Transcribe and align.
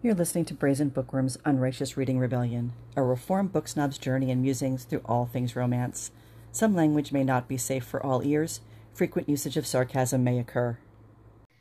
You're 0.00 0.14
listening 0.14 0.44
to 0.44 0.54
Brazen 0.54 0.90
Bookworm's 0.90 1.38
Unrighteous 1.44 1.96
Reading 1.96 2.20
Rebellion, 2.20 2.72
a 2.94 3.02
reformed 3.02 3.52
book 3.52 3.66
snob's 3.66 3.98
journey 3.98 4.30
and 4.30 4.40
musings 4.40 4.84
through 4.84 5.02
all 5.04 5.26
things 5.26 5.56
romance. 5.56 6.12
Some 6.52 6.76
language 6.76 7.10
may 7.10 7.24
not 7.24 7.48
be 7.48 7.56
safe 7.56 7.84
for 7.84 8.00
all 8.00 8.24
ears. 8.24 8.60
Frequent 8.94 9.28
usage 9.28 9.56
of 9.56 9.66
sarcasm 9.66 10.22
may 10.22 10.38
occur. 10.38 10.78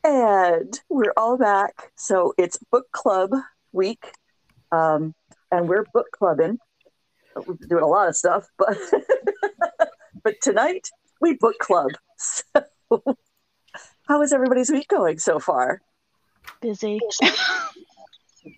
And 0.04 0.80
we're 0.88 1.16
all 1.18 1.36
back. 1.36 1.92
So 1.96 2.36
it's 2.38 2.60
book 2.72 2.92
club 2.92 3.32
week. 3.72 4.12
Um, 4.72 5.16
and 5.52 5.68
we're 5.68 5.86
book 5.92 6.06
clubbing. 6.12 6.60
We're 7.36 7.56
doing 7.68 7.84
a 7.84 7.88
lot 7.88 8.08
of 8.08 8.16
stuff, 8.16 8.48
but 8.60 8.78
but 10.24 10.36
tonight 10.44 10.92
we 11.20 11.34
book 11.34 11.58
club. 11.58 11.90
So 12.18 12.44
how 14.08 14.22
is 14.22 14.32
everybody's 14.32 14.70
week 14.70 14.90
going 14.90 15.18
so 15.18 15.40
far? 15.40 15.82
Busy. 16.62 17.00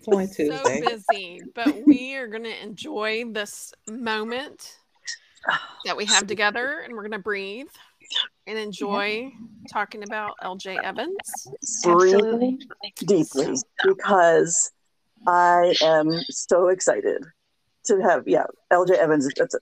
It's 0.00 0.08
only 0.08 0.26
so 0.26 0.80
busy, 0.80 1.42
but 1.54 1.74
we 1.86 2.14
are 2.16 2.26
going 2.26 2.44
to 2.44 2.62
enjoy 2.62 3.24
this 3.30 3.72
moment 3.88 4.76
that 5.84 5.96
we 5.96 6.04
have 6.06 6.26
together 6.26 6.80
and 6.80 6.94
we're 6.94 7.02
going 7.02 7.12
to 7.12 7.18
breathe 7.18 7.68
and 8.46 8.58
enjoy 8.58 9.30
talking 9.70 10.02
about 10.02 10.32
LJ 10.42 10.82
Evans. 10.82 11.16
Breathe 11.84 12.14
Absolutely. 12.14 12.58
deeply 13.06 13.54
because 13.84 14.72
I 15.26 15.74
am 15.82 16.10
so 16.30 16.68
excited 16.68 17.24
to 17.86 18.00
have 18.00 18.26
yeah 18.26 18.44
LJ 18.72 18.92
Evans. 18.92 19.28
That's, 19.36 19.54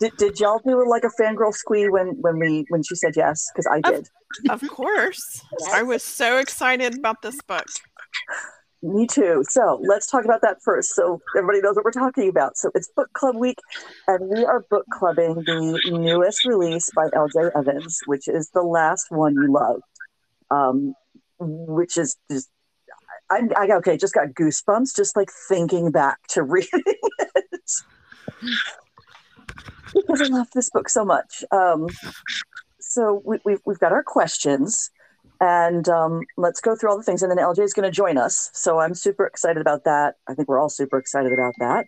did, 0.00 0.16
did 0.16 0.40
y'all 0.40 0.60
do 0.66 0.88
like 0.88 1.04
a 1.04 1.22
fangirl 1.22 1.54
squee 1.54 1.88
when 1.88 2.20
when 2.20 2.38
we 2.38 2.66
when 2.68 2.82
she 2.82 2.94
said 2.94 3.12
yes? 3.16 3.48
Because 3.54 3.66
I 3.66 3.80
did. 3.80 4.08
Of 4.50 4.66
course. 4.68 5.42
I 5.72 5.82
was 5.82 6.02
so 6.02 6.38
excited 6.38 6.98
about 6.98 7.22
this 7.22 7.40
book. 7.42 7.66
Me 8.86 9.06
too. 9.06 9.42
So 9.48 9.80
let's 9.82 10.06
talk 10.06 10.24
about 10.24 10.42
that 10.42 10.58
first, 10.62 10.94
so 10.94 11.20
everybody 11.36 11.60
knows 11.60 11.74
what 11.74 11.84
we're 11.84 11.90
talking 11.90 12.28
about. 12.28 12.56
So 12.56 12.70
it's 12.74 12.88
book 12.94 13.12
club 13.14 13.34
week, 13.34 13.58
and 14.06 14.28
we 14.28 14.44
are 14.44 14.64
book 14.70 14.86
clubbing 14.92 15.34
the 15.34 15.80
newest 15.90 16.44
release 16.44 16.88
by 16.94 17.08
L.J. 17.12 17.50
Evans, 17.56 18.00
which 18.06 18.28
is 18.28 18.50
the 18.50 18.62
last 18.62 19.06
one 19.10 19.34
you 19.34 19.52
loved, 19.52 19.82
um, 20.50 20.94
which 21.38 21.96
is 21.96 22.16
just. 22.30 22.48
I, 23.28 23.40
I 23.56 23.68
okay, 23.78 23.96
just 23.96 24.14
got 24.14 24.28
goosebumps 24.28 24.94
just 24.94 25.16
like 25.16 25.30
thinking 25.48 25.90
back 25.90 26.18
to 26.28 26.42
reading 26.44 26.82
it 26.84 27.70
because 29.94 30.20
I 30.20 30.26
love 30.26 30.48
this 30.54 30.70
book 30.70 30.88
so 30.88 31.04
much. 31.04 31.44
Um, 31.50 31.88
so 32.80 33.22
we, 33.24 33.38
we've 33.44 33.60
we've 33.66 33.78
got 33.78 33.92
our 33.92 34.02
questions, 34.02 34.90
and 35.40 35.88
um, 35.88 36.22
let's 36.36 36.60
go 36.60 36.74
through 36.74 36.90
all 36.90 36.96
the 36.96 37.02
things. 37.02 37.22
And 37.22 37.30
then 37.30 37.38
LJ 37.38 37.60
is 37.60 37.72
going 37.72 37.84
to 37.84 37.90
join 37.90 38.18
us. 38.18 38.50
So 38.52 38.78
I'm 38.78 38.94
super 38.94 39.26
excited 39.26 39.60
about 39.60 39.84
that. 39.84 40.14
I 40.28 40.34
think 40.34 40.48
we're 40.48 40.60
all 40.60 40.68
super 40.68 40.98
excited 40.98 41.32
about 41.32 41.54
that 41.58 41.86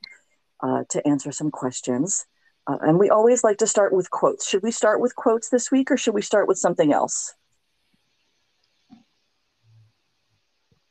uh, 0.60 0.84
to 0.90 1.06
answer 1.06 1.32
some 1.32 1.50
questions. 1.50 2.26
Uh, 2.66 2.76
and 2.82 2.98
we 2.98 3.08
always 3.08 3.42
like 3.42 3.58
to 3.58 3.66
start 3.66 3.92
with 3.92 4.10
quotes. 4.10 4.48
Should 4.48 4.62
we 4.62 4.70
start 4.70 5.00
with 5.00 5.14
quotes 5.14 5.48
this 5.48 5.70
week 5.70 5.90
or 5.90 5.96
should 5.96 6.14
we 6.14 6.22
start 6.22 6.46
with 6.46 6.58
something 6.58 6.92
else? 6.92 7.34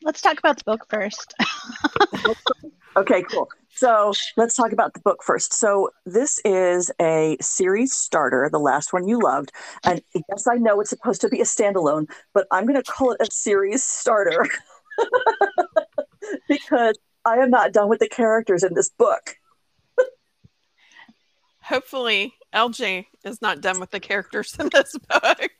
Let's 0.01 0.21
talk 0.21 0.39
about 0.39 0.57
the 0.57 0.63
book 0.63 0.85
first. 0.89 1.35
Okay, 2.97 3.21
cool. 3.29 3.47
So 3.77 4.11
let's 4.37 4.55
talk 4.55 4.71
about 4.71 4.95
the 4.95 4.99
book 5.01 5.21
first. 5.23 5.53
So 5.53 5.91
this 6.03 6.39
is 6.43 6.91
a 6.99 7.37
series 7.39 7.93
starter, 7.93 8.49
the 8.51 8.59
last 8.59 8.91
one 8.91 9.07
you 9.07 9.19
loved. 9.21 9.51
And 9.83 10.01
yes, 10.15 10.47
I 10.47 10.55
know 10.55 10.81
it's 10.81 10.89
supposed 10.89 11.21
to 11.21 11.29
be 11.29 11.41
a 11.41 11.43
standalone, 11.43 12.09
but 12.33 12.47
I'm 12.51 12.65
going 12.65 12.81
to 12.81 12.91
call 12.91 13.11
it 13.11 13.21
a 13.21 13.31
series 13.31 13.83
starter 13.83 14.47
because 16.49 16.97
I 17.23 17.35
am 17.35 17.51
not 17.51 17.71
done 17.71 17.87
with 17.87 17.99
the 17.99 18.09
characters 18.09 18.63
in 18.63 18.73
this 18.73 18.89
book. 18.89 19.35
Hopefully, 21.61 22.33
LJ 22.55 23.05
is 23.25 23.43
not 23.43 23.61
done 23.61 23.79
with 23.79 23.91
the 23.91 23.99
characters 23.99 24.55
in 24.59 24.69
this 24.73 24.97
book. 25.07 25.51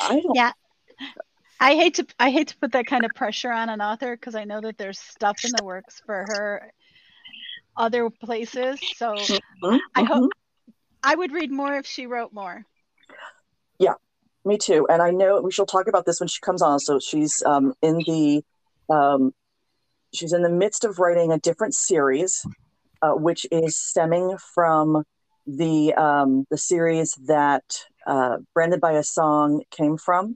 I 0.00 0.20
don't. 0.20 0.34
yeah. 0.34 0.52
I 1.60 1.74
hate 1.74 1.94
to 1.94 2.06
I 2.18 2.30
hate 2.30 2.48
to 2.48 2.56
put 2.56 2.72
that 2.72 2.86
kind 2.86 3.04
of 3.04 3.10
pressure 3.14 3.50
on 3.50 3.68
an 3.68 3.82
author 3.82 4.16
because 4.16 4.36
I 4.36 4.44
know 4.44 4.60
that 4.60 4.78
there's 4.78 4.98
stuff 5.00 5.44
in 5.44 5.50
the 5.56 5.64
works 5.64 6.00
for 6.06 6.24
her 6.28 6.72
other 7.78 8.10
places. 8.10 8.80
So 8.96 9.16
Mhm, 9.62 9.80
I 9.94 10.02
hope 10.02 10.32
I 11.02 11.14
would 11.14 11.32
read 11.32 11.50
more 11.50 11.74
if 11.76 11.86
she 11.86 12.06
wrote 12.06 12.32
more. 12.32 12.64
Yeah, 13.78 13.94
me 14.44 14.58
too. 14.58 14.86
And 14.90 15.00
I 15.00 15.10
know 15.10 15.40
we 15.40 15.52
shall 15.52 15.66
talk 15.66 15.86
about 15.86 16.04
this 16.04 16.20
when 16.20 16.28
she 16.28 16.40
comes 16.40 16.60
on. 16.60 16.80
So 16.80 16.98
she's 16.98 17.42
um, 17.46 17.72
in 17.80 17.98
the 17.98 18.42
um, 18.90 19.32
she's 20.12 20.32
in 20.32 20.42
the 20.42 20.50
midst 20.50 20.84
of 20.84 20.98
writing 20.98 21.32
a 21.32 21.38
different 21.38 21.74
series, 21.74 22.44
uh, 23.00 23.12
which 23.12 23.46
is 23.50 23.78
stemming 23.78 24.36
from 24.54 25.04
the 25.46 25.94
um, 25.94 26.44
the 26.50 26.58
series 26.58 27.14
that 27.26 27.64
uh, 28.06 28.38
"Branded 28.54 28.80
by 28.80 28.92
a 28.92 29.02
Song" 29.04 29.62
came 29.70 29.96
from, 29.96 30.34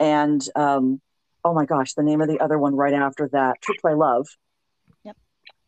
and 0.00 0.42
um, 0.56 1.00
oh 1.44 1.54
my 1.54 1.66
gosh, 1.66 1.94
the 1.94 2.02
name 2.02 2.20
of 2.20 2.28
the 2.28 2.40
other 2.40 2.58
one 2.58 2.74
right 2.74 2.94
after 2.94 3.28
that, 3.32 3.60
"Tripped 3.60 3.82
by 3.82 3.92
Love." 3.92 4.26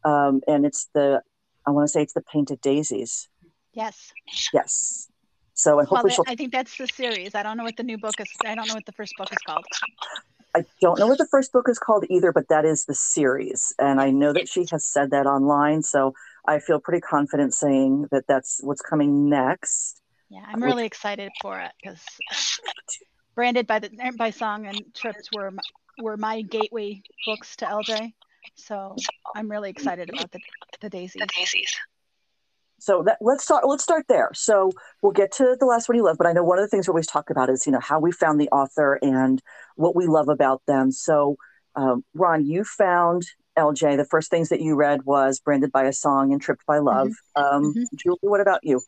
Um, 0.04 0.40
and 0.46 0.64
it's 0.64 0.88
the 0.94 1.22
I 1.66 1.70
want 1.70 1.86
to 1.86 1.92
say 1.92 2.02
it's 2.02 2.14
the 2.14 2.22
Painted 2.22 2.60
Daisies. 2.60 3.28
Yes. 3.72 4.12
Yes. 4.52 5.08
So 5.54 5.78
and 5.78 5.88
Well, 5.90 6.00
hopefully 6.00 6.12
she'll 6.14 6.24
I 6.26 6.34
think 6.34 6.52
that's 6.52 6.76
the 6.76 6.86
series. 6.86 7.34
I 7.34 7.42
don't 7.42 7.56
know 7.56 7.64
what 7.64 7.76
the 7.76 7.82
new 7.82 7.98
book 7.98 8.14
is. 8.18 8.28
I 8.44 8.54
don't 8.54 8.66
know 8.66 8.74
what 8.74 8.86
the 8.86 8.92
first 8.92 9.14
book 9.18 9.30
is 9.30 9.38
called. 9.46 9.64
I 10.56 10.64
don't 10.80 10.98
know 10.98 11.06
what 11.06 11.18
the 11.18 11.28
first 11.30 11.52
book 11.52 11.68
is 11.68 11.78
called 11.78 12.04
either, 12.10 12.32
but 12.32 12.48
that 12.48 12.64
is 12.64 12.84
the 12.86 12.94
series. 12.94 13.72
And 13.78 14.00
I 14.00 14.10
know 14.10 14.32
that 14.32 14.48
she 14.48 14.66
has 14.72 14.84
said 14.84 15.10
that 15.12 15.26
online. 15.26 15.82
So 15.82 16.14
I 16.46 16.58
feel 16.58 16.80
pretty 16.80 17.00
confident 17.00 17.54
saying 17.54 18.06
that 18.10 18.24
that's 18.26 18.60
what's 18.62 18.82
coming 18.82 19.28
next. 19.28 20.00
Yeah, 20.28 20.44
I'm 20.46 20.62
really 20.62 20.86
excited 20.86 21.30
for 21.40 21.60
it 21.60 21.72
because 21.82 22.00
branded 23.34 23.66
by 23.66 23.80
the 23.80 23.90
by 24.16 24.30
song 24.30 24.66
and 24.66 24.82
trips 24.94 25.28
were 25.34 25.52
were 26.00 26.16
my 26.16 26.42
gateway 26.42 27.02
books 27.26 27.56
to 27.56 27.66
LJ. 27.66 28.12
So 28.54 28.96
I'm 29.34 29.50
really 29.50 29.70
excited 29.70 30.08
about 30.08 30.30
the 30.32 30.40
the 30.80 30.90
daisies. 30.90 31.20
The 31.20 31.26
daisies. 31.36 31.76
So 32.78 33.02
that, 33.02 33.18
let's 33.20 33.44
start. 33.44 33.66
Let's 33.66 33.82
start 33.82 34.06
there. 34.08 34.30
So 34.32 34.72
we'll 35.02 35.12
get 35.12 35.32
to 35.32 35.54
the 35.58 35.66
last 35.66 35.88
one 35.88 35.96
you 35.96 36.04
love, 36.04 36.16
but 36.16 36.26
I 36.26 36.32
know 36.32 36.42
one 36.42 36.58
of 36.58 36.62
the 36.64 36.68
things 36.68 36.88
we 36.88 36.92
always 36.92 37.06
talk 37.06 37.28
about 37.28 37.50
is 37.50 37.66
you 37.66 37.72
know 37.72 37.80
how 37.80 38.00
we 38.00 38.10
found 38.10 38.40
the 38.40 38.48
author 38.48 38.98
and 39.02 39.42
what 39.76 39.94
we 39.94 40.06
love 40.06 40.28
about 40.28 40.62
them. 40.66 40.90
So 40.90 41.36
um, 41.76 42.04
Ron, 42.14 42.46
you 42.46 42.64
found 42.64 43.24
LJ. 43.58 43.96
The 43.98 44.06
first 44.06 44.30
things 44.30 44.48
that 44.48 44.60
you 44.62 44.76
read 44.76 45.04
was 45.04 45.40
"Branded 45.40 45.72
by 45.72 45.84
a 45.84 45.92
Song" 45.92 46.32
and 46.32 46.40
"Tripped 46.40 46.64
by 46.66 46.78
Love." 46.78 47.10
Um, 47.36 47.74
Mhm. 47.76 47.84
Julie, 47.94 48.18
what 48.22 48.40
about 48.40 48.60
you? 48.62 48.80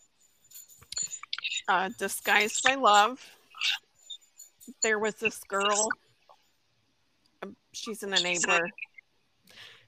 Uh, 1.69 1.91
Disguised 1.99 2.63
by 2.63 2.75
Love. 2.77 3.21
There 4.83 4.99
was 4.99 5.15
this 5.17 5.39
girl. 5.45 5.91
um, 7.43 7.57
She's 7.73 8.03
an 8.03 8.11
enabler. 8.11 8.71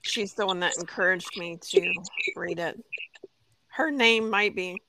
She's 0.04 0.34
the 0.34 0.46
one 0.46 0.60
that 0.60 0.76
encouraged 0.78 1.36
me 1.36 1.58
to 1.70 1.92
read 2.36 2.58
it. 2.58 2.78
Her 3.68 3.90
name 3.90 4.30
might 4.30 4.54
be 4.54 4.80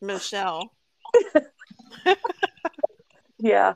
Michelle. 0.00 0.72
Yeah, 3.42 3.74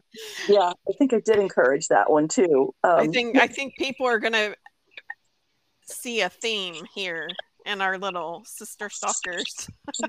yeah. 0.49 0.73
I 0.89 0.93
think 0.99 1.13
I 1.13 1.21
did 1.21 1.37
encourage 1.39 1.89
that 1.89 2.11
one 2.11 2.29
too. 2.29 2.75
Um, 2.85 3.01
I 3.01 3.07
think 3.07 3.37
I 3.37 3.47
think 3.47 3.75
people 3.77 4.07
are 4.07 4.19
gonna 4.19 4.55
see 5.87 6.21
a 6.21 6.29
theme 6.29 6.85
here 6.95 7.29
in 7.65 7.81
our 7.81 7.99
little 7.99 8.43
sister 8.45 8.91
stalkers. 8.91 9.69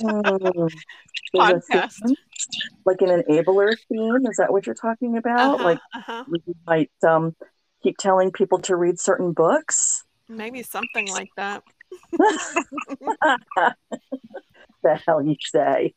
Podcast. 1.36 1.94
like 2.86 3.02
an 3.02 3.24
enabler 3.24 3.75
theme. 3.90 4.25
Is 4.30 4.38
that 4.38 4.52
what 4.52 4.66
you're 4.66 4.75
talking 4.75 5.18
about? 5.18 5.56
Uh-huh, 5.56 5.63
Like 5.63 5.80
uh-huh. 5.94 6.24
we 6.30 6.40
might 6.66 6.92
um, 7.06 7.36
keep 7.84 7.97
telling 7.97 8.31
people 8.31 8.59
to 8.59 8.75
read 8.75 9.00
certain 9.00 9.34
books. 9.34 10.05
Maybe 10.27 10.63
something 10.63 11.07
like 11.07 11.30
that. 11.38 11.63
the 14.83 14.95
hell 15.06 15.24
you 15.24 15.36
say? 15.42 15.94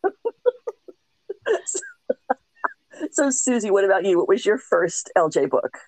so, 3.13 3.31
Susie, 3.31 3.71
what 3.71 3.85
about 3.85 4.05
you? 4.05 4.19
What 4.19 4.29
was 4.29 4.45
your 4.45 4.59
first 4.59 5.11
LJ 5.17 5.49
book? 5.51 5.79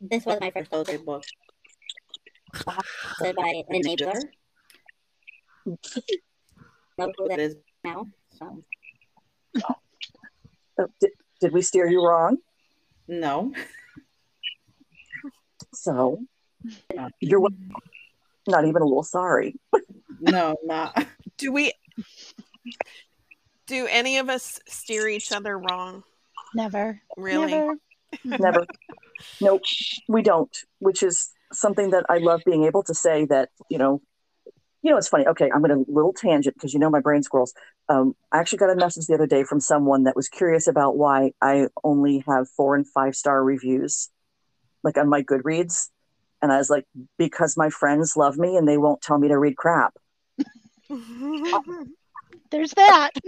This 0.00 0.24
was 0.24 0.38
my 0.40 0.50
first 0.50 0.70
poetry 0.70 0.98
book. 0.98 1.24
Said 3.20 3.36
by 3.36 3.62
Enabler. 3.72 4.22
Love 6.98 7.10
who 7.16 7.28
that 7.28 7.38
is 7.38 7.56
now. 7.84 8.06
So 8.30 8.64
Oh, 10.78 10.86
did, 11.00 11.10
did 11.40 11.52
we 11.52 11.62
steer 11.62 11.88
you 11.88 12.04
wrong? 12.04 12.38
No. 13.08 13.52
So, 15.74 16.18
you're 17.20 17.40
wel- 17.40 17.50
not 18.46 18.64
even 18.64 18.82
a 18.82 18.86
little 18.86 19.02
sorry. 19.02 19.54
No, 20.20 20.56
not. 20.64 21.06
Do 21.36 21.52
we? 21.52 21.72
Do 23.68 23.86
any 23.88 24.18
of 24.18 24.28
us 24.28 24.58
steer 24.66 25.06
each 25.06 25.30
other 25.30 25.56
wrong? 25.56 26.02
Never. 26.56 27.00
Really? 27.16 27.52
Never. 27.52 27.76
Never. 28.24 28.66
nope, 29.40 29.62
we 30.08 30.22
don't. 30.22 30.50
Which 30.80 31.04
is 31.04 31.30
something 31.52 31.90
that 31.90 32.04
I 32.08 32.18
love 32.18 32.42
being 32.44 32.64
able 32.64 32.82
to 32.82 32.94
say 32.94 33.26
that, 33.26 33.50
you 33.70 33.78
know, 33.78 34.02
you 34.82 34.90
know, 34.90 34.96
it's 34.96 35.08
funny. 35.08 35.26
Okay, 35.26 35.50
I'm 35.54 35.62
going 35.62 35.84
to 35.84 35.90
little 35.90 36.12
tangent 36.12 36.54
because 36.56 36.72
you 36.72 36.80
know 36.80 36.90
my 36.90 37.00
brain 37.00 37.22
squirrels. 37.22 37.52
Um, 37.88 38.14
I 38.32 38.38
actually 38.38 38.58
got 38.58 38.70
a 38.70 38.76
message 38.76 39.06
the 39.06 39.14
other 39.14 39.26
day 39.26 39.44
from 39.44 39.60
someone 39.60 40.04
that 40.04 40.16
was 40.16 40.28
curious 40.28 40.66
about 40.66 40.96
why 40.96 41.32
I 41.42 41.66
only 41.84 42.24
have 42.26 42.48
four 42.48 42.74
and 42.74 42.86
five 42.86 43.14
star 43.14 43.42
reviews, 43.42 44.08
like 44.82 44.96
on 44.96 45.08
my 45.08 45.22
Goodreads, 45.22 45.88
and 46.42 46.52
I 46.52 46.58
was 46.58 46.70
like, 46.70 46.84
because 47.18 47.56
my 47.56 47.70
friends 47.70 48.16
love 48.16 48.38
me 48.38 48.56
and 48.56 48.66
they 48.66 48.78
won't 48.78 49.00
tell 49.02 49.18
me 49.18 49.28
to 49.28 49.38
read 49.38 49.56
crap. 49.56 49.94
There's 52.50 52.72
that. 52.72 53.10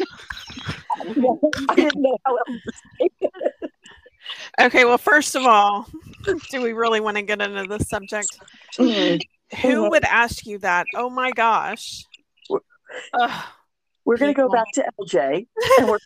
I 1.00 1.74
didn't 1.74 2.02
know 2.02 2.16
how 2.24 2.36
else 2.36 2.48
to 2.48 2.72
say 2.72 3.10
it. 3.20 3.70
okay, 4.62 4.84
well, 4.84 4.98
first 4.98 5.34
of 5.34 5.44
all, 5.44 5.86
do 6.50 6.62
we 6.62 6.72
really 6.72 7.00
want 7.00 7.16
to 7.16 7.22
get 7.22 7.42
into 7.42 7.64
this 7.64 7.88
subject? 7.88 8.28
Mhm. 8.78 9.20
Who 9.62 9.90
would 9.90 10.04
ask 10.04 10.46
you 10.46 10.58
that? 10.58 10.86
Oh 10.94 11.10
my 11.10 11.32
gosh. 11.32 12.04
Ugh. 13.14 13.44
We're 14.04 14.16
going 14.16 14.34
to 14.34 14.40
go 14.40 14.48
back 14.48 14.66
to 14.74 14.84
LJ, 15.00 15.46
and 15.78 15.88
we're 15.88 15.98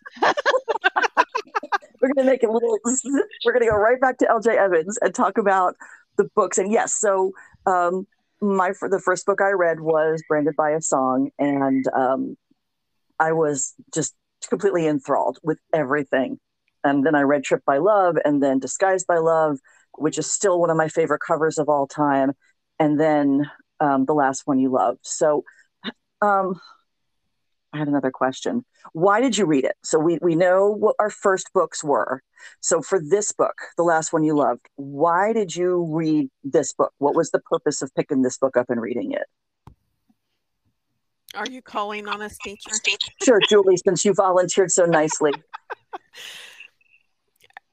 we're 2.01 2.13
going 2.13 2.25
to 2.27 2.31
make 2.31 2.43
a 2.43 2.51
little. 2.51 2.77
We're 2.83 3.53
going 3.53 3.63
to 3.63 3.69
go 3.71 3.77
right 3.77 3.99
back 3.99 4.17
to 4.19 4.25
LJ 4.25 4.55
Evans 4.57 4.99
and 5.01 5.15
talk 5.15 5.37
about 5.37 5.75
the 6.17 6.29
books. 6.35 6.57
And 6.57 6.71
yes, 6.71 6.93
so 6.93 7.31
um, 7.65 8.07
my 8.41 8.73
the 8.81 9.01
first 9.03 9.25
book 9.25 9.41
I 9.41 9.51
read 9.51 9.79
was 9.79 10.23
Branded 10.27 10.55
by 10.55 10.71
a 10.71 10.81
Song, 10.81 11.29
and 11.39 11.85
um, 11.93 12.37
I 13.19 13.31
was 13.31 13.73
just 13.93 14.13
completely 14.49 14.87
enthralled 14.87 15.39
with 15.43 15.59
everything. 15.73 16.39
And 16.83 17.05
then 17.05 17.15
I 17.15 17.21
read 17.21 17.43
Trip 17.43 17.63
by 17.65 17.77
Love, 17.77 18.17
and 18.23 18.41
then 18.43 18.59
Disguised 18.59 19.07
by 19.07 19.17
Love, 19.17 19.57
which 19.93 20.17
is 20.17 20.31
still 20.31 20.59
one 20.59 20.69
of 20.69 20.77
my 20.77 20.87
favorite 20.87 21.21
covers 21.25 21.57
of 21.57 21.69
all 21.69 21.87
time, 21.87 22.33
and 22.79 22.99
then 22.99 23.49
um, 23.79 24.05
the 24.05 24.13
last 24.13 24.43
one 24.45 24.59
you 24.59 24.69
loved. 24.69 24.99
So. 25.03 25.43
Um, 26.21 26.59
I 27.75 27.79
had 27.79 27.89
another 27.89 28.11
question. 28.11 28.63
Why 28.93 29.19
did 29.19 29.37
you 29.37 29.45
read 29.45 29.65
it? 29.65 29.75
So 29.83 29.99
we 29.99 30.17
we 30.21 30.33
know 30.33 30.69
what 30.69 30.95
our 30.97 31.09
first 31.09 31.51
books 31.53 31.83
were. 31.83 32.21
So 32.61 32.81
for 32.81 33.01
this 33.01 33.33
book, 33.33 33.55
the 33.75 33.83
last 33.83 34.13
one 34.13 34.23
you 34.23 34.33
loved, 34.33 34.69
why 34.75 35.33
did 35.33 35.53
you 35.53 35.85
read 35.91 36.29
this 36.43 36.71
book? 36.71 36.93
What 36.99 37.15
was 37.15 37.31
the 37.31 37.39
purpose 37.39 37.81
of 37.81 37.93
picking 37.93 38.21
this 38.21 38.37
book 38.37 38.55
up 38.55 38.69
and 38.69 38.79
reading 38.79 39.11
it? 39.11 39.25
Are 41.35 41.47
you 41.49 41.61
calling 41.61 42.07
on 42.07 42.21
us, 42.21 42.37
teacher? 42.41 42.71
Sure, 43.21 43.41
Julie, 43.49 43.75
since 43.75 44.05
you 44.05 44.13
volunteered 44.13 44.71
so 44.71 44.85
nicely. 44.85 45.33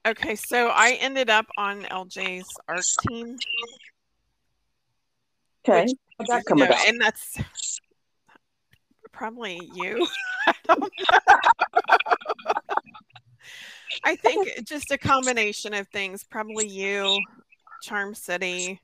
Okay, 0.05 0.35
so 0.35 0.67
I 0.67 0.99
ended 1.01 1.31
up 1.31 1.47
on 1.57 1.83
LJ's 1.83 2.49
ARC 2.67 2.83
team. 3.07 3.37
Okay. 5.65 5.83
Which- 6.17 6.29
that 6.29 6.45
come 6.45 6.59
know, 6.59 6.65
about? 6.67 6.89
and 6.89 7.01
that's 7.01 7.39
probably 9.13 9.61
you. 9.75 10.07
I 10.47 10.55
don't 10.67 10.81
know. 10.81 11.19
I 14.05 14.17
think 14.17 14.49
just 14.67 14.91
a 14.91 14.99
combination 14.99 15.75
of 15.75 15.89
things. 15.89 16.25
Probably 16.25 16.67
you, 16.67 17.21
Charm 17.83 18.15
City. 18.15 18.81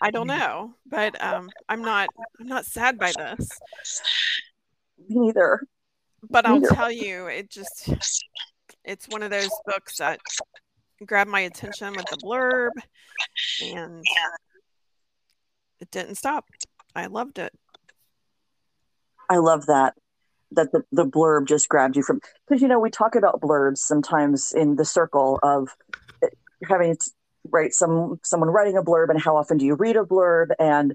I 0.00 0.10
don't 0.10 0.28
know, 0.28 0.74
but 0.86 1.20
um, 1.22 1.50
I'm 1.68 1.82
not. 1.82 2.08
I'm 2.40 2.46
not 2.46 2.66
sad 2.66 2.98
by 2.98 3.12
this. 3.16 3.48
Neither. 5.08 5.60
But 6.28 6.46
I'll 6.46 6.60
Neither. 6.60 6.74
tell 6.74 6.92
you, 6.92 7.26
it 7.26 7.50
just. 7.50 7.90
It's 8.84 9.08
one 9.08 9.24
of 9.24 9.30
those 9.30 9.50
books 9.66 9.98
that 9.98 10.20
grabbed 11.04 11.30
my 11.30 11.40
attention 11.40 11.94
with 11.94 12.06
the 12.06 12.16
blurb, 12.18 12.70
and 13.62 14.04
it 15.80 15.90
didn't 15.90 16.14
stop. 16.14 16.44
I 16.94 17.06
loved 17.06 17.38
it. 17.38 17.52
I 19.28 19.38
love 19.38 19.66
that. 19.66 19.94
That 20.52 20.70
the, 20.70 20.82
the 20.92 21.04
blurb 21.04 21.46
just 21.48 21.68
grabbed 21.68 21.96
you 21.96 22.04
from 22.04 22.20
because 22.46 22.62
you 22.62 22.68
know 22.68 22.78
we 22.78 22.88
talk 22.88 23.16
about 23.16 23.40
blurbs 23.40 23.78
sometimes 23.78 24.52
in 24.52 24.76
the 24.76 24.84
circle 24.84 25.40
of 25.42 25.70
eh, 26.22 26.28
having 26.68 26.96
to 26.96 27.10
write 27.50 27.74
some 27.74 28.20
someone 28.22 28.50
writing 28.50 28.76
a 28.76 28.82
blurb 28.82 29.10
and 29.10 29.20
how 29.20 29.36
often 29.36 29.58
do 29.58 29.66
you 29.66 29.74
read 29.74 29.96
a 29.96 30.04
blurb 30.04 30.50
and 30.60 30.94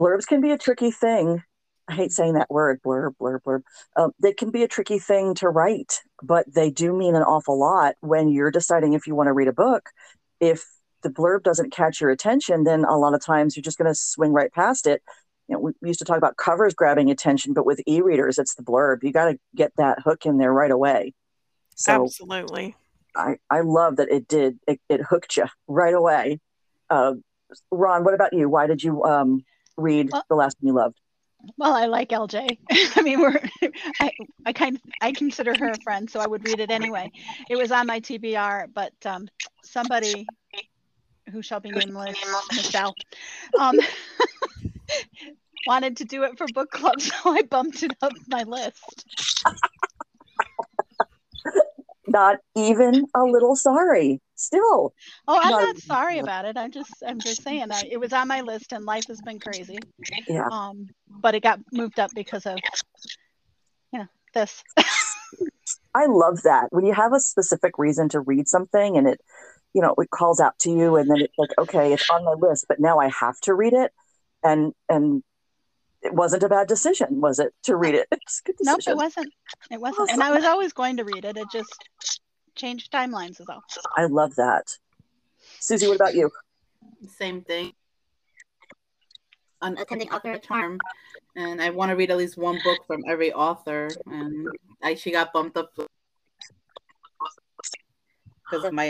blurbs 0.00 0.26
can 0.26 0.40
be 0.40 0.52
a 0.52 0.58
tricky 0.58 0.90
thing. 0.90 1.42
I 1.86 1.94
hate 1.94 2.12
saying 2.12 2.34
that 2.34 2.50
word 2.50 2.80
blurb 2.82 3.12
blurb 3.20 3.40
blurb. 3.46 3.60
Um, 3.94 4.12
they 4.22 4.32
can 4.32 4.50
be 4.50 4.62
a 4.62 4.68
tricky 4.68 4.98
thing 4.98 5.34
to 5.36 5.48
write, 5.50 6.00
but 6.22 6.46
they 6.52 6.70
do 6.70 6.94
mean 6.94 7.14
an 7.14 7.22
awful 7.22 7.58
lot 7.58 7.94
when 8.00 8.30
you're 8.30 8.50
deciding 8.50 8.94
if 8.94 9.06
you 9.06 9.14
want 9.14 9.26
to 9.26 9.34
read 9.34 9.48
a 9.48 9.52
book. 9.52 9.90
If 10.40 10.64
the 11.02 11.10
blurb 11.10 11.42
doesn't 11.42 11.72
catch 11.72 12.00
your 12.00 12.10
attention, 12.10 12.64
then 12.64 12.84
a 12.84 12.96
lot 12.96 13.14
of 13.14 13.24
times 13.24 13.54
you're 13.54 13.62
just 13.62 13.78
going 13.78 13.90
to 13.90 13.94
swing 13.94 14.32
right 14.32 14.52
past 14.52 14.86
it 14.86 15.02
you 15.48 15.54
know, 15.54 15.72
we 15.80 15.88
used 15.88 15.98
to 16.00 16.04
talk 16.04 16.18
about 16.18 16.36
covers 16.36 16.74
grabbing 16.74 17.10
attention, 17.10 17.54
but 17.54 17.64
with 17.64 17.80
e-readers, 17.86 18.38
it's 18.38 18.54
the 18.54 18.62
blurb. 18.62 19.02
You 19.02 19.12
got 19.12 19.30
to 19.30 19.38
get 19.56 19.72
that 19.76 20.00
hook 20.00 20.26
in 20.26 20.36
there 20.36 20.52
right 20.52 20.70
away. 20.70 21.14
So 21.74 22.04
Absolutely. 22.04 22.76
I, 23.16 23.36
I 23.50 23.60
love 23.60 23.96
that 23.96 24.10
it 24.10 24.28
did. 24.28 24.58
It, 24.66 24.80
it 24.88 25.00
hooked 25.00 25.36
you 25.36 25.46
right 25.66 25.94
away. 25.94 26.40
Uh, 26.90 27.14
Ron, 27.70 28.04
what 28.04 28.14
about 28.14 28.34
you? 28.34 28.48
Why 28.48 28.66
did 28.66 28.82
you 28.82 29.02
um, 29.04 29.44
read 29.76 30.10
Well- 30.12 30.24
the 30.28 30.34
last 30.36 30.56
one 30.60 30.68
you 30.68 30.74
loved? 30.74 31.00
Well, 31.56 31.72
I 31.72 31.86
like 31.86 32.08
LJ. 32.08 32.58
I 32.96 33.02
mean, 33.02 33.20
we're 33.20 33.40
I 34.00 34.10
I 34.44 34.52
kind 34.52 34.74
of 34.74 34.82
I 35.00 35.12
consider 35.12 35.54
her 35.56 35.70
a 35.70 35.80
friend, 35.84 36.10
so 36.10 36.18
I 36.18 36.26
would 36.26 36.44
read 36.44 36.58
it 36.58 36.68
anyway. 36.68 37.12
It 37.48 37.54
was 37.54 37.70
on 37.70 37.86
my 37.86 38.00
TBR, 38.00 38.74
but 38.74 38.92
um, 39.06 39.28
somebody 39.62 40.26
who 41.30 41.40
shall 41.40 41.60
be 41.60 41.70
nameless, 41.70 42.18
Michelle, 42.56 42.92
um, 43.58 43.78
wanted 45.66 45.98
to 45.98 46.04
do 46.04 46.24
it 46.24 46.38
for 46.38 46.46
book 46.54 46.70
club, 46.70 47.00
so 47.00 47.14
I 47.26 47.42
bumped 47.42 47.82
it 47.82 47.92
up 48.02 48.12
my 48.28 48.44
list. 48.44 49.04
Not 52.06 52.38
even 52.56 53.06
a 53.14 53.22
little 53.22 53.54
sorry. 53.54 54.20
Still, 54.34 54.94
Oh, 55.26 55.38
I'm 55.42 55.50
Not 55.50 55.62
not 55.62 55.78
sorry 55.78 56.20
about 56.20 56.44
it. 56.44 56.56
I'm 56.56 56.70
just 56.70 56.92
I'm 57.06 57.18
just 57.18 57.42
saying 57.42 57.72
I, 57.72 57.88
it 57.90 57.98
was 57.98 58.12
on 58.12 58.28
my 58.28 58.40
list, 58.40 58.72
and 58.72 58.84
life 58.84 59.06
has 59.08 59.20
been 59.20 59.40
crazy. 59.40 59.78
yeah. 60.28 60.48
Um, 60.50 60.88
but 61.08 61.34
it 61.34 61.42
got 61.42 61.58
moved 61.72 61.98
up 61.98 62.12
because 62.14 62.46
of 62.46 62.58
you 63.92 63.98
know 63.98 64.06
this. 64.32 64.62
I 65.94 66.06
love 66.06 66.42
that 66.42 66.68
when 66.70 66.86
you 66.86 66.94
have 66.94 67.12
a 67.12 67.20
specific 67.20 67.78
reason 67.78 68.08
to 68.10 68.20
read 68.20 68.46
something 68.46 68.96
and 68.96 69.08
it, 69.08 69.20
you 69.74 69.82
know, 69.82 69.94
it 69.98 70.10
calls 70.10 70.38
out 70.38 70.56
to 70.60 70.70
you, 70.70 70.96
and 70.96 71.10
then 71.10 71.18
it's 71.18 71.34
like, 71.36 71.50
okay, 71.58 71.92
it's 71.92 72.08
on 72.10 72.24
my 72.24 72.34
list, 72.34 72.66
but 72.68 72.78
now 72.78 72.98
I 72.98 73.08
have 73.08 73.38
to 73.40 73.54
read 73.54 73.72
it, 73.72 73.92
and 74.42 74.72
and 74.88 75.22
it 76.02 76.14
wasn't 76.14 76.42
a 76.42 76.48
bad 76.48 76.68
decision, 76.68 77.20
was 77.20 77.38
it, 77.38 77.52
to 77.64 77.76
read 77.76 77.94
it? 77.94 78.06
It's 78.12 78.40
a 78.40 78.44
good 78.44 78.56
Nope, 78.60 78.80
it 78.86 78.96
wasn't. 78.96 79.32
It 79.70 79.80
wasn't. 79.80 80.10
And 80.10 80.22
I 80.22 80.30
was 80.30 80.44
always 80.44 80.72
going 80.72 80.96
to 80.98 81.04
read 81.04 81.24
it. 81.24 81.36
It 81.36 81.48
just 81.50 81.74
changed 82.54 82.92
timelines 82.92 83.40
is 83.40 83.46
all. 83.48 83.62
I 83.96 84.04
love 84.04 84.34
that. 84.36 84.66
Susie, 85.58 85.88
what 85.88 85.96
about 85.96 86.14
you? 86.14 86.30
Same 87.16 87.42
thing. 87.42 87.72
An 89.60 89.76
attending 89.76 90.10
author 90.10 90.30
at 90.30 90.44
Charm, 90.44 90.78
and 91.34 91.60
I 91.60 91.70
want 91.70 91.90
to 91.90 91.96
read 91.96 92.12
at 92.12 92.16
least 92.16 92.38
one 92.38 92.60
book 92.62 92.78
from 92.86 93.02
every 93.08 93.32
author, 93.32 93.88
and 94.06 94.48
I 94.82 94.94
she 94.94 95.10
got 95.10 95.32
bumped 95.32 95.56
up 95.56 95.72
because 98.44 98.64
of 98.64 98.72
my 98.72 98.88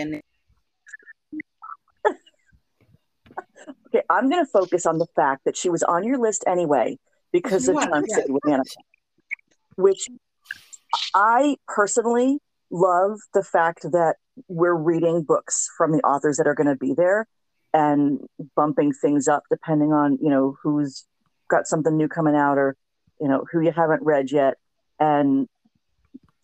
Okay, 3.89 4.03
I'm 4.11 4.29
going 4.29 4.45
to 4.45 4.51
focus 4.51 4.87
on 4.87 4.99
the 4.99 5.07
fact 5.17 5.45
that 5.45 5.57
she 5.57 5.71
was 5.71 5.83
on 5.83 6.05
your 6.05 6.19
list 6.19 6.45
anyway 6.47 6.99
because 7.33 7.65
She 7.65 7.71
of 7.71 7.77
Charm 7.77 8.05
yeah. 8.07 8.17
City 8.17 8.31
with 8.31 8.43
Anna, 8.47 8.63
which 9.77 10.09
I 11.15 11.57
personally 11.67 12.39
love 12.71 13.19
the 13.35 13.43
fact 13.43 13.83
that 13.83 14.17
we're 14.49 14.75
reading 14.75 15.23
books 15.23 15.69
from 15.77 15.93
the 15.93 15.99
authors 16.01 16.37
that 16.37 16.47
are 16.47 16.55
going 16.55 16.69
to 16.69 16.77
be 16.77 16.93
there 16.95 17.27
and 17.75 18.21
bumping 18.57 18.93
things 18.93 19.29
up 19.29 19.43
depending 19.51 19.93
on 19.93 20.19
you 20.23 20.31
know 20.31 20.57
who's 20.63 21.05
got 21.49 21.67
something 21.67 21.97
new 21.97 22.09
coming 22.09 22.35
out 22.35 22.57
or 22.57 22.77
you 23.21 23.29
know 23.29 23.45
who 23.51 23.61
you 23.61 23.73
haven't 23.73 24.03
read 24.03 24.31
yet 24.31 24.55
and 24.99 25.49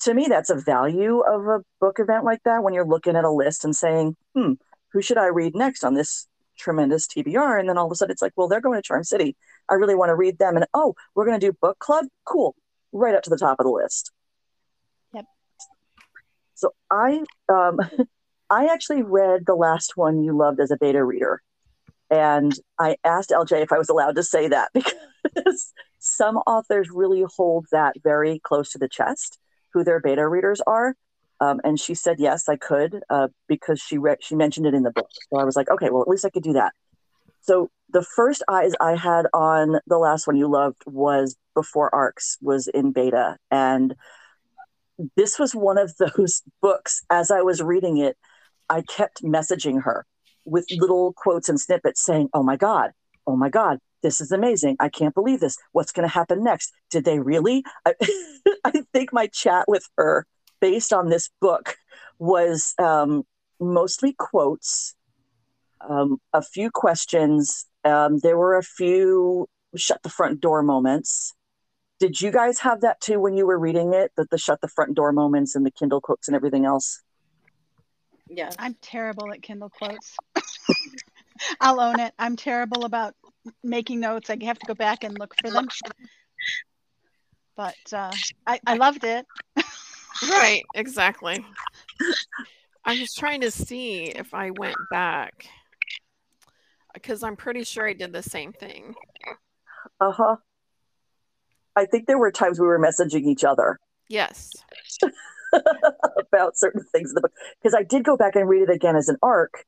to 0.01 0.13
me 0.13 0.27
that's 0.29 0.51
a 0.51 0.55
value 0.55 1.21
of 1.21 1.47
a 1.47 1.61
book 1.81 1.99
event 1.99 2.25
like 2.25 2.43
that 2.45 2.63
when 2.63 2.75
you're 2.75 2.87
looking 2.87 3.17
at 3.17 3.25
a 3.25 3.31
list 3.31 3.65
and 3.65 3.75
saying 3.75 4.17
hmm 4.35 4.53
who 4.93 5.01
should 5.01 5.19
i 5.19 5.27
read 5.27 5.55
next 5.55 5.83
on 5.83 5.95
this 5.95 6.27
tremendous 6.57 7.07
tbr 7.07 7.59
and 7.59 7.69
then 7.69 7.79
all 7.79 7.87
of 7.87 7.93
a 7.93 7.95
sudden 7.95 8.13
it's 8.13 8.23
like 8.23 8.33
well 8.37 8.49
they're 8.49 8.61
going 8.61 8.79
to 8.79 8.83
charm 8.83 9.05
city. 9.05 9.37
I 9.71 9.75
really 9.75 9.95
want 9.95 10.11
to 10.11 10.15
read 10.15 10.39
them. 10.39 10.57
And 10.57 10.67
oh 10.75 10.95
we're 11.15 11.27
going 11.27 11.39
to 11.39 11.47
do 11.47 11.57
book 11.61 11.79
club? 11.79 12.07
Cool. 12.25 12.55
Right 12.93 13.15
up 13.15 13.23
to 13.25 13.31
the 13.31 13.37
top 13.37 13.59
of 13.59 13.65
the 13.65 13.73
list. 13.73 14.13
Yep. 15.15 15.25
so 16.55 16.71
i 16.91 17.23
um 17.49 17.79
i 18.51 18.67
actually 18.67 19.03
read 19.03 19.47
the 19.47 19.55
last 19.55 19.97
one 19.97 20.23
you 20.23 20.37
loved 20.37 20.61
as 20.61 20.71
a 20.71 20.77
beta 20.77 21.05
reader. 21.05 21.43
And 22.11 22.53
i 22.79 22.97
asked 23.05 23.31
lj 23.31 23.63
if 23.63 23.73
i 23.73 23.79
was 23.79 23.89
allowed 23.89 24.17
to 24.17 24.23
say 24.23 24.49
that 24.49 24.71
because 24.75 25.73
some 25.99 26.37
authors 26.47 26.91
really 26.93 27.25
hold 27.37 27.67
that 27.73 27.95
very 28.03 28.41
close 28.41 28.73
to 28.73 28.79
the 28.79 28.89
chest 28.89 29.39
who 29.73 29.83
their 29.83 30.01
beta 30.01 30.27
readers 30.29 30.61
are 30.67 30.95
Um, 31.45 31.61
and 31.65 31.79
she 31.79 31.95
said 31.95 32.17
yes, 32.19 32.49
I 32.49 32.57
could 32.57 33.03
uh, 33.11 33.29
because 33.49 33.81
she 33.81 33.99
read 33.99 34.19
she 34.23 34.35
mentioned 34.35 34.67
it 34.67 34.75
in 34.75 34.83
the 34.83 34.91
book. 34.91 35.09
So 35.31 35.39
I 35.39 35.45
was 35.45 35.57
like, 35.57 35.71
okay, 35.71 35.91
well 35.91 36.03
at 36.03 36.09
least 36.09 36.25
I 36.25 36.31
could 36.31 36.43
do 36.43 36.55
that. 36.55 36.73
So 37.41 37.71
the 37.91 38.03
first 38.03 38.43
eyes 38.49 38.73
I 38.81 38.97
had 38.97 39.27
on 39.35 39.79
the 39.87 39.99
last 39.99 40.27
one 40.27 40.37
you 40.37 40.49
loved 40.49 40.83
was 40.87 41.37
before 41.55 41.95
Arcs 41.95 42.39
was 42.41 42.69
in 42.69 42.93
beta, 42.93 43.37
and 43.51 43.95
this 45.17 45.39
was 45.39 45.55
one 45.55 45.79
of 45.79 45.95
those 45.99 46.43
books. 46.63 47.03
As 47.11 47.31
I 47.31 47.43
was 47.43 47.61
reading 47.61 47.99
it, 47.99 48.17
I 48.71 48.83
kept 48.83 49.23
messaging 49.23 49.83
her 49.83 50.07
with 50.47 50.67
little 50.71 51.13
quotes 51.13 51.49
and 51.49 51.61
snippets 51.61 52.03
saying, 52.03 52.31
"Oh 52.33 52.43
my 52.43 52.57
god, 52.57 52.93
oh 53.27 53.37
my 53.37 53.51
god, 53.51 53.79
this 54.03 54.21
is 54.21 54.33
amazing. 54.33 54.77
I 54.81 54.89
can't 54.89 55.15
believe 55.15 55.41
this. 55.41 55.57
What's 55.73 55.93
going 55.93 56.09
to 56.09 56.13
happen 56.13 56.45
next? 56.45 56.73
Did 56.91 57.05
they 57.05 57.19
really? 57.19 57.65
I, 57.85 57.95
I, 58.65 58.85
think 58.93 59.13
my 59.13 59.27
chat 59.27 59.65
with 59.67 59.89
her 59.97 60.27
based 60.61 60.93
on 60.93 61.09
this 61.09 61.31
book 61.41 61.77
was 62.19 62.75
um, 62.79 63.25
mostly 63.61 64.15
quotes, 64.19 64.95
um, 65.89 66.19
a 66.33 66.43
few 66.43 66.71
questions. 66.71 67.67
Um, 67.85 68.19
there 68.19 68.39
were 68.39 68.57
a 68.57 68.63
few 68.63 69.49
shut 69.77 70.03
the 70.03 70.09
front 70.09 70.41
door 70.41 70.63
moments. 70.63 71.35
Did 72.01 72.21
you 72.21 72.31
guys 72.31 72.59
have 72.61 72.81
that 72.81 73.01
too 73.01 73.21
when 73.21 73.37
you 73.37 73.47
were 73.47 73.59
reading 73.59 73.95
it? 73.95 74.13
That 74.17 74.31
the 74.31 74.39
shut 74.39 74.61
the 74.61 74.69
front 74.69 74.95
door 74.95 75.13
moments 75.13 75.55
and 75.55 75.65
the 75.65 75.71
Kindle 75.71 76.01
quotes 76.01 76.29
and 76.29 76.35
everything 76.35 76.65
else? 76.65 77.01
Yeah. 78.29 78.51
I'm 78.59 78.75
terrible 78.81 79.33
at 79.33 79.43
Kindle 79.43 79.71
quotes. 79.71 80.17
I'll 81.61 81.81
own 81.81 82.01
it. 82.01 82.13
I'm 82.19 82.37
terrible 82.37 82.85
about 82.85 83.15
making 83.63 84.01
notes. 84.01 84.31
I 84.31 84.39
have 84.45 84.59
to 84.59 84.67
go 84.67 84.75
back 84.75 85.05
and 85.05 85.19
look 85.19 85.35
for 85.41 85.51
them. 85.51 85.69
But 87.57 87.77
uh, 87.93 88.13
I, 88.47 88.61
I 88.67 88.75
loved 88.75 89.05
it. 89.05 89.27
right, 90.23 90.63
exactly. 90.75 91.45
I 92.85 92.99
was 92.99 93.15
trying 93.15 93.41
to 93.43 93.51
see 93.51 94.05
if 94.05 94.35
I 94.35 94.51
went 94.51 94.77
back 94.91 95.47
because 96.93 97.23
I'm 97.23 97.37
pretty 97.37 97.65
sure 97.65 97.89
I 97.89 97.93
did 97.93 98.13
the 98.13 98.23
same 98.23 98.53
thing. 98.53 98.95
Uh 100.01 100.13
huh. 100.13 100.37
I 101.77 101.87
think 101.87 102.07
there 102.07 102.19
were 102.19 102.31
times 102.31 102.61
we 102.61 102.67
were 102.67 102.79
messaging 102.79 103.27
each 103.27 103.45
other. 103.45 103.79
Yes. 104.09 104.51
about 106.33 106.57
certain 106.57 106.85
things 106.93 107.11
in 107.11 107.15
the 107.15 107.21
book 107.21 107.33
because 107.63 107.75
I 107.75 107.83
did 107.83 108.05
go 108.05 108.17
back 108.17 108.35
and 108.35 108.49
read 108.49 108.63
it 108.63 108.71
again 108.71 108.97
as 108.97 109.09
an 109.09 109.17
arc 109.23 109.65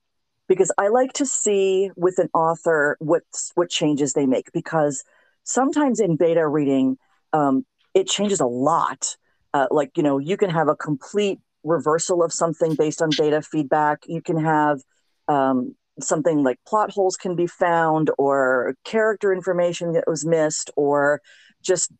because 0.49 0.73
I 0.79 0.89
like 0.89 1.13
to 1.15 1.27
see 1.27 1.91
with 1.97 2.19
an 2.19 2.29
author 2.35 2.97
what 2.99 3.23
what 3.55 3.71
changes 3.71 4.13
they 4.13 4.27
make 4.27 4.51
because 4.53 5.05
sometimes 5.45 6.01
in 6.01 6.17
beta 6.17 6.47
reading 6.47 6.99
um, 7.33 7.65
it 7.95 8.09
changes 8.09 8.41
a 8.41 8.47
lot. 8.47 9.17
Uh, 9.57 9.67
like 9.71 9.91
you 9.97 10.03
know 10.03 10.19
you 10.19 10.37
can 10.37 10.51
have 10.51 10.69
a 10.69 10.77
complete 10.77 11.39
reversal 11.65 12.23
of 12.23 12.31
something 12.33 12.75
based 12.75 13.01
on 13.01 13.09
beta 13.17 13.41
feedback. 13.41 13.99
You 14.07 14.21
can 14.21 14.39
have 14.55 14.81
um, 15.29 15.75
something 15.99 16.43
like 16.43 16.59
plot 16.69 16.91
holes 16.91 17.17
can 17.17 17.35
be 17.35 17.47
found 17.47 18.11
or 18.19 18.75
character 18.85 19.33
information 19.33 19.93
that 19.95 20.05
was 20.07 20.27
missed 20.27 20.71
or 20.77 21.23
just 21.63 21.91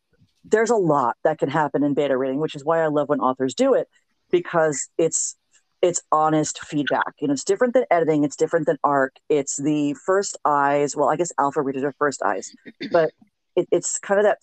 there's 0.45 0.69
a 0.69 0.75
lot 0.75 1.15
that 1.23 1.39
can 1.39 1.49
happen 1.49 1.83
in 1.83 1.95
beta 1.95 2.15
reading, 2.15 2.39
which 2.39 2.55
is 2.55 2.63
why 2.63 2.81
I 2.83 2.87
love 2.87 3.09
when 3.09 3.19
authors 3.19 3.55
do 3.55 3.73
it 3.73 3.87
because 4.29 4.87
it's 4.97 5.35
it's 5.81 6.01
honest 6.11 6.59
feedback. 6.59 7.13
You 7.19 7.27
know, 7.27 7.33
it's 7.33 7.43
different 7.43 7.73
than 7.73 7.85
editing. 7.89 8.23
It's 8.23 8.35
different 8.35 8.67
than 8.67 8.77
arc. 8.83 9.13
It's 9.29 9.57
the 9.57 9.95
first 10.05 10.37
eyes. 10.45 10.95
Well, 10.95 11.09
I 11.09 11.15
guess 11.15 11.31
alpha 11.39 11.61
readers 11.61 11.83
are 11.83 11.95
first 11.97 12.21
eyes, 12.21 12.51
but 12.91 13.09
it, 13.55 13.67
it's 13.71 13.97
kind 13.97 14.19
of 14.19 14.25
that 14.25 14.37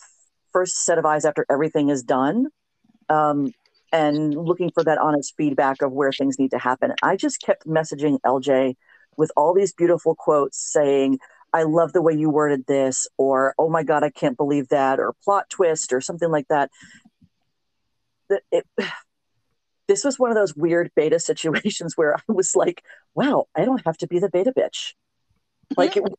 first 0.53 0.85
set 0.85 0.99
of 0.99 1.07
eyes 1.07 1.25
after 1.25 1.47
everything 1.49 1.91
is 1.91 2.03
done, 2.03 2.47
um, 3.09 3.53
and 3.93 4.35
looking 4.35 4.71
for 4.73 4.83
that 4.85 4.99
honest 4.99 5.35
feedback 5.37 5.83
of 5.83 5.93
where 5.93 6.13
things 6.13 6.39
need 6.39 6.51
to 6.51 6.59
happen. 6.59 6.93
I 7.03 7.17
just 7.17 7.41
kept 7.41 7.67
messaging 7.67 8.19
LJ 8.27 8.75
with 9.17 9.31
all 9.37 9.55
these 9.55 9.73
beautiful 9.73 10.15
quotes 10.15 10.59
saying, 10.59 11.19
I 11.53 11.63
love 11.63 11.93
the 11.93 12.03
way 12.03 12.15
you 12.15 12.31
worded 12.31 12.67
this, 12.67 13.07
or 13.17 13.55
oh 13.59 13.69
my 13.69 13.85
God, 13.85 14.03
I 14.03 14.11
can't 14.11 14.37
believe 14.37 14.69
that, 14.69 14.99
or 14.99 15.15
plot 15.25 15.49
twist, 15.49 15.93
or 15.93 16.01
something 16.01 16.29
like 16.31 16.49
that. 16.49 16.71
That 18.29 18.43
it, 18.51 18.67
this 19.87 20.05
was 20.05 20.19
one 20.19 20.31
of 20.31 20.37
those 20.37 20.57
weird 20.57 20.91
beta 20.97 21.21
situations 21.21 21.93
where 21.97 22.17
I 22.17 22.23
was 22.27 22.57
like, 22.57 22.83
wow, 23.15 23.47
I 23.55 23.65
don't 23.65 23.85
have 23.87 23.97
to 23.99 24.09
be 24.09 24.19
the 24.19 24.29
beta 24.29 24.53
bitch. 24.57 24.95
Like 25.77 25.97
it, 25.97 26.03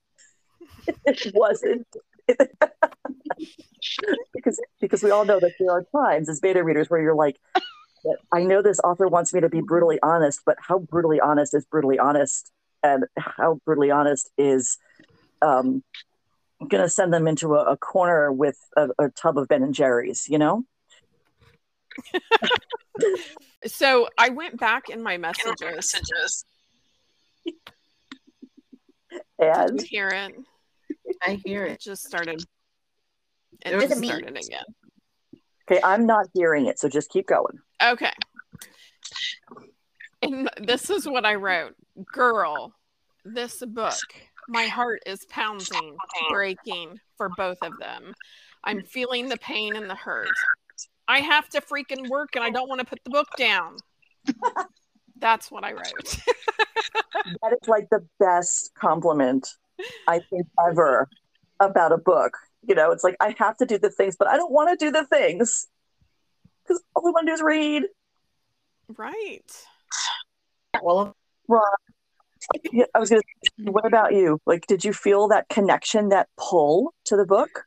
it 1.06 1.34
wasn't. 1.36 1.88
Because 4.34 4.60
because 4.82 5.04
we 5.04 5.12
all 5.12 5.26
know 5.26 5.40
that 5.40 5.54
there 5.60 5.72
are 5.72 5.86
times 5.96 6.30
as 6.30 6.40
beta 6.40 6.64
readers 6.64 6.90
where 6.90 7.02
you're 7.02 7.16
like, 7.16 7.38
I 8.32 8.44
know 8.44 8.62
this 8.62 8.80
author 8.80 9.08
wants 9.08 9.34
me 9.34 9.42
to 9.42 9.50
be 9.50 9.62
brutally 9.62 10.00
honest, 10.02 10.42
but 10.46 10.58
how 10.60 10.80
brutally 10.80 11.20
honest 11.20 11.54
is 11.54 11.66
brutally 11.66 12.00
honest, 12.00 12.52
and 12.84 13.06
how 13.18 13.60
brutally 13.66 13.92
honest 13.92 14.30
is 14.38 14.78
um, 15.42 15.84
going 16.60 16.84
to 16.84 16.90
send 16.90 17.14
them 17.14 17.28
into 17.28 17.56
a, 17.56 17.64
a 17.72 17.78
corner 17.78 18.32
with 18.32 18.58
a, 18.78 18.90
a 19.00 19.10
tub 19.10 19.38
of 19.38 19.48
Ben 19.48 19.64
and 19.64 19.74
Jerry's, 19.74 20.28
you 20.28 20.38
know? 20.38 20.64
so 23.66 24.08
I 24.18 24.30
went 24.30 24.60
back 24.60 24.90
in 24.90 25.02
my 25.04 25.18
messages. 25.18 25.56
And 29.40 29.78
Did 29.78 29.82
you 29.82 29.88
hear 29.90 30.10
it? 30.10 30.36
I 31.24 31.40
hear 31.46 31.66
It 31.66 31.74
it. 31.74 31.80
just 31.82 32.04
started. 32.06 32.42
It 33.62 33.70
There 33.70 33.76
was 33.78 33.86
just 33.88 33.98
a 33.98 34.02
meet. 34.02 34.08
started 34.10 34.38
again. 34.38 34.64
okay, 35.70 35.82
I'm 35.84 36.06
not 36.06 36.28
hearing 36.34 36.66
it, 36.68 36.80
so 36.80 36.88
just 36.90 37.10
keep 37.10 37.28
going. 37.28 37.60
Okay. 37.84 38.12
And 40.22 40.50
this 40.62 40.90
is 40.90 41.08
what 41.08 41.26
I 41.26 41.36
wrote. 41.36 41.76
Girl, 42.14 42.74
this 43.24 43.64
book, 43.66 43.94
my 44.48 44.66
heart 44.66 45.02
is 45.06 45.26
pounding, 45.30 45.96
breaking 46.30 47.00
for 47.18 47.30
both 47.38 47.58
of 47.62 47.78
them. 47.80 48.14
I'm 48.64 48.82
feeling 48.84 49.30
the 49.30 49.38
pain 49.38 49.76
and 49.76 49.90
the 49.90 49.96
hurt. 49.96 50.30
I 51.08 51.20
have 51.20 51.48
to 51.50 51.62
freaking 51.62 52.10
work 52.10 52.36
and 52.36 52.44
I 52.44 52.50
don't 52.50 52.68
want 52.68 52.80
to 52.80 52.86
put 52.86 53.04
the 53.04 53.12
book 53.12 53.28
down. 53.38 53.78
That's 55.20 55.52
what 55.52 55.64
I 55.64 55.72
wrote. 55.74 56.18
That 57.42 57.54
is 57.60 57.68
like 57.68 57.90
the 57.90 58.06
best 58.20 58.72
compliment 58.76 59.48
I 60.08 60.20
think 60.20 60.48
ever 60.68 61.08
about 61.60 61.92
a 61.92 61.98
book. 61.98 62.38
You 62.68 62.76
know, 62.76 62.92
it's 62.92 63.04
like 63.04 63.16
I 63.20 63.36
have 63.38 63.58
to 63.58 63.66
do 63.66 63.78
the 63.78 63.90
things, 63.90 64.16
but 64.18 64.28
I 64.28 64.38
don't 64.38 64.52
want 64.52 64.78
to 64.78 64.86
do 64.86 64.92
the 64.92 65.06
things 65.06 65.68
because 66.64 66.82
all 66.96 67.04
we 67.04 67.12
want 67.12 67.28
to 67.28 67.32
do 67.32 67.34
is 67.36 67.42
read. 67.42 67.84
right. 68.98 69.42
Well, 70.82 71.16
Ron, 71.48 71.62
I 72.94 73.00
was 73.00 73.10
gonna. 73.10 73.22
Say, 73.44 73.66
what 73.66 73.86
about 73.86 74.14
you? 74.14 74.40
Like, 74.46 74.68
did 74.68 74.84
you 74.84 74.94
feel 74.94 75.28
that 75.30 75.48
connection, 75.50 76.10
that 76.10 76.28
pull 76.38 76.94
to 77.06 77.16
the 77.16 77.26
book? 77.26 77.66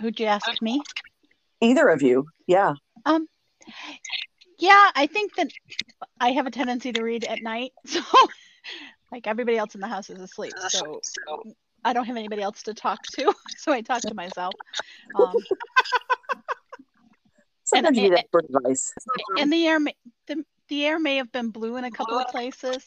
Who'd 0.00 0.20
you 0.20 0.26
ask 0.26 0.60
me? 0.60 0.82
Either 1.60 1.88
of 1.88 2.02
you? 2.02 2.26
Yeah. 2.46 2.74
Um, 3.06 3.26
yeah, 4.58 4.90
I 4.94 5.06
think 5.06 5.34
that 5.36 5.50
I 6.20 6.32
have 6.32 6.46
a 6.46 6.50
tendency 6.50 6.92
to 6.92 7.02
read 7.02 7.24
at 7.24 7.42
night, 7.42 7.72
so 7.86 8.00
like 9.12 9.26
everybody 9.26 9.56
else 9.58 9.74
in 9.74 9.80
the 9.80 9.88
house 9.88 10.10
is 10.10 10.20
asleep, 10.20 10.52
so 10.68 11.00
I 11.84 11.92
don't 11.92 12.04
have 12.04 12.16
anybody 12.16 12.42
else 12.42 12.62
to 12.64 12.74
talk 12.74 13.02
to, 13.12 13.32
so 13.58 13.72
I 13.72 13.80
talk 13.80 14.02
to 14.02 14.14
myself. 14.14 14.54
Um, 15.14 15.34
Sometimes 17.64 17.96
you 17.96 18.04
and- 18.04 18.12
need 18.12 18.18
expert 18.18 18.44
advice. 18.44 18.92
and 19.38 19.52
the 19.52 19.66
air, 19.66 19.80
may, 19.80 19.94
the 20.26 20.44
the 20.68 20.84
air 20.84 20.98
may 20.98 21.16
have 21.16 21.30
been 21.32 21.50
blue 21.50 21.76
in 21.76 21.84
a 21.84 21.90
couple 21.90 22.18
of 22.18 22.28
places. 22.28 22.84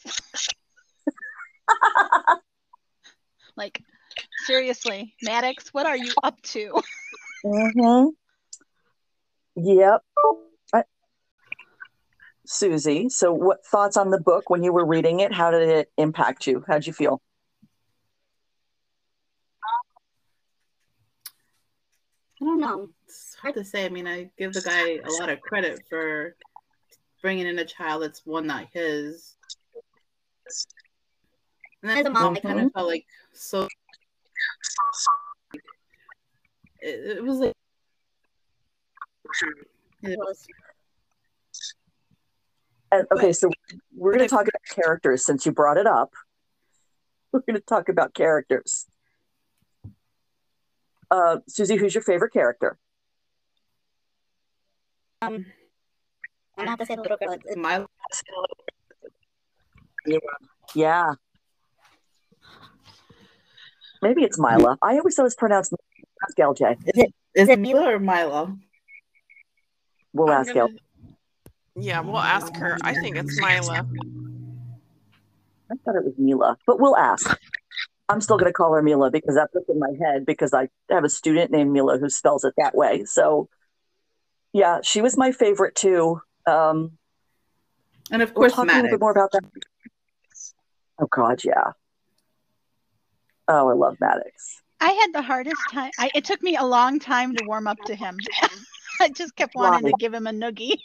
like, 3.56 3.82
seriously, 4.46 5.14
Maddox, 5.22 5.72
what 5.72 5.86
are 5.86 5.96
you 5.96 6.12
up 6.22 6.40
to? 6.42 6.74
Mm-hmm. 7.44 8.08
Yep. 9.56 10.02
I- 12.50 12.52
Susie, 12.52 13.08
so 13.08 13.32
what 13.32 13.64
thoughts 13.64 13.96
on 13.96 14.10
the 14.10 14.20
book 14.20 14.50
when 14.50 14.62
you 14.62 14.72
were 14.72 14.84
reading 14.84 15.20
it? 15.20 15.32
How 15.32 15.50
did 15.50 15.68
it 15.68 15.90
impact 15.96 16.46
you? 16.46 16.64
How'd 16.66 16.86
you 16.86 16.92
feel? 16.92 17.22
I 22.40 22.44
don't 22.44 22.60
know. 22.60 22.88
it's 23.04 23.36
hard 23.40 23.54
to 23.54 23.64
say. 23.64 23.84
I 23.84 23.88
mean, 23.88 24.06
I 24.06 24.30
give 24.38 24.52
the 24.52 24.62
guy 24.62 24.98
a 25.06 25.12
lot 25.20 25.28
of 25.28 25.40
credit 25.40 25.82
for 25.88 26.34
bringing 27.22 27.46
in 27.46 27.58
a 27.58 27.64
child 27.64 28.02
that's 28.02 28.24
one 28.24 28.46
not 28.46 28.66
his. 28.72 29.36
And 31.82 31.92
As 31.92 32.00
a 32.00 32.02
then 32.04 32.12
mom, 32.12 32.36
I 32.36 32.40
kind 32.40 32.60
of 32.60 32.72
felt 32.72 32.88
like 32.88 33.04
so. 33.32 33.68
It, 36.80 37.18
it 37.18 37.22
was 37.24 37.38
like. 37.38 37.54
It 40.02 40.18
was- 40.18 40.46
And, 42.92 43.06
okay, 43.12 43.32
so 43.32 43.50
we're 43.94 44.12
going 44.16 44.28
to 44.28 44.34
talk 44.34 44.42
about 44.48 44.62
characters 44.74 45.24
since 45.24 45.46
you 45.46 45.52
brought 45.52 45.76
it 45.76 45.86
up. 45.86 46.12
We're 47.32 47.40
going 47.40 47.54
to 47.54 47.60
talk 47.60 47.88
about 47.88 48.12
characters. 48.14 48.86
Uh, 51.12 51.36
Susie, 51.48 51.76
who's 51.76 51.94
your 51.94 52.02
favorite 52.02 52.32
character? 52.32 52.76
Um, 55.22 55.46
I'm 56.56 56.66
gonna 56.66 56.70
have 56.70 56.78
to 56.78 56.86
say 56.86 56.94
the 56.96 57.02
little 57.02 57.16
girl. 57.18 57.36
It's 57.44 57.56
My 57.56 57.84
Yeah. 60.74 61.12
Maybe 64.02 64.22
it's 64.24 64.38
Mila. 64.38 64.78
I 64.82 64.96
always 64.98 65.14
thought 65.14 65.22
it 65.22 65.24
was 65.24 65.34
pronounced 65.34 65.74
ask 66.22 66.36
LJ. 66.38 66.76
is 67.34 67.48
it 67.48 67.58
Mila 67.58 67.92
or 67.94 67.98
Mila? 67.98 68.56
We'll 70.12 70.30
I'm 70.30 70.40
ask 70.40 70.54
gonna- 70.54 70.68
LJ. 70.72 70.78
Yeah, 71.80 72.00
we'll 72.00 72.18
ask 72.18 72.54
her. 72.56 72.78
I 72.82 72.94
think 72.94 73.16
it's 73.16 73.40
Mila. 73.40 73.86
I 75.70 75.74
thought 75.84 75.96
it 75.96 76.04
was 76.04 76.14
Mila, 76.18 76.56
but 76.66 76.80
we'll 76.80 76.96
ask. 76.96 77.38
I'm 78.08 78.20
still 78.20 78.38
going 78.38 78.50
to 78.50 78.52
call 78.52 78.74
her 78.74 78.82
Mila 78.82 79.10
because 79.10 79.34
that's 79.36 79.54
what's 79.54 79.68
in 79.68 79.78
my 79.78 79.92
head 80.04 80.26
because 80.26 80.52
I 80.52 80.68
have 80.90 81.04
a 81.04 81.08
student 81.08 81.52
named 81.52 81.70
Mila 81.70 81.98
who 81.98 82.10
spells 82.10 82.44
it 82.44 82.54
that 82.58 82.74
way. 82.74 83.04
So, 83.04 83.48
yeah, 84.52 84.80
she 84.82 85.00
was 85.00 85.16
my 85.16 85.30
favorite 85.30 85.76
too. 85.76 86.20
Um, 86.46 86.98
And 88.10 88.20
of 88.20 88.34
course, 88.34 88.56
we'll 88.56 88.66
course, 88.66 88.68
talk 88.68 88.74
a 88.74 88.76
little 88.76 88.90
bit 88.90 89.00
more 89.00 89.12
about 89.12 89.30
that. 89.32 89.44
Oh 91.00 91.06
God, 91.10 91.44
yeah. 91.44 91.72
Oh, 93.46 93.68
I 93.68 93.74
love 93.74 93.96
Maddox. 94.00 94.60
I 94.80 94.90
had 94.90 95.12
the 95.12 95.22
hardest 95.22 95.60
time. 95.70 95.90
I, 95.98 96.10
it 96.14 96.24
took 96.24 96.42
me 96.42 96.56
a 96.56 96.64
long 96.64 96.98
time 96.98 97.36
to 97.36 97.44
warm 97.44 97.66
up 97.66 97.78
to 97.84 97.94
him. 97.94 98.16
I 99.00 99.08
just 99.10 99.36
kept 99.36 99.54
wanting 99.54 99.86
to 99.90 99.98
give 99.98 100.12
him 100.12 100.26
a 100.26 100.30
noogie. 100.30 100.78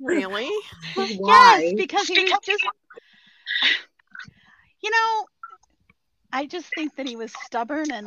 Really? 0.00 0.50
Why? 0.94 1.60
Yes, 1.62 1.74
because 1.76 2.06
he 2.06 2.22
was 2.22 2.32
just, 2.44 2.64
you 4.82 4.90
know, 4.90 5.24
I 6.32 6.46
just 6.46 6.66
think 6.74 6.94
that 6.96 7.08
he 7.08 7.16
was 7.16 7.32
stubborn 7.44 7.90
and 7.90 8.06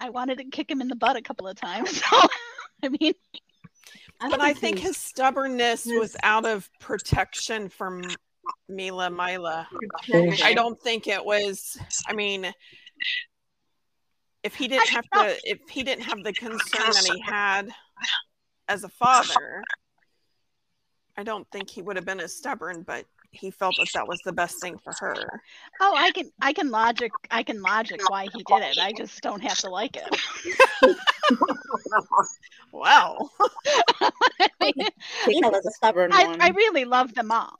I 0.00 0.10
wanted 0.10 0.38
to 0.38 0.44
kick 0.44 0.70
him 0.70 0.80
in 0.80 0.88
the 0.88 0.96
butt 0.96 1.16
a 1.16 1.22
couple 1.22 1.46
of 1.46 1.56
times. 1.56 2.02
So, 2.10 2.88
I 2.88 2.88
mean, 2.98 3.12
But 4.20 4.40
I 4.40 4.54
think 4.54 4.78
his 4.78 4.96
stubbornness 4.96 5.84
was 5.84 6.16
out 6.22 6.46
of 6.46 6.70
protection 6.80 7.68
from 7.68 8.02
Mila 8.70 9.10
Mila. 9.10 9.68
I 10.42 10.54
don't 10.54 10.80
think 10.80 11.06
it 11.06 11.22
was. 11.22 11.76
I 12.08 12.14
mean, 12.14 12.50
if 14.42 14.54
he 14.54 14.66
didn't 14.66 14.88
have 14.88 15.04
to, 15.10 15.36
if 15.44 15.58
he 15.68 15.82
didn't 15.82 16.04
have 16.04 16.22
the 16.24 16.32
concern 16.32 16.90
that 16.92 17.10
he 17.14 17.20
had 17.20 17.70
as 18.70 18.84
a 18.84 18.88
father, 18.88 19.62
I 21.16 21.24
don't 21.24 21.46
think 21.50 21.68
he 21.68 21.82
would 21.82 21.96
have 21.96 22.06
been 22.06 22.20
as 22.20 22.34
stubborn. 22.34 22.82
But 22.82 23.04
he 23.32 23.50
felt 23.50 23.74
that 23.78 23.88
that 23.94 24.08
was 24.08 24.20
the 24.24 24.32
best 24.32 24.60
thing 24.60 24.78
for 24.78 24.92
her. 25.00 25.42
oh, 25.80 25.94
I 25.96 26.10
can, 26.12 26.30
I 26.40 26.52
can 26.52 26.70
logic, 26.70 27.12
I 27.30 27.42
can 27.42 27.60
logic 27.60 28.08
why 28.08 28.28
he 28.32 28.42
did 28.44 28.62
it. 28.62 28.78
I 28.78 28.92
just 28.92 29.20
don't 29.22 29.42
have 29.42 29.58
to 29.58 29.70
like 29.70 29.96
it. 29.96 30.16
Well, 32.72 33.32
I, 34.00 34.48
mean, 34.60 34.88
Tina 35.24 35.48
was 35.48 35.66
a 35.66 35.70
stubborn 35.72 36.12
I, 36.12 36.26
one. 36.26 36.40
I 36.40 36.50
really 36.50 36.84
love 36.84 37.14
them 37.14 37.32
all. 37.32 37.58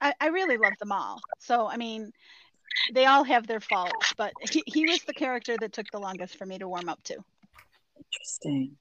I, 0.00 0.12
I 0.20 0.28
really 0.28 0.58
love 0.58 0.74
them 0.78 0.92
all. 0.92 1.20
So, 1.40 1.66
I 1.66 1.76
mean, 1.78 2.12
they 2.92 3.06
all 3.06 3.24
have 3.24 3.46
their 3.46 3.60
faults, 3.60 4.12
but 4.16 4.32
he, 4.50 4.62
he 4.66 4.86
was 4.86 5.00
the 5.06 5.14
character 5.14 5.56
that 5.58 5.72
took 5.72 5.86
the 5.90 5.98
longest 5.98 6.36
for 6.36 6.44
me 6.44 6.58
to 6.58 6.68
warm 6.68 6.88
up 6.88 7.02
to. 7.04 7.16
Interesting. 7.96 8.76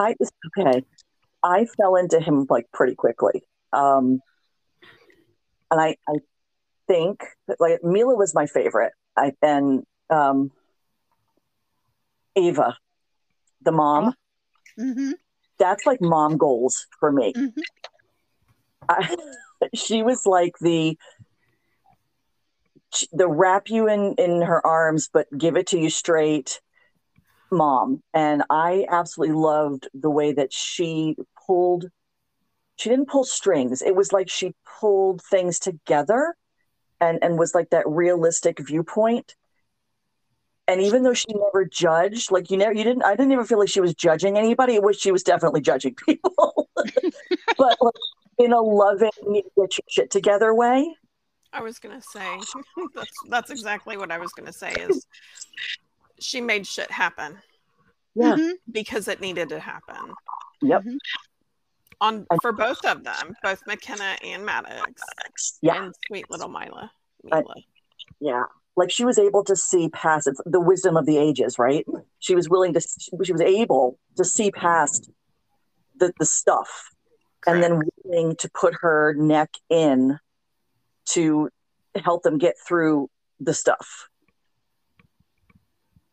I 0.00 0.14
okay. 0.58 0.82
I 1.42 1.66
fell 1.76 1.96
into 1.96 2.20
him 2.20 2.46
like 2.48 2.66
pretty 2.72 2.94
quickly. 2.94 3.42
Um 3.72 4.20
and 5.70 5.80
I 5.80 5.96
I 6.08 6.14
think 6.88 7.20
that 7.48 7.60
like 7.60 7.84
Mila 7.84 8.16
was 8.16 8.34
my 8.34 8.46
favorite. 8.46 8.92
I 9.16 9.32
and 9.42 9.84
um 10.08 10.50
Ava, 12.36 12.76
the 13.62 13.72
mom, 13.72 14.14
hmm 14.78 15.12
that's 15.58 15.84
like 15.84 16.00
mom 16.00 16.38
goals 16.38 16.86
for 16.98 17.12
me. 17.12 17.34
Mhm. 17.36 17.52
I, 18.88 19.16
she 19.74 20.02
was 20.02 20.24
like 20.24 20.54
the 20.60 20.96
the 23.12 23.28
wrap 23.28 23.68
you 23.68 23.88
in 23.88 24.14
in 24.16 24.42
her 24.42 24.66
arms 24.66 25.10
but 25.12 25.26
give 25.36 25.56
it 25.56 25.66
to 25.68 25.78
you 25.78 25.90
straight 25.90 26.60
mom 27.50 28.02
and 28.14 28.42
i 28.50 28.86
absolutely 28.90 29.34
loved 29.34 29.88
the 29.94 30.10
way 30.10 30.32
that 30.32 30.52
she 30.52 31.16
pulled 31.46 31.86
she 32.80 32.88
didn't 32.88 33.08
pull 33.08 33.24
strings. 33.24 33.82
It 33.82 33.94
was 33.94 34.10
like 34.10 34.30
she 34.30 34.54
pulled 34.80 35.20
things 35.22 35.58
together 35.58 36.34
and 36.98 37.18
and 37.22 37.38
was 37.38 37.54
like 37.54 37.68
that 37.70 37.86
realistic 37.86 38.58
viewpoint. 38.58 39.36
And 40.66 40.80
even 40.80 41.02
though 41.02 41.12
she 41.12 41.26
never 41.28 41.66
judged 41.66 42.30
like 42.30 42.50
you 42.50 42.56
never 42.56 42.72
you 42.72 42.84
didn't 42.84 43.02
i 43.02 43.14
didn't 43.14 43.32
even 43.32 43.44
feel 43.44 43.58
like 43.58 43.68
she 43.68 43.82
was 43.82 43.94
judging 43.94 44.38
anybody. 44.38 44.78
Was 44.78 44.98
she 44.98 45.12
was 45.12 45.22
definitely 45.22 45.60
judging 45.60 45.94
people. 46.06 46.70
But 46.74 47.76
like 47.82 47.94
in 48.38 48.54
a 48.54 48.60
loving 48.60 49.10
get 49.34 49.52
your 49.56 49.70
shit 49.86 50.10
together 50.10 50.54
way. 50.54 50.96
I 51.52 51.60
was 51.60 51.78
gonna 51.78 52.00
say 52.00 52.40
that's 52.94 53.16
that's 53.28 53.50
exactly 53.50 53.98
what 53.98 54.10
I 54.10 54.16
was 54.16 54.32
gonna 54.32 54.54
say. 54.54 54.72
Is 54.72 55.06
she 56.20 56.40
made 56.40 56.66
shit 56.66 56.90
happen 56.90 57.38
Yeah. 58.14 58.34
Mhm. 58.36 58.52
because 58.70 59.08
it 59.08 59.20
needed 59.20 59.48
to 59.50 59.60
happen 59.60 60.14
Yep. 60.62 60.82
Mhm. 60.84 60.98
on 62.00 62.26
for 62.42 62.52
both 62.52 62.84
of 62.84 63.04
them, 63.04 63.34
both 63.42 63.60
McKenna 63.66 64.16
and 64.22 64.44
Maddox, 64.44 65.58
yeah 65.62 65.84
and 65.84 65.94
sweet 66.06 66.30
little 66.30 66.48
Mila. 66.48 66.90
I- 67.32 67.40
Mila. 67.42 67.54
Yeah. 68.20 68.44
Like 68.76 68.90
she 68.90 69.04
was 69.04 69.18
able 69.18 69.44
to 69.44 69.56
see 69.56 69.88
past 69.90 70.26
it's 70.26 70.40
the 70.46 70.60
wisdom 70.60 70.96
of 70.96 71.04
the 71.04 71.18
ages, 71.18 71.58
right? 71.58 71.84
She 72.20 72.34
was 72.34 72.48
willing 72.48 72.72
to, 72.74 72.80
she 72.80 73.32
was 73.32 73.40
able 73.40 73.98
to 74.16 74.24
see 74.24 74.50
past 74.50 75.10
the, 75.96 76.12
the 76.18 76.24
stuff 76.24 76.90
and 77.46 77.62
then 77.62 77.80
willing 78.04 78.36
to 78.36 78.50
put 78.50 78.74
her 78.80 79.14
neck 79.14 79.50
in 79.68 80.18
to 81.06 81.50
help 82.02 82.22
them 82.22 82.38
get 82.38 82.54
through 82.66 83.10
the 83.40 83.52
stuff. 83.54 84.08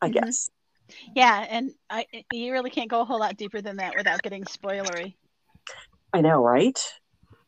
I 0.01 0.09
Mhm. 0.09 0.13
guess. 0.13 0.49
Yeah, 1.15 1.45
and 1.49 1.71
I 1.89 2.05
you 2.31 2.51
really 2.53 2.69
can't 2.69 2.89
go 2.89 3.01
a 3.01 3.05
whole 3.05 3.19
lot 3.19 3.35
deeper 3.37 3.61
than 3.61 3.77
that 3.77 3.95
without 3.95 4.21
getting 4.21 4.43
spoilery. 4.45 5.15
I 6.13 6.21
know, 6.21 6.41
right? 6.41 6.79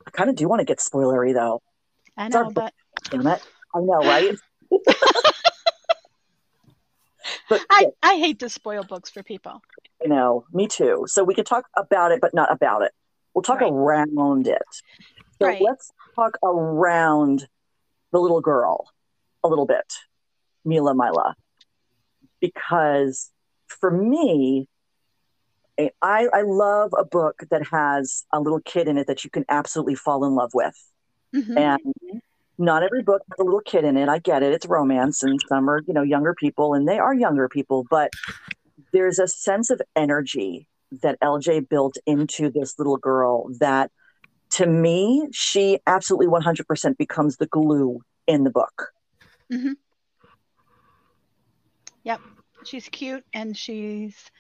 I 0.08 0.12
kind 0.12 0.30
of 0.30 0.36
do 0.36 0.48
want 0.48 0.60
to 0.60 0.66
get 0.66 0.80
spoilery 0.80 1.34
though. 1.34 1.62
I 2.18 2.30
Sorry. 2.30 2.46
know, 2.46 2.52
but 2.52 2.74
Damn 3.12 3.28
it. 3.28 3.42
I 3.74 3.80
know, 3.80 4.04
right? 4.04 4.38
but 7.50 7.62
I, 7.70 7.88
I 8.04 8.16
hate 8.16 8.40
to 8.40 8.50
spoil 8.50 8.84
books 8.84 9.10
for 9.10 9.24
people. 9.24 9.62
I 10.04 10.08
know, 10.08 10.46
me 10.54 10.68
too. 10.68 11.06
So 11.08 11.24
we 11.24 11.34
can 11.36 11.46
talk 11.46 11.66
about 11.78 12.12
it, 12.12 12.22
but 12.22 12.34
not 12.34 12.52
about 12.52 12.82
it. 12.84 12.92
We'll 13.34 13.42
talk 13.44 13.62
Right. 13.62 13.72
around 13.72 14.48
it. 14.48 14.62
So 15.42 15.48
Right. 15.48 15.62
let's 15.62 15.92
talk 16.16 16.38
around 16.44 17.48
the 18.12 18.20
little 18.20 18.42
girl 18.42 18.90
a 19.44 19.48
little 19.48 19.66
bit, 19.66 19.86
Mila 20.66 20.94
Mila, 20.96 21.36
because 22.40 23.32
for 23.68 23.92
me, 23.92 24.68
I, 26.02 26.28
I 26.34 26.42
love 26.42 26.92
a 26.98 27.06
book 27.06 27.44
that 27.52 27.68
has 27.72 28.26
a 28.34 28.40
little 28.40 28.60
kid 28.60 28.88
in 28.88 28.98
it 28.98 29.08
that 29.08 29.24
you 29.24 29.30
can 29.30 29.46
absolutely 29.50 29.96
fall 29.96 30.26
in 30.26 30.36
love 30.36 30.52
with. 30.54 30.76
Mhm. 31.34 31.58
And 31.58 31.94
not 32.58 32.84
every 32.84 33.02
book 33.02 33.22
has 33.30 33.40
a 33.40 33.44
little 33.44 33.62
kid 33.62 33.86
in 33.86 33.96
it. 33.96 34.10
I 34.10 34.20
get 34.20 34.44
it. 34.44 34.52
It's 34.52 34.66
romance 34.66 35.24
and 35.24 35.40
some 35.48 35.70
are, 35.70 35.82
you 35.88 35.94
know, 35.94 36.02
younger 36.02 36.34
people 36.34 36.74
and 36.74 36.88
they 36.88 37.00
are 37.00 37.14
younger 37.14 37.48
people, 37.48 37.86
but 37.90 38.12
there's 38.92 39.20
a 39.20 39.28
sense 39.28 39.70
of 39.70 39.82
energy 39.96 40.68
that 41.02 41.18
LJ 41.22 41.70
built 41.70 41.98
into 42.06 42.50
this 42.50 42.78
little 42.78 42.98
girl 42.98 43.50
that 43.60 43.92
to 44.52 44.66
me, 44.66 45.28
she 45.32 45.80
absolutely 45.86 46.28
100% 46.28 46.98
becomes 46.98 47.38
the 47.38 47.46
glue 47.46 48.02
in 48.28 48.44
the 48.44 48.50
book. 48.50 48.90
She's 52.64 52.90
cute 52.90 53.26
and 53.34 53.56
she's 53.56 54.32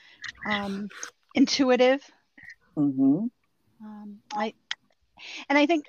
um, 0.45 0.89
intuitive. 1.33 2.01
hmm 2.75 3.27
Um, 3.83 4.21
I 4.33 4.53
and 5.49 5.57
I 5.57 5.65
think 5.65 5.85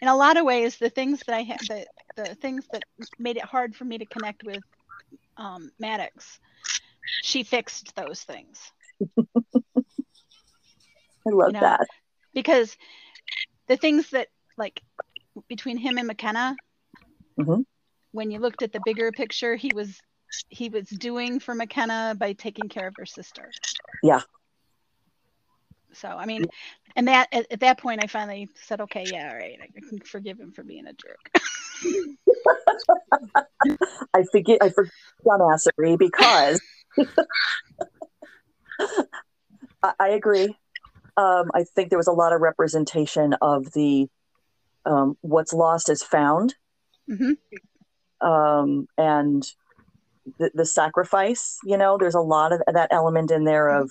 in 0.00 0.08
a 0.08 0.16
lot 0.16 0.36
of 0.36 0.44
ways 0.44 0.78
the 0.78 0.90
things 0.90 1.24
that 1.24 1.34
I 1.34 1.42
had 1.42 1.60
the 1.68 1.86
the 2.16 2.34
things 2.36 2.66
that 2.72 2.84
made 3.18 3.36
it 3.36 3.44
hard 3.44 3.74
for 3.74 3.84
me 3.84 3.98
to 3.98 4.06
connect 4.06 4.42
with 4.44 4.62
um, 5.36 5.70
Maddox, 5.78 6.38
she 7.20 7.42
fixed 7.42 7.94
those 7.94 8.22
things 8.22 8.72
I 11.26 11.30
love 11.30 11.52
You 11.52 11.52
know, 11.52 11.60
that. 11.60 11.86
because 12.34 12.76
the 13.68 13.76
things 13.76 14.10
that 14.10 14.28
like 14.56 14.82
between 15.48 15.76
him 15.78 15.98
and 15.98 16.06
McKenna, 16.06 16.58
Mhm. 17.36 17.64
when 18.12 18.30
you 18.30 18.38
looked 18.38 18.62
at 18.62 18.72
the 18.72 18.80
bigger 18.80 19.12
picture, 19.12 19.56
he 19.56 19.72
was 19.72 20.00
he 20.48 20.68
was 20.68 20.88
doing 20.88 21.40
for 21.40 21.54
McKenna 21.54 22.16
by 22.18 22.32
taking 22.32 22.68
care 22.68 22.86
of 22.86 22.94
her 22.96 23.06
sister. 23.06 23.50
Yeah. 24.02 24.20
So 25.92 26.08
I 26.08 26.26
mean, 26.26 26.46
and 26.94 27.08
that 27.08 27.28
at, 27.32 27.50
at 27.50 27.60
that 27.60 27.78
point, 27.78 28.02
I 28.02 28.06
finally 28.06 28.48
said, 28.54 28.82
okay, 28.82 29.10
yeah, 29.10 29.30
all 29.30 29.36
right, 29.36 29.58
I 29.60 29.88
can 29.88 30.00
forgive 30.00 30.38
him 30.38 30.52
for 30.52 30.62
being 30.62 30.86
a 30.86 30.92
jerk. 30.92 31.30
I 34.14 34.22
forget, 34.30 34.58
I 34.62 34.70
forget 34.70 34.92
dumbassery 35.24 35.98
because 35.98 36.60
I, 39.82 39.92
I 39.98 40.08
agree. 40.10 40.56
Um, 41.16 41.50
I 41.54 41.64
think 41.74 41.88
there 41.88 41.98
was 41.98 42.08
a 42.08 42.12
lot 42.12 42.34
of 42.34 42.42
representation 42.42 43.34
of 43.40 43.72
the 43.72 44.08
um, 44.84 45.16
what's 45.22 45.52
lost 45.52 45.88
is 45.88 46.02
found, 46.02 46.54
hmm 47.08 47.32
um, 48.20 48.86
and 48.96 49.44
the, 50.38 50.50
the 50.54 50.66
sacrifice. 50.66 51.58
You 51.64 51.76
know, 51.76 51.98
there's 51.98 52.14
a 52.14 52.20
lot 52.20 52.52
of 52.52 52.62
that 52.72 52.88
element 52.90 53.30
in 53.30 53.44
there 53.44 53.68
of 53.68 53.90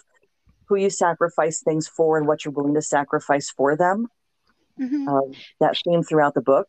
who 0.68 0.76
you 0.76 0.90
sacrifice 0.90 1.62
things 1.62 1.88
for 1.88 2.18
and 2.18 2.28
what 2.28 2.44
you're 2.44 2.54
willing 2.54 2.74
to 2.76 2.82
sacrifice 2.82 3.50
for 3.50 3.76
them. 3.76 4.08
hmm 4.78 5.08
Um, 5.08 5.32
that 5.60 5.78
theme 5.84 6.04
throughout 6.04 6.34
the 6.34 6.42
book. 6.42 6.68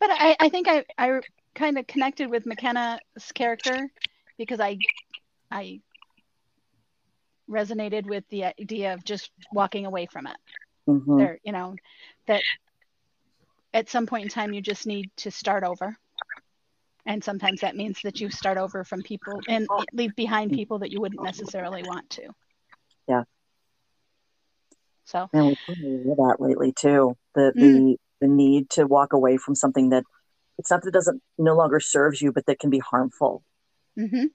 But 0.00 0.10
I, 0.10 0.36
I 0.40 0.48
think 0.48 0.68
I, 0.68 0.84
I 0.98 1.20
kind 1.54 1.78
of 1.78 1.86
connected 1.86 2.28
with 2.30 2.44
McKenna's 2.46 3.00
character 3.34 3.88
because 4.36 4.60
I 4.60 4.78
I 5.50 5.80
resonated 7.48 8.06
with 8.06 8.24
the 8.30 8.44
idea 8.44 8.94
of 8.94 9.04
just 9.04 9.30
walking 9.52 9.86
away 9.86 10.06
from 10.06 10.26
it. 10.26 10.36
Mhm. 10.88 11.18
There, 11.18 11.38
you 11.44 11.52
know, 11.52 11.76
that 12.26 12.42
at 13.74 13.88
some 13.88 14.06
point 14.06 14.24
in 14.24 14.28
time 14.28 14.52
you 14.52 14.60
just 14.60 14.86
need 14.86 15.10
to 15.18 15.30
start 15.30 15.64
over. 15.64 15.96
And 17.04 17.22
sometimes 17.22 17.60
that 17.60 17.76
means 17.76 17.98
that 18.04 18.20
you 18.20 18.30
start 18.30 18.58
over 18.58 18.84
from 18.84 19.02
people 19.02 19.40
and 19.48 19.66
leave 19.92 20.14
behind 20.14 20.52
people 20.52 20.78
that 20.80 20.92
you 20.92 21.00
wouldn't 21.00 21.22
necessarily 21.22 21.82
want 21.82 22.08
to. 22.10 22.28
Yeah. 23.08 23.24
So 25.04 25.28
And 25.32 25.46
we 25.46 25.56
probably 25.66 26.02
hear 26.04 26.14
that 26.16 26.36
lately 26.38 26.72
too. 26.72 27.16
The 27.34 27.52
Mm. 27.56 27.60
the 27.60 27.96
the 28.20 28.28
need 28.28 28.70
to 28.70 28.86
walk 28.86 29.12
away 29.12 29.36
from 29.36 29.56
something 29.56 29.90
that 29.90 30.04
it's 30.58 30.70
not 30.70 30.82
that 30.82 30.88
it 30.88 30.94
doesn't 30.94 31.20
no 31.38 31.54
longer 31.56 31.80
serves 31.80 32.22
you, 32.22 32.30
but 32.30 32.46
that 32.46 32.60
can 32.60 32.70
be 32.70 32.78
harmful. 32.78 33.42
mm-hmm. 33.98 34.26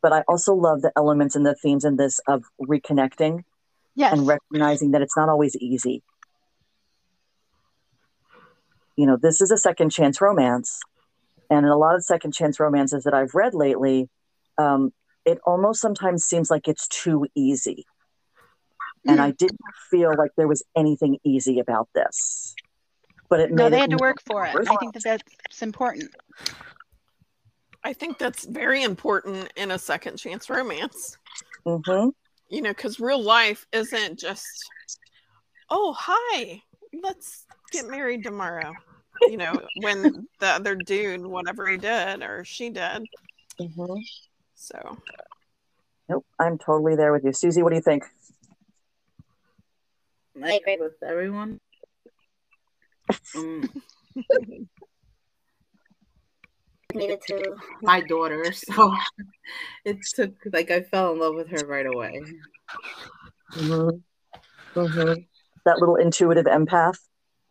But 0.00 0.12
I 0.12 0.24
also 0.26 0.52
love 0.52 0.82
the 0.82 0.90
elements 0.96 1.36
and 1.36 1.46
the 1.46 1.54
themes 1.54 1.84
in 1.84 1.94
this 1.96 2.18
of 2.26 2.42
reconnecting 2.60 3.44
yes. 3.94 4.12
and 4.12 4.26
recognizing 4.26 4.90
that 4.90 5.02
it's 5.02 5.16
not 5.16 5.28
always 5.28 5.54
easy. 5.56 6.02
You 8.96 9.06
know, 9.06 9.16
this 9.16 9.40
is 9.40 9.50
a 9.50 9.58
second 9.58 9.90
chance 9.90 10.20
romance. 10.20 10.80
And 11.50 11.66
in 11.66 11.72
a 11.72 11.76
lot 11.76 11.94
of 11.94 12.04
second 12.04 12.32
chance 12.32 12.58
romances 12.58 13.04
that 13.04 13.14
I've 13.14 13.34
read 13.34 13.54
lately, 13.54 14.08
um, 14.58 14.92
it 15.24 15.38
almost 15.44 15.80
sometimes 15.80 16.24
seems 16.24 16.50
like 16.50 16.68
it's 16.68 16.88
too 16.88 17.26
easy. 17.34 17.86
And 19.06 19.18
Mm. 19.18 19.22
I 19.22 19.30
didn't 19.32 19.58
feel 19.90 20.16
like 20.16 20.30
there 20.36 20.48
was 20.48 20.62
anything 20.76 21.18
easy 21.24 21.58
about 21.58 21.88
this. 21.94 22.54
But 23.28 23.40
it 23.40 23.50
no, 23.50 23.64
made 23.64 23.72
they 23.72 23.78
it 23.78 23.80
had 23.80 23.90
to 23.90 23.96
work 23.96 24.22
for 24.24 24.44
it. 24.44 24.54
I 24.68 24.76
think 24.76 24.94
that 24.94 25.02
that's 25.04 25.62
important. 25.62 26.14
I 27.84 27.92
think 27.92 28.18
that's 28.18 28.44
very 28.44 28.82
important 28.82 29.52
in 29.56 29.72
a 29.72 29.78
second 29.78 30.16
chance 30.18 30.48
romance. 30.48 31.18
hmm 31.64 31.80
You 32.48 32.62
know, 32.62 32.70
because 32.70 33.00
real 33.00 33.20
life 33.20 33.66
isn't 33.72 34.18
just, 34.18 34.70
oh, 35.68 35.94
hi, 35.98 36.62
let's 37.02 37.46
get 37.72 37.88
married 37.88 38.22
tomorrow. 38.22 38.72
You 39.28 39.36
know, 39.36 39.68
when 39.74 40.26
the 40.40 40.46
other 40.46 40.74
dude, 40.74 41.26
whatever 41.26 41.68
he 41.68 41.76
did 41.76 42.22
or 42.22 42.44
she 42.44 42.70
did. 42.70 43.06
hmm 43.58 43.94
So, 44.54 44.98
Nope, 46.08 46.26
I'm 46.38 46.58
totally 46.58 46.96
there 46.96 47.12
with 47.12 47.24
you. 47.24 47.32
Susie, 47.32 47.62
what 47.62 47.70
do 47.70 47.76
you 47.76 47.82
think? 47.82 48.04
I 50.42 50.54
agree 50.54 50.78
with 50.80 50.94
everyone. 51.02 51.60
Um, 53.36 53.68
Needed 56.94 57.20
to. 57.28 57.56
my 57.80 58.02
daughter, 58.02 58.52
so 58.52 58.94
it 59.84 59.98
took 60.14 60.34
like 60.52 60.70
I 60.70 60.82
fell 60.82 61.12
in 61.12 61.20
love 61.20 61.34
with 61.34 61.48
her 61.48 61.64
right 61.66 61.86
away. 61.86 62.22
Mm-hmm. 63.56 64.78
Mm-hmm. 64.78 65.20
That 65.64 65.78
little 65.78 65.96
intuitive 65.96 66.44
empath 66.46 66.98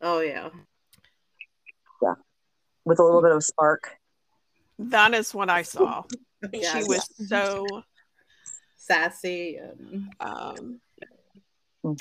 Oh 0.01 0.19
yeah. 0.19 0.49
Yeah. 2.01 2.15
With 2.85 2.99
a 2.99 3.03
little 3.03 3.21
bit 3.21 3.31
of 3.31 3.43
spark. 3.43 3.97
that 4.79 5.13
is 5.13 5.33
what 5.33 5.49
I 5.49 5.61
saw. 5.61 6.03
Yeah, 6.51 6.73
She 6.77 6.83
was 6.83 7.07
so 7.27 7.83
sassy 8.75 9.57
and 9.57 10.09
um, 10.19 10.81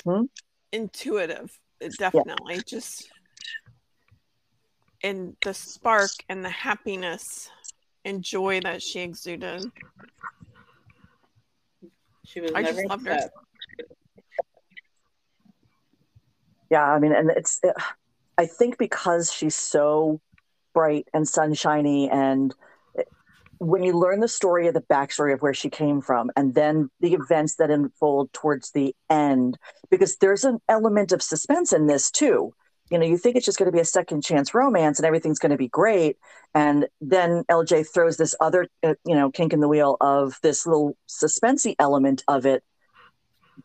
hmm 0.03 0.23
intuitive, 0.71 1.59
definitely. 1.97 2.61
Just 2.65 3.09
and 5.03 5.35
the 5.43 5.53
spark 5.53 6.11
and 6.29 6.43
the 6.43 6.49
happiness 6.49 7.49
and 8.05 8.23
joy 8.23 8.61
that 8.61 8.81
she 8.81 9.01
exuded. 9.01 9.71
she 12.23 12.39
was 12.39 12.51
I 12.55 12.61
never 12.61 12.75
just 12.77 12.89
loved 12.89 13.05
her. 13.07 13.13
upset. 13.13 13.31
Yeah, 16.71 16.85
I 16.85 16.99
mean, 16.99 17.13
and 17.13 17.29
it's, 17.31 17.59
it, 17.63 17.75
I 18.37 18.47
think 18.47 18.77
because 18.79 19.31
she's 19.31 19.55
so 19.55 20.21
bright 20.73 21.07
and 21.13 21.27
sunshiny, 21.27 22.09
and 22.09 22.55
when 23.59 23.83
you 23.83 23.93
learn 23.93 24.21
the 24.21 24.27
story 24.29 24.67
of 24.67 24.73
the 24.73 24.81
backstory 24.81 25.33
of 25.33 25.41
where 25.41 25.53
she 25.53 25.69
came 25.69 26.01
from, 26.01 26.31
and 26.35 26.55
then 26.55 26.89
the 27.01 27.13
events 27.13 27.55
that 27.57 27.69
unfold 27.69 28.33
towards 28.33 28.71
the 28.71 28.95
end, 29.09 29.57
because 29.91 30.17
there's 30.17 30.45
an 30.45 30.59
element 30.69 31.11
of 31.11 31.21
suspense 31.21 31.73
in 31.73 31.87
this 31.87 32.09
too. 32.09 32.53
You 32.89 32.97
know, 32.97 33.05
you 33.05 33.17
think 33.17 33.35
it's 33.35 33.45
just 33.45 33.59
going 33.59 33.71
to 33.71 33.75
be 33.75 33.81
a 33.81 33.85
second 33.85 34.23
chance 34.23 34.53
romance 34.53 34.97
and 34.99 35.05
everything's 35.05 35.39
going 35.39 35.51
to 35.51 35.57
be 35.57 35.69
great. 35.69 36.17
And 36.55 36.87
then 37.01 37.43
LJ 37.49 37.87
throws 37.93 38.17
this 38.17 38.35
other, 38.41 38.67
uh, 38.83 38.95
you 39.05 39.15
know, 39.15 39.29
kink 39.31 39.53
in 39.53 39.61
the 39.61 39.69
wheel 39.69 39.95
of 40.01 40.39
this 40.41 40.65
little 40.65 40.97
suspensey 41.07 41.75
element 41.79 42.23
of 42.27 42.45
it 42.45 42.63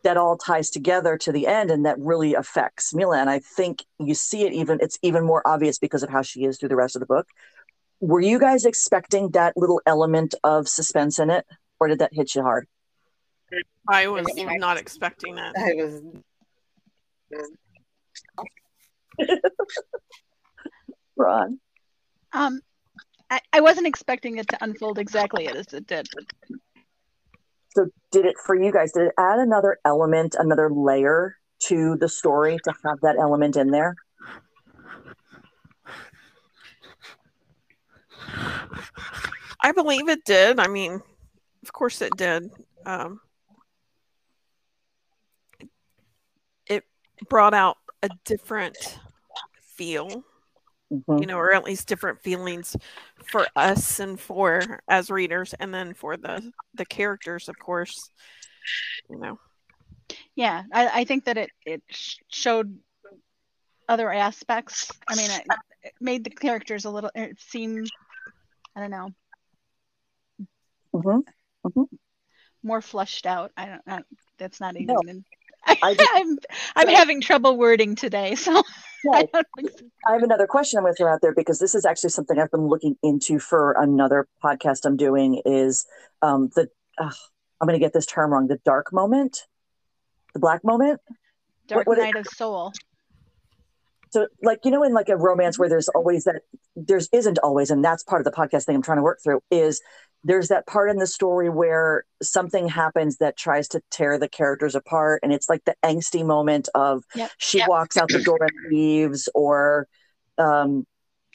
that 0.03 0.17
all 0.17 0.37
ties 0.37 0.71
together 0.71 1.17
to 1.19 1.33
the 1.33 1.47
end 1.47 1.71
and 1.71 1.87
that 1.87 1.99
really 1.99 2.35
affects 2.35 2.95
Mila. 2.95 3.19
And 3.19 3.31
I 3.31 3.39
think 3.39 3.85
you 3.99 4.15
see 4.15 4.45
it 4.45 4.53
even, 4.53 4.79
it's 4.81 4.99
even 5.03 5.25
more 5.25 5.47
obvious 5.47 5.79
because 5.79 6.03
of 6.03 6.11
how 6.11 6.23
she 6.23 6.45
is 6.45 6.59
through 6.59 6.69
the 6.71 6.77
rest 6.77 6.97
of 6.97 7.01
the 7.01 7.07
book. 7.07 7.27
Were 8.01 8.21
you 8.21 8.39
guys 8.39 8.65
expecting 8.65 9.31
that 9.31 9.57
little 9.57 9.81
element 9.87 10.35
of 10.45 10.69
suspense 10.69 11.19
in 11.19 11.31
it? 11.31 11.47
Or 11.81 11.89
did 11.89 11.99
that 11.99 12.13
hit 12.13 12.35
you 12.35 12.43
hard? 12.43 12.67
I 13.89 14.09
was 14.09 14.27
not 14.35 14.77
expecting 14.77 15.37
that. 15.37 15.55
I 15.57 15.75
was 15.75 16.03
Ron? 21.17 21.59
Um, 22.33 22.61
I, 23.31 23.41
I 23.53 23.61
wasn't 23.61 23.87
expecting 23.87 24.39
it 24.39 24.49
to 24.49 24.59
unfold 24.63 24.99
exactly 24.99 25.49
as 25.49 25.73
it 25.73 25.87
did. 25.87 26.09
So 27.77 27.91
did 28.11 28.25
it 28.25 28.37
for 28.39 28.55
you 28.55 28.73
guys, 28.73 28.93
did 28.93 29.09
it 29.09 29.12
add 29.19 29.39
another 29.39 29.77
element, 29.85 30.35
another 30.39 30.71
layer 30.71 31.37
to 31.65 31.95
the 31.99 32.09
story 32.09 32.57
to 32.65 32.73
have 32.87 33.01
that 33.03 33.17
element 33.19 33.55
in 33.55 33.71
there? 33.71 33.95
I 39.62 39.73
believe 39.75 40.09
it 40.09 40.25
did. 40.25 40.59
I 40.59 40.69
mean, 40.69 41.03
of 41.62 41.73
course 41.75 42.01
it 42.01 42.17
did. 42.17 42.51
Um, 42.87 43.21
it 46.67 46.83
brought 47.29 47.53
out 47.53 47.77
a 48.03 48.09
different 48.25 48.99
feel, 49.61 50.25
Mhm. 50.92 51.20
you 51.20 51.27
know, 51.27 51.37
or 51.38 51.53
at 51.53 51.64
least 51.64 51.88
different 51.88 52.20
feelings 52.22 52.77
for 53.27 53.46
us 53.57 53.99
and 53.99 54.20
for 54.20 54.81
as 54.88 55.11
readers, 55.11 55.53
and 55.55 55.75
then 55.75 55.94
for 55.94 56.16
the 56.16 56.53
the 56.75 56.85
characters, 56.87 57.49
of 57.49 57.59
course. 57.59 58.11
You 59.11 59.18
know, 59.18 59.40
Yeah, 60.35 60.62
I, 60.72 61.01
I 61.01 61.05
think 61.05 61.25
that 61.25 61.37
it 61.37 61.51
it 61.64 61.83
showed 62.29 62.79
other 63.88 64.12
aspects. 64.12 64.90
I 65.09 65.16
mean, 65.16 65.31
it, 65.31 65.46
it 65.83 65.94
made 66.01 66.25
the 66.25 66.31
characters 66.31 66.85
a 66.85 66.90
little 66.90 67.11
it 67.14 67.40
seem, 67.40 67.85
I 68.77 68.81
don't 68.81 68.90
know, 68.90 69.14
Mhm. 70.94 71.88
more 72.62 72.81
flushed 72.81 73.27
out. 73.27 73.53
I 73.57 73.66
don't 73.66 73.87
know. 73.87 74.03
That's 74.38 74.61
not 74.61 74.77
even. 74.77 74.94
No, 74.94 75.03
I 75.66 75.94
just- 75.94 76.11
I'm 76.14 76.38
I'm 76.76 76.88
having 76.88 77.20
trouble 77.20 77.57
wording 77.57 77.94
today, 77.94 78.35
so 78.35 78.62
I 79.12 79.29
don't. 79.33 79.46
I 80.07 80.12
have 80.12 80.22
another 80.22 80.46
question 80.46 80.79
I'm 80.79 80.85
going 80.85 80.94
to 80.94 80.96
throw 80.96 81.12
out 81.12 81.20
there 81.22 81.35
because 81.35 81.59
this 81.59 81.74
is 81.74 81.85
actually 81.85 82.11
something 82.11 82.38
I've 82.38 82.50
been 82.50 82.66
looking 82.66 82.96
into 83.02 83.38
for 83.38 83.72
another 83.79 84.26
podcast 84.42 84.85
I'm 84.85 84.96
doing. 84.96 85.42
Is 85.44 85.87
um, 86.22 86.50
the 86.55 86.68
uh, 86.98 87.11
I'm 87.61 87.66
going 87.68 87.79
to 87.79 87.85
get 87.85 87.92
this 87.92 88.07
term 88.07 88.33
wrong. 88.33 88.48
The 88.48 88.61
dark 88.64 88.92
moment, 88.92 89.46
the 90.35 90.40
black 90.40 90.64
moment. 90.64 91.00
Dark 91.68 91.87
what 91.87 91.98
it- 91.98 92.02
Night 92.02 92.16
of 92.16 92.26
Soul. 92.26 92.72
So, 94.11 94.29
like 94.42 94.61
you 94.64 94.71
know, 94.71 94.83
in 94.83 94.92
like 94.95 95.09
a 95.09 95.16
romance 95.16 95.59
where 95.59 95.69
there's 95.69 95.88
always 95.88 96.25
that, 96.25 96.42
there's 96.77 97.09
isn't 97.12 97.38
always, 97.38 97.71
and 97.71 97.85
that's 97.85 98.03
part 98.03 98.21
of 98.21 98.25
the 98.25 98.31
podcast 98.31 98.64
thing 98.64 98.77
I'm 98.77 98.83
trying 98.83 98.99
to 98.99 99.03
work 99.03 99.19
through. 99.23 99.40
Is 99.51 99.81
there's 100.25 100.49
that 100.49 100.66
part 100.66 100.90
in 100.90 100.97
the 100.99 101.07
story 101.07 101.49
where 101.51 102.05
something 102.23 102.69
happens 102.69 103.19
that 103.19 103.37
tries 103.37 103.69
to 103.69 103.81
tear 103.90 104.19
the 104.19 104.29
characters 104.29 104.75
apart, 104.75 105.21
and 105.23 105.33
it's 105.33 105.49
like 105.49 105.64
the 105.64 105.75
angsty 105.85 106.25
moment 106.25 106.69
of 106.75 107.05
Yep. 107.14 107.31
she 107.38 107.59
Yep. 107.59 107.69
walks 107.69 107.97
out 107.97 108.09
the 108.09 108.23
door 108.23 108.38
and 108.40 108.51
leaves, 108.73 109.29
or 109.35 109.87
um, 110.38 110.87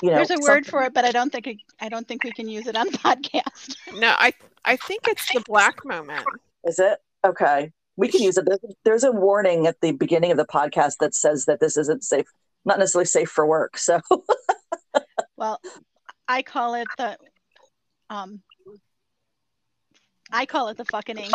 you 0.01 0.09
know, 0.09 0.15
There's 0.15 0.31
a 0.31 0.35
word 0.35 0.45
something- 0.45 0.63
for 0.71 0.83
it, 0.83 0.93
but 0.93 1.05
I 1.05 1.11
don't 1.11 1.31
think 1.31 1.47
it, 1.47 1.57
I 1.79 1.89
don't 1.89 2.07
think 2.07 2.23
we 2.23 2.31
can 2.31 2.47
use 2.47 2.67
it 2.67 2.75
on 2.75 2.89
podcast. 2.91 3.75
no, 3.99 4.13
I 4.17 4.33
I 4.65 4.75
think 4.77 5.07
it's 5.07 5.31
the 5.33 5.41
black 5.45 5.83
moment. 5.85 6.25
Is 6.63 6.79
it? 6.79 6.99
Okay. 7.25 7.71
We 7.97 8.07
can 8.07 8.21
use 8.21 8.37
it. 8.37 8.45
There's, 8.45 8.59
there's 8.85 9.03
a 9.03 9.11
warning 9.11 9.67
at 9.67 9.79
the 9.81 9.91
beginning 9.91 10.31
of 10.31 10.37
the 10.37 10.45
podcast 10.45 10.93
that 11.01 11.13
says 11.13 11.45
that 11.45 11.59
this 11.59 11.77
isn't 11.77 12.03
safe, 12.03 12.25
not 12.65 12.79
necessarily 12.79 13.05
safe 13.05 13.29
for 13.29 13.45
work. 13.45 13.77
So, 13.77 13.99
Well, 15.37 15.59
I 16.27 16.41
call 16.43 16.75
it 16.75 16.87
the 16.97 17.17
um 18.09 18.41
I 20.31 20.45
call 20.45 20.67
it 20.69 20.77
the 20.77 20.85
fucking 20.85 21.15
The 21.15 21.31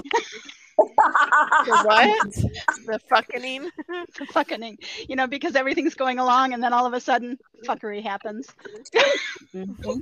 what? 1.85 2.33
the 2.87 2.99
fucking. 3.09 3.71
the 4.19 4.27
fucking 4.27 4.79
you 5.09 5.17
know 5.17 5.27
because 5.27 5.57
everything's 5.57 5.95
going 5.95 6.19
along 6.19 6.53
and 6.53 6.63
then 6.63 6.73
all 6.73 6.87
of 6.87 6.93
a 6.93 7.01
sudden 7.01 7.37
fuckery 7.67 8.03
happens 8.03 8.47
oh 9.55 9.97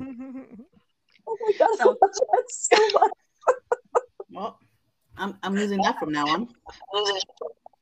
my 1.41 1.53
God, 1.59 1.69
I 1.73 1.77
So- 1.79 1.87
love 1.89 1.99
that 2.01 2.45
so 2.49 2.77
much. 2.99 3.11
Well, 4.31 4.59
I'm, 5.17 5.39
I'm 5.43 5.57
using 5.57 5.81
that 5.83 5.99
from 5.99 6.11
now 6.13 6.27
on. 6.27 6.49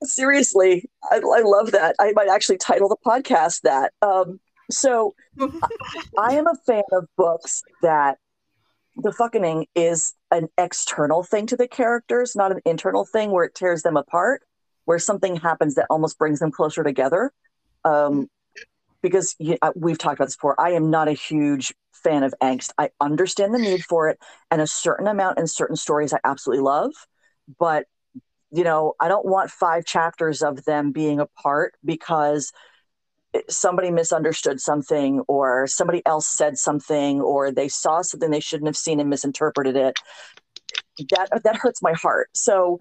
Seriously, 0.02 0.88
I, 1.10 1.16
I 1.16 1.42
love 1.42 1.72
that. 1.72 1.96
I 2.00 2.12
might 2.12 2.28
actually 2.28 2.58
title 2.58 2.88
the 2.88 2.96
podcast 3.04 3.62
that. 3.62 3.92
Um, 4.02 4.40
so, 4.70 5.14
I 6.18 6.34
am 6.34 6.46
a 6.46 6.54
fan 6.66 6.82
of 6.92 7.06
books 7.16 7.62
that 7.82 8.18
the 8.96 9.12
fucking 9.12 9.66
is 9.74 10.14
an 10.30 10.48
external 10.58 11.22
thing 11.22 11.46
to 11.46 11.56
the 11.56 11.68
characters, 11.68 12.36
not 12.36 12.52
an 12.52 12.60
internal 12.64 13.04
thing 13.04 13.30
where 13.30 13.44
it 13.44 13.54
tears 13.54 13.82
them 13.82 13.96
apart, 13.96 14.42
where 14.84 14.98
something 14.98 15.36
happens 15.36 15.74
that 15.76 15.86
almost 15.88 16.18
brings 16.18 16.40
them 16.40 16.50
closer 16.50 16.84
together. 16.84 17.32
Um, 17.84 18.28
because 19.02 19.34
you, 19.38 19.58
we've 19.74 19.98
talked 19.98 20.18
about 20.18 20.26
this 20.26 20.36
before, 20.36 20.60
I 20.60 20.70
am 20.70 20.90
not 20.90 21.08
a 21.08 21.12
huge 21.12 21.74
fan 21.92 22.22
of 22.22 22.34
angst. 22.42 22.70
I 22.78 22.90
understand 23.00 23.54
the 23.54 23.58
need 23.58 23.84
for 23.84 24.08
it, 24.08 24.18
and 24.50 24.60
a 24.60 24.66
certain 24.66 25.06
amount 25.06 25.38
in 25.38 25.46
certain 25.46 25.76
stories 25.76 26.12
I 26.12 26.18
absolutely 26.24 26.62
love, 26.62 26.92
but 27.58 27.86
you 28.52 28.64
know, 28.64 28.94
I 29.00 29.08
don't 29.08 29.26
want 29.26 29.50
five 29.50 29.84
chapters 29.84 30.42
of 30.42 30.64
them 30.64 30.92
being 30.92 31.20
apart 31.20 31.74
because 31.84 32.52
somebody 33.48 33.90
misunderstood 33.90 34.60
something 34.60 35.20
or 35.26 35.66
somebody 35.66 36.02
else 36.04 36.28
said 36.28 36.58
something 36.58 37.20
or 37.20 37.50
they 37.50 37.68
saw 37.68 38.02
something 38.02 38.30
they 38.30 38.40
shouldn't 38.40 38.68
have 38.68 38.76
seen 38.76 39.00
and 39.00 39.08
misinterpreted 39.08 39.74
it. 39.74 39.98
That 41.10 41.30
that 41.44 41.56
hurts 41.56 41.82
my 41.82 41.94
heart. 41.94 42.28
So 42.34 42.78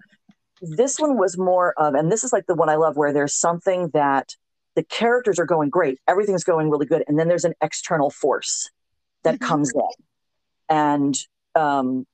this 0.60 0.98
one 0.98 1.16
was 1.18 1.36
more 1.36 1.74
of 1.76 1.94
and 1.94 2.10
this 2.12 2.22
is 2.22 2.32
like 2.32 2.46
the 2.46 2.54
one 2.54 2.68
i 2.68 2.76
love 2.76 2.96
where 2.96 3.12
there's 3.12 3.34
something 3.34 3.90
that 3.94 4.36
the 4.76 4.84
characters 4.84 5.40
are 5.40 5.44
going 5.44 5.68
great 5.68 5.98
everything's 6.06 6.44
going 6.44 6.70
really 6.70 6.86
good 6.86 7.02
and 7.08 7.18
then 7.18 7.26
there's 7.26 7.44
an 7.44 7.54
external 7.60 8.10
force 8.10 8.70
that 9.24 9.36
Mhm. 9.36 9.40
comes 9.40 9.72
in. 9.74 10.04
And 10.68 11.18
um 11.56 12.06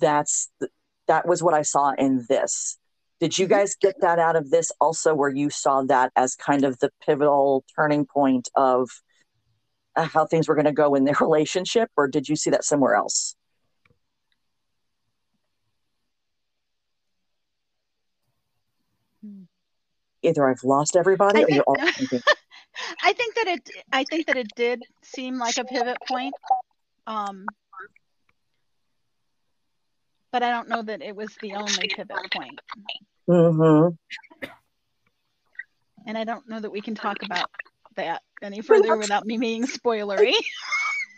that's 0.00 0.50
that 1.08 1.26
was 1.28 1.42
what 1.42 1.52
i 1.52 1.60
saw 1.62 1.92
in 1.98 2.24
this 2.28 2.78
did 3.20 3.38
you 3.38 3.46
guys 3.46 3.76
get 3.78 4.00
that 4.00 4.18
out 4.18 4.34
of 4.34 4.50
this 4.50 4.72
also, 4.80 5.14
where 5.14 5.28
you 5.28 5.50
saw 5.50 5.82
that 5.82 6.10
as 6.16 6.34
kind 6.34 6.64
of 6.64 6.78
the 6.78 6.90
pivotal 7.06 7.64
turning 7.76 8.06
point 8.06 8.48
of 8.56 8.88
uh, 9.94 10.04
how 10.04 10.26
things 10.26 10.48
were 10.48 10.54
going 10.54 10.64
to 10.64 10.72
go 10.72 10.94
in 10.94 11.04
their 11.04 11.16
relationship, 11.20 11.90
or 11.96 12.08
did 12.08 12.28
you 12.28 12.36
see 12.36 12.50
that 12.50 12.64
somewhere 12.64 12.94
else? 12.94 13.36
Hmm. 19.22 19.42
Either 20.22 20.48
I've 20.48 20.64
lost 20.64 20.96
everybody, 20.96 21.40
I 21.40 21.42
or 21.42 21.50
you're 21.50 21.64
all. 21.64 21.76
I 23.02 23.12
think 23.12 23.34
that 23.34 23.48
it 23.48 23.70
I 23.92 24.04
think 24.04 24.26
that 24.26 24.36
it 24.36 24.48
did 24.56 24.82
seem 25.02 25.38
like 25.38 25.58
a 25.58 25.64
pivot 25.64 25.98
point. 26.08 26.32
Um 27.06 27.46
but 30.32 30.42
I 30.42 30.50
don't 30.50 30.68
know 30.68 30.82
that 30.82 31.02
it 31.02 31.14
was 31.14 31.36
the 31.40 31.54
only 31.54 31.88
pivot 31.88 32.16
point. 32.32 32.60
Mm-hmm. 33.28 34.48
And 36.06 36.18
I 36.18 36.24
don't 36.24 36.48
know 36.48 36.60
that 36.60 36.70
we 36.70 36.80
can 36.80 36.94
talk 36.94 37.18
about 37.22 37.50
that 37.96 38.22
any 38.42 38.60
further 38.62 38.96
without 38.96 39.26
me 39.26 39.38
being 39.38 39.66
spoilery. 39.66 40.32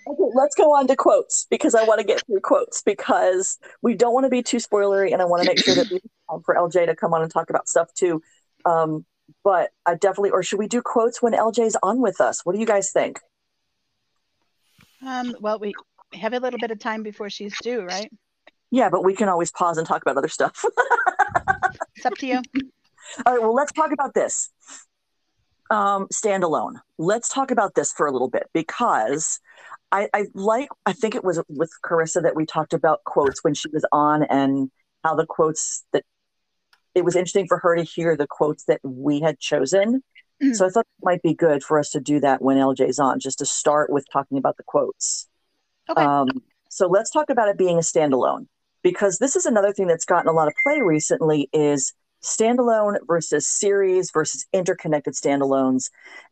Okay, 0.05 0.33
let's 0.35 0.57
go 0.57 0.75
on 0.75 0.88
to 0.88 0.96
quotes 0.96 1.46
because 1.48 1.77
I 1.77 1.85
want 1.85 2.01
to 2.01 2.05
get 2.05 2.27
through 2.27 2.40
quotes 2.40 2.83
because 2.83 3.61
we 3.83 3.94
don't 3.94 4.12
want 4.12 4.25
to 4.25 4.31
be 4.31 4.42
too 4.42 4.57
spoilery, 4.57 5.12
and 5.12 5.22
I 5.22 5.27
want 5.27 5.44
to 5.44 5.48
make 5.48 5.64
sure 5.64 5.77
that 5.77 5.88
we 5.92 6.01
for 6.44 6.57
LJ 6.57 6.87
to 6.87 6.96
come 6.96 7.14
on 7.14 7.22
and 7.22 7.31
talk 7.31 7.51
about 7.51 7.68
stuff 7.68 7.94
too. 7.94 8.20
Um, 8.64 9.05
but 9.44 9.70
I 9.87 9.94
definitely, 9.94 10.31
or 10.31 10.42
should 10.42 10.59
we 10.59 10.66
do 10.66 10.83
quotes 10.83 11.22
when 11.22 11.35
LJ's 11.35 11.77
on 11.85 12.01
with 12.01 12.20
us? 12.20 12.44
What 12.44 12.55
do 12.55 12.59
you 12.59 12.66
guys 12.66 12.90
think? 12.90 13.20
Um 15.07 15.37
well 15.40 15.59
we 15.59 15.72
have 16.14 16.33
a 16.33 16.38
little 16.38 16.59
bit 16.59 16.70
of 16.70 16.79
time 16.79 17.03
before 17.03 17.31
she's 17.31 17.55
due, 17.62 17.83
right? 17.83 18.11
Yeah, 18.72 18.88
but 18.88 19.04
we 19.04 19.14
can 19.14 19.28
always 19.28 19.52
pause 19.52 19.76
and 19.76 19.87
talk 19.87 20.00
about 20.02 20.16
other 20.16 20.28
stuff. 20.28 20.64
It's 21.94 22.06
up 22.06 22.14
to 22.14 22.26
you. 22.26 22.42
All 23.26 23.32
right, 23.32 23.40
well, 23.40 23.54
let's 23.54 23.70
talk 23.70 23.92
about 23.92 24.12
this. 24.12 24.50
Um, 25.70 26.08
standalone. 26.12 26.80
Let's 26.98 27.28
talk 27.28 27.50
about 27.50 27.74
this 27.74 27.92
for 27.92 28.06
a 28.06 28.12
little 28.12 28.28
bit 28.28 28.48
because 28.52 29.38
I, 29.92 30.08
I 30.12 30.26
like, 30.35 30.68
I 30.85 30.94
think 30.94 31.14
it 31.14 31.22
was 31.22 31.40
with 31.48 31.70
Carissa 31.85 32.22
that 32.22 32.35
we 32.35 32.44
talked 32.44 32.72
about 32.72 33.04
quotes 33.04 33.44
when 33.44 33.54
she 33.54 33.68
was 33.72 33.85
on 33.92 34.24
and 34.24 34.70
how 35.04 35.14
the 35.14 35.26
quotes 35.26 35.85
that 35.92 36.04
it 36.94 37.04
was 37.04 37.14
interesting 37.14 37.46
for 37.46 37.58
her 37.58 37.76
to 37.76 37.85
hear 37.85 38.16
the 38.16 38.26
quotes 38.26 38.64
that 38.64 38.80
we 38.82 39.20
had 39.20 39.38
chosen. 39.38 40.02
Mhm. 40.42 40.56
So 40.56 40.66
I 40.66 40.70
thought 40.70 40.87
it 40.98 41.04
might 41.04 41.22
be 41.22 41.35
good 41.35 41.62
for 41.62 41.78
us 41.78 41.90
to 41.90 42.00
do 42.00 42.20
that 42.20 42.42
when 42.42 42.56
LJ's 42.56 42.98
on, 42.98 43.20
just 43.20 43.38
to 43.38 43.46
start 43.46 43.90
with 43.90 44.04
talking 44.12 44.38
about 44.38 44.56
the 44.56 44.64
quotes. 44.64 45.28
Okay. 45.88 46.02
Um, 46.02 46.28
so 46.68 46.88
let's 46.88 47.11
talk 47.11 47.30
about 47.30 47.48
it 47.48 47.56
being 47.56 47.76
a 47.76 47.82
standalone 47.82 48.46
because 48.83 49.18
this 49.18 49.37
is 49.37 49.47
another 49.47 49.73
thing 49.73 49.87
that's 49.87 50.05
gotten 50.05 50.29
a 50.29 50.33
lot 50.33 50.49
of 50.49 50.55
play 50.62 50.81
recently 50.81 51.49
is 51.53 51.92
standalone 52.23 52.97
versus 53.07 53.47
series 53.47 54.11
versus 54.12 54.47
interconnected 54.53 55.14
standalones. 55.14 55.90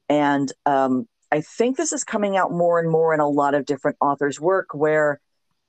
And 0.09 0.53
um, 0.67 1.07
i 1.33 1.41
think 1.41 1.77
this 1.77 1.93
is 1.93 2.05
coming 2.05 2.37
out 2.37 2.53
more 2.53 2.79
and 2.79 2.91
more 2.91 3.15
in 3.15 3.21
a 3.21 3.29
lot 3.29 3.55
of 3.55 3.65
different 3.65 3.97
authors 4.01 4.41
work 4.41 4.69
where 4.73 5.21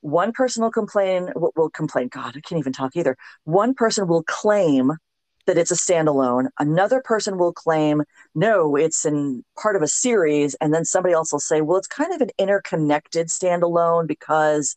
one 0.02 0.32
person 0.32 0.64
will 0.64 0.72
complain 0.72 1.30
will, 1.36 1.52
will 1.56 1.70
complain 1.70 2.08
god 2.08 2.36
i 2.36 2.42
can't 2.42 2.60
even 2.60 2.74
talk 2.74 2.96
either. 2.96 3.16
One 3.44 3.74
person 3.74 4.08
will 4.08 4.24
claim 4.24 4.94
that 5.48 5.58
it's 5.58 5.72
a 5.72 5.76
standalone. 5.76 6.50
Another 6.60 7.02
person 7.04 7.38
will 7.38 7.52
claim 7.54 8.04
no 8.36 8.76
it's 8.76 9.06
in 9.06 9.44
part 9.60 9.76
of 9.76 9.82
a 9.82 9.88
series. 9.88 10.56
And 10.62 10.74
then 10.74 10.86
somebody 10.86 11.14
else 11.14 11.32
will 11.32 11.40
say 11.40 11.62
well 11.62 11.78
it's 11.78 11.88
kind 11.88 12.14
of 12.14 12.22
an 12.22 12.30
interconnected 12.38 13.28
standalone 13.28 14.08
because 14.08 14.76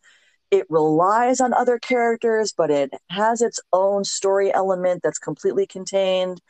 it 0.55 0.67
relies 0.71 1.41
on 1.41 1.53
other 1.53 1.81
characters, 1.81 2.55
but 2.57 2.71
it 2.71 2.91
has 3.11 3.43
its 3.43 3.59
own 3.73 4.05
story 4.05 4.55
element 4.55 5.01
that's 5.03 5.19
completely 5.19 5.67
contained. 5.67 6.41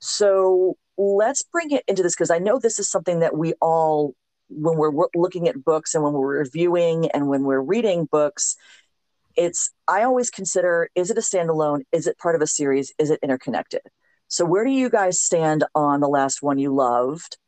So 0.00 0.76
let's 0.98 1.42
bring 1.42 1.70
it 1.70 1.84
into 1.86 2.02
this 2.02 2.16
because 2.16 2.32
I 2.32 2.40
know 2.40 2.58
this 2.58 2.80
is 2.80 2.90
something 2.90 3.20
that 3.20 3.36
we 3.36 3.54
all, 3.62 4.14
when 4.48 4.76
we're 4.76 5.06
looking 5.14 5.46
at 5.46 5.62
books 5.64 5.94
and 5.94 6.02
when 6.02 6.12
we're 6.12 6.40
reviewing 6.40 7.08
and 7.12 7.28
when 7.28 7.44
we're 7.44 7.60
reading 7.60 8.08
books, 8.10 8.56
it's, 9.36 9.70
I 9.86 10.02
always 10.02 10.28
consider 10.28 10.90
is 10.96 11.10
it 11.10 11.18
a 11.18 11.20
standalone? 11.20 11.82
Is 11.92 12.08
it 12.08 12.18
part 12.18 12.34
of 12.34 12.42
a 12.42 12.48
series? 12.48 12.92
Is 12.98 13.10
it 13.10 13.20
interconnected? 13.22 13.82
So 14.26 14.44
where 14.44 14.64
do 14.64 14.72
you 14.72 14.90
guys 14.90 15.20
stand 15.20 15.62
on 15.72 16.00
the 16.00 16.08
last 16.08 16.42
one 16.42 16.58
you 16.58 16.74
loved? 16.74 17.38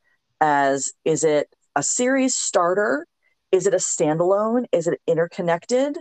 As 0.41 0.93
is 1.05 1.25
it 1.25 1.49
a 1.75 1.83
series 1.83 2.37
starter? 2.37 3.05
Is 3.55 3.69
it 3.69 3.73
a 3.73 3.77
standalone? 3.77 4.65
Is 4.73 4.89
it 4.89 5.01
interconnected? 5.07 5.97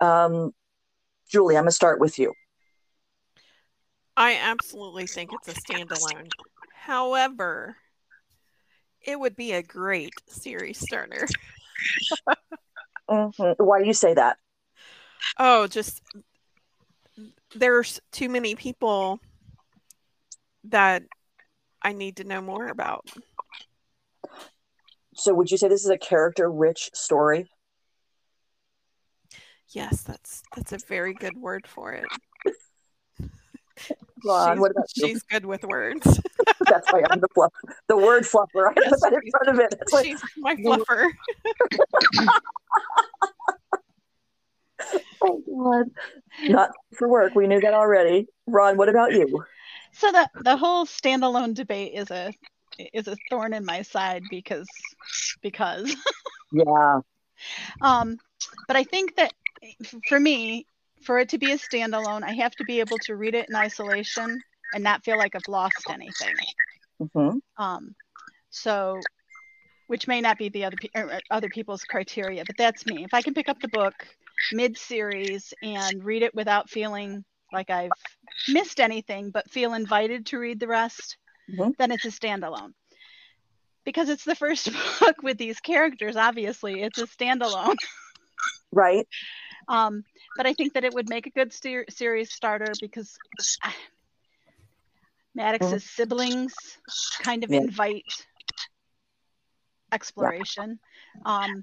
Um, 0.00 0.54
Julie, 1.28 1.54
I'm 1.54 1.64
going 1.64 1.68
to 1.68 1.72
start 1.72 2.00
with 2.00 2.18
you. 2.18 2.32
I 4.16 4.36
absolutely 4.36 5.04
think 5.04 5.30
it's 5.34 5.48
a 5.48 5.52
standalone. 5.52 6.30
However, 6.74 7.76
it 9.02 9.20
would 9.20 9.36
be 9.36 9.52
a 9.52 9.62
great 9.62 10.14
series 10.28 10.78
starter. 10.78 11.28
Mhm. 13.10 13.56
Why 13.58 13.80
do 13.80 13.86
you 13.86 13.92
say 13.92 14.14
that? 14.14 14.38
Oh, 15.38 15.66
just 15.66 16.00
there's 17.54 18.00
too 18.12 18.30
many 18.30 18.54
people 18.54 19.20
that 20.64 21.02
I 21.82 21.92
need 21.92 22.16
to 22.16 22.24
know 22.24 22.40
more 22.40 22.68
about. 22.68 23.04
So, 25.16 25.34
would 25.34 25.50
you 25.50 25.56
say 25.58 25.68
this 25.68 25.84
is 25.84 25.90
a 25.90 25.98
character-rich 25.98 26.90
story? 26.92 27.46
Yes, 29.70 30.02
that's 30.02 30.42
that's 30.54 30.72
a 30.72 30.78
very 30.86 31.14
good 31.14 31.36
word 31.36 31.66
for 31.66 31.92
it. 31.92 32.04
Ron, 34.24 34.54
she's, 34.54 34.60
what 34.60 34.70
about 34.70 34.86
you? 34.96 35.06
she's 35.08 35.22
good 35.22 35.44
with 35.44 35.64
words. 35.64 36.20
That's 36.68 36.90
why 36.90 37.02
I'm 37.10 37.20
the 37.20 37.28
fluff, 37.34 37.52
the 37.88 37.96
word 37.96 38.22
fluffer. 38.22 38.70
I 38.70 38.74
put 38.88 39.00
that 39.00 39.12
in 39.12 39.30
front 39.30 39.48
of 39.48 39.58
it. 39.58 39.74
That's 39.78 39.92
why- 39.92 40.02
she's 40.02 40.22
my 40.38 40.56
fluffer. 40.56 41.10
oh 45.22 45.42
God. 45.46 45.90
Not 46.48 46.70
for 46.96 47.08
work. 47.08 47.34
We 47.34 47.46
knew 47.46 47.60
that 47.60 47.74
already. 47.74 48.26
Ron, 48.46 48.76
what 48.76 48.88
about 48.88 49.12
you? 49.12 49.44
So 49.92 50.10
the 50.10 50.28
the 50.40 50.56
whole 50.56 50.86
standalone 50.86 51.54
debate 51.54 51.92
is 51.94 52.10
a 52.10 52.32
is 52.78 53.08
a 53.08 53.16
thorn 53.30 53.54
in 53.54 53.64
my 53.64 53.82
side 53.82 54.22
because 54.30 54.68
because 55.42 55.94
Yeah. 56.52 57.00
um 57.80 58.18
but 58.66 58.76
I 58.76 58.84
think 58.84 59.16
that 59.16 59.32
for 60.08 60.18
me 60.18 60.66
for 61.02 61.18
it 61.18 61.30
to 61.30 61.38
be 61.38 61.50
a 61.50 61.56
standalone, 61.58 62.22
I 62.22 62.32
have 62.32 62.56
to 62.56 62.64
be 62.64 62.80
able 62.80 62.98
to 63.00 63.14
read 63.14 63.34
it 63.34 63.48
in 63.48 63.54
isolation 63.54 64.42
and 64.72 64.82
not 64.82 65.04
feel 65.04 65.18
like 65.18 65.34
I've 65.34 65.48
lost 65.48 65.90
anything. 65.90 66.34
Mhm. 67.00 67.40
Um, 67.58 67.94
so, 68.50 69.02
which 69.86 70.08
may 70.08 70.20
not 70.20 70.38
be 70.38 70.48
the 70.48 70.64
other 70.64 70.76
pe- 70.76 71.20
other 71.30 71.48
people's 71.50 71.84
criteria, 71.84 72.44
but 72.44 72.56
that's 72.56 72.86
me. 72.86 73.04
If 73.04 73.12
I 73.12 73.22
can 73.22 73.34
pick 73.34 73.48
up 73.48 73.60
the 73.60 73.68
book 73.68 73.94
mid-series 74.52 75.52
and 75.62 76.02
read 76.02 76.22
it 76.22 76.34
without 76.34 76.70
feeling 76.70 77.24
like 77.52 77.70
I've 77.70 77.92
missed 78.48 78.80
anything, 78.80 79.30
but 79.30 79.50
feel 79.50 79.74
invited 79.74 80.26
to 80.26 80.38
read 80.38 80.58
the 80.58 80.68
rest, 80.68 81.18
Mhm. 81.50 81.76
then 81.76 81.90
it's 81.90 82.04
a 82.04 82.08
standalone. 82.08 82.72
Because 83.84 84.08
it's 84.08 84.24
the 84.24 84.34
first 84.34 84.70
book 85.00 85.22
with 85.22 85.36
these 85.38 85.60
characters, 85.60 86.16
obviously, 86.16 86.82
it's 86.82 86.98
a 86.98 87.06
standalone. 87.06 87.76
Right. 88.72 89.06
Um, 89.68 90.04
but 90.36 90.46
I 90.46 90.52
think 90.52 90.74
that 90.74 90.82
it 90.82 90.92
would 90.92 91.08
make 91.08 91.28
a 91.28 91.30
good 91.30 91.52
ser- 91.52 91.84
series 91.88 92.32
starter 92.32 92.72
because 92.80 93.16
ah, 93.62 93.74
Maddox's 95.32 95.88
siblings 95.88 96.52
kind 97.20 97.44
of 97.44 97.50
Yeah. 97.50 97.60
invite 97.60 98.02
exploration. 99.92 100.80
Um, 101.24 101.62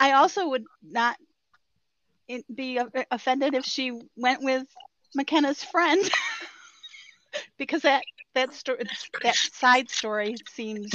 I 0.00 0.12
also 0.12 0.48
would 0.48 0.64
not 0.82 1.18
be 2.54 2.80
offended 3.10 3.54
if 3.54 3.66
she 3.66 3.92
went 4.16 4.42
with 4.42 4.66
McKenna's 5.14 5.62
friend 5.62 6.00
because 7.58 7.82
that 7.82 8.04
that 8.34 8.52
story 8.54 8.84
that 9.22 9.36
side 9.36 9.90
story 9.90 10.36
seems 10.48 10.92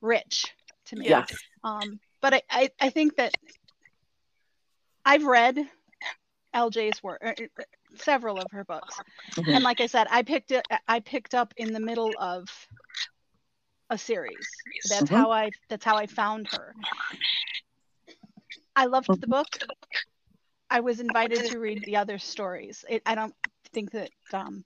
rich 0.00 0.54
to 0.86 0.96
me. 0.96 1.08
Yeah. 1.08 1.26
Um, 1.64 1.98
but 2.20 2.34
I, 2.34 2.42
I, 2.50 2.70
I 2.80 2.90
think 2.90 3.16
that 3.16 3.34
I've 5.04 5.24
read 5.24 5.58
LJ's 6.54 7.02
work, 7.02 7.22
er, 7.22 7.34
er, 7.38 7.64
several 7.96 8.38
of 8.38 8.50
her 8.52 8.64
books, 8.64 9.00
Mhm. 9.36 9.54
and 9.54 9.64
like 9.64 9.80
I 9.80 9.86
said, 9.86 10.06
I 10.10 10.22
picked 10.22 10.50
it. 10.52 10.66
I 10.86 11.00
picked 11.00 11.34
up 11.34 11.54
in 11.56 11.72
the 11.72 11.80
middle 11.80 12.16
of 12.18 12.48
a 13.88 13.98
series. 13.98 14.48
That's 14.88 15.10
Mhm. 15.10 15.16
how 15.16 15.30
I. 15.30 15.50
That's 15.68 15.84
how 15.84 15.96
I 15.96 16.06
found 16.06 16.48
her. 16.48 16.74
I 18.76 18.86
loved 18.86 19.20
the 19.20 19.26
book. 19.26 19.46
I 20.70 20.80
was 20.80 21.00
invited 21.00 21.46
to 21.46 21.58
read 21.58 21.84
the 21.84 21.96
other 21.96 22.18
stories. 22.18 22.84
It, 22.88 23.02
I 23.04 23.14
don't 23.14 23.34
think 23.72 23.90
that 23.90 24.10
um, 24.32 24.64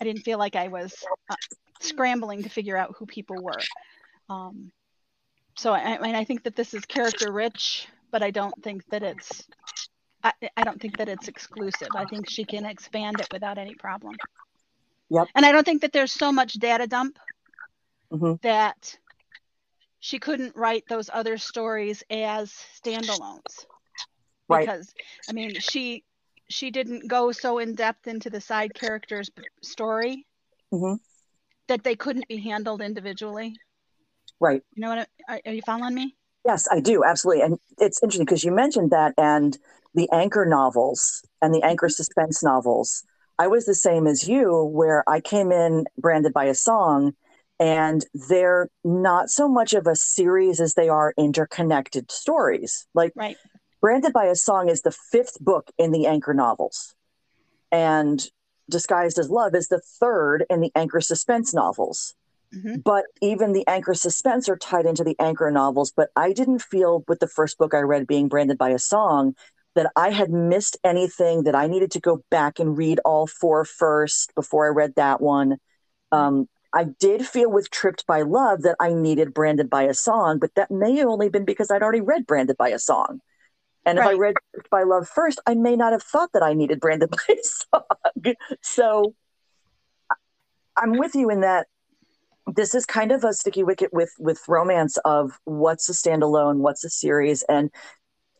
I 0.00 0.04
didn't 0.04 0.22
feel 0.22 0.38
like 0.38 0.56
I 0.56 0.68
was 0.68 0.94
uh, 1.30 1.36
scrambling 1.80 2.42
to 2.42 2.48
figure 2.48 2.76
out 2.76 2.94
who 2.98 3.06
people 3.06 3.36
were. 3.42 3.58
Um, 4.28 4.70
so 5.56 5.72
I, 5.72 5.96
I 5.96 5.98
mean, 5.98 6.14
I 6.14 6.24
think 6.24 6.44
that 6.44 6.56
this 6.56 6.74
is 6.74 6.84
character 6.84 7.30
rich, 7.30 7.88
but 8.10 8.22
I 8.22 8.30
don't 8.30 8.62
think 8.62 8.84
that 8.90 9.02
it's. 9.02 9.44
I, 10.22 10.32
I 10.56 10.64
don't 10.64 10.80
think 10.80 10.98
that 10.98 11.08
it's 11.08 11.28
exclusive. 11.28 11.88
I 11.94 12.04
think 12.04 12.28
she 12.28 12.44
can 12.44 12.66
expand 12.66 13.20
it 13.20 13.28
without 13.32 13.58
any 13.58 13.74
problem. 13.74 14.16
Yep. 15.10 15.28
And 15.34 15.46
I 15.46 15.52
don't 15.52 15.64
think 15.64 15.82
that 15.82 15.92
there's 15.92 16.12
so 16.12 16.32
much 16.32 16.54
data 16.54 16.86
dump 16.86 17.18
Mhm. 18.12 18.40
that 18.42 18.98
she 19.98 20.18
couldn't 20.18 20.56
write 20.56 20.84
those 20.88 21.10
other 21.12 21.38
stories 21.38 22.04
as 22.10 22.52
standalones 22.80 23.66
Right. 24.48 24.60
because 24.60 24.94
i 25.28 25.32
mean 25.32 25.54
she 25.58 26.04
she 26.48 26.70
didn't 26.70 27.08
go 27.08 27.32
so 27.32 27.58
in 27.58 27.74
depth 27.74 28.06
into 28.06 28.30
the 28.30 28.40
side 28.40 28.74
characters 28.74 29.30
story 29.62 30.26
Mhm. 30.72 30.98
that 31.68 31.82
they 31.84 31.96
couldn't 31.96 32.28
be 32.28 32.38
handled 32.38 32.80
individually 32.80 33.56
Right. 34.40 34.62
you 34.74 34.80
know 34.82 34.90
what 34.90 35.08
I, 35.28 35.34
are, 35.34 35.40
are 35.46 35.52
you 35.52 35.62
following 35.62 35.94
me 35.94 36.14
Yes, 36.44 36.68
I 36.70 36.78
do 36.78 37.02
absolutely, 37.04 37.42
and 37.42 37.58
it's 37.78 38.00
interesting 38.02 38.24
because 38.24 38.44
you 38.44 38.52
mentioned 38.52 38.92
that, 38.92 39.14
and 39.18 39.58
the 39.94 40.08
anchor 40.12 40.46
novels 40.46 41.24
and 41.42 41.52
the 41.52 41.62
anchor 41.64 41.88
suspense 41.88 42.42
novels. 42.42 43.02
I 43.38 43.48
was 43.48 43.64
the 43.66 43.74
same 43.74 44.06
as 44.06 44.28
you, 44.28 44.62
where 44.62 45.02
I 45.08 45.20
came 45.20 45.50
in 45.50 45.86
branded 45.98 46.32
by 46.32 46.44
a 46.44 46.54
song, 46.54 47.14
and 47.58 48.04
they're 48.28 48.68
not 48.84 49.28
so 49.28 49.48
much 49.48 49.72
of 49.74 49.88
a 49.88 49.96
series 49.96 50.60
as 50.60 50.74
they 50.74 50.88
are 50.88 51.14
interconnected 51.18 52.12
stories. 52.12 52.86
Like 52.94 53.12
right 53.16 53.36
Branded 53.80 54.12
by 54.12 54.24
a 54.24 54.34
Song 54.34 54.68
is 54.68 54.82
the 54.82 54.90
fifth 54.90 55.38
book 55.40 55.70
in 55.78 55.92
the 55.92 56.06
Anchor 56.06 56.34
novels, 56.34 56.94
and 57.70 58.28
Disguised 58.68 59.18
as 59.18 59.30
Love 59.30 59.54
is 59.54 59.68
the 59.68 59.80
third 59.80 60.44
in 60.50 60.60
the 60.60 60.72
Anchor 60.74 61.00
suspense 61.00 61.54
novels. 61.54 62.14
Mhm. 62.54 62.82
But 62.82 63.04
even 63.20 63.52
the 63.52 63.66
Anchor 63.66 63.94
suspense 63.94 64.48
are 64.48 64.56
tied 64.56 64.86
into 64.86 65.04
the 65.04 65.16
Anchor 65.18 65.50
novels. 65.50 65.92
But 65.92 66.10
I 66.16 66.32
didn't 66.32 66.62
feel 66.62 67.04
with 67.06 67.20
the 67.20 67.28
first 67.28 67.58
book 67.58 67.74
I 67.74 67.80
read, 67.80 68.06
being 68.06 68.28
Branded 68.28 68.58
by 68.58 68.70
a 68.70 68.78
Song, 68.78 69.34
that 69.74 69.92
I 69.94 70.10
had 70.10 70.30
missed 70.30 70.78
anything 70.82 71.44
that 71.44 71.54
I 71.54 71.66
needed 71.66 71.90
to 71.92 72.00
go 72.00 72.24
back 72.30 72.58
and 72.58 72.76
read 72.76 72.98
all 73.04 73.26
four 73.26 73.64
first 73.64 74.34
before 74.34 74.66
I 74.66 74.70
read 74.70 74.94
that 74.96 75.20
one. 75.20 75.58
Um, 76.12 76.48
I 76.72 76.84
did 76.84 77.26
feel 77.26 77.50
with 77.50 77.70
Tripped 77.70 78.06
by 78.06 78.22
Love 78.22 78.62
that 78.62 78.76
I 78.80 78.92
needed 78.92 79.34
Branded 79.34 79.70
by 79.70 79.82
a 79.82 79.94
Song, 79.94 80.38
but 80.38 80.54
that 80.54 80.70
may 80.70 80.96
have 80.96 81.08
only 81.08 81.28
been 81.28 81.44
because 81.44 81.70
I'd 81.70 81.82
already 81.82 82.00
read 82.00 82.26
Branded 82.26 82.56
by 82.56 82.70
a 82.70 82.78
Song. 82.78 83.20
And 83.86 83.98
if 83.98 84.04
I 84.04 84.14
read 84.14 84.34
by 84.70 84.82
Love 84.82 85.08
first, 85.08 85.40
I 85.46 85.54
may 85.54 85.76
not 85.76 85.92
have 85.92 86.02
thought 86.02 86.30
that 86.34 86.42
I 86.42 86.52
needed 86.52 86.80
Branded 86.80 87.10
by 87.10 87.18
a 87.30 87.36
Song. 87.42 88.34
So 88.60 89.14
I'm 90.76 90.98
with 90.98 91.14
you 91.14 91.30
in 91.30 91.40
that 91.42 91.68
this 92.46 92.74
is 92.74 92.84
kind 92.84 93.12
of 93.12 93.24
a 93.24 93.32
sticky 93.32 93.62
wicket 93.62 93.92
with 93.92 94.12
with 94.18 94.40
romance 94.48 94.98
of 95.04 95.38
what's 95.44 95.88
a 95.88 95.92
standalone, 95.92 96.58
what's 96.58 96.84
a 96.84 96.90
series, 96.90 97.42
and 97.44 97.70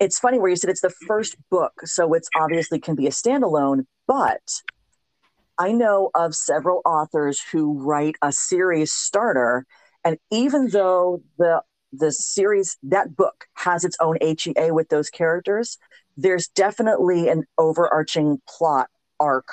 it's 0.00 0.18
funny 0.18 0.38
where 0.38 0.50
you 0.50 0.56
said 0.56 0.70
it's 0.70 0.80
the 0.80 0.94
first 1.06 1.37
book, 1.50 1.72
so 1.85 2.12
it's 2.14 2.28
obviously 2.37 2.78
can 2.78 2.94
be 2.94 3.06
a 3.06 3.11
standalone, 3.11 3.87
but 4.06 4.62
I 5.59 5.72
know 5.72 6.11
of 6.14 6.35
several 6.35 6.82
authors 6.85 7.40
who 7.40 7.78
write 7.78 8.16
a 8.20 8.30
series 8.30 8.92
starter, 8.92 9.64
and 10.04 10.18
even 10.30 10.68
though 10.68 11.22
the 11.38 11.62
the 11.98 12.12
series 12.12 12.76
that 12.82 13.16
book 13.16 13.46
has 13.54 13.85
its 13.85 13.96
own 14.00 14.18
HEA 14.20 14.70
with 14.70 14.88
those 14.88 15.11
characters, 15.11 15.78
there's 16.16 16.48
definitely 16.48 17.28
an 17.28 17.44
overarching 17.59 18.40
plot 18.48 18.88
arc. 19.20 19.48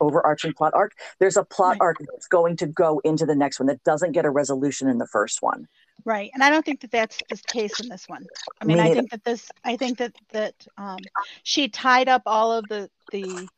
Overarching 0.00 0.52
plot 0.52 0.72
arc. 0.74 0.92
There's 1.20 1.36
a 1.38 1.44
plot 1.44 1.72
Right. 1.72 1.80
arc 1.80 1.98
that's 2.00 2.28
going 2.28 2.56
to 2.58 2.66
go 2.66 2.98
into 2.98 3.24
the 3.24 3.34
next 3.34 3.58
one 3.58 3.66
that 3.68 3.82
doesn't 3.84 4.12
get 4.12 4.24
a 4.26 4.30
resolution 4.30 4.88
in 4.88 4.98
the 4.98 5.06
first 5.06 5.42
one. 5.42 5.68
right 6.04 6.30
and 6.34 6.42
i 6.44 6.50
don't 6.50 6.64
think 6.64 6.80
that 6.82 6.90
that's 6.90 7.22
the 7.30 7.38
case 7.46 7.80
in 7.80 7.88
this 7.88 8.06
one 8.08 8.28
i 8.60 8.64
mean 8.64 8.76
Me 8.76 8.84
i 8.84 8.90
think 8.92 9.10
that 9.10 9.24
this 9.24 9.50
i 9.64 9.76
think 9.76 9.96
that 9.98 10.12
that 10.32 10.54
um, 10.76 11.08
she 11.42 11.68
tied 11.68 12.08
up 12.08 12.22
all 12.26 12.52
of 12.52 12.68
the 12.68 12.90
the 13.10 13.48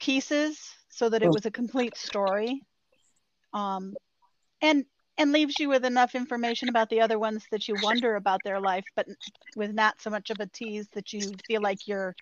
pieces 0.00 0.58
so 0.88 1.08
that 1.10 1.22
it 1.22 1.28
Mm. 1.28 1.34
was 1.34 1.44
a 1.46 1.50
complete 1.50 1.96
story 1.96 2.62
um, 3.52 3.94
and 4.62 4.84
and 5.20 5.32
leaves 5.32 5.58
you 5.60 5.68
with 5.68 5.84
enough 5.84 6.14
information 6.14 6.70
about 6.70 6.88
the 6.88 7.02
other 7.02 7.18
ones 7.18 7.44
that 7.50 7.68
you 7.68 7.76
wonder 7.76 8.16
about 8.16 8.42
their 8.42 8.58
life 8.58 8.86
but 8.96 9.06
with 9.54 9.72
not 9.72 10.00
so 10.00 10.08
much 10.10 10.30
of 10.30 10.40
a 10.40 10.46
tease 10.46 10.88
that 10.94 11.12
you 11.12 11.30
feel 11.46 11.60
like 11.60 11.86
you're 11.86 12.16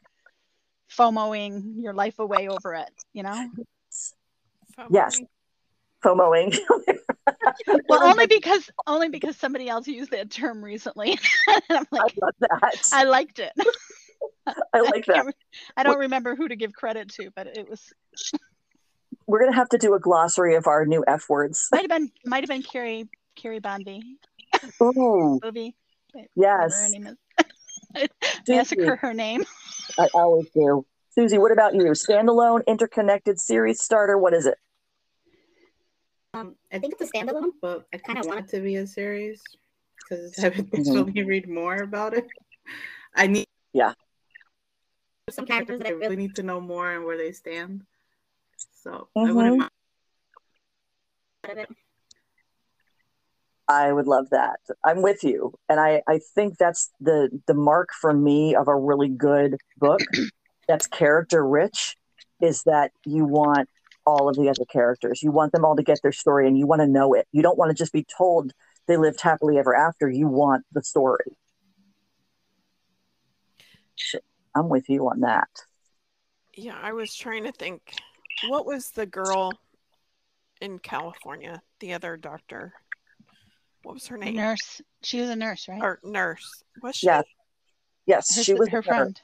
fomoing 0.90 1.74
your 1.76 1.94
life 1.94 2.18
away 2.18 2.48
over 2.48 2.74
it 2.74 2.90
you 3.12 3.22
know 3.22 3.48
Yes. 4.90 5.20
FOMOing. 6.04 6.56
well 7.88 8.04
only 8.04 8.26
because 8.26 8.70
only 8.86 9.08
because 9.08 9.36
somebody 9.36 9.68
else 9.68 9.86
used 9.86 10.10
that 10.10 10.30
term 10.30 10.64
recently 10.64 11.18
and 11.48 11.62
i'm 11.70 11.86
I 11.92 11.96
like 11.96 12.14
love 12.20 12.34
that. 12.40 12.88
i 12.92 13.04
liked 13.04 13.38
it 13.38 13.52
I 14.72 14.80
like 14.80 15.04
that. 15.06 15.26
re- 15.26 15.32
I 15.76 15.82
don't 15.82 15.98
remember 15.98 16.34
who 16.34 16.48
to 16.48 16.56
give 16.56 16.72
credit 16.72 17.10
to, 17.14 17.30
but 17.36 17.46
it 17.46 17.68
was 17.68 17.92
We're 19.28 19.40
gonna 19.40 19.54
have 19.54 19.68
to 19.68 19.78
do 19.78 19.92
a 19.92 20.00
glossary 20.00 20.54
of 20.56 20.66
our 20.66 20.86
new 20.86 21.04
F 21.06 21.28
words. 21.28 21.68
might 21.70 21.82
have 21.82 21.90
been 21.90 22.10
might 22.24 22.42
have 22.42 22.48
been 22.48 22.62
Carrie 22.62 23.08
Carrie 23.36 23.60
Bondi 23.60 24.16
Ooh, 24.82 25.38
movie. 25.44 25.76
yes. 26.34 26.72
her 26.74 26.88
name 26.88 27.06
is. 27.94 28.08
Massacre 28.48 28.96
her 28.96 29.12
name. 29.12 29.44
I 29.98 30.06
always 30.14 30.46
do. 30.54 30.86
Susie, 31.10 31.36
what 31.36 31.52
about 31.52 31.74
you? 31.74 31.82
Standalone, 31.90 32.64
interconnected 32.66 33.38
series 33.38 33.82
starter. 33.82 34.16
What 34.16 34.32
is 34.32 34.46
it? 34.46 34.56
Um, 36.32 36.56
I 36.72 36.78
think 36.78 36.94
it's 36.98 37.10
a 37.10 37.12
standalone. 37.12 37.50
but 37.60 37.86
I 37.92 37.98
kind 37.98 38.16
Kinda 38.16 38.20
want 38.22 38.28
want 38.28 38.48
it 38.48 38.56
to 38.56 38.62
be 38.62 38.76
a 38.76 38.86
series 38.86 39.42
because 39.98 40.38
I 40.42 40.48
would 40.48 40.70
Mhm. 40.70 41.08
actually 41.08 41.22
read 41.24 41.48
more 41.50 41.76
about 41.76 42.14
it. 42.14 42.26
I 43.14 43.26
need 43.26 43.46
yeah 43.74 43.92
Some 45.30 45.44
characters 45.44 45.80
that 45.80 45.86
I 45.86 45.90
I 45.90 45.92
really 45.92 46.00
really 46.08 46.16
need 46.16 46.34
to 46.36 46.42
know 46.42 46.60
more 46.62 46.90
and 46.92 47.04
where 47.04 47.18
they 47.18 47.32
stand. 47.32 47.84
So 48.82 49.08
I 49.16 49.20
Mhm. 49.20 49.34
wouldn't 49.34 49.58
mind. 49.58 49.70
out 51.44 51.50
of 51.52 51.58
it. 51.58 51.68
I 53.68 53.92
would 53.92 54.06
love 54.06 54.30
that. 54.30 54.60
I'm 54.82 55.02
with 55.02 55.22
you. 55.22 55.52
And 55.68 55.78
I, 55.78 56.02
I 56.08 56.20
think 56.34 56.56
that's 56.56 56.90
the 57.00 57.28
the 57.46 57.54
mark 57.54 57.90
for 57.92 58.12
me 58.14 58.54
of 58.54 58.66
a 58.66 58.74
really 58.74 59.08
good 59.08 59.56
book 59.76 60.00
that's 60.66 60.86
character 60.86 61.46
rich 61.46 61.96
is 62.40 62.62
that 62.64 62.92
you 63.04 63.24
want 63.24 63.68
all 64.06 64.28
of 64.28 64.36
the 64.36 64.48
other 64.48 64.64
characters. 64.64 65.22
You 65.22 65.30
want 65.32 65.52
them 65.52 65.64
all 65.64 65.76
to 65.76 65.82
get 65.82 66.00
their 66.02 66.12
story 66.12 66.48
and 66.48 66.58
you 66.58 66.66
want 66.66 66.80
to 66.80 66.86
know 66.86 67.12
it. 67.12 67.28
You 67.32 67.42
don't 67.42 67.58
want 67.58 67.70
to 67.70 67.74
just 67.74 67.92
be 67.92 68.06
told 68.16 68.52
they 68.86 68.96
lived 68.96 69.20
happily 69.20 69.58
ever 69.58 69.76
after. 69.76 70.08
You 70.08 70.28
want 70.28 70.64
the 70.72 70.82
story. 70.82 71.36
I'm 74.54 74.68
with 74.70 74.88
you 74.88 75.08
on 75.08 75.20
that. 75.20 75.48
Yeah, 76.54 76.78
I 76.80 76.92
was 76.92 77.14
trying 77.14 77.44
to 77.44 77.52
think. 77.52 77.94
What 78.46 78.66
was 78.66 78.90
the 78.90 79.06
girl 79.06 79.52
in 80.60 80.78
California? 80.78 81.62
The 81.80 81.94
other 81.94 82.16
doctor. 82.16 82.72
What 83.82 83.94
was 83.94 84.06
her 84.08 84.18
The 84.18 84.26
name? 84.26 84.36
nurse. 84.36 84.80
She 85.02 85.20
was 85.20 85.30
a 85.30 85.36
nurse, 85.36 85.68
right? 85.68 85.80
Or 85.82 85.98
nurse? 86.04 86.62
Was 86.82 86.96
she? 86.96 87.06
Yes. 87.06 87.24
Yes, 88.06 88.36
her, 88.36 88.42
she 88.42 88.54
was 88.54 88.68
her 88.68 88.82
there. 88.82 88.82
friend. 88.82 89.20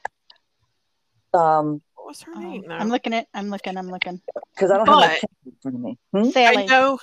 Um, 1.33 1.81
What 1.95 2.07
was 2.07 2.21
her 2.21 2.33
Um, 2.33 2.43
name? 2.43 2.63
Though? 2.67 2.75
I'm 2.75 2.89
looking 2.89 3.13
at. 3.13 3.27
I'm 3.33 3.49
looking. 3.49 3.77
I'm 3.77 3.89
looking. 3.89 4.21
because 4.53 4.71
I 4.71 4.77
don't 4.77 4.87
have 4.87 4.95
my 4.95 5.07
But- 5.07 5.19
pen 5.21 5.29
in 5.45 5.51
front 5.61 5.75
of 5.75 5.81
me. 5.81 5.99
Hmm? 6.13 6.29
Sally. 6.29 6.57
I 6.63 6.65
know. 6.65 6.99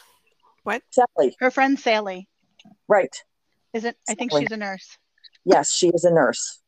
Sally, 0.93 1.37
Her 1.41 1.51
friend 1.51 1.79
Sally. 1.79 2.29
right? 2.89 3.15
Is 3.73 3.85
it? 3.85 3.97
I 4.09 4.15
think 4.15 4.31
she's 4.33 4.51
a 4.53 4.57
nurse. 4.57 4.97
Yes, 5.45 5.73
she 5.73 5.89
is 5.89 6.05
a 6.05 6.11
nurse. 6.13 6.61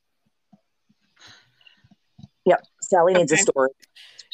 Yep, 2.45 2.66
Sally 2.82 3.14
needs 3.14 3.30
a 3.32 3.36
story. 3.36 3.70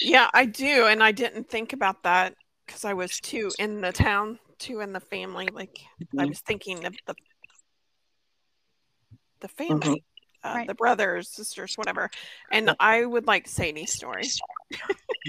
Yeah, 0.00 0.30
I 0.32 0.46
do, 0.46 0.86
and 0.86 1.02
I 1.02 1.12
didn't 1.12 1.48
think 1.50 1.72
about 1.72 2.02
that 2.04 2.34
because 2.66 2.84
I 2.84 2.94
was 2.94 3.18
too 3.20 3.50
in 3.58 3.80
the 3.80 3.92
town, 3.92 4.38
too 4.58 4.80
in 4.80 4.92
the 4.92 5.00
family. 5.00 5.48
Like 5.52 5.78
I 6.18 6.24
Mhm. 6.24 6.28
was 6.28 6.40
thinking 6.40 6.84
of 6.86 6.94
the 7.06 7.14
the 9.40 9.48
family, 9.48 10.04
uh, 10.44 10.52
Right. 10.54 10.66
the 10.66 10.74
brothers, 10.74 11.30
sisters, 11.30 11.74
whatever. 11.78 12.10
And 12.50 12.74
I 12.78 13.04
would 13.06 13.26
like 13.26 13.48
Sadie's 13.48 13.92
story. 13.92 14.24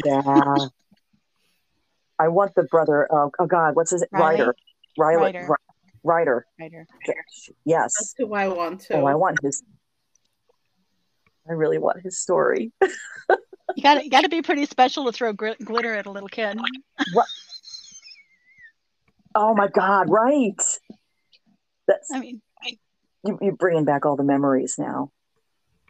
Yeah. 0.04 0.68
I 2.20 2.28
want 2.28 2.54
the 2.56 2.64
brother. 2.64 3.08
Oh, 3.10 3.32
oh 3.40 3.46
God, 3.48 3.76
what's 3.76 3.92
his 3.92 4.04
Riley? 4.12 4.40
Ryder? 4.42 4.56
Riley. 4.98 5.22
Ryder. 5.24 5.48
Ri- 5.50 5.56
Ryder. 6.04 6.46
Writer. 6.60 6.88
Yes. 7.64 7.94
That's 7.98 8.16
who 8.18 8.34
I 8.34 8.50
want 8.50 8.82
to. 8.82 8.96
Oh, 8.96 9.06
I 9.06 9.16
want 9.16 9.40
his. 9.42 9.64
I 11.50 11.54
really 11.54 11.78
want 11.78 12.02
his 12.02 12.20
story. 12.20 12.74
You 13.76 13.84
got 13.84 13.96
to 13.96 14.04
You 14.04 14.10
got 14.10 14.22
to 14.22 14.30
be 14.30 14.42
pretty 14.42 14.66
special 14.66 15.06
to 15.06 15.12
throw 15.12 15.34
glitter 15.34 15.94
at 15.94 16.06
a 16.06 16.12
little 16.12 16.30
kid. 16.30 16.60
What? 17.14 17.28
Oh 19.34 19.56
my 19.56 19.68
God! 19.68 20.10
Right. 20.10 20.62
That's 21.88 22.12
I 22.14 22.20
mean, 22.20 22.42
you, 23.24 23.38
you're 23.42 23.56
bringing 23.56 23.86
back 23.86 24.06
all 24.06 24.16
the 24.16 24.24
memories 24.24 24.76
now. 24.78 25.12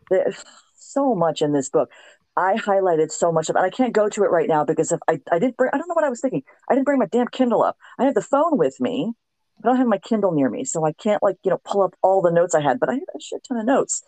There's 0.10 0.44
so 0.76 1.16
much 1.16 1.42
in 1.42 1.54
this 1.54 1.70
book. 1.70 1.90
I 2.38 2.56
highlighted 2.56 3.12
so 3.12 3.32
much 3.32 3.50
of 3.50 3.56
it. 3.56 3.60
I 3.60 3.70
can't 3.70 3.94
go 3.94 4.10
to 4.10 4.24
it 4.24 4.32
right 4.32 4.48
now 4.48 4.64
because 4.64 4.92
if 4.92 5.00
I, 5.08 5.20
I 5.32 5.40
didn't 5.40 5.58
bring, 5.58 5.70
I 5.74 5.78
don't 5.78 5.88
know 5.88 5.96
what 5.96 6.06
I 6.06 6.10
was 6.10 6.22
thinking. 6.22 6.44
I 6.70 6.76
didn't 6.76 6.86
bring 6.86 7.00
my 7.00 7.08
damn 7.08 7.28
Kindle 7.28 7.62
up. 7.62 7.78
I 8.00 8.06
have 8.06 8.14
the 8.14 8.22
phone 8.22 8.58
with 8.58 8.80
me. 8.80 9.12
I 9.60 9.68
don't 9.68 9.78
have 9.78 9.88
my 9.88 9.98
Kindle 9.98 10.32
near 10.32 10.50
me, 10.50 10.64
so 10.64 10.86
I 10.86 10.94
can't 10.94 11.22
like 11.22 11.38
you 11.44 11.52
know 11.52 11.60
pull 11.64 11.82
up 11.82 11.94
all 12.02 12.22
the 12.22 12.32
notes 12.32 12.56
I 12.56 12.62
had. 12.62 12.80
But 12.80 12.90
I 12.90 12.94
had 12.94 13.04
a 13.16 13.20
shit 13.20 13.44
ton 13.48 13.58
of 13.58 13.66
notes 13.66 14.02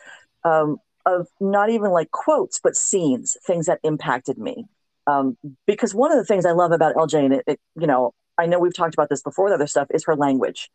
um, 0.43 0.77
of 1.05 1.27
not 1.39 1.69
even 1.69 1.91
like 1.91 2.11
quotes, 2.11 2.59
but 2.59 2.75
scenes, 2.75 3.37
things 3.45 3.65
that 3.65 3.79
impacted 3.83 4.37
me. 4.37 4.65
Um, 5.05 5.37
because 5.67 5.93
one 5.93 6.11
of 6.11 6.17
the 6.17 6.23
things 6.25 6.45
I 6.45 6.51
love 6.51 6.71
about 6.71 6.95
LJ, 6.95 7.25
and 7.25 7.33
it, 7.33 7.43
it 7.45 7.59
you 7.75 7.87
know, 7.87 8.13
I 8.37 8.45
know 8.45 8.59
we've 8.59 8.75
talked 8.75 8.93
about 8.93 9.09
this 9.09 9.21
before, 9.21 9.49
the 9.49 9.55
other 9.55 9.67
stuff 9.67 9.87
is 9.91 10.05
her 10.05 10.15
language 10.15 10.69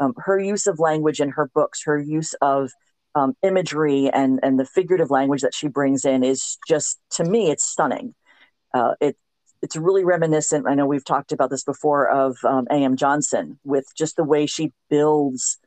um, 0.00 0.14
her 0.18 0.38
use 0.38 0.66
of 0.66 0.78
language 0.78 1.20
in 1.20 1.30
her 1.30 1.50
books, 1.54 1.82
her 1.84 1.98
use 1.98 2.34
of 2.40 2.72
um, 3.14 3.34
imagery 3.42 4.10
and 4.10 4.40
and 4.42 4.58
the 4.58 4.64
figurative 4.64 5.10
language 5.10 5.42
that 5.42 5.54
she 5.54 5.68
brings 5.68 6.04
in 6.04 6.24
is 6.24 6.58
just 6.66 6.98
to 7.10 7.24
me 7.24 7.50
it's 7.50 7.64
stunning. 7.64 8.14
Uh, 8.72 8.94
it 9.00 9.16
it's 9.62 9.76
really 9.76 10.04
reminiscent. 10.04 10.66
I 10.68 10.74
know 10.74 10.86
we've 10.86 11.04
talked 11.04 11.32
about 11.32 11.50
this 11.50 11.64
before 11.64 12.08
of 12.08 12.36
um, 12.44 12.66
A.M. 12.70 12.96
Johnson 12.96 13.58
with 13.64 13.86
just 13.96 14.16
the 14.16 14.24
way 14.24 14.46
she 14.46 14.72
builds 14.90 15.58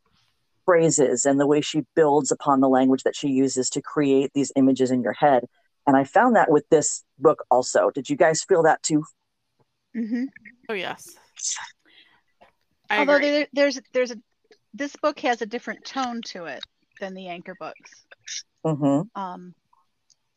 phrases 0.67 1.25
and 1.25 1.39
the 1.39 1.47
way 1.47 1.61
she 1.61 1.83
builds 1.95 2.29
upon 2.29 2.59
the 2.59 2.67
language 2.67 3.03
that 3.03 3.15
she 3.15 3.29
uses 3.29 3.69
to 3.71 3.81
create 3.81 4.31
these 4.33 4.51
images 4.57 4.91
in 4.91 5.01
your 5.01 5.13
head. 5.13 5.45
And 5.87 5.95
I 5.95 6.03
found 6.03 6.35
that 6.35 6.51
with 6.51 6.67
this 6.69 7.05
book 7.17 7.45
also. 7.49 7.89
Did 7.89 8.09
you 8.09 8.17
guys 8.17 8.43
feel 8.43 8.63
that 8.63 8.83
too? 8.83 9.05
Mm-hmm. 9.95 10.25
Oh 10.69 10.73
yes. 10.73 11.15
I 12.89 12.99
although 12.99 13.19
there, 13.19 13.47
there's 13.53 13.79
there's 13.93 14.11
a 14.11 14.17
this 14.73 14.95
book 14.97 15.19
has 15.21 15.41
a 15.41 15.45
different 15.45 15.85
tone 15.85 16.21
to 16.33 16.45
it 16.45 16.63
than 16.99 17.13
the 17.13 17.27
anchor 17.29 17.55
books. 17.57 18.05
Mm-hmm. 18.65 19.19
Um, 19.19 19.55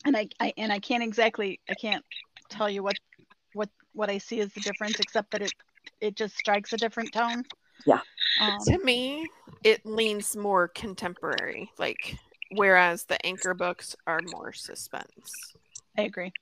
and 0.04 0.16
I, 0.16 0.28
I 0.38 0.52
and 0.56 0.72
I 0.72 0.78
can't 0.78 1.02
exactly 1.02 1.58
I 1.68 1.74
can't 1.74 2.04
tell 2.48 2.70
you 2.70 2.84
what 2.84 2.96
what 3.52 3.68
what 3.92 4.08
I 4.08 4.18
see 4.18 4.40
as 4.40 4.52
the 4.52 4.60
difference, 4.60 5.00
except 5.00 5.32
that 5.32 5.42
it 5.42 5.52
it 6.00 6.14
just 6.14 6.36
strikes 6.36 6.72
a 6.72 6.76
different 6.76 7.12
tone. 7.12 7.42
Yeah. 7.86 8.00
Um, 8.40 8.58
to 8.66 8.78
me, 8.84 9.28
it 9.64 9.84
leans 9.84 10.36
more 10.36 10.68
contemporary, 10.68 11.70
like 11.78 12.16
whereas 12.52 13.04
the 13.04 13.24
anchor 13.26 13.54
books 13.54 13.94
are 14.06 14.20
more 14.32 14.52
suspense. 14.52 15.54
I 15.98 16.02
agree. 16.02 16.32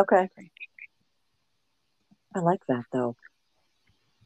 Okay. 0.00 0.16
I, 0.16 0.22
agree. 0.24 0.50
I 2.34 2.38
like 2.40 2.60
that 2.68 2.84
though. 2.92 3.16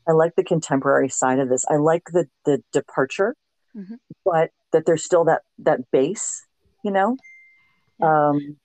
I 0.07 0.13
like 0.13 0.35
the 0.37 0.45
contemporary 0.45 1.09
side 1.09 1.39
of 1.39 1.49
this. 1.49 1.65
I 1.69 1.77
like 1.77 2.03
the 2.13 2.29
the 2.45 2.63
departure, 2.73 3.35
Mhm. 3.75 3.99
but 4.25 4.51
that 4.73 4.85
there's 4.87 5.05
still 5.05 5.25
that 5.25 5.43
that 5.59 5.91
base, 5.91 6.47
you 6.83 6.91
know. 6.91 7.17
Um, 8.03 8.59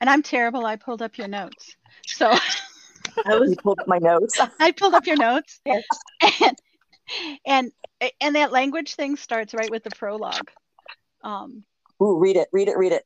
And 0.00 0.08
I'm 0.10 0.22
terrible. 0.22 0.64
I 0.66 0.76
pulled 0.76 1.02
up 1.02 1.18
your 1.18 1.26
notes, 1.28 1.76
so 2.06 2.30
I 3.26 3.34
was 3.36 3.56
pulled 3.56 3.80
up 3.80 3.88
my 3.88 3.98
notes. 3.98 4.38
I 4.60 4.70
pulled 4.70 4.94
up 4.94 5.06
your 5.06 5.16
notes, 5.16 5.60
Yes. 5.66 5.82
and 6.40 6.56
and 8.20 8.36
that 8.36 8.52
language 8.52 8.94
thing 8.94 9.16
starts 9.16 9.54
right 9.54 9.70
with 9.70 9.84
the 9.84 9.90
prologue. 9.90 10.50
Um, 11.22 11.64
Ooh, 12.02 12.18
read 12.18 12.36
it, 12.36 12.48
read 12.52 12.68
it, 12.68 12.76
read 12.76 12.92
it. 12.92 13.04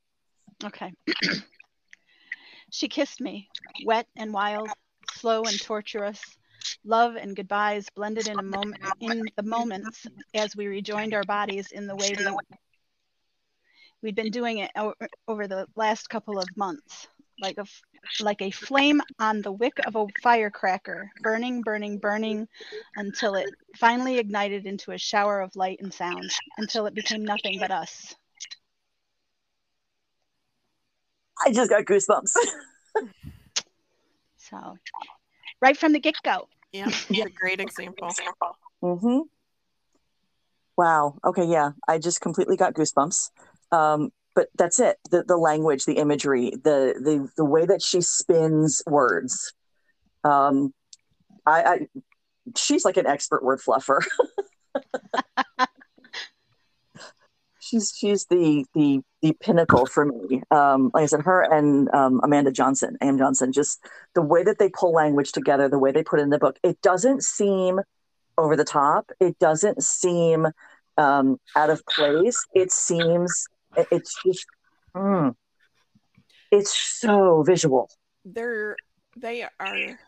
Okay. 0.64 0.92
she 2.70 2.88
kissed 2.88 3.20
me, 3.20 3.48
wet 3.84 4.06
and 4.16 4.32
wild, 4.32 4.68
slow 5.12 5.42
and 5.42 5.60
torturous. 5.60 6.20
Love 6.84 7.16
and 7.16 7.36
goodbyes 7.36 7.88
blended 7.94 8.28
in 8.28 8.38
a 8.38 8.42
moment 8.42 8.82
in 9.00 9.24
the 9.36 9.42
moments 9.42 10.06
as 10.34 10.54
we 10.56 10.66
rejoined 10.66 11.14
our 11.14 11.24
bodies 11.24 11.72
in 11.72 11.86
the 11.86 11.96
way 11.96 12.14
we 12.16 12.26
we'd 14.02 14.14
been 14.14 14.30
doing 14.30 14.58
it 14.58 14.70
over 15.28 15.46
the 15.46 15.66
last 15.76 16.08
couple 16.08 16.38
of 16.38 16.48
months, 16.56 17.06
like 17.40 17.58
a 17.58 17.62
f- 17.62 17.82
like 18.20 18.42
a 18.42 18.50
flame 18.50 19.00
on 19.18 19.42
the 19.42 19.52
wick 19.52 19.74
of 19.86 19.96
a 19.96 20.06
firecracker, 20.22 21.10
burning, 21.22 21.62
burning, 21.62 21.98
burning, 21.98 22.48
until 22.96 23.34
it 23.34 23.48
finally 23.76 24.18
ignited 24.18 24.66
into 24.66 24.92
a 24.92 24.98
shower 24.98 25.40
of 25.40 25.54
light 25.56 25.78
and 25.80 25.92
sound, 25.92 26.30
until 26.58 26.86
it 26.86 26.94
became 26.94 27.24
nothing 27.24 27.58
but 27.58 27.70
us. 27.70 28.14
I 31.44 31.52
just 31.52 31.70
got 31.70 31.84
goosebumps. 31.84 32.32
So, 34.50 34.78
right 35.60 35.76
from 35.76 35.92
the 35.92 36.00
get 36.00 36.16
go. 36.24 36.48
Yeah, 36.72 36.86
it's 37.08 37.10
a 37.10 37.30
great 37.30 37.60
example. 37.60 38.10
Mm-hmm. 38.82 39.20
Wow. 40.76 41.18
Okay. 41.24 41.44
Yeah. 41.44 41.72
I 41.86 41.98
just 41.98 42.20
completely 42.20 42.56
got 42.56 42.74
goosebumps. 42.74 43.30
Um, 43.70 44.10
but 44.34 44.48
that's 44.56 44.80
it. 44.80 44.96
The 45.10 45.24
the 45.24 45.36
language, 45.36 45.84
the 45.84 45.94
imagery, 45.94 46.50
the 46.50 46.94
the 47.02 47.28
the 47.36 47.44
way 47.44 47.66
that 47.66 47.82
she 47.82 48.00
spins 48.00 48.82
words. 48.86 49.52
Um, 50.24 50.72
I, 51.46 51.62
I 51.62 51.86
she's 52.56 52.84
like 52.84 52.96
an 52.96 53.06
expert 53.06 53.42
word 53.42 53.60
fluffer. 53.60 54.00
she's 57.60 57.92
she's 57.96 58.26
the 58.26 58.64
the 58.74 59.00
the 59.22 59.32
pinnacle 59.40 59.86
for 59.86 60.06
me. 60.06 60.42
Um, 60.50 60.90
like 60.94 61.04
I 61.04 61.06
said, 61.06 61.22
her 61.22 61.42
and 61.42 61.88
um, 61.94 62.20
Amanda 62.22 62.50
Johnson, 62.50 62.96
A.M. 63.00 63.18
Johnson, 63.18 63.52
just 63.52 63.84
the 64.14 64.22
way 64.22 64.42
that 64.42 64.58
they 64.58 64.68
pull 64.68 64.92
language 64.92 65.32
together, 65.32 65.68
the 65.68 65.78
way 65.78 65.92
they 65.92 66.02
put 66.02 66.20
it 66.20 66.22
in 66.22 66.30
the 66.30 66.38
book. 66.38 66.58
It 66.62 66.80
doesn't 66.82 67.22
seem 67.22 67.80
over 68.38 68.56
the 68.56 68.64
top. 68.64 69.10
It 69.20 69.38
doesn't 69.38 69.82
seem 69.82 70.48
um, 70.96 71.38
out 71.56 71.70
of 71.70 71.84
place. 71.86 72.44
It 72.54 72.72
seems 72.72 73.46
it's 73.76 74.16
just 74.24 74.46
mm, 74.96 75.34
it's 76.50 76.76
so 76.76 77.42
visual. 77.42 77.90
They're 78.24 78.76
they 79.16 79.46
are 79.58 79.98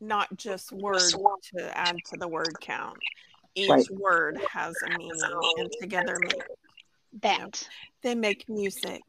not 0.00 0.36
just 0.36 0.72
words 0.72 1.16
to 1.54 1.76
add 1.76 1.96
to 2.06 2.16
the 2.16 2.28
word 2.28 2.56
count. 2.60 2.98
Each 3.54 3.70
Right. 3.70 3.90
word 3.90 4.40
has 4.52 4.76
a 4.82 4.88
meaning, 4.96 5.40
and 5.58 5.70
together 5.80 6.18
make 6.20 6.42
That. 7.22 7.68
they 8.02 8.14
make 8.14 8.48
music. 8.48 9.02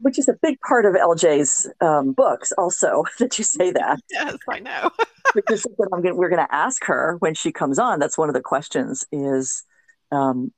which 0.00 0.18
is 0.18 0.28
a 0.28 0.34
big 0.42 0.60
part 0.60 0.86
of 0.86 0.94
LJ's 0.94 1.68
um, 1.80 2.12
books. 2.12 2.52
Also, 2.52 3.04
that 3.18 3.36
you 3.38 3.44
say 3.44 3.70
that, 3.72 3.98
Yes, 4.10 4.36
I 4.48 4.60
know. 4.60 4.90
which 5.32 5.44
is 5.50 5.62
something 5.62 5.86
I'm 5.92 6.02
gonna, 6.02 6.14
we're 6.14 6.28
going 6.28 6.44
to 6.44 6.54
ask 6.54 6.84
her 6.84 7.16
when 7.18 7.34
she 7.34 7.52
comes 7.52 7.78
on. 7.78 7.98
That's 7.98 8.16
one 8.16 8.28
of 8.28 8.34
the 8.34 8.40
questions. 8.40 9.04
Is 9.12 9.64
um, 10.12 10.52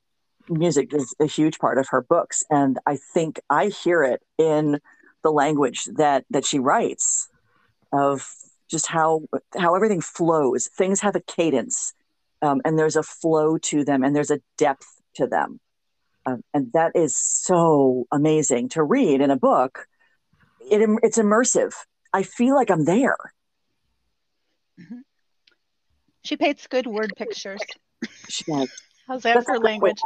music 0.51 0.93
is 0.93 1.15
a 1.21 1.27
huge 1.27 1.59
part 1.59 1.79
of 1.79 1.89
her 1.89 2.03
books, 2.03 2.43
and 2.51 2.79
I 2.87 2.97
think 2.97 3.41
I 3.49 3.69
hear 3.69 4.03
it 4.03 4.23
in 4.39 4.81
the 5.23 5.31
language 5.31 5.85
that 5.97 6.25
that 6.31 6.45
she 6.45 6.59
writes 6.59 7.29
of 7.93 8.27
just 8.71 8.87
how 8.87 9.23
how 9.57 9.75
everything 9.75 10.01
flows. 10.01 10.69
Things 10.77 11.01
have 11.01 11.17
a 11.17 11.21
cadence, 11.21 11.95
um, 12.43 12.61
and 12.65 12.79
there's 12.79 12.97
a 12.97 13.03
flow 13.03 13.59
to 13.59 13.85
them, 13.85 14.03
and 14.03 14.15
there's 14.15 14.31
a 14.31 14.41
depth 14.59 15.01
to 15.15 15.27
them. 15.27 15.61
Um, 16.27 16.43
and 16.53 16.73
that 16.75 16.93
is 16.95 17.17
so 17.17 18.07
amazing 18.13 18.69
to 18.71 18.83
read 18.83 19.21
in 19.21 19.31
a 19.31 19.37
book. 19.37 19.87
It, 20.61 20.89
it's 21.03 21.19
immersive. 21.19 21.73
I 22.13 22.23
feel 22.23 22.55
like 22.55 22.71
I'm 22.71 22.85
there. 22.85 23.17
She 26.23 26.37
paints 26.37 26.67
good 26.67 26.87
word 26.87 27.15
pictures. 27.17 27.63
She 28.29 28.45
does. 28.45 28.69
How's 29.11 29.23
that 29.25 29.35
That's 29.35 29.47
for 29.47 29.55
a 29.55 29.59
good 29.59 29.65
way- 29.65 29.71
language? 29.73 30.01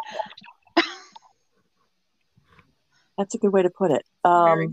That's 3.18 3.34
a 3.34 3.38
good 3.38 3.52
way 3.52 3.62
to 3.62 3.68
put 3.68 3.90
it. 3.90 4.02
Um. 4.24 4.70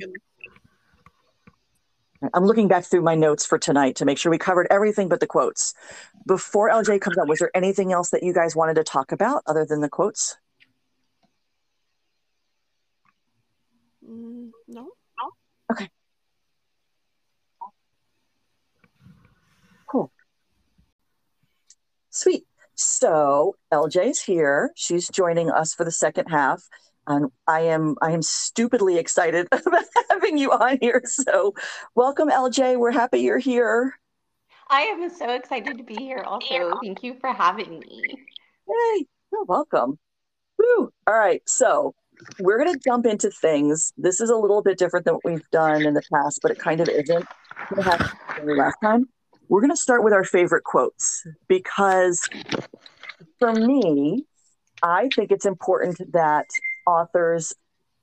I'm 2.34 2.46
looking 2.46 2.70
back 2.70 2.86
through 2.86 3.02
my 3.02 3.16
notes 3.16 3.46
for 3.46 3.58
tonight 3.58 3.98
to 3.98 4.06
make 4.06 4.18
sure 4.18 4.30
we 4.30 4.38
covered 4.38 4.68
everything 4.70 5.10
but 5.10 5.20
the 5.20 5.28
quotes. 5.28 5.74
Before 6.26 6.70
LJ 6.70 7.02
comes 7.02 7.18
up, 7.18 7.28
was 7.28 7.40
there 7.40 7.52
anything 7.54 7.92
else 7.92 8.12
that 8.12 8.24
you 8.24 8.32
guys 8.32 8.56
wanted 8.56 8.76
to 8.76 8.84
talk 8.84 9.12
about 9.12 9.42
other 9.48 9.66
than 9.66 9.82
the 9.82 9.90
quotes? 9.90 10.38
Mm, 14.08 14.52
no. 14.70 14.92
Okay. 15.72 15.90
Cool. 19.88 20.10
Sweet. 22.12 22.46
So 22.82 23.56
LJ's 23.72 24.22
here. 24.22 24.72
She's 24.76 25.08
joining 25.08 25.52
us 25.52 25.74
for 25.74 25.86
the 25.86 25.92
second 25.92 26.28
half. 26.28 26.64
And 27.08 27.32
I 27.48 27.62
am 27.62 27.96
I 28.02 28.12
am 28.12 28.22
stupidly 28.22 28.98
excited 28.98 29.48
about 29.52 29.84
having 30.10 30.38
you 30.38 30.52
on 30.52 30.78
here. 30.82 31.02
So 31.06 31.54
welcome, 31.96 32.30
LJ. 32.30 32.78
We're 32.78 32.92
happy 32.92 33.20
you're 33.20 33.38
here. 33.38 33.96
I 34.70 34.82
am 34.82 35.10
so 35.10 35.30
excited 35.30 35.78
to 35.78 35.84
be 35.84 35.96
here 35.96 36.24
also. 36.26 36.80
Thank 36.82 37.04
you 37.04 37.16
for 37.20 37.34
having 37.34 37.80
me. 37.80 38.02
Yay, 38.68 39.06
you're 39.32 39.44
welcome. 39.46 40.00
Woo. 40.58 40.92
All 41.08 41.18
right, 41.18 41.42
so 41.46 41.94
we're 42.40 42.58
gonna 42.58 42.78
jump 42.78 43.06
into 43.06 43.30
things. 43.30 43.94
This 43.98 44.22
is 44.22 44.30
a 44.30 44.36
little 44.36 44.62
bit 44.62 44.78
different 44.78 45.06
than 45.06 45.16
what 45.16 45.26
we've 45.26 45.50
done 45.52 45.86
in 45.86 45.94
the 45.94 46.04
past, 46.14 46.40
but 46.42 46.52
it 46.52 46.60
kind 46.60 46.80
of 46.80 46.88
isn't. 46.88 47.26
We 47.76 47.84
had 47.84 48.10
the 48.44 48.54
last 48.54 48.78
time. 48.82 49.10
We're 49.52 49.60
gonna 49.60 49.76
start 49.76 50.02
with 50.02 50.14
our 50.14 50.24
favorite 50.24 50.64
quotes 50.64 51.28
because 51.49 52.22
for 53.38 53.52
me, 53.54 54.26
I 54.82 55.10
think 55.14 55.30
it's 55.30 55.45
important 55.45 56.14
that 56.14 56.45
authors 56.88 57.52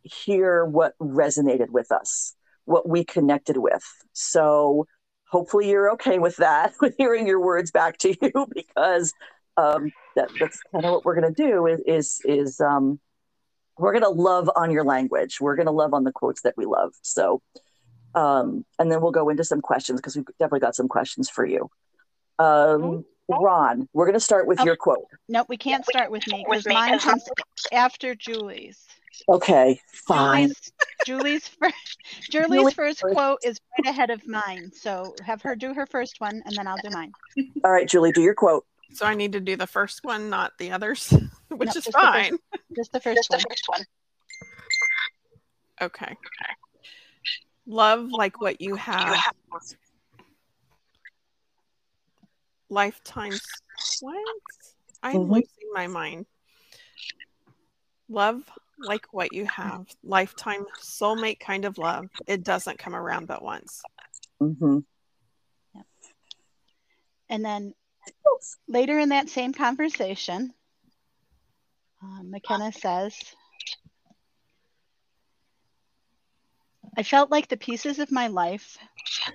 hear 0.03 0.67
what 0.67 0.93
resonated 1.01 1.71
with 1.71 1.91
us, 1.91 2.35
what 2.67 2.87
we 2.87 3.03
connected 3.03 3.57
with. 3.57 3.83
So 4.13 4.87
hopefully 5.31 5.71
you're 5.71 5.91
okay 5.93 6.19
with 6.19 6.37
that, 6.37 6.75
with 6.83 6.95
hearing 6.99 7.27
your 7.27 7.41
words 7.41 7.71
back 7.71 7.97
to 8.01 8.15
you, 8.21 8.47
because 8.55 9.15
um, 9.57 9.91
that, 10.17 10.29
that's 10.39 10.61
kind 10.71 10.85
of 10.85 10.93
what 10.93 11.07
we're 11.07 11.19
going 11.19 11.35
to 11.35 11.43
do 11.43 11.67
is, 11.67 11.81
is, 11.87 12.21
is 12.27 12.61
um, 12.61 13.01
we're 13.79 13.93
going 13.93 14.05
to 14.05 14.11
love 14.11 14.51
on 14.55 14.71
your 14.71 14.85
language. 14.85 15.41
We're 15.41 15.57
going 15.57 15.65
to 15.65 15.73
love 15.73 15.95
on 15.95 16.05
the 16.05 16.13
quotes 16.13 16.43
that 16.43 16.59
we 16.59 16.67
love. 16.67 16.93
So, 17.01 17.41
um, 18.15 18.65
and 18.79 18.91
then 18.91 19.01
we'll 19.01 19.13
go 19.13 19.29
into 19.29 19.45
some 19.45 19.61
questions 19.61 20.01
because 20.01 20.17
we've 20.17 20.27
definitely 20.39 20.61
got 20.61 20.75
some 20.75 20.89
questions 20.89 21.29
for 21.31 21.45
you. 21.47 21.71
Um, 22.39 23.05
Ron, 23.29 23.89
we're 23.93 24.07
going 24.07 24.15
to 24.15 24.21
start 24.21 24.47
with 24.47 24.61
Oh. 24.61 24.65
your 24.65 24.77
quote. 24.77 25.05
No, 25.29 25.45
we 25.49 25.57
can't 25.57 25.85
start 25.85 26.11
with 26.11 26.27
me 26.29 26.45
because 26.49 26.67
mine 26.67 26.99
comes 26.99 27.25
after 27.73 28.15
Julie's. 28.15 28.85
Okay, 29.29 29.81
fine. 29.93 30.53
Julie's, 31.05 31.43
Julie's, 31.43 31.49
fir- 31.61 31.73
Julie's 32.31 32.49
Julie's 32.61 32.75
first 32.75 33.01
first. 33.01 33.15
quote 33.15 33.39
is 33.45 33.59
right 33.79 33.91
ahead 33.93 34.11
of 34.11 34.27
mine. 34.27 34.71
So 34.73 35.15
have 35.25 35.43
her 35.43 35.57
do 35.57 35.75
her 35.75 35.87
first 35.87 36.21
one 36.21 36.41
and 36.47 36.57
then 36.57 36.67
I'll 36.67 36.77
do 36.83 36.89
mine. 36.91 37.13
All 37.65 37.71
right, 37.73 37.87
Julie, 37.89 38.13
do 38.13 38.23
your 38.23 38.35
quote. 38.35 38.65
So 38.95 39.05
I 39.05 39.15
need 39.15 39.33
to 39.33 39.41
do 39.41 39.57
the 39.57 39.67
first 39.67 40.01
one, 40.05 40.31
not 40.31 40.53
the 40.59 40.71
others, 40.71 41.11
which 41.49 41.67
No, 41.67 41.71
is 41.71 41.75
just 41.75 41.87
the 41.87 41.93
first 41.93 41.95
fine. 42.05 42.39
Just 42.75 42.93
the 42.93 43.01
first 43.01 43.29
one. 43.67 43.85
Okay. 45.83 46.17
Love 47.69 48.11
like 48.11 48.41
what 48.41 48.63
you 48.63 48.75
have. 48.77 49.23
Lifetime. 52.71 53.39
What? 54.01 54.17
I'm 55.03 55.27
Mhm. 55.27 55.31
losing 55.31 55.73
my 55.75 55.87
mind. 55.87 56.27
Love 58.09 58.51
like 58.79 59.13
what 59.13 59.35
you 59.35 59.45
have. 59.45 59.87
Lifetime 60.03 60.65
soulmate 60.81 61.41
kind 61.41 61.67
of 61.67 61.77
love. 61.77 62.09
It 62.27 62.43
doesn't 62.43 62.79
come 62.79 62.95
around 62.95 63.27
but 63.27 63.43
once. 63.43 63.83
Mm-hmm. 64.41 64.79
Yep. 65.75 65.87
And 67.29 67.45
then 67.45 67.75
later 68.67 68.99
in 68.99 69.11
that 69.11 69.29
same 69.29 69.53
conversation, 69.53 70.55
um, 72.03 72.31
McKenna 72.31 72.73
says, 72.73 73.15
I 76.99 77.05
felt 77.05 77.31
like 77.31 77.47
the 77.47 77.57
pieces 77.57 78.01
of 78.01 78.11
my 78.11 78.27
life, 78.27 78.77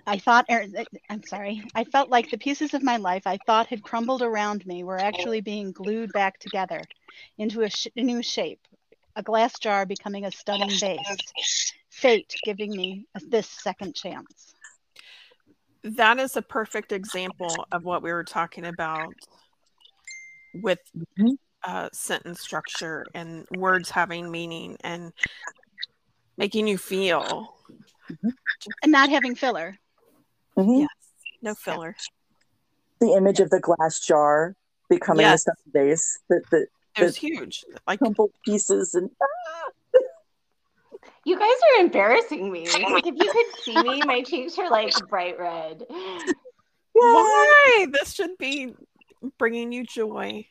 I 0.06 0.18
thought, 0.18 0.46
er, 0.52 0.66
I'm 1.10 1.24
sorry, 1.24 1.64
I 1.74 1.86
felt 1.86 2.10
like 2.10 2.30
the 2.30 2.38
pieces 2.38 2.74
of 2.74 2.84
my 2.84 2.98
life 2.98 3.26
I 3.26 3.38
thought 3.38 3.68
had 3.68 3.82
crumbled 3.82 4.22
around 4.22 4.66
me 4.68 4.84
were 4.84 5.00
actually 5.00 5.40
being 5.40 5.72
glued 5.72 6.12
back 6.12 6.40
together 6.40 6.82
into 7.38 7.62
a, 7.62 7.70
sh- 7.70 7.88
a 7.96 8.04
new 8.04 8.22
shape, 8.22 8.60
a 9.16 9.24
glass 9.24 9.58
jar 9.60 9.86
becoming 9.86 10.26
a 10.26 10.32
stunning 10.32 10.72
vase, 10.72 11.34
fate 11.90 12.36
giving 12.44 12.76
me 12.76 13.06
this 13.30 13.48
second 13.48 13.96
chance. 13.96 14.54
That 15.86 16.20
is 16.20 16.36
a 16.36 16.42
perfect 16.42 16.92
example 16.92 17.66
of 17.72 17.86
what 17.86 18.04
we 18.04 18.12
were 18.12 18.26
talking 18.26 18.66
about 18.66 19.16
with 20.54 20.80
Mhm. 21.18 21.38
uh, 21.64 21.88
sentence 21.94 22.42
structure 22.42 23.08
and 23.14 23.48
words 23.50 23.90
having 23.90 24.30
meaning 24.30 24.76
and 24.84 25.14
making 26.38 26.68
you 26.68 26.78
feel. 26.78 27.56
And 28.82 28.92
not 28.92 29.10
having 29.10 29.36
filler. 29.36 29.78
hmm 30.56 30.80
Yes, 30.82 30.90
no 31.42 31.56
filler. 31.56 31.96
The 33.00 33.14
image 33.14 33.40
of 33.40 33.50
the 33.50 33.60
glass 33.60 34.00
jar 34.00 34.56
becoming 34.90 35.26
Yes. 35.26 35.44
the 35.44 35.52
stuff 35.52 35.60
vase, 35.74 36.20
the, 36.30 36.42
the 36.52 36.68
It 36.98 37.04
was 37.04 37.16
huge. 37.16 37.66
Like 37.88 38.00
crumpled 38.00 38.32
pieces, 38.46 38.94
and 38.94 39.10
You 41.26 41.40
guys 41.40 41.50
are 41.50 41.84
embarrassing 41.86 42.52
me. 42.52 42.68
Like 42.68 43.06
if 43.06 43.16
you 43.18 43.30
could 43.32 43.62
see 43.64 43.82
me, 43.82 44.04
my 44.04 44.22
cheeks 44.24 44.58
are 44.58 44.70
like 44.70 44.94
bright 45.08 45.40
red. 45.40 45.84
why? 46.94 47.86
This 47.92 48.14
should 48.14 48.38
be 48.38 48.74
bringing 49.38 49.72
you 49.72 49.84
joy. 49.86 50.46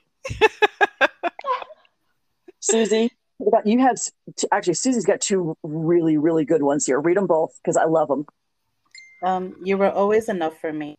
Susie, 2.60 3.00
what 3.00 3.06
about 3.06 3.21
you? 3.64 3.78
Have 3.80 3.92
s- 3.92 4.12
t- 4.36 4.48
actually 4.52 4.74
Susie's 4.74 5.04
got 5.04 5.20
two 5.20 5.56
really, 5.62 6.16
really 6.16 6.44
good 6.44 6.62
ones 6.62 6.86
here. 6.86 7.00
Read 7.00 7.16
them 7.16 7.26
both 7.26 7.58
because 7.62 7.76
I 7.76 7.84
love 7.84 8.08
them. 8.08 8.26
Um, 9.22 9.56
you 9.64 9.78
were 9.78 9.90
always 9.90 10.28
enough 10.28 10.58
for 10.60 10.72
me. 10.72 10.96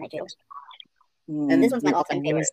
I 0.00 0.06
do. 0.08 0.26
Mm, 1.30 1.52
And 1.52 1.62
this 1.62 1.72
one's 1.72 1.84
my 1.84 1.92
all-time 1.92 2.22
favorite. 2.22 2.46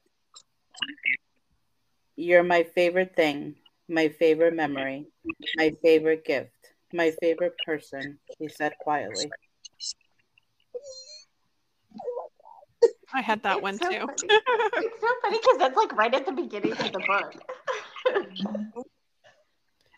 You're 2.16 2.44
my 2.44 2.64
favorite 2.64 3.16
thing, 3.16 3.56
my 3.90 4.10
favorite 4.10 4.56
memory, 4.56 5.08
my 5.56 5.74
favorite 5.82 6.24
gift, 6.26 6.52
my 6.94 7.12
favorite 7.22 7.56
person, 7.66 8.20
he 8.38 8.48
said 8.48 8.74
quietly. 8.80 9.32
I 13.14 13.22
had 13.22 13.44
that 13.44 13.56
It's 13.58 13.62
one 13.62 13.78
so 13.78 13.90
too. 13.90 14.08
It's 14.08 15.02
so 15.02 15.08
funny 15.22 15.38
because 15.40 15.58
that's 15.58 15.76
like 15.78 15.94
right 15.96 16.14
at 16.14 16.26
the 16.26 16.32
beginning 16.32 16.72
of 16.74 16.92
the 16.94 17.00
book. 17.00 17.34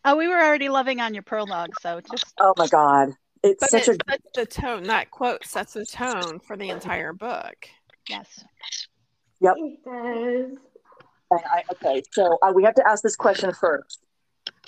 Oh, 0.06 0.18
we 0.18 0.28
were 0.28 0.36
already 0.36 0.68
loving 0.68 1.00
on 1.00 1.14
your 1.14 1.24
prologue, 1.24 1.80
so 1.80 2.02
just 2.02 2.34
Oh 2.38 2.54
my 2.58 2.68
God, 2.68 3.14
it's 3.42 3.62
But 3.62 3.70
such 3.70 3.88
it 3.88 4.02
a 4.02 4.12
sets 4.12 4.24
the 4.36 4.46
tone. 4.46 4.84
That 4.88 5.12
quote 5.12 5.46
sets 5.46 5.74
the 5.74 5.86
tone 5.86 6.40
for 6.40 6.58
the 6.58 6.70
entire 6.70 7.14
book. 7.14 7.70
yes. 8.10 8.44
It 9.40 9.84
does. 9.86 10.58
I, 11.32 11.64
okay, 11.72 12.04
so 12.12 12.38
uh, 12.42 12.52
we 12.54 12.64
have 12.64 12.76
to 12.76 12.88
ask 12.88 13.02
this 13.02 13.16
question 13.16 13.54
first. 13.54 14.02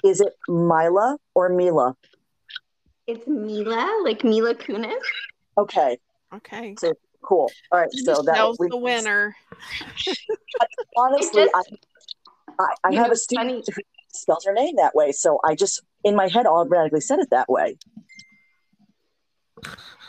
Is 0.04 0.22
it 0.22 0.34
Mila 0.48 1.18
or 1.34 1.50
Mila? 1.50 1.96
It's 3.08 3.28
Mila, 3.28 4.02
like 4.04 4.24
Mila 4.24 4.56
Kunis. 4.56 5.04
Okay, 5.58 5.98
Okay. 6.34 6.76
Cool. 7.26 7.52
All 7.72 7.80
right, 7.80 7.92
so 7.94 8.22
that 8.24 8.48
was 8.48 8.58
we, 8.60 8.70
the 8.70 8.78
winner. 8.78 9.36
honestly, 10.98 11.44
It 11.44 11.50
I, 11.54 11.62
I, 12.60 12.66
I 12.86 12.94
have 12.94 13.08
know, 13.08 13.12
a 13.12 13.16
student 13.16 13.66
funny- 13.66 13.76
who 13.76 13.82
spells 14.14 14.46
her 14.46 14.54
name 14.54 14.76
that 14.78 14.96
way, 14.96 15.12
so 15.12 15.40
I 15.44 15.56
just 15.56 15.82
in 16.04 16.16
my 16.16 16.28
head 16.28 16.46
automatically 16.46 17.02
said 17.02 17.20
it 17.20 17.30
that 17.32 17.50
way. 17.50 17.78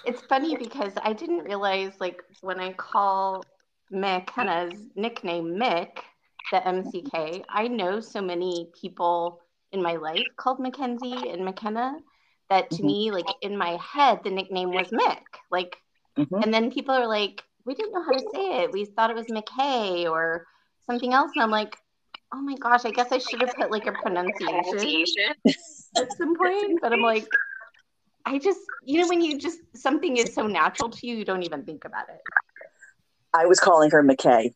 It's 0.05 0.21
funny 0.23 0.57
because 0.57 0.93
I 1.03 1.12
didn't 1.12 1.41
realize, 1.41 1.93
like, 1.99 2.23
when 2.41 2.61
I 2.61 2.73
call 2.75 3.45
McKenna's 3.91 4.79
nickname 4.95 5.57
Mick, 5.57 5.99
the 6.53 6.59
MCK, 6.59 7.43
I 7.49 7.67
know 7.67 7.99
so 7.99 8.21
many 8.23 8.69
people 8.81 9.41
in 9.73 9.83
my 9.83 9.97
life 9.97 10.25
called 10.37 10.61
Mackenzie 10.61 11.29
and 11.31 11.45
McKenna 11.45 11.97
that 12.51 12.71
to 12.71 12.83
Mhm. 12.83 12.87
me, 12.87 13.11
like, 13.11 13.27
in 13.43 13.59
my 13.59 13.77
head, 13.83 14.21
the 14.23 14.31
nickname 14.31 14.73
was 14.73 14.87
Mick. 14.91 15.25
Like, 15.51 15.77
Mhm. 16.19 16.43
and 16.43 16.53
then 16.53 16.71
people 16.71 16.95
are 16.95 17.07
like, 17.07 17.43
we 17.64 17.75
didn't 17.75 17.93
know 17.93 18.03
how 18.03 18.12
to 18.12 18.25
say 18.35 18.62
it. 18.62 18.73
We 18.73 18.85
thought 18.85 19.11
it 19.11 19.17
was 19.17 19.27
McKay 19.27 20.09
or 20.09 20.47
something 20.87 21.12
else. 21.12 21.33
And 21.35 21.43
I'm 21.43 21.51
like, 21.51 21.77
oh 22.33 22.41
my 22.41 22.55
gosh, 22.57 22.85
I 22.85 22.91
guess 22.91 23.12
I 23.12 23.19
should 23.19 23.41
have 23.41 23.55
put 23.55 23.71
like 23.71 23.87
a 23.87 23.93
pronunciation 23.93 25.35
at 25.97 26.12
some 26.17 26.37
point. 26.37 26.79
But 26.83 26.93
I'm 26.93 27.03
like, 27.03 27.27
I 28.25 28.39
just, 28.39 28.61
you 28.85 29.01
know, 29.01 29.09
when 29.09 29.21
you 29.21 29.39
just 29.39 29.59
something 29.75 30.17
is 30.17 30.35
so 30.35 30.47
natural 30.47 30.91
to 30.91 31.07
you, 31.07 31.17
you 31.17 31.25
don't 31.25 31.43
even 31.43 31.64
think 31.64 31.85
about 31.85 32.09
it. 32.09 32.21
I 33.35 33.47
was 33.47 33.61
calling 33.61 33.91
her 33.91 34.03
McKay. 34.03 34.55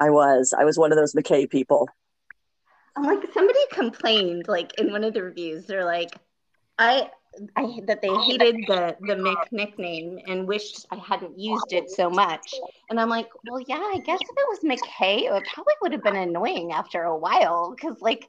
I 0.00 0.10
was. 0.10 0.54
I 0.56 0.64
was 0.64 0.78
one 0.78 0.92
of 0.92 0.96
those 0.98 1.14
McKay 1.14 1.48
people. 1.48 1.88
I'm 2.96 3.04
like, 3.04 3.32
somebody 3.32 3.58
complained 3.72 4.48
like 4.48 4.78
in 4.78 4.90
one 4.90 5.04
of 5.04 5.14
the 5.14 5.22
reviews. 5.22 5.66
They're 5.66 5.84
like, 5.84 6.10
I 6.78 7.10
I 7.56 7.80
that 7.86 8.02
they 8.02 8.08
hated 8.08 8.56
the 8.66 8.96
the 9.00 9.14
Mick 9.14 9.52
nickname 9.52 10.18
and 10.26 10.46
wished 10.46 10.86
I 10.90 10.96
hadn't 10.96 11.38
used 11.38 11.72
it 11.72 11.90
so 11.90 12.10
much. 12.10 12.54
And 12.90 12.98
I'm 12.98 13.08
like, 13.08 13.28
well, 13.48 13.60
yeah, 13.60 13.76
I 13.76 13.98
guess 14.04 14.18
if 14.20 14.28
it 14.28 14.48
was 14.48 14.60
McKay, 14.60 15.30
it 15.30 15.44
probably 15.52 15.74
would 15.82 15.92
have 15.92 16.02
been 16.02 16.16
annoying 16.16 16.72
after 16.72 17.02
a 17.02 17.16
while 17.16 17.74
because 17.74 18.00
like 18.00 18.28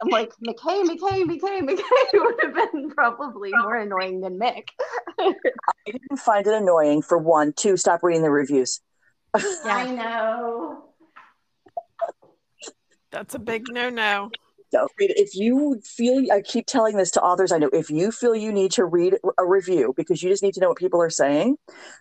I'm 0.00 0.08
like 0.08 0.32
McKay, 0.46 0.84
McKay, 0.84 1.24
McKay, 1.24 1.60
McKay 1.68 1.84
would 2.14 2.40
have 2.42 2.72
been 2.72 2.90
probably 2.90 3.50
more 3.62 3.76
annoying 3.76 4.20
than 4.20 4.38
Mick. 4.38 4.68
I 5.18 5.34
didn't 5.86 6.18
find 6.18 6.46
it 6.46 6.54
annoying 6.54 7.02
for 7.02 7.18
one. 7.18 7.52
Two, 7.52 7.76
stop 7.76 8.02
reading 8.02 8.22
the 8.22 8.30
reviews. 8.30 8.80
I 9.64 9.90
know. 9.90 10.84
That's 13.10 13.34
a 13.34 13.38
big 13.38 13.66
no 13.68 13.90
no. 13.90 14.30
It. 14.98 15.16
If 15.16 15.34
you 15.34 15.80
feel, 15.84 16.30
I 16.32 16.42
keep 16.42 16.66
telling 16.66 16.96
this 16.96 17.10
to 17.12 17.22
authors 17.22 17.52
I 17.52 17.58
know, 17.58 17.70
if 17.72 17.90
you 17.90 18.10
feel 18.10 18.34
you 18.34 18.52
need 18.52 18.72
to 18.72 18.84
read 18.84 19.16
a 19.38 19.46
review 19.46 19.94
because 19.96 20.22
you 20.22 20.30
just 20.30 20.42
need 20.42 20.54
to 20.54 20.60
know 20.60 20.68
what 20.68 20.78
people 20.78 21.00
are 21.00 21.10
saying, 21.10 21.56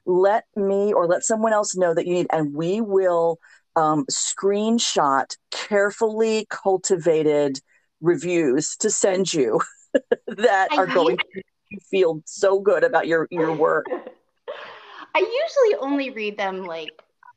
let 0.05 0.45
me 0.55 0.93
or 0.93 1.07
let 1.07 1.23
someone 1.23 1.53
else 1.53 1.75
know 1.75 1.93
that 1.93 2.05
you 2.07 2.13
need, 2.13 2.27
and 2.31 2.53
we 2.53 2.81
will 2.81 3.39
um, 3.75 4.05
screenshot 4.05 5.35
carefully 5.51 6.45
cultivated 6.49 7.59
reviews 8.01 8.75
to 8.77 8.89
send 8.89 9.33
you 9.33 9.61
that 10.27 10.67
I 10.71 10.75
are 10.75 10.87
going 10.87 11.17
to 11.17 11.25
make 11.33 11.45
you 11.69 11.79
feel 11.89 12.21
so 12.25 12.59
good 12.59 12.83
about 12.83 13.07
your 13.07 13.27
your 13.31 13.53
work. 13.53 13.87
I 15.15 15.19
usually 15.19 15.79
only 15.79 16.09
read 16.09 16.37
them 16.37 16.65
like 16.65 16.89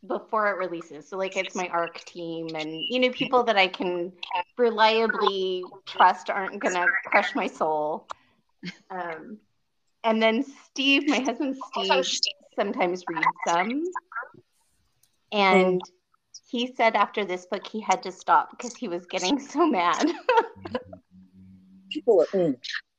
before 0.07 0.48
it 0.48 0.59
releases. 0.59 1.09
So 1.09 1.16
like 1.16 1.36
it's 1.36 1.54
my 1.54 1.68
ARC 1.68 2.04
team 2.04 2.48
and 2.54 2.84
you 2.88 3.00
know 3.00 3.11
people 3.11 3.42
that 3.44 3.57
I 3.57 3.68
can 3.68 4.12
reliably 4.59 5.66
trust 5.86 6.30
aren't 6.30 6.61
gonna 6.61 6.88
crush 7.04 7.34
my 7.34 7.46
soul. 7.46 8.07
Um, 8.90 9.38
and 10.04 10.22
then 10.22 10.44
Steve, 10.66 11.09
my 11.09 11.20
husband 11.20 11.57
Steve, 11.72 12.07
sometimes 12.57 13.04
reads 13.09 13.26
them. 13.44 13.84
And 15.32 15.82
he 16.48 16.72
said 16.74 16.94
after 16.94 17.24
this 17.24 17.46
book 17.46 17.66
he 17.66 17.80
had 17.80 18.02
to 18.04 18.12
stop 18.12 18.50
because 18.50 18.76
he 18.76 18.88
was 18.88 19.07
getting 19.07 19.40
so 19.40 19.66
mad. 19.66 20.12
people 21.90 22.20
are, 22.20 22.38
mm, 22.38 22.54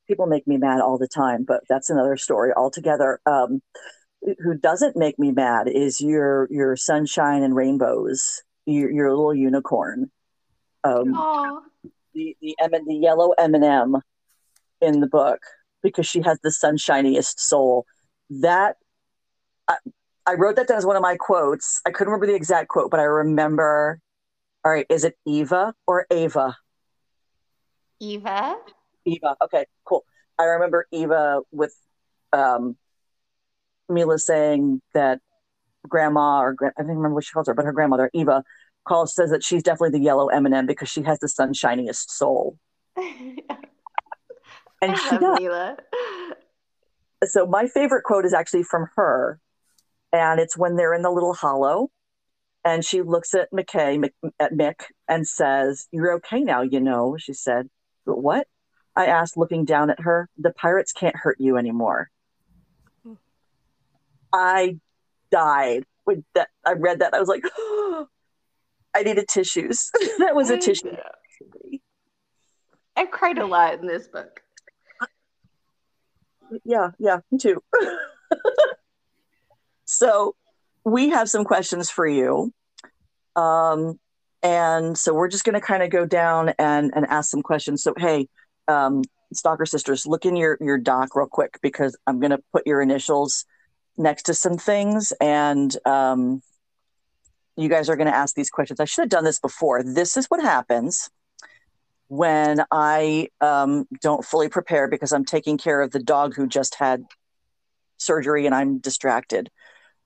people 0.08 0.26
make 0.28 0.48
me 0.48 0.58
mad 0.58 0.82
all 0.82 0.98
the 0.98 1.08
time, 1.08 1.44
but 1.48 1.64
that's 1.70 1.90
another 1.90 2.18
story 2.18 2.52
altogether. 2.56 3.20
Um, 3.26 3.62
who 4.40 4.58
doesn't 4.58 4.96
make 4.96 5.18
me 5.20 5.32
mad 5.32 5.68
is 5.68 6.02
your 6.02 6.48
your 6.52 6.76
sunshine 6.76 7.44
and 7.44 7.56
rainbows, 7.56 8.42
your, 8.66 8.92
your 8.92 9.10
little 9.10 9.34
unicorn, 9.34 10.12
um, 10.84 11.14
oh, 11.16 11.62
the 12.14 12.36
the 12.42 12.56
M 12.60 12.74
and 12.74 12.88
the 12.88 12.96
yellow 12.96 13.32
M 13.38 13.56
and 13.56 13.64
M 13.64 13.96
in 14.82 15.00
the 15.00 15.08
book 15.08 15.40
because 15.82 16.06
she 16.06 16.22
has 16.22 16.40
the 16.44 16.52
sunshiniest 16.52 17.40
soul. 17.40 17.86
That 18.30 18.76
I, 19.68 19.78
I 20.26 20.34
wrote 20.34 20.58
that 20.58 20.68
down 20.68 20.78
as 20.78 20.86
one 20.86 20.96
of 20.96 21.02
my 21.02 21.16
quotes. 21.18 21.82
I 21.86 21.92
couldn't 21.92 22.12
remember 22.12 22.28
the 22.28 22.36
exact 22.36 22.70
quote, 22.70 22.92
but 22.92 23.00
I 23.00 23.04
remember. 23.04 24.00
All 24.66 24.72
right, 24.72 24.86
is 24.90 25.06
it 25.06 25.16
Eva 25.26 25.74
or 25.86 26.06
Ava? 26.12 26.58
Eva. 28.02 28.58
Eva. 29.06 29.38
Okay, 29.42 29.66
cool. 29.86 30.04
I 30.38 30.44
remember 30.44 30.88
Eva 30.92 31.42
with 31.52 31.74
um, 32.34 32.76
Mila 33.90 34.20
saying 34.20 34.82
that 34.94 35.20
grandma 35.88 36.42
or 36.42 36.56
I 36.62 36.82
don't 36.82 36.88
remember 36.88 37.16
what 37.16 37.24
she 37.24 37.32
calls 37.32 37.48
her, 37.48 37.54
but 37.54 37.66
her 37.66 37.72
grandmother 37.72 38.10
Eva 38.14 38.44
calls 38.86 39.16
says 39.16 39.32
that 39.32 39.44
she's 39.44 39.64
definitely 39.64 39.98
the 39.98 40.04
yellow 40.04 40.28
M&M 40.28 40.66
because 40.66 40.90
she 40.90 41.02
has 41.04 41.20
the 41.20 41.28
sunshiniest 41.28 42.12
soul, 42.12 42.58
and 42.96 43.38
she 44.98 45.18
does. 45.18 45.40
Mila. 45.40 45.78
So 47.26 47.48
my 47.48 47.68
favorite 47.68 48.04
quote 48.04 48.26
is 48.26 48.34
actually 48.34 48.64
from 48.64 48.88
her, 48.96 49.40
and 50.14 50.40
it's 50.40 50.58
when 50.58 50.76
they're 50.76 50.94
in 50.94 51.02
the 51.02 51.12
little 51.12 51.34
hollow, 51.34 51.90
and 52.64 52.86
she 52.86 53.02
looks 53.02 53.34
at 53.34 53.52
McKay 53.52 54.00
Mc- 54.00 54.34
at 54.40 54.54
Mick 54.54 54.84
and 55.08 55.28
says, 55.28 55.88
"You're 55.92 56.14
okay 56.14 56.42
now, 56.42 56.62
you 56.62 56.80
know." 56.80 57.18
She 57.18 57.34
said, 57.34 57.70
"But 58.06 58.22
what?" 58.22 58.48
I 58.96 59.06
asked, 59.06 59.38
looking 59.38 59.64
down 59.64 59.92
at 59.92 60.02
her. 60.02 60.28
The 60.38 60.52
pirates 60.52 60.92
can't 60.92 61.16
hurt 61.16 61.38
you 61.40 61.56
anymore. 61.56 62.10
I 64.38 64.78
died 65.32 65.84
when 66.06 66.24
that 66.36 66.50
I 66.64 66.74
read 66.74 67.00
that. 67.00 67.16
I 67.16 67.20
was 67.20 67.28
like, 67.28 67.44
I 68.96 69.04
needed 69.04 69.28
tissues. 69.28 69.90
that 70.20 70.36
was 70.36 70.52
a 70.52 70.58
tissue. 70.58 70.96
I 72.96 73.06
cried 73.06 73.40
a 73.40 73.46
lot 73.46 73.80
in 73.80 73.88
this 73.88 74.08
book. 74.08 74.42
Yeah, 76.64 76.92
yeah, 77.00 77.20
me 77.32 77.40
too. 77.40 77.62
so 79.86 80.36
we 80.86 81.10
have 81.10 81.30
some 81.30 81.44
questions 81.44 81.90
for 81.90 82.08
you. 82.08 82.54
Um, 83.36 84.00
and 84.44 84.98
so 84.98 85.14
we're 85.14 85.28
just 85.28 85.44
going 85.44 85.60
to 85.60 85.62
kind 85.62 85.84
of 85.84 85.90
go 85.90 86.06
down 86.06 86.54
and, 86.60 86.92
and 86.96 87.06
ask 87.08 87.30
some 87.30 87.42
questions. 87.42 87.84
So, 87.84 87.94
hey, 87.98 88.28
um, 88.68 89.04
Stalker 89.34 89.66
Sisters, 89.66 90.08
look 90.08 90.26
in 90.26 90.36
your, 90.36 90.58
your 90.62 90.78
doc 90.78 91.16
real 91.16 91.28
quick 91.28 91.60
because 91.62 91.98
I'm 92.08 92.20
going 92.20 92.32
to 92.32 92.40
put 92.54 92.66
your 92.66 92.82
initials 92.82 93.46
next 93.98 94.24
to 94.24 94.34
some 94.34 94.58
things. 94.58 95.14
And 95.20 95.76
um, 95.86 96.42
you 97.56 97.70
guys 97.70 97.90
are 97.90 97.96
going 97.96 98.08
to 98.08 98.16
ask 98.16 98.36
these 98.36 98.50
questions. 98.50 98.80
I 98.80 98.86
should 98.86 99.04
have 99.04 99.10
done 99.10 99.24
this 99.24 99.40
before. 99.40 99.84
This 99.84 100.18
is 100.18 100.28
what 100.28 100.42
happens 100.42 101.10
when 102.08 102.64
I 102.72 103.28
um, 103.42 103.86
don't 104.02 104.24
fully 104.24 104.50
prepare 104.50 104.88
because 104.88 105.12
I'm 105.12 105.26
taking 105.26 105.58
care 105.58 105.82
of 105.82 105.92
the 105.92 106.00
dog 106.00 106.36
who 106.36 106.48
just 106.48 106.76
had 106.76 107.04
surgery 107.98 108.46
and 108.46 108.56
I'm 108.56 108.78
distracted. 108.78 109.50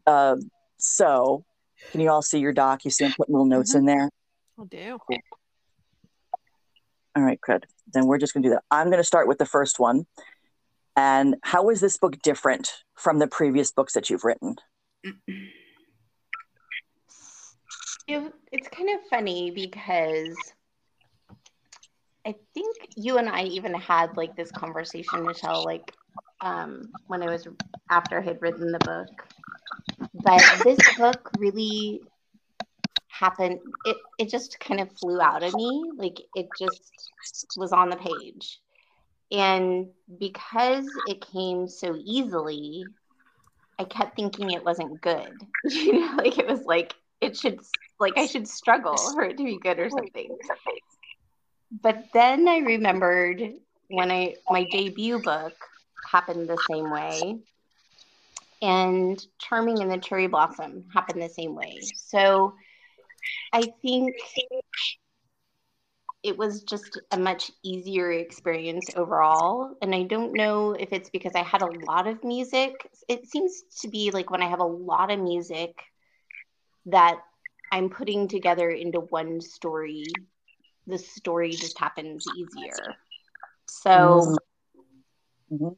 Uh, 0.07 0.37
so, 0.79 1.43
can 1.91 2.01
you 2.01 2.09
all 2.09 2.21
see 2.21 2.39
your 2.39 2.53
doc? 2.53 2.85
You 2.85 2.91
see 2.91 3.05
I'm 3.05 3.13
putting 3.13 3.33
little 3.33 3.45
notes 3.45 3.75
in 3.75 3.85
there. 3.85 4.09
I 4.59 4.63
do. 4.65 4.99
All 7.15 7.23
right, 7.23 7.39
good. 7.41 7.65
Then 7.93 8.07
we're 8.07 8.17
just 8.17 8.33
going 8.33 8.43
to 8.43 8.49
do 8.49 8.53
that. 8.53 8.63
I'm 8.71 8.87
going 8.87 8.97
to 8.97 9.03
start 9.03 9.27
with 9.27 9.37
the 9.37 9.45
first 9.45 9.79
one. 9.79 10.05
And 10.95 11.35
how 11.43 11.69
is 11.69 11.79
this 11.79 11.97
book 11.97 12.21
different 12.21 12.69
from 12.95 13.19
the 13.19 13.27
previous 13.27 13.71
books 13.71 13.93
that 13.93 14.09
you've 14.09 14.23
written? 14.23 14.55
It- 18.07 18.33
it's 18.51 18.67
kind 18.67 18.89
of 18.89 19.05
funny 19.09 19.51
because 19.51 20.35
I 22.25 22.35
think 22.53 22.75
you 22.95 23.17
and 23.17 23.29
I 23.29 23.43
even 23.43 23.73
had 23.73 24.15
like 24.17 24.35
this 24.35 24.51
conversation, 24.51 25.23
Michelle, 25.25 25.63
like 25.63 25.93
um, 26.41 26.91
when 27.07 27.23
I 27.23 27.31
was 27.31 27.47
after 27.89 28.19
I 28.19 28.23
had 28.23 28.41
written 28.41 28.71
the 28.71 28.79
book. 28.79 29.27
But 30.13 30.43
this 30.63 30.77
book 30.97 31.31
really 31.37 32.01
happened. 33.07 33.59
It 33.85 33.97
it 34.19 34.29
just 34.29 34.59
kind 34.59 34.79
of 34.81 34.91
flew 34.99 35.21
out 35.21 35.43
of 35.43 35.53
me. 35.53 35.91
Like 35.95 36.19
it 36.35 36.47
just 36.59 36.81
was 37.57 37.71
on 37.71 37.89
the 37.89 37.97
page, 37.97 38.59
and 39.31 39.87
because 40.19 40.97
it 41.05 41.21
came 41.21 41.67
so 41.67 41.95
easily, 42.03 42.91
I 43.79 43.85
kept 43.85 44.15
thinking 44.15 44.51
it 44.51 44.63
wasn't 44.63 45.01
good. 45.01 45.41
You 45.63 45.93
know, 45.99 46.15
like 46.17 46.37
it 46.37 46.47
was 46.47 46.63
like 46.65 46.93
it 47.21 47.37
should 47.37 47.59
like 47.99 48.17
I 48.17 48.25
should 48.25 48.47
struggle 48.47 49.11
for 49.13 49.23
it 49.23 49.37
to 49.37 49.43
be 49.43 49.57
good 49.57 49.79
or 49.79 49.89
something. 49.89 50.37
But 51.71 52.09
then 52.13 52.47
I 52.47 52.57
remembered 52.59 53.41
when 53.87 54.11
I 54.11 54.37
my 54.49 54.63
debut 54.63 55.19
book 55.19 55.65
happened 56.03 56.49
the 56.49 56.57
same 56.57 56.89
way. 56.89 57.39
And 58.61 59.21
Charming 59.39 59.81
and 59.81 59.91
the 59.91 59.97
Cherry 59.97 60.27
Blossom 60.27 60.85
happened 60.93 61.21
the 61.21 61.29
same 61.29 61.55
way. 61.55 61.91
So 61.95 62.53
I 63.53 63.73
think 63.81 64.15
it 66.23 66.37
was 66.37 66.63
just 66.63 66.99
a 67.11 67.17
much 67.17 67.51
easier 67.63 68.11
experience 68.11 68.89
overall. 68.95 69.75
And 69.81 69.93
I 69.95 70.03
don't 70.03 70.35
know 70.35 70.71
if 70.73 70.93
it's 70.93 71.09
because 71.09 71.35
I 71.35 71.43
had 71.43 71.61
a 71.61 71.67
lot 71.67 72.07
of 72.07 72.23
music. 72.23 72.89
It 73.07 73.25
seems 73.27 73.63
to 73.81 73.87
be 73.87 74.11
like 74.11 74.29
when 74.29 74.41
I 74.41 74.49
have 74.49 74.59
a 74.59 74.65
lot 74.65 75.11
of 75.11 75.19
music 75.19 75.75
that 76.85 77.19
I'm 77.71 77.89
putting 77.89 78.27
together 78.27 78.69
into 78.69 78.99
one 78.99 79.41
story, 79.41 80.23
the 80.87 80.97
story 80.97 81.55
just 81.55 81.79
happens 81.79 82.27
easier. 82.27 82.97
So 83.67 84.37
Mhm. 85.49 85.75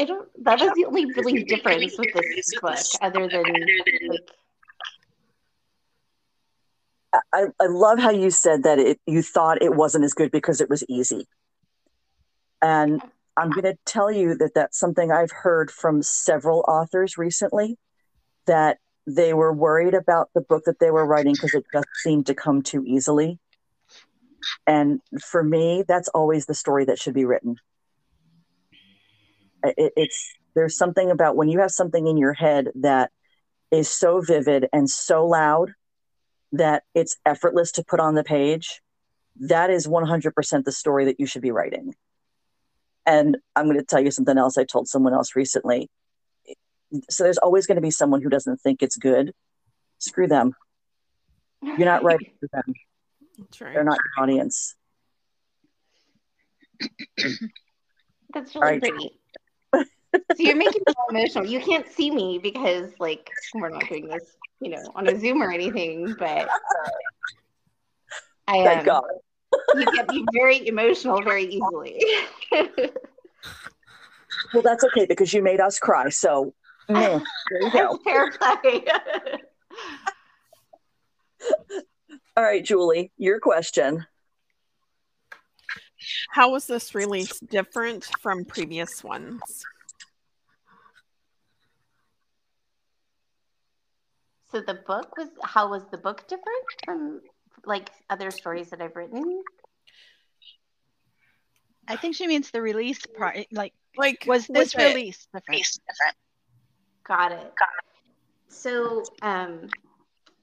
I 0.00 0.04
don't 0.04 0.28
that 0.44 0.62
is 0.62 0.72
the 0.74 0.84
only 0.86 1.06
really 1.06 1.38
difference 1.44 1.98
with 1.98 2.12
this 2.12 2.54
book, 2.54 2.86
other 3.00 3.28
than 3.28 3.72
like 4.06 4.30
I, 7.12 7.46
I 7.60 7.66
love 7.66 7.98
how 7.98 8.10
you 8.10 8.30
said 8.30 8.62
that 8.62 8.78
it 8.78 9.00
you 9.06 9.22
thought 9.22 9.62
it 9.62 9.74
wasn't 9.74 10.04
as 10.04 10.14
good 10.14 10.30
because 10.30 10.60
it 10.60 10.70
was 10.70 10.84
easy. 10.88 11.26
And 12.62 13.02
I'm 13.36 13.50
going 13.50 13.64
to 13.64 13.76
tell 13.86 14.10
you 14.12 14.36
that 14.36 14.52
that's 14.54 14.78
something 14.78 15.10
I've 15.10 15.30
heard 15.30 15.70
from 15.70 16.02
several 16.02 16.64
authors 16.68 17.16
recently 17.16 17.78
that 18.46 18.78
they 19.06 19.32
were 19.32 19.52
worried 19.52 19.94
about 19.94 20.28
the 20.34 20.42
book 20.42 20.64
that 20.66 20.78
they 20.78 20.90
were 20.90 21.06
writing 21.06 21.32
because 21.32 21.54
it 21.54 21.64
just 21.72 21.88
seemed 22.02 22.26
to 22.26 22.34
come 22.34 22.62
too 22.62 22.84
easily. 22.86 23.38
And 24.66 25.00
for 25.22 25.42
me, 25.42 25.84
that's 25.86 26.08
always 26.08 26.46
the 26.46 26.54
story 26.54 26.84
that 26.84 26.98
should 26.98 27.14
be 27.14 27.24
written. 27.24 27.56
It, 29.62 29.92
it's 29.96 30.32
there's 30.54 30.76
something 30.76 31.10
about 31.10 31.36
when 31.36 31.48
you 31.48 31.60
have 31.60 31.70
something 31.70 32.06
in 32.06 32.16
your 32.16 32.34
head 32.34 32.68
that 32.76 33.10
is 33.70 33.88
so 33.88 34.20
vivid 34.20 34.68
and 34.72 34.88
so 34.88 35.26
loud 35.26 35.72
that 36.52 36.84
it's 36.94 37.16
effortless 37.24 37.72
to 37.72 37.84
put 37.84 38.00
on 38.00 38.14
the 38.14 38.24
page. 38.24 38.80
That 39.40 39.70
is 39.70 39.86
100% 39.86 40.64
the 40.64 40.72
story 40.72 41.06
that 41.06 41.20
you 41.20 41.26
should 41.26 41.42
be 41.42 41.52
writing. 41.52 41.94
And 43.06 43.38
I'm 43.56 43.66
going 43.66 43.78
to 43.78 43.84
tell 43.84 44.00
you 44.00 44.10
something 44.10 44.36
else 44.36 44.58
I 44.58 44.64
told 44.64 44.88
someone 44.88 45.14
else 45.14 45.34
recently. 45.34 45.88
So 47.08 47.24
there's 47.24 47.38
always 47.38 47.66
going 47.66 47.76
to 47.76 47.82
be 47.82 47.90
someone 47.90 48.20
who 48.20 48.28
doesn't 48.28 48.60
think 48.60 48.82
it's 48.82 48.96
good. 48.96 49.32
Screw 49.98 50.26
them. 50.26 50.54
You're 51.62 51.78
not 51.78 52.02
writing 52.02 52.32
for 52.40 52.48
them. 52.52 52.74
That's 53.38 53.60
right. 53.60 53.74
They're 53.74 53.84
not 53.84 53.98
your 54.16 54.24
audience. 54.24 54.74
That's 58.32 58.54
really 58.54 58.66
right. 58.66 58.82
pretty. 58.82 59.18
so 59.74 59.84
you're 60.38 60.56
making 60.56 60.82
me 60.86 60.94
emotional. 61.10 61.46
You 61.46 61.60
can't 61.60 61.88
see 61.88 62.10
me 62.10 62.38
because 62.38 62.92
like 62.98 63.30
we're 63.54 63.70
not 63.70 63.88
doing 63.88 64.08
this, 64.08 64.36
you 64.60 64.70
know, 64.70 64.92
on 64.94 65.08
a 65.08 65.18
Zoom 65.18 65.42
or 65.42 65.50
anything, 65.50 66.14
but 66.18 66.48
I 68.46 68.64
Thank 68.64 68.80
um, 68.80 68.84
God. 68.84 69.04
you 69.76 69.86
get 69.92 70.08
me 70.08 70.24
very 70.32 70.66
emotional 70.66 71.22
very 71.22 71.44
easily. 71.44 72.04
Well, 74.52 74.62
that's 74.62 74.84
okay 74.84 75.06
because 75.06 75.32
you 75.32 75.42
made 75.42 75.60
us 75.60 75.78
cry. 75.78 76.08
So, 76.08 76.54
meh, 76.88 77.20
there 77.50 77.62
you 77.62 77.70
go. 77.72 77.98
Fair 78.04 78.30
play. 78.32 78.84
All 82.36 82.44
right, 82.44 82.64
Julie, 82.64 83.12
your 83.16 83.38
question. 83.38 84.06
How 86.30 86.50
was 86.50 86.66
this 86.66 86.94
release 86.94 87.38
different 87.38 88.04
from 88.20 88.44
previous 88.44 89.04
ones? 89.04 89.40
So 94.52 94.60
the 94.60 94.74
book 94.74 95.16
was 95.16 95.28
how 95.42 95.68
was 95.68 95.82
the 95.90 95.98
book 95.98 96.26
different 96.28 96.64
from 96.84 97.20
like 97.64 97.90
other 98.08 98.30
stories 98.30 98.70
that 98.70 98.80
I've 98.80 98.96
written? 98.96 99.42
I 101.88 101.96
think 101.96 102.14
she 102.14 102.26
means 102.26 102.50
the 102.50 102.62
release 102.62 103.00
part. 103.18 103.36
Like, 103.50 103.74
Like, 103.96 104.24
was 104.26 104.46
this 104.46 104.74
with 104.74 104.84
it- 104.84 104.94
release 104.94 105.26
different? 105.34 105.66
Got 107.04 107.32
it. 107.32 107.52
So, 108.48 109.02
um, 109.22 109.68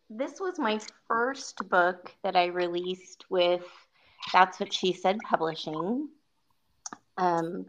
this 0.10 0.40
was 0.40 0.60
my 0.60 0.80
first 1.08 1.58
book 1.70 2.14
that 2.24 2.36
I 2.36 2.46
released 2.48 3.26
with 3.30 3.66
That's 4.34 4.60
What 4.60 4.74
She 4.74 4.92
Said 4.94 5.18
Publishing. 5.30 6.10
Um, 7.18 7.66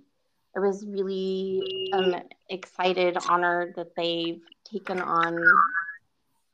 I 0.57 0.61
was 0.61 0.84
really 0.86 1.91
um, 1.93 2.16
excited, 2.49 3.16
honored 3.28 3.74
that 3.76 3.95
they've 3.97 4.43
taken 4.64 5.01
on 5.01 5.39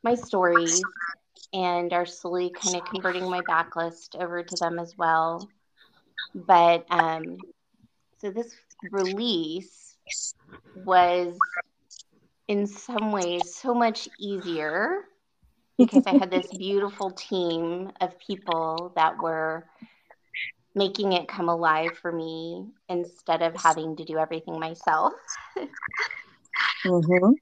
my 0.04 0.14
stories 0.14 0.86
and 1.52 1.92
are 1.92 2.06
slowly 2.06 2.50
kind 2.50 2.76
of 2.76 2.84
converting 2.84 3.28
my 3.30 3.42
backlist 3.42 4.20
over 4.20 4.42
to 4.42 4.56
them 4.56 4.78
as 4.78 4.96
well. 4.96 5.48
But 6.34 6.84
um, 6.90 7.44
so 8.20 8.30
this 8.30 8.54
release 8.90 9.96
was 10.74 11.40
in 12.48 12.66
some 12.66 13.12
ways 13.12 13.54
so 13.54 13.74
much 13.74 14.08
easier 14.18 15.04
because 15.78 16.06
I 16.06 16.12
had 16.12 16.30
this 16.30 16.46
beautiful 16.58 17.10
team 17.12 17.92
of 18.00 18.18
people 18.18 18.92
that 18.96 19.22
were 19.22 19.64
making 20.74 21.12
it 21.12 21.28
come 21.28 21.48
alive 21.48 21.96
for 21.96 22.12
me 22.12 22.66
instead 22.88 23.42
of 23.42 23.54
having 23.54 23.96
to 23.96 24.04
do 24.04 24.18
everything 24.18 24.58
myself. 24.58 25.12
Mm-hmm. 26.84 27.32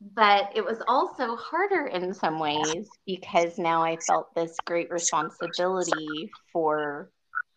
But 0.00 0.52
it 0.54 0.64
was 0.64 0.82
also 0.88 1.36
harder 1.36 1.86
in 1.86 2.14
some 2.14 2.38
ways 2.38 2.88
because 3.06 3.58
now 3.58 3.82
I 3.82 3.96
felt 4.06 4.34
this 4.34 4.56
great 4.64 4.90
responsibility 4.90 6.30
for 6.52 7.10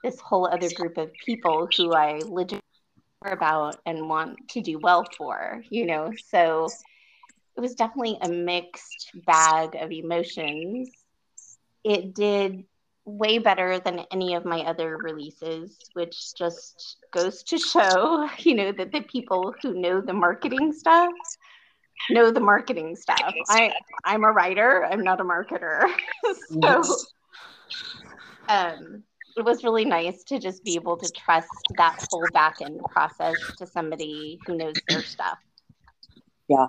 this 0.03 0.19
whole 0.19 0.47
other 0.47 0.69
group 0.69 0.97
of 0.97 1.09
people 1.25 1.69
who 1.77 1.93
I 1.93 2.21
legitimately 2.25 2.61
care 3.23 3.33
about 3.33 3.79
and 3.85 4.09
want 4.09 4.49
to 4.49 4.61
do 4.61 4.77
well 4.77 5.05
for, 5.17 5.63
you 5.69 5.85
know? 5.85 6.11
So 6.27 6.67
it 7.55 7.61
was 7.61 7.75
definitely 7.75 8.17
a 8.21 8.27
mixed 8.27 9.11
bag 9.25 9.75
of 9.75 9.91
emotions. 9.93 10.89
It 11.85 12.13
did 12.13 12.65
way 13.05 13.37
better 13.37 13.79
than 13.79 14.01
any 14.11 14.33
of 14.33 14.43
my 14.43 14.61
other 14.61 14.97
releases, 14.97 15.77
which 15.93 16.35
just 16.35 16.97
goes 17.11 17.43
to 17.43 17.57
show, 17.57 18.27
you 18.39 18.55
know, 18.55 18.73
that 18.73 18.91
the 18.91 19.01
people 19.01 19.55
who 19.61 19.79
know 19.79 20.01
the 20.01 20.13
marketing 20.13 20.73
stuff 20.73 21.13
know 22.09 22.31
the 22.31 22.39
marketing 22.39 22.95
stuff. 22.95 23.33
I 23.49 23.73
I'm 24.03 24.23
a 24.23 24.31
writer, 24.31 24.85
I'm 24.85 25.03
not 25.03 25.19
a 25.19 25.23
marketer. 25.23 25.85
so 26.61 26.83
um 28.49 29.03
it 29.35 29.43
was 29.43 29.63
really 29.63 29.85
nice 29.85 30.23
to 30.25 30.39
just 30.39 30.63
be 30.63 30.75
able 30.75 30.97
to 30.97 31.11
trust 31.11 31.49
that 31.77 32.07
whole 32.11 32.27
back 32.33 32.57
end 32.61 32.79
process 32.91 33.35
to 33.57 33.65
somebody 33.65 34.39
who 34.45 34.55
knows 34.55 34.75
their 34.87 35.01
stuff. 35.01 35.39
Yeah. 36.47 36.67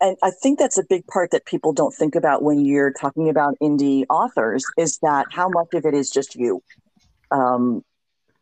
And 0.00 0.16
I 0.22 0.30
think 0.30 0.58
that's 0.58 0.78
a 0.78 0.84
big 0.88 1.06
part 1.06 1.30
that 1.30 1.44
people 1.44 1.72
don't 1.72 1.94
think 1.94 2.14
about 2.14 2.42
when 2.42 2.64
you're 2.64 2.92
talking 2.92 3.28
about 3.28 3.56
indie 3.62 4.04
authors 4.10 4.64
is 4.76 4.98
that 4.98 5.26
how 5.30 5.48
much 5.48 5.74
of 5.74 5.84
it 5.84 5.94
is 5.94 6.10
just 6.10 6.34
you. 6.34 6.62
Um, 7.30 7.84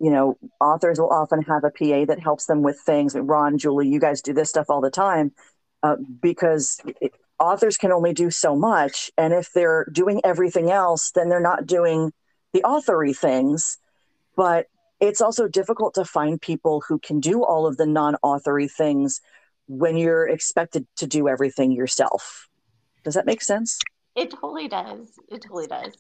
you 0.01 0.11
know, 0.11 0.39
authors 0.61 0.99
will 0.99 1.13
often 1.13 1.43
have 1.43 1.65
a 1.65 1.71
PA 1.71 2.07
that 2.07 2.19
helps 2.19 2.47
them 2.47 2.63
with 2.63 2.81
things. 2.81 3.15
Ron, 3.15 3.59
Julie, 3.59 3.89
you 3.89 4.01
guys 4.01 4.23
do 4.23 4.33
this 4.33 4.49
stuff 4.49 4.71
all 4.71 4.81
the 4.81 4.91
time 4.91 5.33
uh, 5.83 5.97
because 6.21 6.81
it, 7.01 7.13
authors 7.39 7.77
can 7.77 7.93
only 7.93 8.13
do 8.13 8.31
so 8.31 8.55
much, 8.57 9.11
and 9.17 9.33
if 9.33 9.53
they're 9.53 9.87
doing 9.93 10.21
everything 10.25 10.71
else, 10.71 11.11
then 11.13 11.29
they're 11.29 11.41
not 11.41 11.67
doing 11.67 12.13
the 12.53 12.63
authory 12.63 13.17
things. 13.17 13.79
But 14.37 14.67
it's 15.01 15.21
also 15.21 15.49
difficult 15.49 15.95
to 15.95 16.05
find 16.05 16.41
people 16.41 16.83
who 16.87 16.99
can 16.99 17.21
do 17.21 17.43
all 17.43 17.67
of 17.67 17.77
the 17.77 17.87
non-authory 17.87 18.71
things 18.71 19.21
when 19.67 19.97
you're 19.97 20.29
expected 20.29 20.87
to 20.97 21.07
do 21.07 21.29
everything 21.29 21.73
yourself. 21.73 22.49
Does 23.05 23.15
that 23.15 23.25
make 23.25 23.41
sense? 23.41 23.79
It 24.15 24.31
totally 24.31 24.69
does. 24.69 25.09
It 25.31 25.43
totally 25.43 25.67
does. 25.67 25.95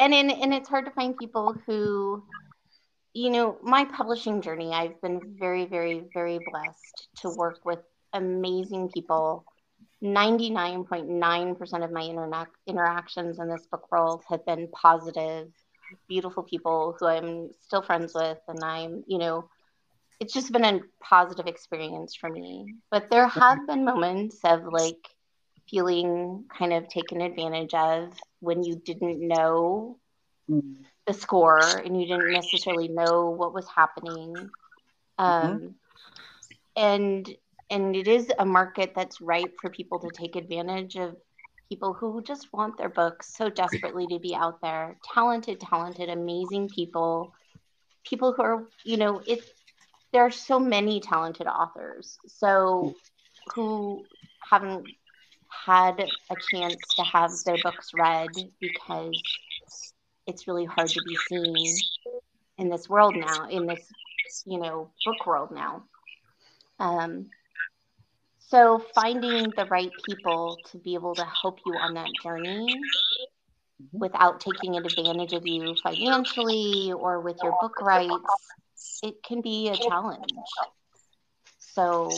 And 0.00 0.12
in, 0.12 0.30
and 0.30 0.52
it's 0.52 0.68
hard 0.68 0.86
to 0.86 0.90
find 0.90 1.16
people 1.16 1.54
who, 1.66 2.24
you 3.12 3.30
know, 3.30 3.58
my 3.62 3.84
publishing 3.84 4.40
journey, 4.40 4.72
I've 4.72 5.00
been 5.02 5.20
very, 5.38 5.66
very, 5.66 6.04
very 6.12 6.40
blessed 6.50 7.08
to 7.18 7.30
work 7.36 7.60
with 7.64 7.80
amazing 8.12 8.88
people. 8.88 9.44
99.9% 10.00 11.84
of 11.84 11.92
my 11.92 12.02
interna- 12.02 12.46
interactions 12.66 13.38
in 13.38 13.48
this 13.48 13.66
book 13.66 13.90
world 13.90 14.22
have 14.28 14.44
been 14.46 14.68
positive, 14.70 15.48
beautiful 16.08 16.42
people 16.42 16.96
who 16.98 17.06
I'm 17.06 17.50
still 17.60 17.82
friends 17.82 18.14
with. 18.14 18.38
And 18.48 18.62
I'm, 18.64 19.04
you 19.06 19.18
know, 19.18 19.48
it's 20.20 20.32
just 20.32 20.52
been 20.52 20.64
a 20.64 20.80
positive 21.02 21.46
experience 21.46 22.14
for 22.14 22.28
me. 22.30 22.68
But 22.90 23.10
there 23.10 23.28
have 23.28 23.66
been 23.66 23.84
moments 23.84 24.40
of 24.44 24.64
like, 24.64 25.04
feeling 25.68 26.44
kind 26.58 26.72
of 26.72 26.88
taken 26.88 27.20
advantage 27.20 27.74
of 27.74 28.12
when 28.40 28.62
you 28.64 28.76
didn't 28.84 29.26
know 29.26 29.96
Mm. 30.48 30.84
the 31.06 31.12
score 31.12 31.76
and 31.76 31.98
you 32.00 32.06
didn't 32.06 32.32
necessarily 32.32 32.88
know 32.88 33.30
what 33.30 33.54
was 33.54 33.66
happening 33.68 34.50
um, 35.18 35.74
and 36.76 37.28
and 37.72 37.96
it 37.96 38.06
is 38.06 38.30
a 38.38 38.44
market 38.44 38.92
that's 38.94 39.20
ripe 39.20 39.54
for 39.60 39.70
people 39.70 39.98
to 39.98 40.10
take 40.10 40.36
advantage 40.36 40.96
of 40.96 41.16
people 41.70 41.94
who 41.94 42.22
just 42.22 42.52
want 42.52 42.76
their 42.76 42.90
books 42.90 43.34
so 43.34 43.48
desperately 43.48 44.06
to 44.06 44.18
be 44.18 44.34
out 44.34 44.60
there. 44.60 44.98
Talented 45.14 45.58
talented 45.58 46.10
amazing 46.10 46.68
people. 46.68 47.32
People 48.04 48.34
who 48.34 48.42
are 48.42 48.64
you 48.84 48.98
know 48.98 49.22
it 49.26 49.42
there 50.12 50.22
are 50.22 50.30
so 50.30 50.60
many 50.60 51.00
talented 51.00 51.46
authors. 51.46 52.18
So 52.26 52.94
who 53.54 54.04
haven't 54.50 54.86
had 55.48 55.98
a 56.30 56.36
chance 56.50 56.76
to 56.96 57.02
have 57.04 57.30
their 57.46 57.56
books 57.62 57.92
read 57.94 58.28
because 58.60 59.22
it's 60.26 60.46
really 60.46 60.66
hard 60.66 60.88
to 60.88 61.00
be 61.06 61.16
seen 61.16 61.64
in 62.58 62.68
this 62.68 62.86
world 62.88 63.16
now 63.16 63.48
in 63.48 63.66
this 63.66 63.90
you 64.44 64.60
know 64.60 64.90
book 65.06 65.26
world 65.26 65.50
now. 65.52 65.84
Um, 66.78 67.30
so 68.52 68.84
finding 68.94 69.50
the 69.56 69.64
right 69.64 69.90
people 70.04 70.60
to 70.70 70.76
be 70.76 70.92
able 70.92 71.14
to 71.14 71.24
help 71.24 71.58
you 71.64 71.72
on 71.72 71.94
that 71.94 72.10
journey 72.22 72.66
without 73.92 74.40
taking 74.40 74.76
advantage 74.76 75.32
of 75.32 75.46
you 75.46 75.74
financially 75.82 76.92
or 76.92 77.20
with 77.22 77.38
your 77.42 77.56
book 77.62 77.80
rights, 77.80 79.00
it 79.02 79.14
can 79.24 79.40
be 79.40 79.70
a 79.70 79.76
challenge. 79.76 80.28
So 81.58 82.10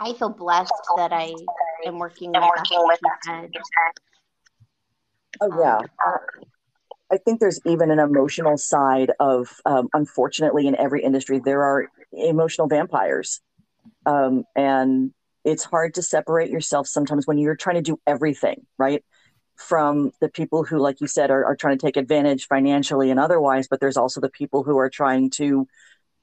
I 0.00 0.14
feel 0.14 0.30
blessed 0.30 0.72
that 0.96 1.12
I 1.12 1.34
am 1.84 1.98
working 1.98 2.32
with 2.32 3.00
Ed. 3.28 3.50
Oh 5.42 5.60
yeah. 5.62 5.80
Uh, 5.80 6.16
I 7.12 7.18
think 7.18 7.40
there's 7.40 7.60
even 7.66 7.90
an 7.90 7.98
emotional 7.98 8.56
side 8.56 9.12
of, 9.20 9.60
um, 9.66 9.90
unfortunately, 9.92 10.66
in 10.66 10.76
every 10.76 11.02
industry, 11.02 11.42
there 11.44 11.62
are 11.62 11.88
emotional 12.12 12.68
vampires. 12.68 13.42
Um, 14.06 14.44
and 14.56 15.12
it's 15.44 15.64
hard 15.64 15.94
to 15.94 16.02
separate 16.02 16.50
yourself 16.50 16.86
sometimes 16.86 17.26
when 17.26 17.38
you're 17.38 17.56
trying 17.56 17.76
to 17.76 17.82
do 17.82 17.98
everything, 18.06 18.66
right? 18.78 19.04
From 19.56 20.10
the 20.20 20.28
people 20.28 20.64
who, 20.64 20.78
like 20.78 21.00
you 21.00 21.06
said, 21.06 21.30
are, 21.30 21.44
are 21.44 21.56
trying 21.56 21.78
to 21.78 21.86
take 21.86 21.96
advantage 21.96 22.46
financially 22.46 23.10
and 23.10 23.20
otherwise, 23.20 23.68
but 23.68 23.80
there's 23.80 23.96
also 23.96 24.20
the 24.20 24.30
people 24.30 24.62
who 24.62 24.78
are 24.78 24.90
trying 24.90 25.30
to, 25.30 25.66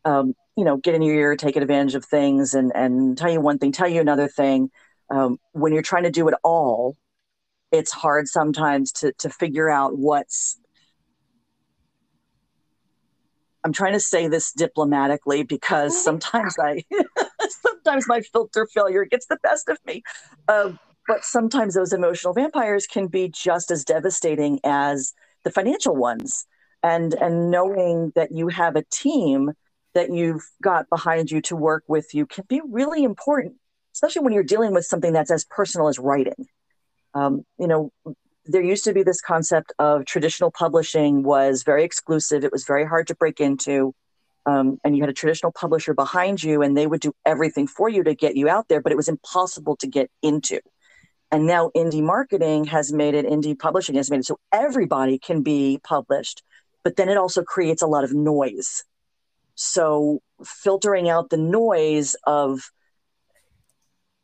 um, 0.05 0.33
you 0.55 0.65
know, 0.65 0.77
get 0.77 0.95
in 0.95 1.01
your 1.01 1.15
ear, 1.15 1.35
take 1.35 1.55
advantage 1.55 1.95
of 1.95 2.05
things 2.05 2.53
and, 2.53 2.71
and 2.75 3.17
tell 3.17 3.31
you 3.31 3.41
one 3.41 3.59
thing, 3.59 3.71
tell 3.71 3.87
you 3.87 4.01
another 4.01 4.27
thing. 4.27 4.71
Um, 5.09 5.37
when 5.51 5.73
you're 5.73 5.83
trying 5.83 6.03
to 6.03 6.11
do 6.11 6.27
it 6.27 6.35
all, 6.43 6.97
it's 7.71 7.91
hard 7.91 8.27
sometimes 8.27 8.91
to, 8.93 9.13
to 9.19 9.29
figure 9.29 9.69
out 9.69 9.97
what's 9.97 10.57
I'm 13.67 13.73
trying 13.73 13.93
to 13.93 13.99
say 13.99 14.29
this 14.29 14.53
diplomatically 14.53 15.43
because 15.43 15.91
mm-hmm. 15.91 16.03
sometimes 16.03 16.55
I, 16.57 16.85
sometimes 17.49 18.07
my 18.07 18.21
filter 18.21 18.65
failure 18.73 19.03
gets 19.03 19.25
the 19.25 19.37
best 19.43 19.67
of 19.67 19.77
me. 19.85 20.03
Uh, 20.47 20.71
but 21.05 21.25
sometimes 21.25 21.73
those 21.75 21.91
emotional 21.91 22.33
vampires 22.33 22.87
can 22.87 23.07
be 23.07 23.27
just 23.27 23.69
as 23.69 23.83
devastating 23.83 24.61
as 24.63 25.13
the 25.43 25.51
financial 25.51 25.97
ones. 25.97 26.45
And 26.81 27.13
and 27.15 27.51
knowing 27.51 28.13
that 28.15 28.31
you 28.31 28.47
have 28.47 28.77
a 28.77 28.85
team 28.89 29.51
that 29.93 30.13
you've 30.13 30.49
got 30.63 30.87
behind 30.89 31.29
you 31.29 31.41
to 31.41 31.55
work 31.57 31.83
with 31.89 32.13
you 32.13 32.25
can 32.25 32.45
be 32.47 32.61
really 32.69 33.03
important, 33.03 33.55
especially 33.93 34.21
when 34.21 34.31
you're 34.31 34.43
dealing 34.43 34.73
with 34.73 34.85
something 34.85 35.11
that's 35.11 35.31
as 35.31 35.43
personal 35.43 35.89
as 35.89 35.99
writing. 35.99 36.47
Um, 37.13 37.43
you 37.59 37.67
know, 37.67 37.91
there 38.47 38.61
used 38.61 38.83
to 38.85 38.93
be 38.93 39.03
this 39.03 39.21
concept 39.21 39.73
of 39.79 40.05
traditional 40.05 40.51
publishing 40.51 41.23
was 41.23 41.63
very 41.63 41.83
exclusive. 41.83 42.43
It 42.43 42.51
was 42.51 42.65
very 42.65 42.85
hard 42.85 43.07
to 43.07 43.15
break 43.15 43.39
into. 43.39 43.93
Um, 44.45 44.79
and 44.83 44.95
you 44.95 45.03
had 45.03 45.09
a 45.09 45.13
traditional 45.13 45.51
publisher 45.51 45.93
behind 45.93 46.41
you, 46.41 46.61
and 46.61 46.75
they 46.75 46.87
would 46.87 47.01
do 47.01 47.13
everything 47.25 47.67
for 47.67 47.89
you 47.89 48.03
to 48.03 48.15
get 48.15 48.37
you 48.37 48.47
out 48.47 48.69
there, 48.69 48.81
but 48.81 48.93
it 48.93 48.95
was 48.95 49.09
impossible 49.09 49.75
to 49.77 49.87
get 49.87 50.09
into. 50.21 50.61
And 51.31 51.45
now 51.45 51.71
indie 51.75 52.01
marketing 52.01 52.65
has 52.65 52.93
made 52.93 53.13
it, 53.13 53.25
indie 53.25 53.59
publishing 53.59 53.95
has 53.95 54.09
made 54.09 54.21
it 54.21 54.25
so 54.25 54.39
everybody 54.53 55.19
can 55.19 55.41
be 55.41 55.81
published, 55.83 56.43
but 56.83 56.95
then 56.95 57.09
it 57.09 57.17
also 57.17 57.43
creates 57.43 57.81
a 57.81 57.87
lot 57.87 58.05
of 58.05 58.13
noise. 58.13 58.85
So 59.55 60.21
filtering 60.45 61.09
out 61.09 61.29
the 61.29 61.37
noise 61.37 62.15
of 62.25 62.71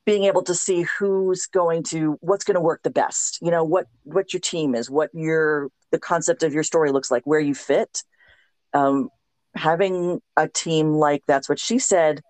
being 0.05 0.25
able 0.25 0.43
to 0.43 0.53
see 0.53 0.85
who's 0.97 1.45
going 1.45 1.83
to 1.83 2.17
what's 2.21 2.43
going 2.43 2.55
to 2.55 2.61
work 2.61 2.81
the 2.83 2.89
best 2.89 3.39
you 3.41 3.49
know 3.49 3.63
what 3.63 3.87
what 4.03 4.33
your 4.33 4.39
team 4.39 4.75
is 4.75 4.89
what 4.89 5.09
your 5.13 5.69
the 5.93 5.99
concept 5.99 6.43
of 6.43 6.53
your 6.53 6.63
story 6.63 6.91
looks 6.91 7.11
like 7.11 7.23
where 7.25 7.39
you 7.39 7.55
fit. 7.55 8.03
Um, 8.73 9.09
having 9.55 10.19
a 10.35 10.47
team 10.47 10.93
like 10.93 11.21
that's 11.27 11.47
what 11.47 11.59
she 11.59 11.77
said 11.77 12.21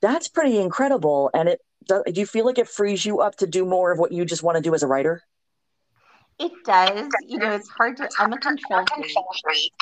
that's 0.00 0.28
pretty 0.28 0.58
incredible. 0.58 1.30
And 1.34 1.48
it 1.48 1.60
do, 1.86 2.02
you 2.06 2.26
feel 2.26 2.44
like 2.44 2.58
it 2.58 2.68
frees 2.68 3.04
you 3.06 3.20
up 3.20 3.36
to 3.36 3.46
do 3.46 3.64
more 3.64 3.92
of 3.92 3.98
what 3.98 4.12
you 4.12 4.24
just 4.24 4.42
want 4.42 4.56
to 4.56 4.62
do 4.62 4.74
as 4.74 4.82
a 4.82 4.86
writer? 4.86 5.22
It 6.38 6.52
does. 6.64 7.08
You 7.26 7.38
know 7.38 7.52
it's 7.52 7.68
hard 7.68 7.96
to 7.98 8.08
i'm 8.18 8.32
a 8.32 8.38
control 8.38 8.84
freak 9.44 9.72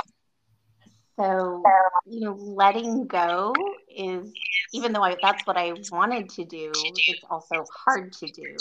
so, 1.18 1.62
you 2.04 2.20
know, 2.20 2.34
letting 2.34 3.06
go 3.06 3.54
is, 3.88 4.32
even 4.72 4.92
though 4.92 5.02
I, 5.02 5.16
that's 5.22 5.46
what 5.46 5.56
I 5.56 5.72
wanted 5.90 6.28
to 6.30 6.44
do, 6.44 6.70
it's 6.74 7.24
also 7.30 7.64
hard 7.74 8.12
to 8.12 8.26
do. 8.26 8.56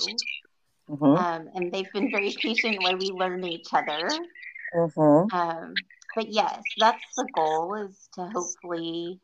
Mm-hmm. 0.89 1.03
Um, 1.03 1.49
and 1.53 1.71
they've 1.71 1.91
been 1.93 2.11
very 2.11 2.33
patient 2.41 2.81
while 2.81 2.97
we 2.97 3.09
learn 3.11 3.43
each 3.43 3.67
other. 3.73 4.09
Mm-hmm. 4.75 5.35
Um, 5.35 5.73
but 6.15 6.29
yes, 6.29 6.61
that's 6.79 7.03
the 7.17 7.27
goal 7.35 7.75
is 7.75 8.07
to 8.13 8.29
hopefully 8.33 9.19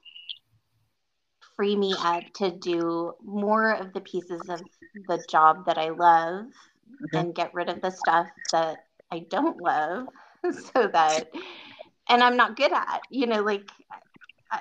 free 1.55 1.75
me 1.75 1.93
up 1.99 2.23
to 2.35 2.51
do 2.51 3.13
more 3.23 3.71
of 3.71 3.93
the 3.93 4.01
pieces 4.01 4.41
of 4.49 4.61
the 5.07 5.23
job 5.29 5.65
that 5.67 5.77
I 5.77 5.89
love 5.89 6.45
mm-hmm. 6.45 7.17
and 7.17 7.35
get 7.35 7.53
rid 7.53 7.69
of 7.69 7.81
the 7.81 7.91
stuff 7.91 8.27
that 8.51 8.85
I 9.11 9.19
don't 9.29 9.61
love 9.61 10.07
so 10.73 10.89
that 10.91 11.29
and 12.09 12.23
I'm 12.23 12.37
not 12.37 12.55
good 12.55 12.71
at. 12.71 13.01
You 13.09 13.27
know, 13.27 13.41
like 13.41 13.69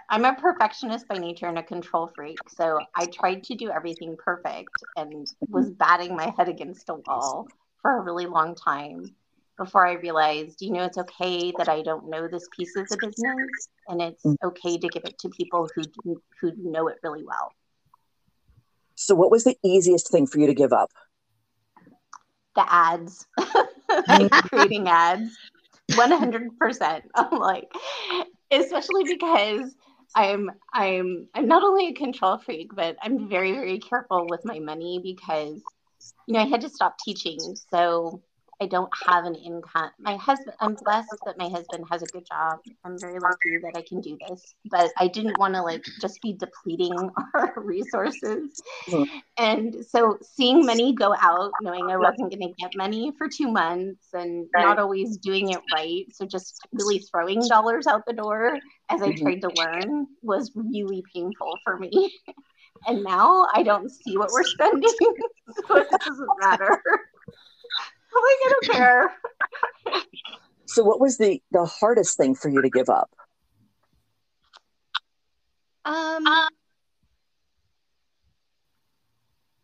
I'm 0.08 0.24
a 0.24 0.34
perfectionist 0.34 1.08
by 1.08 1.16
nature 1.16 1.46
and 1.46 1.58
a 1.58 1.62
control 1.62 2.10
freak. 2.14 2.38
So 2.48 2.78
I 2.94 3.06
tried 3.06 3.44
to 3.44 3.54
do 3.54 3.70
everything 3.70 4.16
perfect 4.16 4.70
and 4.96 5.26
was 5.48 5.70
batting 5.70 6.16
my 6.16 6.32
head 6.36 6.48
against 6.48 6.88
a 6.88 6.94
wall 6.94 7.48
for 7.82 7.96
a 7.96 8.00
really 8.00 8.26
long 8.26 8.54
time 8.54 9.14
before 9.56 9.86
I 9.86 9.92
realized, 9.94 10.62
you 10.62 10.72
know, 10.72 10.84
it's 10.84 10.96
okay 10.96 11.52
that 11.58 11.68
I 11.68 11.82
don't 11.82 12.08
know 12.08 12.28
this 12.28 12.48
piece 12.56 12.76
of 12.76 12.88
the 12.88 12.96
business 12.96 13.68
and 13.88 14.00
it's 14.00 14.24
mm. 14.24 14.34
okay 14.42 14.78
to 14.78 14.88
give 14.88 15.04
it 15.04 15.18
to 15.18 15.28
people 15.28 15.68
who 15.74 15.82
who 16.40 16.52
know 16.56 16.88
it 16.88 16.96
really 17.02 17.24
well. 17.24 17.52
So 18.94 19.14
what 19.14 19.30
was 19.30 19.44
the 19.44 19.56
easiest 19.64 20.10
thing 20.10 20.26
for 20.26 20.38
you 20.38 20.46
to 20.46 20.54
give 20.54 20.72
up? 20.72 20.90
The 22.54 22.64
ads. 22.72 23.26
creating 24.48 24.88
ads. 24.88 25.36
100%. 25.90 27.02
I'm 27.14 27.38
like, 27.38 27.70
especially 28.50 29.04
because 29.04 29.74
I'm 30.14 30.50
I'm 30.72 31.28
I'm 31.34 31.46
not 31.46 31.62
only 31.62 31.88
a 31.88 31.94
control 31.94 32.38
freak, 32.38 32.74
but 32.74 32.96
I'm 33.02 33.28
very 33.28 33.52
very 33.52 33.78
careful 33.78 34.26
with 34.28 34.44
my 34.44 34.58
money 34.58 35.00
because 35.02 35.62
you 36.26 36.34
know 36.34 36.40
I 36.40 36.46
had 36.46 36.62
to 36.62 36.68
stop 36.68 36.98
teaching. 36.98 37.56
So 37.72 38.22
I 38.62 38.66
don't 38.66 38.90
have 39.06 39.24
an 39.24 39.34
income. 39.34 39.90
My 39.98 40.16
husband, 40.16 40.54
I'm 40.60 40.74
blessed 40.74 41.16
that 41.24 41.38
my 41.38 41.48
husband 41.48 41.84
has 41.90 42.02
a 42.02 42.06
good 42.06 42.26
job. 42.26 42.58
I'm 42.84 42.98
very 42.98 43.18
lucky 43.18 43.58
that 43.62 43.72
I 43.74 43.82
can 43.82 44.00
do 44.00 44.18
this, 44.28 44.54
but 44.70 44.90
I 44.98 45.08
didn't 45.08 45.38
want 45.38 45.54
to 45.54 45.62
like 45.62 45.84
just 46.00 46.20
be 46.20 46.34
depleting 46.34 46.92
our 47.34 47.54
resources. 47.56 48.62
Mm-hmm. 48.88 49.18
And 49.38 49.76
so 49.86 50.18
seeing 50.22 50.66
money 50.66 50.94
go 50.94 51.14
out, 51.20 51.52
knowing 51.62 51.90
I 51.90 51.96
wasn't 51.96 52.30
going 52.30 52.48
to 52.48 52.54
get 52.60 52.76
money 52.76 53.12
for 53.16 53.28
two 53.28 53.50
months 53.50 54.08
and 54.12 54.46
right. 54.54 54.64
not 54.64 54.78
always 54.78 55.16
doing 55.16 55.50
it 55.50 55.60
right. 55.74 56.04
So 56.12 56.26
just 56.26 56.60
really 56.72 56.98
throwing 56.98 57.40
dollars 57.48 57.86
out 57.86 58.04
the 58.06 58.12
door 58.12 58.58
as 58.90 59.00
I 59.00 59.08
mm-hmm. 59.08 59.22
tried 59.22 59.40
to 59.40 59.50
learn 59.56 60.06
was 60.22 60.52
really 60.54 61.02
painful 61.14 61.56
for 61.64 61.78
me. 61.78 62.12
and 62.86 63.02
now 63.02 63.46
I 63.54 63.62
don't 63.62 63.90
see 63.90 64.16
what 64.16 64.30
we're 64.32 64.44
spending, 64.44 64.90
so 65.68 65.76
it 65.76 65.88
doesn't 65.90 66.28
matter. 66.40 66.82
Like, 68.14 68.40
I 68.44 68.48
don't 68.50 68.72
care. 68.72 69.12
so, 70.66 70.82
what 70.84 71.00
was 71.00 71.18
the 71.18 71.42
the 71.50 71.64
hardest 71.64 72.16
thing 72.16 72.34
for 72.34 72.48
you 72.48 72.62
to 72.62 72.70
give 72.70 72.88
up? 72.88 73.10
Um, 75.84 76.24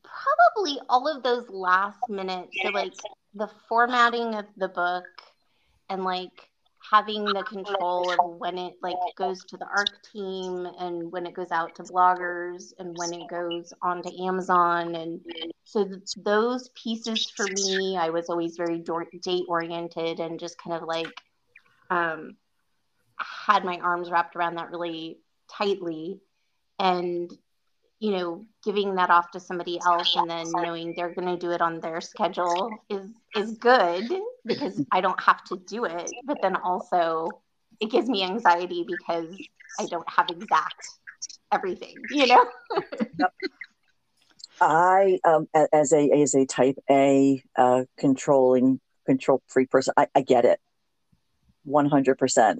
probably 0.02 0.80
all 0.88 1.08
of 1.08 1.22
those 1.22 1.48
last 1.50 1.98
minutes. 2.08 2.56
So, 2.62 2.70
like 2.70 2.94
the 3.34 3.48
formatting 3.68 4.34
of 4.34 4.46
the 4.56 4.68
book, 4.68 5.04
and 5.88 6.04
like 6.04 6.50
having 6.90 7.24
the 7.24 7.42
control 7.44 8.10
of 8.10 8.38
when 8.38 8.58
it 8.58 8.74
like 8.82 8.96
goes 9.16 9.44
to 9.44 9.56
the 9.56 9.66
arc 9.66 10.02
team 10.12 10.66
and 10.78 11.10
when 11.10 11.26
it 11.26 11.34
goes 11.34 11.50
out 11.50 11.74
to 11.74 11.82
bloggers 11.82 12.72
and 12.78 12.96
when 12.96 13.12
it 13.12 13.28
goes 13.28 13.72
on 13.82 14.02
to 14.02 14.24
amazon 14.24 14.94
and 14.94 15.20
so 15.64 15.84
th- 15.84 16.00
those 16.24 16.70
pieces 16.70 17.30
for 17.30 17.46
me 17.48 17.96
i 17.96 18.10
was 18.10 18.28
always 18.28 18.56
very 18.56 18.82
date 19.22 19.44
oriented 19.48 20.20
and 20.20 20.38
just 20.38 20.56
kind 20.58 20.76
of 20.76 20.86
like 20.86 21.12
um, 21.90 22.36
had 23.18 23.64
my 23.64 23.78
arms 23.78 24.10
wrapped 24.10 24.36
around 24.36 24.56
that 24.56 24.70
really 24.70 25.18
tightly. 25.50 26.20
And 26.78 27.32
you 27.98 28.10
know 28.10 28.46
giving 28.64 28.96
that 28.96 29.10
off 29.10 29.30
to 29.30 29.40
somebody 29.40 29.80
else 29.80 30.14
and 30.16 30.28
then 30.28 30.52
knowing 30.52 30.92
they're 30.94 31.14
going 31.14 31.28
to 31.28 31.38
do 31.38 31.52
it 31.52 31.62
on 31.62 31.80
their 31.80 32.00
schedule 32.00 32.84
is 32.90 33.08
is 33.34 33.56
good 33.58 34.12
because 34.44 34.82
I 34.92 35.00
don't 35.00 35.20
have 35.20 35.42
to 35.44 35.56
do 35.56 35.84
it. 35.84 36.12
But 36.24 36.42
then 36.42 36.56
also 36.56 37.42
it 37.80 37.90
gives 37.90 38.08
me 38.08 38.22
anxiety 38.22 38.84
because 38.86 39.34
I 39.78 39.86
don't 39.86 40.08
have 40.10 40.30
exact 40.30 40.88
everything 41.52 42.06
you 42.10 42.26
know? 42.26 42.44
I 44.60 45.18
um 45.24 45.48
as 45.72 45.92
a 45.92 46.10
as 46.10 46.34
a 46.34 46.46
type 46.46 46.76
A 46.90 47.42
uh 47.56 47.84
controlling 47.98 48.80
control 49.06 49.42
free 49.46 49.66
person 49.66 49.94
I, 49.96 50.08
I 50.14 50.22
get 50.22 50.44
it. 50.44 50.60
100% 51.66 52.58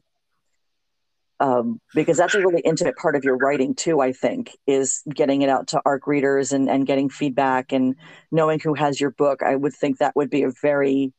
um, 1.39 1.81
because 1.95 2.17
that's 2.17 2.35
a 2.35 2.41
really 2.41 2.63
intimate 2.63 2.97
part 2.97 3.17
of 3.17 3.25
your 3.25 3.37
writing 3.37 3.75
too 3.75 4.01
i 4.01 4.13
think 4.13 4.57
is 4.67 5.03
getting 5.13 5.43
it 5.43 5.49
out 5.49 5.69
to 5.69 5.81
arc 5.85 6.07
readers 6.07 6.53
and, 6.53 6.69
and 6.69 6.87
getting 6.87 7.09
feedback 7.09 7.73
and 7.73 7.95
knowing 8.31 8.59
who 8.61 8.75
has 8.75 9.01
your 9.01 9.11
book 9.11 9.43
i 9.43 9.55
would 9.55 9.75
think 9.75 9.99
that 9.99 10.17
would 10.17 10.31
be 10.31 10.43
a 10.43 10.51
very 10.63 11.13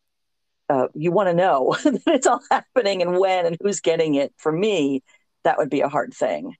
uh, 0.69 0.87
you 0.93 1.11
want 1.11 1.29
to 1.29 1.33
know 1.33 1.75
that 1.83 2.01
it's 2.07 2.27
all 2.27 2.41
happening 2.51 3.01
and 3.01 3.17
when 3.17 3.45
and 3.45 3.57
who's 3.61 3.79
getting 3.79 4.15
it. 4.15 4.33
For 4.37 4.51
me, 4.51 5.03
that 5.43 5.57
would 5.57 5.69
be 5.69 5.81
a 5.81 5.89
hard 5.89 6.13
thing. 6.13 6.55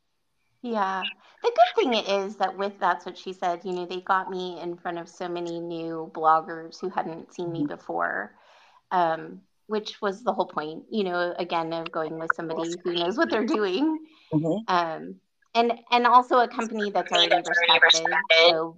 Yeah. 0.62 1.04
The 1.44 1.52
good 1.52 1.84
thing 1.84 1.94
is 1.94 2.38
that 2.38 2.58
with 2.58 2.80
That's 2.80 3.06
What 3.06 3.18
She 3.18 3.32
Said, 3.32 3.62
you 3.64 3.74
know, 3.74 3.86
they 3.86 4.02
got 4.02 4.30
me 4.30 4.60
in 4.60 4.76
front 4.76 4.98
of 4.98 5.08
so 5.08 5.28
many 5.30 5.60
new 5.60 6.12
bloggers 6.14 6.80
who 6.80 6.90
hadn't 6.90 7.34
seen 7.34 7.52
me 7.52 7.66
before, 7.66 8.34
um, 8.92 9.42
which 9.68 10.02
was 10.02 10.24
the 10.24 10.34
whole 10.34 10.48
point, 10.48 10.84
you 10.90 11.04
know, 11.04 11.34
again, 11.38 11.74
of 11.74 11.92
going 11.92 12.18
with 12.20 12.34
somebody 12.36 12.78
who 12.84 12.94
knows 12.96 13.18
what 13.18 13.30
they're 13.30 13.46
doing. 13.46 14.06
Mhm. 14.34 14.64
Um, 14.68 15.16
and, 15.54 15.74
and 15.92 16.08
also 16.08 16.40
a 16.40 16.48
company 16.48 16.92
that's 16.92 17.12
already 17.12 17.36
respected. 17.36 18.08
So 18.48 18.78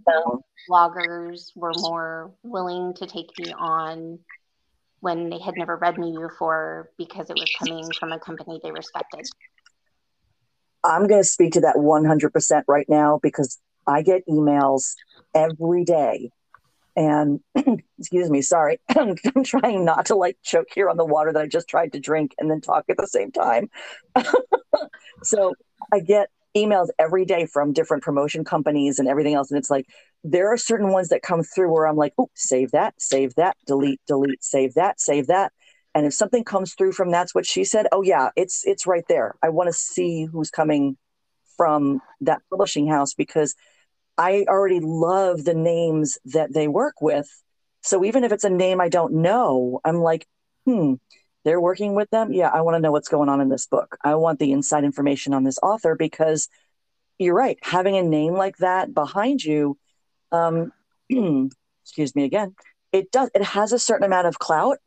bloggers 0.69 1.51
were 1.55 1.73
more 1.73 2.31
willing 2.43 2.93
to 2.95 3.07
take 3.07 3.37
me 3.37 3.53
on 3.57 4.19
when 5.01 5.29
they 5.29 5.39
had 5.39 5.57
never 5.57 5.77
read 5.77 5.97
me 5.97 6.17
before 6.17 6.89
because 6.97 7.29
it 7.29 7.37
was 7.37 7.49
coming 7.57 7.89
from 7.99 8.11
a 8.11 8.19
company 8.19 8.59
they 8.61 8.71
respected. 8.71 9.25
I'm 10.83 11.07
going 11.07 11.21
to 11.21 11.27
speak 11.27 11.53
to 11.53 11.61
that 11.61 11.75
100% 11.75 12.63
right 12.67 12.87
now 12.87 13.19
because 13.21 13.59
I 13.85 14.01
get 14.01 14.27
emails 14.27 14.95
every 15.33 15.83
day. 15.83 16.31
And 16.99 17.39
excuse 17.97 18.29
me, 18.29 18.41
sorry, 18.41 18.81
I'm 18.89 19.15
trying 19.45 19.85
not 19.85 20.07
to 20.07 20.15
like 20.15 20.37
choke 20.43 20.67
here 20.75 20.89
on 20.89 20.97
the 20.97 21.05
water 21.05 21.31
that 21.31 21.41
I 21.41 21.47
just 21.47 21.69
tried 21.69 21.93
to 21.93 21.99
drink 21.99 22.35
and 22.37 22.51
then 22.51 22.59
talk 22.59 22.83
at 22.89 22.97
the 22.97 23.07
same 23.07 23.31
time. 23.31 23.69
so 25.23 25.53
I 25.93 26.01
get 26.01 26.27
emails 26.57 26.89
every 26.99 27.23
day 27.23 27.45
from 27.45 27.71
different 27.71 28.03
promotion 28.03 28.43
companies 28.43 28.99
and 28.99 29.07
everything 29.07 29.33
else. 29.33 29.49
And 29.49 29.57
it's 29.57 29.69
like, 29.69 29.85
there 30.25 30.51
are 30.51 30.57
certain 30.57 30.91
ones 30.91 31.07
that 31.07 31.21
come 31.21 31.41
through 31.41 31.71
where 31.71 31.87
I'm 31.87 31.95
like, 31.95 32.13
oh, 32.17 32.29
save 32.35 32.71
that, 32.71 32.95
save 32.97 33.33
that, 33.35 33.55
delete, 33.65 34.01
delete, 34.05 34.43
save 34.43 34.73
that, 34.73 34.99
save 34.99 35.27
that. 35.27 35.53
And 35.95 36.05
if 36.05 36.13
something 36.13 36.43
comes 36.43 36.73
through 36.73 36.91
from 36.91 37.11
that's 37.11 37.33
what 37.33 37.45
she 37.45 37.63
said, 37.63 37.87
oh 37.93 38.01
yeah, 38.01 38.31
it's 38.35 38.65
it's 38.65 38.85
right 38.85 39.05
there. 39.07 39.35
I 39.41 39.49
want 39.49 39.67
to 39.67 39.73
see 39.73 40.25
who's 40.25 40.49
coming 40.49 40.97
from 41.55 42.01
that 42.19 42.41
publishing 42.49 42.89
house 42.89 43.13
because 43.13 43.55
I 44.20 44.45
already 44.49 44.82
love 44.82 45.45
the 45.45 45.53
names 45.53 46.20
that 46.26 46.53
they 46.53 46.67
work 46.67 47.01
with. 47.01 47.28
So 47.82 48.03
even 48.03 48.26
if 48.26 48.34
it's 48.34 48.43
a 48.43 48.49
name 48.49 48.82
I 48.82 48.89
don't 48.89 49.13
know, 49.13 49.80
I'm 49.86 49.99
like, 50.01 50.28
hmm, 50.65 50.95
they're 51.45 51.61
working 51.61 51.95
with 51.95 52.09
them. 52.09 52.34
Yeah, 52.34 52.49
I 52.49 52.61
want 52.61 52.76
to 52.76 52.82
know 52.82 52.91
what's 52.91 53.07
going 53.07 53.30
on 53.30 53.39
in 53.39 53.47
this 53.47 53.65
book. 53.65 53.95
I 54.03 54.15
want 54.15 54.39
the 54.39 54.51
inside 54.51 54.84
information 54.84 55.34
on 55.34 55.45
this 55.45 55.57
author 55.63 55.95
because 55.95 56.49
you're 57.17 57.34
right. 57.34 57.57
Having 57.61 57.95
a 57.95 58.03
name 58.03 58.34
like 58.34 58.57
that 58.57 58.93
behind 58.93 59.41
you, 59.41 59.78
um, 60.34 60.74
excuse 61.09 62.13
me 62.13 62.26
again, 62.26 62.55
it 62.91 63.11
does. 63.11 63.30
It 63.34 63.43
has 63.43 63.72
a 63.72 63.80
certain 63.80 64.05
amount 64.05 64.28
of 64.28 64.38
clout. 64.38 64.80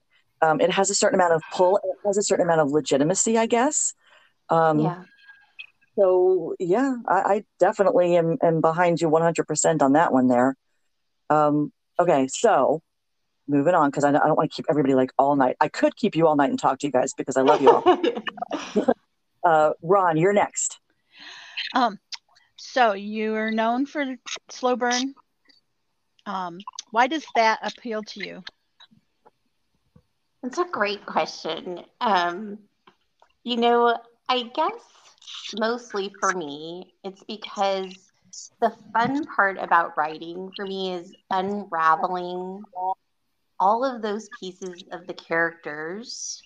Um, 0.42 0.60
it 0.60 0.70
has 0.70 0.90
a 0.90 0.94
certain 0.94 1.18
amount 1.18 1.32
of 1.32 1.42
pull. 1.52 1.78
It 1.78 2.06
has 2.06 2.18
a 2.18 2.22
certain 2.22 2.44
amount 2.44 2.60
of 2.60 2.70
legitimacy, 2.70 3.38
I 3.38 3.46
guess. 3.46 3.94
Um, 4.50 4.80
Yeah. 4.80 5.04
So 5.96 6.54
yeah, 6.58 6.94
I, 7.08 7.14
I 7.14 7.44
definitely 7.58 8.16
am, 8.16 8.38
am 8.42 8.60
behind 8.60 9.00
you 9.00 9.08
100% 9.08 9.82
on 9.82 9.92
that 9.92 10.12
one 10.12 10.28
there. 10.28 10.56
Um, 11.30 11.72
okay, 11.98 12.28
so 12.28 12.82
moving 13.48 13.74
on 13.74 13.90
because 13.90 14.04
I, 14.04 14.12
don't- 14.12 14.22
I 14.22 14.26
don't 14.26 14.36
want 14.36 14.50
to 14.50 14.54
keep 14.56 14.66
everybody 14.70 14.94
like 14.94 15.12
all 15.18 15.36
night. 15.36 15.56
I 15.60 15.68
could 15.68 15.96
keep 15.96 16.14
you 16.16 16.26
all 16.26 16.36
night 16.36 16.50
and 16.50 16.58
talk 16.58 16.78
to 16.80 16.86
you 16.86 16.92
guys 16.92 17.12
because 17.16 17.36
I 17.36 17.42
love 17.42 17.60
you 17.62 17.70
all. 17.70 18.02
Uh, 19.44 19.72
Ron, 19.82 20.16
you're 20.16 20.32
next. 20.32 20.78
Um, 21.74 21.98
so 22.56 22.92
you 22.92 23.34
are 23.34 23.50
known 23.50 23.86
for 23.86 24.04
slow 24.50 24.76
burn. 24.76 25.14
Um, 26.26 26.58
why 26.92 27.08
does 27.08 27.24
that 27.34 27.58
appeal 27.60 28.04
to 28.04 28.24
you? 28.24 28.44
That's 30.44 30.58
a 30.58 30.64
great 30.64 31.04
question. 31.06 31.80
Um, 32.00 32.60
you 33.42 33.56
know, 33.56 33.98
I 34.28 34.44
guess 34.44 34.80
mostly 35.52 36.10
for 36.20 36.32
me, 36.32 36.94
it's 37.04 37.22
because 37.24 38.12
the 38.60 38.70
fun 38.92 39.26
part 39.26 39.58
about 39.58 39.96
writing 39.96 40.52
for 40.54 40.66
me 40.66 40.94
is 40.94 41.14
unraveling 41.30 42.62
all 43.58 43.84
of 43.84 44.02
those 44.02 44.28
pieces 44.40 44.84
of 44.92 45.06
the 45.06 45.14
characters 45.14 46.42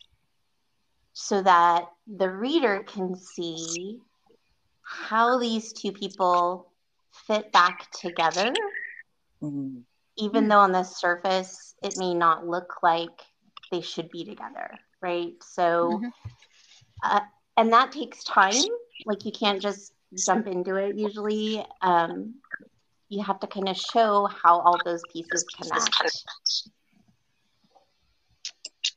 so 1.12 1.42
that 1.42 1.88
the 2.06 2.30
reader 2.30 2.84
can 2.86 3.14
see 3.16 3.98
how 4.82 5.38
these 5.38 5.72
two 5.72 5.92
people 5.92 6.72
fit 7.26 7.52
back 7.52 7.90
together, 7.92 8.54
Mhm. 9.40 9.84
even 10.16 10.48
though 10.48 10.60
on 10.60 10.72
the 10.72 10.82
surface 10.82 11.74
it 11.82 11.96
may 11.96 12.14
not 12.14 12.46
look 12.46 12.82
like 12.82 13.20
they 13.70 13.80
should 13.80 14.10
be 14.10 14.24
together, 14.24 14.78
right? 15.00 15.34
So, 15.42 16.00
Mhm. 16.00 16.12
uh, 17.02 17.20
and 17.56 17.72
that 17.72 17.92
takes 17.92 18.24
time. 18.24 18.64
Like 19.04 19.24
you 19.24 19.32
can't 19.32 19.60
just 19.60 19.92
jump 20.14 20.46
into 20.46 20.76
it 20.76 20.96
usually. 20.96 21.64
Um, 21.82 22.34
you 23.08 23.22
have 23.22 23.40
to 23.40 23.46
kind 23.46 23.68
of 23.68 23.76
show 23.76 24.26
how 24.26 24.60
all 24.60 24.78
those 24.84 25.02
pieces 25.12 25.44
connect. 25.44 25.94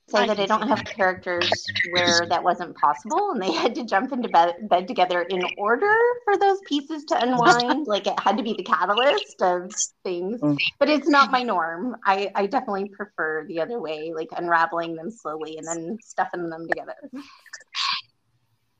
Say 0.09 0.19
I 0.19 0.27
that 0.27 0.39
I 0.39 0.47
don't 0.47 0.67
have 0.67 0.83
characters 0.85 1.51
where 1.91 2.25
that 2.27 2.43
wasn't 2.43 2.75
possible 2.75 3.29
and 3.31 3.41
they 3.41 3.51
had 3.51 3.75
to 3.75 3.83
jump 3.83 4.11
into 4.11 4.27
bed, 4.27 4.55
bed 4.67 4.87
together 4.87 5.21
in 5.21 5.43
order 5.55 5.93
for 6.25 6.35
those 6.35 6.57
pieces 6.67 7.03
to 7.05 7.21
unwind. 7.21 7.85
like 7.85 8.07
it 8.07 8.19
had 8.19 8.37
to 8.37 8.43
be 8.43 8.53
the 8.53 8.63
catalyst 8.63 9.39
of 9.41 9.71
things. 10.03 10.41
Mm. 10.41 10.57
But 10.79 10.89
it's 10.89 11.07
not 11.07 11.31
my 11.31 11.43
norm. 11.43 11.95
I, 12.03 12.31
I 12.33 12.47
definitely 12.47 12.89
prefer 12.89 13.45
the 13.47 13.61
other 13.61 13.79
way, 13.79 14.11
like 14.15 14.29
unraveling 14.35 14.95
them 14.95 15.11
slowly 15.11 15.57
and 15.57 15.67
then 15.67 15.99
stuffing 16.01 16.49
them 16.49 16.67
together. 16.67 16.95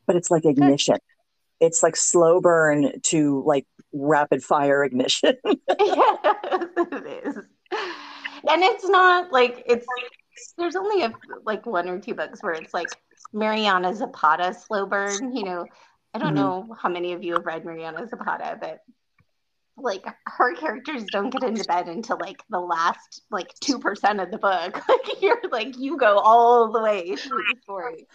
But 0.10 0.16
it's 0.16 0.32
like 0.32 0.44
ignition. 0.44 0.96
It's 1.60 1.84
like 1.84 1.96
slow 1.96 2.42
burn 2.42 3.00
to 3.04 3.44
like 3.46 3.68
rapid 3.94 4.44
fire 4.44 4.84
ignition. 4.84 5.36
yes, 5.46 6.18
it 6.78 7.26
is. 7.28 7.36
And 8.50 8.64
it's 8.64 8.90
not 8.90 9.32
like 9.32 9.62
it's 9.68 9.86
there's 10.58 10.76
only 10.76 11.04
a 11.04 11.14
like 11.46 11.68
one 11.68 11.88
or 11.88 12.00
two 12.00 12.16
books 12.16 12.42
where 12.42 12.54
it's 12.54 12.74
like 12.74 12.88
Mariana 13.34 13.94
Zapata 13.94 14.56
slow 14.56 14.88
burn. 14.88 15.36
You 15.36 15.44
know, 15.44 15.68
I 16.16 16.18
don't 16.18 16.32
Mhm. 16.34 16.38
know 16.38 16.76
how 16.82 16.90
many 16.90 17.14
of 17.14 17.24
you 17.24 17.34
have 17.34 17.46
read 17.46 17.64
Mariana 17.64 18.08
Zapata, 18.08 18.58
but 18.60 18.80
like 19.78 20.06
her 20.26 20.56
characters 20.56 21.04
don't 21.06 21.30
get 21.30 21.44
into 21.44 21.64
bed 21.66 21.88
until 21.88 22.18
like 22.20 22.42
the 22.50 22.60
last 22.60 23.22
like 23.30 23.54
two 23.60 23.78
percent 23.78 24.20
of 24.20 24.32
the 24.32 24.40
book. 24.40 24.82
Like 24.90 25.22
you're 25.22 25.42
like 25.52 25.78
you 25.78 25.98
go 25.98 26.18
all 26.18 26.72
the 26.72 26.82
way 26.82 27.16
through 27.16 27.44
the 27.48 27.62
story. 27.62 28.08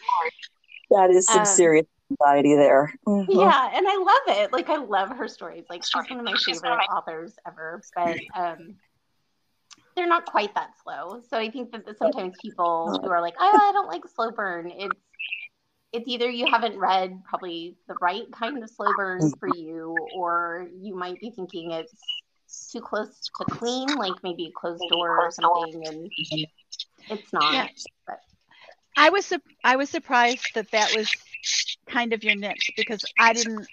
That 0.91 1.11
is 1.11 1.27
some 1.27 1.41
Um, 1.41 1.47
serious 1.47 1.87
anxiety 2.11 2.55
there. 2.55 2.95
Mhm. 3.07 3.27
Yeah, 3.29 3.71
and 3.73 3.87
I 3.89 3.97
love 3.97 4.39
it. 4.39 4.53
Like 4.53 4.69
I 4.69 4.77
love 4.77 5.11
her 5.11 5.29
stories. 5.29 5.65
Like 5.71 5.83
she's 5.85 5.95
one 5.95 6.19
of 6.19 6.25
my 6.25 6.35
favorite 6.35 6.85
authors 6.91 7.37
ever. 7.47 7.83
But 7.95 8.19
um 8.35 8.77
they're 9.97 10.09
not 10.09 10.27
quite 10.27 10.55
that 10.57 10.71
slow. 10.83 11.23
So 11.29 11.39
I 11.39 11.51
think 11.51 11.71
that 11.73 11.99
sometimes 11.99 12.37
people 12.43 13.01
who 13.03 13.11
are 13.11 13.21
like, 13.21 13.35
oh, 13.39 13.69
I 13.69 13.73
don't 13.73 13.87
like 13.87 14.03
slow 14.09 14.31
burn. 14.31 14.71
It's 14.71 15.01
it's 15.93 16.09
either 16.09 16.29
you 16.29 16.51
haven't 16.51 16.77
read 16.77 17.23
probably 17.25 17.77
the 17.87 17.95
right 18.01 18.25
kind 18.33 18.61
of 18.61 18.69
slow 18.69 18.93
burn 18.97 19.33
for 19.39 19.49
you, 19.49 19.89
or 20.13 20.69
you 20.81 20.97
might 20.97 21.21
be 21.21 21.31
thinking 21.31 21.71
it's 21.71 21.95
too 22.73 22.81
close 22.81 23.31
to 23.39 23.45
clean, 23.45 23.95
like 23.97 24.15
maybe 24.25 24.47
a 24.47 24.51
closed 24.51 24.83
door 24.91 25.27
or 25.27 25.31
something, 25.31 25.87
and 25.87 26.11
it's 27.11 27.33
not. 27.33 27.55
Yeah. 27.55 27.69
But 28.07 28.21
I 28.97 29.11
was 29.11 29.27
sup- 29.27 29.43
I 29.63 29.77
was 29.77 29.91
surprised 29.91 30.47
that 30.55 30.71
that 30.71 30.95
was 30.97 31.09
kind 31.89 32.13
of 32.13 32.25
your 32.25 32.35
niche 32.35 32.73
because 32.77 33.05
I 33.19 33.33
didn't 33.33 33.67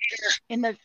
in 0.50 0.62
the 0.62 0.76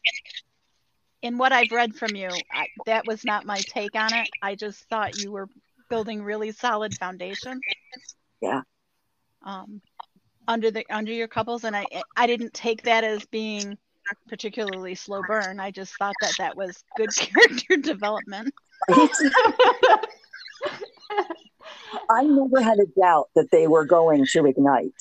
in 1.22 1.38
what 1.38 1.52
I've 1.52 1.72
read 1.72 1.94
from 1.94 2.14
you 2.14 2.28
I, 2.52 2.66
that 2.86 3.06
was 3.06 3.24
not 3.24 3.46
my 3.46 3.58
take 3.60 3.94
on 3.94 4.12
it. 4.14 4.28
I 4.42 4.54
just 4.54 4.88
thought 4.88 5.18
you 5.18 5.32
were 5.32 5.48
building 5.88 6.22
really 6.22 6.52
solid 6.52 6.96
foundation. 6.98 7.60
Yeah. 8.40 8.62
Um, 9.44 9.80
under 10.48 10.70
the 10.70 10.84
under 10.90 11.12
your 11.12 11.28
couples, 11.28 11.64
and 11.64 11.76
I 11.76 11.86
I 12.16 12.26
didn't 12.26 12.54
take 12.54 12.82
that 12.82 13.04
as 13.04 13.24
being 13.26 13.76
particularly 14.28 14.94
slow 14.94 15.22
burn. 15.26 15.60
I 15.60 15.70
just 15.70 15.94
thought 15.94 16.14
that 16.20 16.34
that 16.38 16.56
was 16.56 16.82
good 16.96 17.10
character 17.16 17.76
development. 17.76 18.52
I 22.10 22.22
never 22.22 22.62
had 22.62 22.78
a 22.78 22.86
doubt 23.00 23.28
that 23.34 23.50
they 23.50 23.66
were 23.66 23.84
going 23.84 24.26
to 24.26 24.46
ignite. 24.46 24.92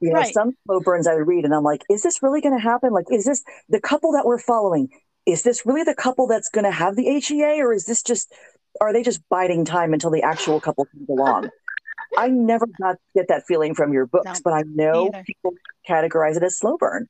You 0.00 0.12
know, 0.12 0.20
Right. 0.20 0.32
some 0.32 0.56
slow 0.66 0.80
burns 0.80 1.06
I 1.06 1.14
would 1.14 1.26
read 1.26 1.44
and 1.44 1.54
I'm 1.54 1.62
like, 1.62 1.82
is 1.90 2.02
this 2.02 2.22
really 2.22 2.40
going 2.40 2.56
to 2.56 2.62
happen? 2.62 2.92
Like, 2.92 3.06
is 3.10 3.24
this 3.24 3.42
the 3.68 3.80
couple 3.80 4.12
that 4.12 4.24
we're 4.24 4.38
following? 4.38 4.88
Is 5.26 5.42
this 5.42 5.66
really 5.66 5.84
the 5.84 5.94
couple 5.94 6.26
that's 6.26 6.48
going 6.48 6.64
to 6.64 6.70
have 6.70 6.96
the 6.96 7.04
HEA 7.04 7.60
or 7.60 7.72
is 7.74 7.84
this 7.84 8.02
just, 8.02 8.32
are 8.80 8.92
they 8.92 9.02
just 9.02 9.20
biding 9.28 9.64
time 9.66 9.92
until 9.92 10.10
the 10.10 10.22
actual 10.22 10.58
couple 10.60 10.86
comes 10.86 11.08
along? 11.08 11.50
I 12.16 12.28
never 12.28 12.66
got 12.80 12.96
get 13.14 13.28
that 13.28 13.46
feeling 13.46 13.74
from 13.74 13.92
your 13.92 14.06
books, 14.06 14.40
No, 14.40 14.40
but 14.44 14.52
I 14.54 14.62
know 14.62 15.12
people 15.26 15.52
categorize 15.88 16.36
it 16.36 16.42
as 16.42 16.58
slow 16.58 16.76
burn. 16.78 17.08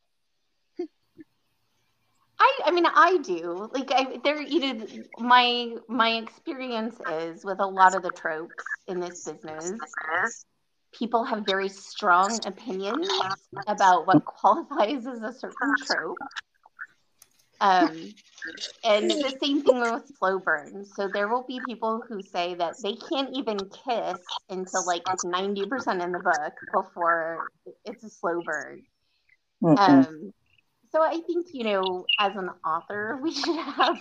I, 2.41 2.61
I 2.67 2.71
mean, 2.73 2.87
I 2.87 3.19
do. 3.19 3.71
Like, 3.75 3.93
I, 3.95 4.19
there, 4.25 4.41
you 4.41 4.61
know, 4.61 4.87
my 5.19 5.77
my 5.89 6.11
experience 6.17 6.97
is 7.07 7.45
with 7.45 7.61
a 7.61 7.67
lot 7.67 7.95
of 7.95 8.03
the 8.03 8.11
tropes 8.11 8.65
in 8.89 9.01
this 9.01 9.21
business. 9.21 9.73
people 10.93 11.25
have 11.25 11.47
very 11.47 11.69
strong 11.69 12.41
opinions 12.47 13.09
about 13.67 14.07
what 14.07 14.25
qualifies 14.25 15.07
as 15.07 15.23
a 15.23 15.33
certain 15.33 15.77
trope. 15.77 16.19
Um, 17.61 18.15
and 18.85 19.11
the 19.11 19.37
same 19.43 19.63
thing 19.63 19.81
with 19.81 20.09
slow 20.19 20.39
burn. 20.39 20.85
So 20.87 21.09
there 21.09 21.29
will 21.29 21.45
be 21.47 21.61
people 21.61 22.03
who 22.09 22.23
say 22.23 22.55
that 22.55 22.77
they 22.83 22.95
can't 22.97 23.31
even 23.35 23.69
kiss 23.71 24.21
until 24.49 24.85
like 24.87 25.05
90% 25.25 26.03
in 26.03 26.13
the 26.13 26.19
book 26.21 26.55
before 26.73 27.51
it's 27.85 28.05
a 28.05 28.11
slow 28.11 28.43
burn. 28.43 28.83
Um, 29.77 30.33
so 30.93 31.03
I 31.03 31.21
think, 31.27 31.49
you 31.53 31.65
know, 31.65 32.05
as 32.19 32.37
an 32.37 32.51
author, 32.65 33.19
we 33.23 33.33
should 33.33 33.57
have 33.57 33.99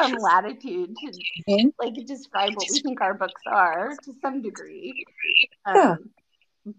some 0.00 0.12
latitude 0.12 0.96
to 0.96 1.12
mm-hmm. 1.48 1.68
like 1.78 1.94
describe 2.06 2.54
what 2.54 2.66
we 2.72 2.80
think 2.80 3.00
our 3.00 3.14
books 3.14 3.42
are 3.46 3.90
to 4.04 4.14
some 4.22 4.42
degree. 4.42 5.04
Um, 5.66 5.76
yeah. 5.76 5.94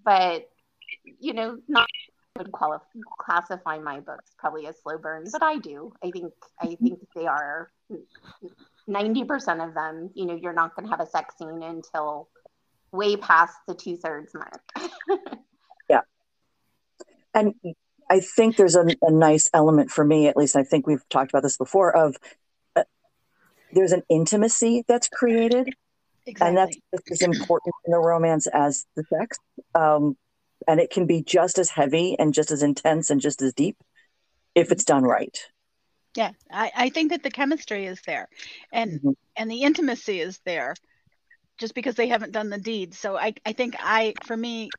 But, 0.03 0.49
you 1.19 1.33
know, 1.33 1.57
not 1.67 1.87
would 2.37 2.51
qualify 2.51 2.85
classify 3.19 3.77
my 3.77 3.99
books 3.99 4.31
probably 4.37 4.65
as 4.67 4.75
slow 4.81 4.97
burn, 4.97 5.25
but 5.31 5.43
I 5.43 5.57
do. 5.57 5.93
I 6.03 6.11
think 6.11 6.33
I 6.59 6.67
mm-hmm. 6.67 6.85
think 6.85 6.99
they 7.15 7.27
are 7.27 7.71
ninety 8.87 9.23
percent 9.25 9.61
of 9.61 9.73
them. 9.73 10.11
You 10.13 10.25
know, 10.25 10.35
you're 10.35 10.53
not 10.53 10.75
going 10.75 10.85
to 10.85 10.91
have 10.91 11.01
a 11.01 11.09
sex 11.09 11.35
scene 11.37 11.61
until 11.61 12.29
way 12.91 13.17
past 13.17 13.57
the 13.67 13.75
two 13.75 13.97
thirds 13.97 14.33
mark. 14.33 14.63
yeah, 15.89 16.01
and 17.33 17.53
I 18.11 18.19
think 18.19 18.57
there's 18.57 18.75
a, 18.75 18.85
a, 19.01 19.11
nice 19.11 19.49
element 19.53 19.89
for 19.89 20.03
me, 20.03 20.27
at 20.27 20.35
least. 20.35 20.57
I 20.57 20.63
think 20.63 20.85
we've 20.85 21.07
talked 21.09 21.31
about 21.31 21.43
this 21.43 21.55
before. 21.55 21.95
Of 21.95 22.17
uh, 22.75 22.83
there's 23.71 23.93
an 23.93 24.03
intimacy 24.09 24.83
that's 24.87 25.07
created. 25.07 25.69
Exactly. 26.25 26.47
And 26.47 26.57
that's 26.57 26.77
as 27.09 27.21
important 27.21 27.73
in 27.85 27.91
the 27.91 27.99
romance 27.99 28.47
as 28.47 28.85
the 28.95 29.03
sex. 29.05 29.37
Um, 29.73 30.17
and 30.67 30.79
it 30.79 30.91
can 30.91 31.05
be 31.05 31.21
just 31.21 31.57
as 31.57 31.69
heavy 31.69 32.17
and 32.19 32.33
just 32.33 32.51
as 32.51 32.63
intense 32.63 33.09
and 33.09 33.21
just 33.21 33.41
as 33.41 33.53
deep 33.53 33.77
if 34.55 34.71
it's 34.71 34.83
done 34.83 35.03
right 35.03 35.47
yeah 36.15 36.31
i, 36.51 36.71
I 36.75 36.89
think 36.89 37.11
that 37.11 37.23
the 37.23 37.31
chemistry 37.31 37.85
is 37.85 38.01
there 38.05 38.27
and 38.71 38.91
mm-hmm. 38.91 39.11
and 39.35 39.49
the 39.49 39.63
intimacy 39.63 40.19
is 40.19 40.39
there 40.45 40.75
just 41.57 41.73
because 41.73 41.95
they 41.95 42.07
haven't 42.07 42.31
done 42.33 42.49
the 42.49 42.57
deed 42.57 42.93
so 42.93 43.17
i 43.17 43.33
i 43.45 43.53
think 43.53 43.75
i 43.79 44.13
for 44.25 44.35
me 44.35 44.69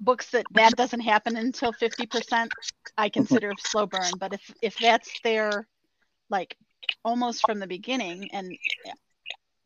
books 0.00 0.30
that 0.30 0.46
that 0.52 0.74
doesn't 0.76 1.00
happen 1.00 1.36
until 1.36 1.72
50% 1.72 2.48
i 2.96 3.08
consider 3.08 3.52
slow 3.58 3.86
burn 3.86 4.12
but 4.18 4.32
if 4.32 4.54
if 4.62 4.78
that's 4.78 5.10
there 5.22 5.66
like 6.30 6.56
almost 7.04 7.42
from 7.46 7.58
the 7.58 7.66
beginning 7.66 8.30
and 8.32 8.56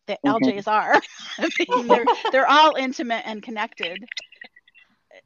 the 0.06 0.18
mm-hmm. 0.26 0.44
ljs 0.44 0.66
are 0.66 1.00
I 1.38 1.48
mean, 1.76 1.86
they're 1.86 2.04
they're 2.32 2.50
all 2.50 2.74
intimate 2.76 3.22
and 3.26 3.42
connected 3.42 4.04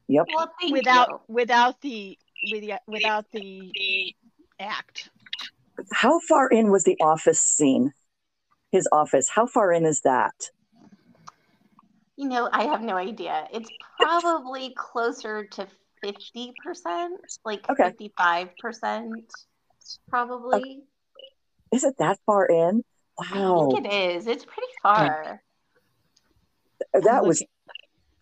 Yep. 0.09 0.25
Well, 0.35 0.51
without 0.71 1.09
you. 1.09 1.19
without 1.27 1.81
the 1.81 2.17
without 2.87 3.25
the 3.31 4.15
act. 4.59 5.09
How 5.93 6.19
far 6.19 6.49
in 6.49 6.71
was 6.71 6.83
the 6.83 6.97
office 6.99 7.39
scene? 7.39 7.93
His 8.71 8.87
office. 8.91 9.29
How 9.29 9.45
far 9.45 9.71
in 9.71 9.85
is 9.85 10.01
that? 10.01 10.49
You 12.19 12.27
know, 12.27 12.49
I 12.51 12.65
have 12.65 12.81
no 12.81 12.97
idea. 12.97 13.47
It's 13.53 13.69
probably 13.97 14.75
closer 14.75 15.45
to 15.45 15.67
50%, 16.03 16.51
like 17.45 17.65
okay. 17.69 17.93
55%, 17.97 19.21
probably. 20.09 20.59
Okay. 20.59 20.79
Is 21.71 21.85
it 21.85 21.95
that 21.99 22.19
far 22.25 22.45
in? 22.45 22.83
Wow. 23.17 23.69
I 23.71 23.73
think 23.73 23.85
it 23.85 23.93
is. 23.93 24.27
It's 24.27 24.43
pretty 24.43 24.67
far. 24.83 25.41
That 26.91 27.23
was 27.23 27.41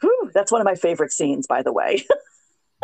Whew, 0.02 0.30
that's 0.32 0.52
one 0.52 0.62
of 0.62 0.66
my 0.66 0.76
favorite 0.76 1.12
scenes, 1.12 1.48
by 1.48 1.64
the 1.64 1.74
way. 1.74 2.06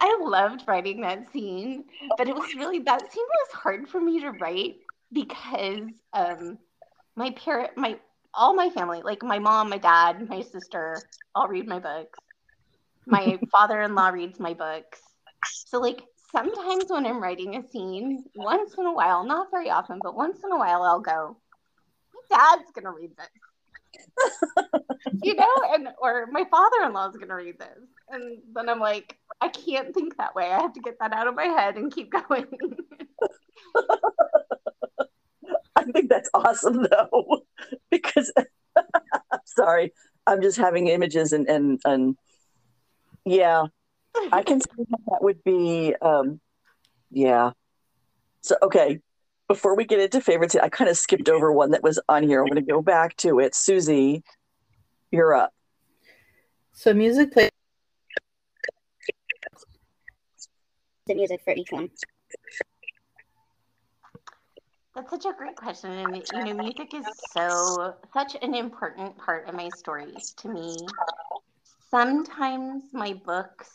I 0.00 0.18
loved 0.20 0.62
writing 0.68 1.00
that 1.00 1.32
scene, 1.32 1.86
but 2.16 2.28
it 2.28 2.36
was 2.36 2.54
really 2.54 2.78
that 2.78 3.12
scene 3.12 3.24
was 3.24 3.52
hard 3.52 3.88
for 3.88 4.00
me 4.00 4.20
to 4.20 4.30
write 4.30 4.76
because 5.12 5.90
um, 6.12 6.58
my 7.16 7.30
parent, 7.32 7.76
my 7.76 7.98
all 8.34 8.54
my 8.54 8.70
family, 8.70 9.02
like 9.02 9.22
my 9.22 9.38
mom, 9.38 9.70
my 9.70 9.78
dad, 9.78 10.28
my 10.28 10.42
sister, 10.42 10.96
all 11.34 11.48
read 11.48 11.66
my 11.66 11.78
books. 11.78 12.18
My 13.06 13.38
father-in-law 13.52 14.08
reads 14.08 14.40
my 14.40 14.54
books. 14.54 15.00
So 15.44 15.80
like 15.80 16.02
sometimes 16.30 16.86
when 16.88 17.06
I'm 17.06 17.22
writing 17.22 17.56
a 17.56 17.68
scene, 17.68 18.24
once 18.34 18.74
in 18.78 18.86
a 18.86 18.92
while, 18.92 19.24
not 19.24 19.48
very 19.50 19.70
often, 19.70 20.00
but 20.02 20.16
once 20.16 20.40
in 20.44 20.52
a 20.52 20.58
while, 20.58 20.82
I'll 20.82 21.00
go, 21.00 21.36
"My 22.30 22.36
dad's 22.36 22.70
gonna 22.72 22.92
read 22.92 23.12
this." 23.16 23.28
you 25.22 25.34
know, 25.34 25.54
and 25.70 25.88
or 26.00 26.26
my 26.30 26.44
father-in-law 26.50 27.10
is 27.10 27.16
gonna 27.16 27.34
read 27.34 27.58
this, 27.58 27.78
and 28.08 28.38
then 28.54 28.68
I'm 28.68 28.80
like, 28.80 29.18
I 29.40 29.48
can't 29.48 29.94
think 29.94 30.16
that 30.16 30.34
way. 30.34 30.50
I 30.50 30.60
have 30.60 30.72
to 30.74 30.80
get 30.80 30.98
that 31.00 31.12
out 31.12 31.26
of 31.26 31.34
my 31.34 31.46
head 31.46 31.76
and 31.76 31.92
keep 31.92 32.12
going. 32.28 32.46
I 35.82 35.92
think 35.92 36.08
that's 36.08 36.30
awesome 36.34 36.86
though, 36.90 37.42
because 37.90 38.32
sorry, 39.44 39.92
I'm 40.26 40.42
just 40.42 40.56
having 40.56 40.88
images 40.88 41.32
and 41.32 41.48
and 41.48 41.80
and 41.84 42.16
yeah, 43.24 43.64
I 44.32 44.42
can 44.42 44.60
see 44.60 44.84
that, 44.90 44.98
that 45.08 45.22
would 45.22 45.42
be 45.44 45.94
um, 46.00 46.40
yeah. 47.10 47.52
So 48.42 48.56
okay, 48.62 49.00
before 49.48 49.76
we 49.76 49.84
get 49.84 50.00
into 50.00 50.20
favorites, 50.20 50.56
I 50.56 50.68
kind 50.68 50.90
of 50.90 50.96
skipped 50.96 51.28
over 51.28 51.52
one 51.52 51.72
that 51.72 51.82
was 51.82 52.00
on 52.08 52.22
here. 52.22 52.40
I'm 52.40 52.48
going 52.48 52.64
to 52.64 52.72
go 52.72 52.82
back 52.82 53.16
to 53.18 53.40
it. 53.40 53.54
Susie, 53.54 54.22
you're 55.10 55.34
up. 55.34 55.52
So 56.72 56.94
music 56.94 57.32
play 57.32 57.50
the 61.06 61.14
music 61.14 61.40
for 61.44 61.52
each 61.52 61.70
one. 61.70 61.90
That's 64.94 65.10
such 65.10 65.24
a 65.24 65.32
great 65.32 65.56
question. 65.56 65.90
And 65.90 66.16
you 66.16 66.44
know, 66.44 66.54
music 66.54 66.92
is 66.94 67.06
so 67.32 67.94
such 68.12 68.36
an 68.42 68.54
important 68.54 69.16
part 69.16 69.48
of 69.48 69.54
my 69.54 69.70
stories 69.70 70.34
to 70.38 70.48
me. 70.48 70.86
Sometimes 71.90 72.84
my 72.92 73.14
books, 73.14 73.68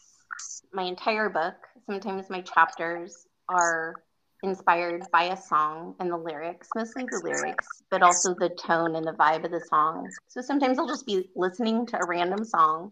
my 0.74 0.84
entire 0.84 1.30
book, 1.30 1.56
sometimes 1.86 2.30
my 2.30 2.42
chapters 2.42 3.28
are 3.50 4.04
inspired 4.44 5.10
by 5.12 5.24
a 5.24 5.38
song 5.38 5.96
and 6.00 6.12
the 6.12 6.18
lyrics, 6.18 6.70
mostly 6.76 7.06
the 7.06 7.20
lyrics, 7.20 7.84
but 7.90 8.04
also 8.04 8.36
the 8.36 8.50
tone 8.50 8.96
and 8.96 9.06
the 9.08 9.14
vibe 9.14 9.44
of 9.44 9.52
the 9.52 9.62
song. 9.62 10.14
So 10.28 10.42
sometimes 10.42 10.78
I'll 10.78 10.88
just 10.88 11.06
be 11.08 11.30
listening 11.36 11.88
to 11.88 12.00
a 12.00 12.06
random 12.06 12.44
song 12.44 12.92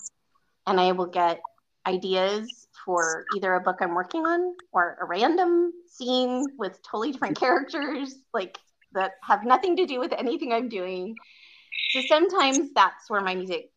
and 0.65 0.79
I 0.79 0.91
will 0.93 1.07
get 1.07 1.41
ideas 1.85 2.64
for 2.83 3.25
either 3.35 3.53
a 3.53 3.61
book 3.61 3.77
I'm 3.79 3.93
working 3.93 4.25
on 4.25 4.55
or 4.71 4.97
a 5.01 5.05
random 5.05 5.71
scene 5.87 6.47
with 6.57 6.81
totally 6.83 7.11
different 7.11 7.39
characters, 7.39 8.15
like 8.33 8.57
that 8.93 9.13
have 9.23 9.45
nothing 9.45 9.75
to 9.77 9.85
do 9.85 9.99
with 9.99 10.13
anything 10.13 10.51
I'm 10.51 10.69
doing. 10.69 11.15
So 11.91 12.01
sometimes 12.07 12.73
that's 12.73 13.09
where 13.09 13.21
my 13.21 13.35
music, 13.35 13.69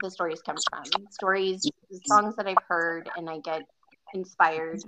the 0.00 0.10
stories 0.10 0.40
come 0.42 0.56
from. 0.70 0.84
Stories, 1.10 1.68
songs 2.06 2.36
that 2.36 2.46
I've 2.46 2.56
heard, 2.68 3.08
and 3.16 3.28
I 3.28 3.38
get 3.38 3.62
inspired 4.14 4.80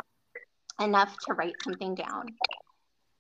enough 0.80 1.16
to 1.26 1.34
write 1.34 1.56
something 1.62 1.94
down. 1.94 2.26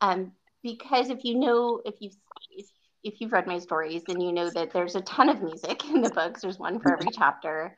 Um, 0.00 0.32
because 0.62 1.10
if 1.10 1.24
you 1.24 1.38
know, 1.38 1.80
if 1.84 1.96
you've 2.00 2.16
if, 2.50 2.66
if 3.02 3.20
you've 3.20 3.32
read 3.32 3.46
my 3.46 3.58
stories, 3.58 4.02
then 4.06 4.20
you 4.20 4.32
know 4.32 4.50
that 4.50 4.72
there's 4.72 4.96
a 4.96 5.00
ton 5.02 5.28
of 5.28 5.42
music 5.42 5.84
in 5.90 6.02
the 6.02 6.10
books. 6.10 6.42
There's 6.42 6.58
one 6.58 6.80
for 6.80 6.92
every 6.92 7.10
chapter, 7.12 7.76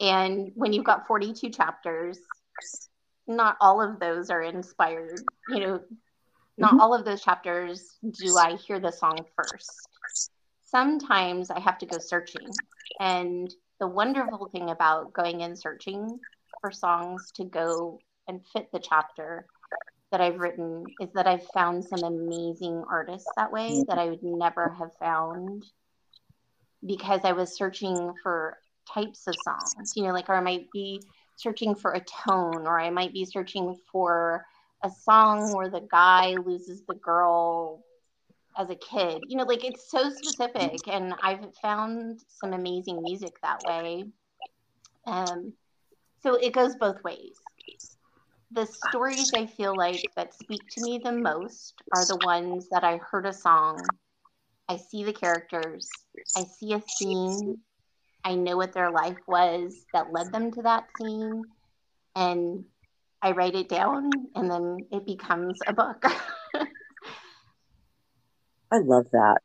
and 0.00 0.50
when 0.54 0.72
you've 0.72 0.84
got 0.84 1.06
42 1.06 1.50
chapters, 1.50 2.18
not 3.26 3.56
all 3.60 3.82
of 3.82 4.00
those 4.00 4.30
are 4.30 4.42
inspired. 4.42 5.20
You 5.48 5.60
know, 5.60 5.80
not 6.58 6.72
mm-hmm. 6.72 6.80
all 6.80 6.94
of 6.94 7.04
those 7.04 7.22
chapters 7.22 7.96
do 8.02 8.36
I 8.36 8.56
hear 8.56 8.80
the 8.80 8.90
song 8.90 9.18
first. 9.36 9.88
Sometimes 10.64 11.50
I 11.50 11.60
have 11.60 11.78
to 11.78 11.86
go 11.86 11.98
searching, 11.98 12.48
and 13.00 13.52
the 13.78 13.86
wonderful 13.86 14.48
thing 14.52 14.70
about 14.70 15.12
going 15.12 15.42
and 15.42 15.58
searching 15.58 16.18
for 16.60 16.70
songs 16.70 17.30
to 17.36 17.44
go 17.44 17.98
and 18.28 18.40
fit 18.52 18.70
the 18.72 18.78
chapter 18.78 19.46
that 20.12 20.20
I've 20.20 20.38
written 20.38 20.84
is 21.00 21.08
that 21.14 21.26
I've 21.26 21.46
found 21.54 21.84
some 21.84 22.02
amazing 22.02 22.84
artists 22.90 23.28
that 23.36 23.52
way 23.52 23.84
that 23.88 23.98
I 23.98 24.06
would 24.06 24.22
never 24.22 24.74
have 24.78 24.90
found 24.98 25.64
because 26.84 27.20
I 27.24 27.32
was 27.32 27.56
searching 27.56 28.12
for 28.22 28.58
types 28.94 29.26
of 29.26 29.38
songs, 29.38 29.92
you 29.96 30.02
know, 30.02 30.12
like, 30.12 30.28
or 30.28 30.34
I 30.34 30.40
might 30.40 30.70
be 30.72 31.02
searching 31.36 31.74
for 31.74 31.92
a 31.92 32.00
tone, 32.00 32.66
or 32.66 32.80
I 32.80 32.90
might 32.90 33.12
be 33.12 33.24
searching 33.24 33.76
for 33.90 34.46
a 34.82 34.90
song 34.90 35.54
where 35.54 35.68
the 35.68 35.86
guy 35.90 36.36
loses 36.36 36.82
the 36.86 36.94
girl 36.94 37.84
as 38.56 38.70
a 38.70 38.74
kid, 38.74 39.22
you 39.28 39.36
know, 39.36 39.44
like 39.44 39.64
it's 39.64 39.90
so 39.90 40.10
specific. 40.10 40.88
And 40.88 41.14
I've 41.22 41.54
found 41.62 42.20
some 42.28 42.52
amazing 42.52 43.02
music 43.02 43.34
that 43.42 43.64
way. 43.64 44.04
Um, 45.06 45.52
so 46.22 46.34
it 46.34 46.52
goes 46.52 46.74
both 46.76 47.02
ways 47.02 47.36
the 48.52 48.66
stories 48.66 49.32
I 49.32 49.46
feel 49.46 49.76
like 49.76 50.10
that 50.16 50.34
speak 50.34 50.68
to 50.70 50.80
me 50.82 51.00
the 51.02 51.12
most 51.12 51.74
are 51.92 52.04
the 52.06 52.16
ones 52.16 52.68
that 52.70 52.82
I 52.82 52.96
heard 52.98 53.26
a 53.26 53.32
song, 53.32 53.78
I 54.68 54.76
see 54.76 55.04
the 55.04 55.12
characters, 55.12 55.88
I 56.36 56.44
see 56.44 56.72
a 56.72 56.80
scene, 56.80 57.58
I 58.24 58.34
know 58.34 58.56
what 58.56 58.72
their 58.72 58.90
life 58.90 59.18
was 59.26 59.84
that 59.92 60.12
led 60.12 60.32
them 60.32 60.50
to 60.52 60.62
that 60.62 60.86
scene. 60.98 61.44
And 62.14 62.64
I 63.22 63.32
write 63.32 63.54
it 63.54 63.68
down 63.68 64.10
and 64.34 64.50
then 64.50 64.78
it 64.90 65.06
becomes 65.06 65.58
a 65.66 65.72
book. 65.72 66.04
I 68.72 68.78
love 68.78 69.06
that. 69.12 69.42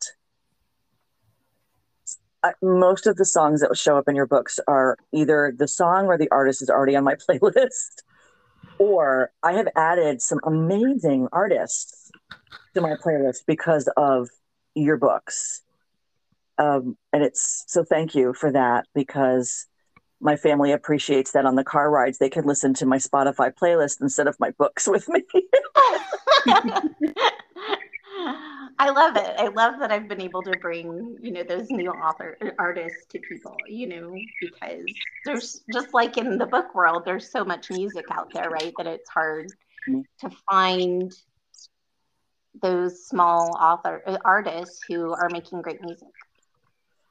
Most 2.61 3.07
of 3.07 3.15
the 3.15 3.25
songs 3.25 3.61
that 3.61 3.75
show 3.75 3.97
up 3.97 4.07
in 4.07 4.15
your 4.15 4.27
books 4.27 4.59
are 4.67 4.97
either 5.11 5.51
the 5.57 5.67
song 5.67 6.05
or 6.05 6.17
the 6.17 6.29
artist 6.29 6.61
is 6.61 6.69
already 6.69 6.95
on 6.95 7.03
my 7.03 7.15
playlist, 7.29 8.03
or 8.77 9.31
I 9.41 9.53
have 9.53 9.67
added 9.75 10.21
some 10.21 10.39
amazing 10.45 11.27
artists 11.31 12.11
to 12.75 12.81
my 12.81 12.95
playlist 13.03 13.39
because 13.47 13.89
of 13.97 14.29
your 14.75 14.97
books. 14.97 15.63
Um, 16.57 16.97
and 17.11 17.23
it's 17.23 17.63
so 17.67 17.83
thank 17.83 18.15
you 18.15 18.33
for 18.33 18.51
that 18.51 18.85
because 18.93 19.67
my 20.21 20.35
family 20.35 20.71
appreciates 20.71 21.31
that 21.33 21.45
on 21.45 21.55
the 21.55 21.63
car 21.63 21.89
rides 21.89 22.17
they 22.17 22.29
can 22.29 22.45
listen 22.45 22.73
to 22.75 22.85
my 22.85 22.97
Spotify 22.97 23.53
playlist 23.53 24.01
instead 24.01 24.27
of 24.27 24.39
my 24.39 24.51
books 24.51 24.87
with 24.87 25.07
me. 25.09 25.23
I 28.77 28.89
love 28.89 29.15
it. 29.15 29.35
I 29.37 29.47
love 29.47 29.79
that 29.79 29.91
I've 29.91 30.07
been 30.07 30.21
able 30.21 30.43
to 30.43 30.51
bring, 30.59 31.17
you 31.21 31.31
know, 31.31 31.43
those 31.43 31.69
new 31.69 31.89
author 31.91 32.37
artists 32.59 33.05
to 33.09 33.19
people, 33.19 33.55
you 33.67 33.87
know, 33.87 34.13
because 34.41 34.83
there's 35.23 35.63
just 35.73 35.93
like 35.93 36.17
in 36.17 36.37
the 36.37 36.45
book 36.45 36.75
world, 36.75 37.03
there's 37.05 37.31
so 37.31 37.45
much 37.45 37.69
music 37.69 38.05
out 38.11 38.33
there, 38.33 38.49
right? 38.49 38.73
That 38.77 38.87
it's 38.87 39.09
hard 39.09 39.47
mm-hmm. 39.87 40.01
to 40.27 40.35
find 40.49 41.13
those 42.61 43.05
small 43.05 43.55
author 43.59 44.01
uh, 44.05 44.17
artists 44.25 44.79
who 44.87 45.13
are 45.13 45.29
making 45.29 45.61
great 45.61 45.81
music. 45.81 46.07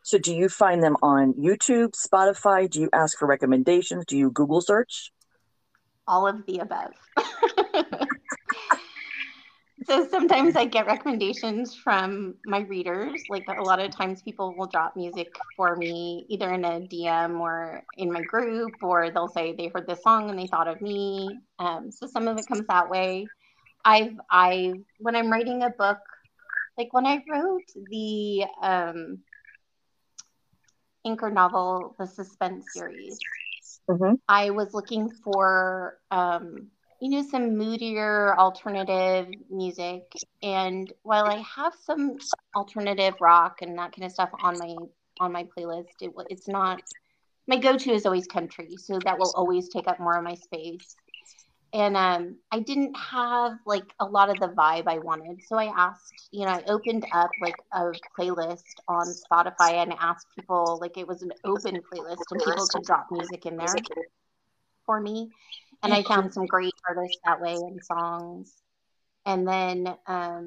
So 0.04 0.18
do 0.18 0.34
you 0.34 0.50
find 0.50 0.82
them 0.82 0.98
on 1.02 1.32
YouTube, 1.32 1.94
Spotify? 1.96 2.68
Do 2.68 2.78
you 2.78 2.90
ask 2.92 3.18
for 3.18 3.26
recommendations? 3.26 4.04
Do 4.04 4.18
you 4.18 4.30
Google 4.30 4.60
search? 4.60 5.10
All 6.06 6.26
of 6.26 6.44
the 6.44 6.58
above. 6.58 6.92
so 9.86 10.06
sometimes 10.10 10.56
I 10.56 10.66
get 10.66 10.84
recommendations 10.86 11.74
from 11.74 12.34
my 12.44 12.60
readers. 12.60 13.24
Like 13.30 13.48
a 13.48 13.62
lot 13.62 13.80
of 13.80 13.92
times 13.92 14.20
people 14.20 14.54
will 14.58 14.66
drop 14.66 14.94
music 14.94 15.34
for 15.56 15.74
me 15.74 16.26
either 16.28 16.52
in 16.52 16.66
a 16.66 16.80
DM 16.80 17.40
or 17.40 17.82
in 17.96 18.12
my 18.12 18.20
group, 18.20 18.74
or 18.82 19.10
they'll 19.10 19.28
say 19.28 19.54
they 19.54 19.68
heard 19.68 19.86
this 19.86 20.02
song 20.02 20.28
and 20.28 20.38
they 20.38 20.46
thought 20.48 20.68
of 20.68 20.82
me. 20.82 21.40
Um, 21.58 21.90
so 21.90 22.06
some 22.06 22.28
of 22.28 22.36
it 22.36 22.46
comes 22.46 22.66
that 22.68 22.90
way. 22.90 23.26
I've 23.86 24.20
I 24.30 24.74
when 24.98 25.16
I'm 25.16 25.32
writing 25.32 25.62
a 25.62 25.70
book, 25.70 26.00
like 26.76 26.92
when 26.92 27.06
I 27.06 27.24
wrote 27.26 27.72
the 27.88 28.44
um, 28.60 29.20
anchor 31.04 31.30
novel, 31.30 31.94
the 31.98 32.06
suspense 32.06 32.72
series, 32.72 33.18
mm-hmm. 33.88 34.14
I 34.28 34.50
was 34.50 34.74
looking 34.74 35.10
for 35.10 35.98
um, 36.10 36.68
you 37.00 37.10
know 37.10 37.22
some 37.22 37.56
moodier 37.56 38.38
alternative 38.38 39.28
music, 39.50 40.10
and 40.42 40.92
while 41.02 41.26
I 41.26 41.44
have 41.56 41.74
some 41.82 42.16
alternative 42.54 43.14
rock 43.20 43.62
and 43.62 43.78
that 43.78 43.92
kind 43.92 44.04
of 44.04 44.12
stuff 44.12 44.30
on 44.42 44.58
my 44.58 44.74
on 45.20 45.32
my 45.32 45.46
playlist, 45.56 46.00
it, 46.00 46.12
it's 46.30 46.48
not 46.48 46.82
my 47.46 47.58
go-to 47.58 47.92
is 47.92 48.06
always 48.06 48.26
country, 48.26 48.76
so 48.76 48.98
that 49.04 49.18
will 49.18 49.32
always 49.36 49.68
take 49.68 49.86
up 49.86 50.00
more 50.00 50.16
of 50.16 50.24
my 50.24 50.34
space 50.34 50.96
and 51.74 51.96
um, 51.96 52.36
I 52.52 52.60
didn't 52.60 52.94
have 52.96 53.58
like 53.66 53.92
a 53.98 54.04
lot 54.04 54.30
of 54.30 54.38
the 54.38 54.46
vibe 54.46 54.86
I 54.86 54.98
wanted. 54.98 55.42
So 55.42 55.56
I 55.56 55.64
asked, 55.76 56.28
you 56.30 56.44
know, 56.44 56.52
I 56.52 56.62
opened 56.68 57.04
up 57.12 57.30
like 57.40 57.56
a 57.72 57.90
playlist 58.16 58.62
on 58.86 59.06
Spotify 59.06 59.82
and 59.82 59.92
asked 59.98 60.28
people, 60.36 60.78
like 60.80 60.96
it 60.96 61.06
was 61.06 61.22
an 61.22 61.32
open 61.44 61.82
playlist, 61.92 62.22
and 62.30 62.40
people 62.40 62.68
could 62.68 62.84
drop 62.84 63.08
music 63.10 63.44
in 63.44 63.56
there 63.56 63.74
for 64.86 65.00
me. 65.00 65.32
And 65.82 65.92
I 65.92 66.04
found 66.04 66.32
some 66.32 66.46
great 66.46 66.72
artists 66.88 67.18
that 67.24 67.40
way 67.40 67.54
and 67.54 67.84
songs. 67.84 68.52
And 69.26 69.46
then 69.46 69.96
um, 70.06 70.46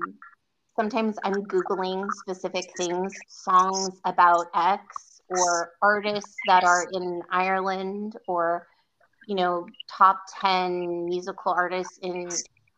sometimes 0.78 1.18
I'm 1.26 1.44
Googling 1.44 2.10
specific 2.14 2.72
things, 2.78 3.14
songs 3.28 4.00
about 4.06 4.46
X 4.56 5.20
or 5.28 5.72
artists 5.82 6.38
that 6.48 6.64
are 6.64 6.88
in 6.94 7.22
Ireland 7.30 8.16
or 8.30 8.66
you 9.28 9.36
know, 9.36 9.68
top 9.90 10.22
10 10.42 11.06
musical 11.06 11.52
artists 11.52 12.00
in 12.02 12.30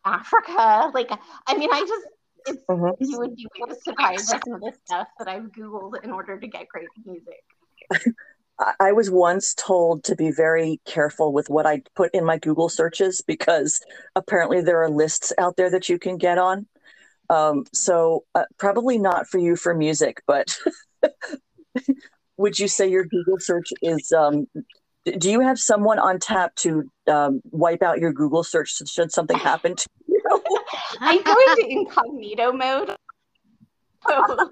Africa. 0.05 0.91
Like, 0.93 1.11
I 1.47 1.57
mean, 1.57 1.69
I 1.71 1.79
just, 1.81 2.07
it's, 2.47 2.65
mm-hmm. 2.69 3.03
you 3.03 3.19
would 3.19 3.35
be 3.35 3.47
surprised 3.83 4.31
by 4.31 4.39
some 4.43 4.55
of 4.55 4.61
the 4.61 4.73
stuff 4.85 5.07
that 5.19 5.27
I've 5.27 5.51
Googled 5.51 6.03
in 6.03 6.11
order 6.11 6.39
to 6.39 6.47
get 6.47 6.67
great 6.67 6.87
music. 7.05 7.43
I 8.79 8.91
was 8.91 9.09
once 9.09 9.53
told 9.53 10.03
to 10.05 10.15
be 10.15 10.31
very 10.31 10.81
careful 10.85 11.31
with 11.31 11.49
what 11.49 11.65
I 11.65 11.81
put 11.95 12.13
in 12.13 12.25
my 12.25 12.37
Google 12.37 12.67
searches 12.67 13.21
because 13.25 13.79
apparently 14.15 14.61
there 14.61 14.83
are 14.83 14.89
lists 14.89 15.31
out 15.37 15.55
there 15.55 15.69
that 15.69 15.87
you 15.87 15.97
can 15.97 16.17
get 16.17 16.37
on. 16.37 16.67
Um, 17.29 17.65
so 17.73 18.25
uh, 18.35 18.43
probably 18.57 18.97
not 18.97 19.27
for 19.27 19.37
you 19.37 19.55
for 19.55 19.73
music, 19.73 20.21
but 20.27 20.57
would 22.37 22.59
you 22.59 22.67
say 22.67 22.89
your 22.89 23.05
Google 23.05 23.39
search 23.39 23.71
is 23.81 24.11
um, 24.11 24.47
do 25.05 25.31
you 25.31 25.39
have 25.41 25.59
someone 25.59 25.99
on 25.99 26.19
tap 26.19 26.55
to 26.55 26.89
um, 27.07 27.41
wipe 27.51 27.81
out 27.81 27.99
your 27.99 28.13
Google 28.13 28.43
search 28.43 28.75
should 28.87 29.11
something 29.11 29.37
happen 29.37 29.75
to 29.75 29.87
you? 30.07 30.21
I 30.99 31.21
go 31.21 31.35
into 31.51 31.71
incognito 31.71 32.51
mode. 32.51 32.95
So, 34.07 34.51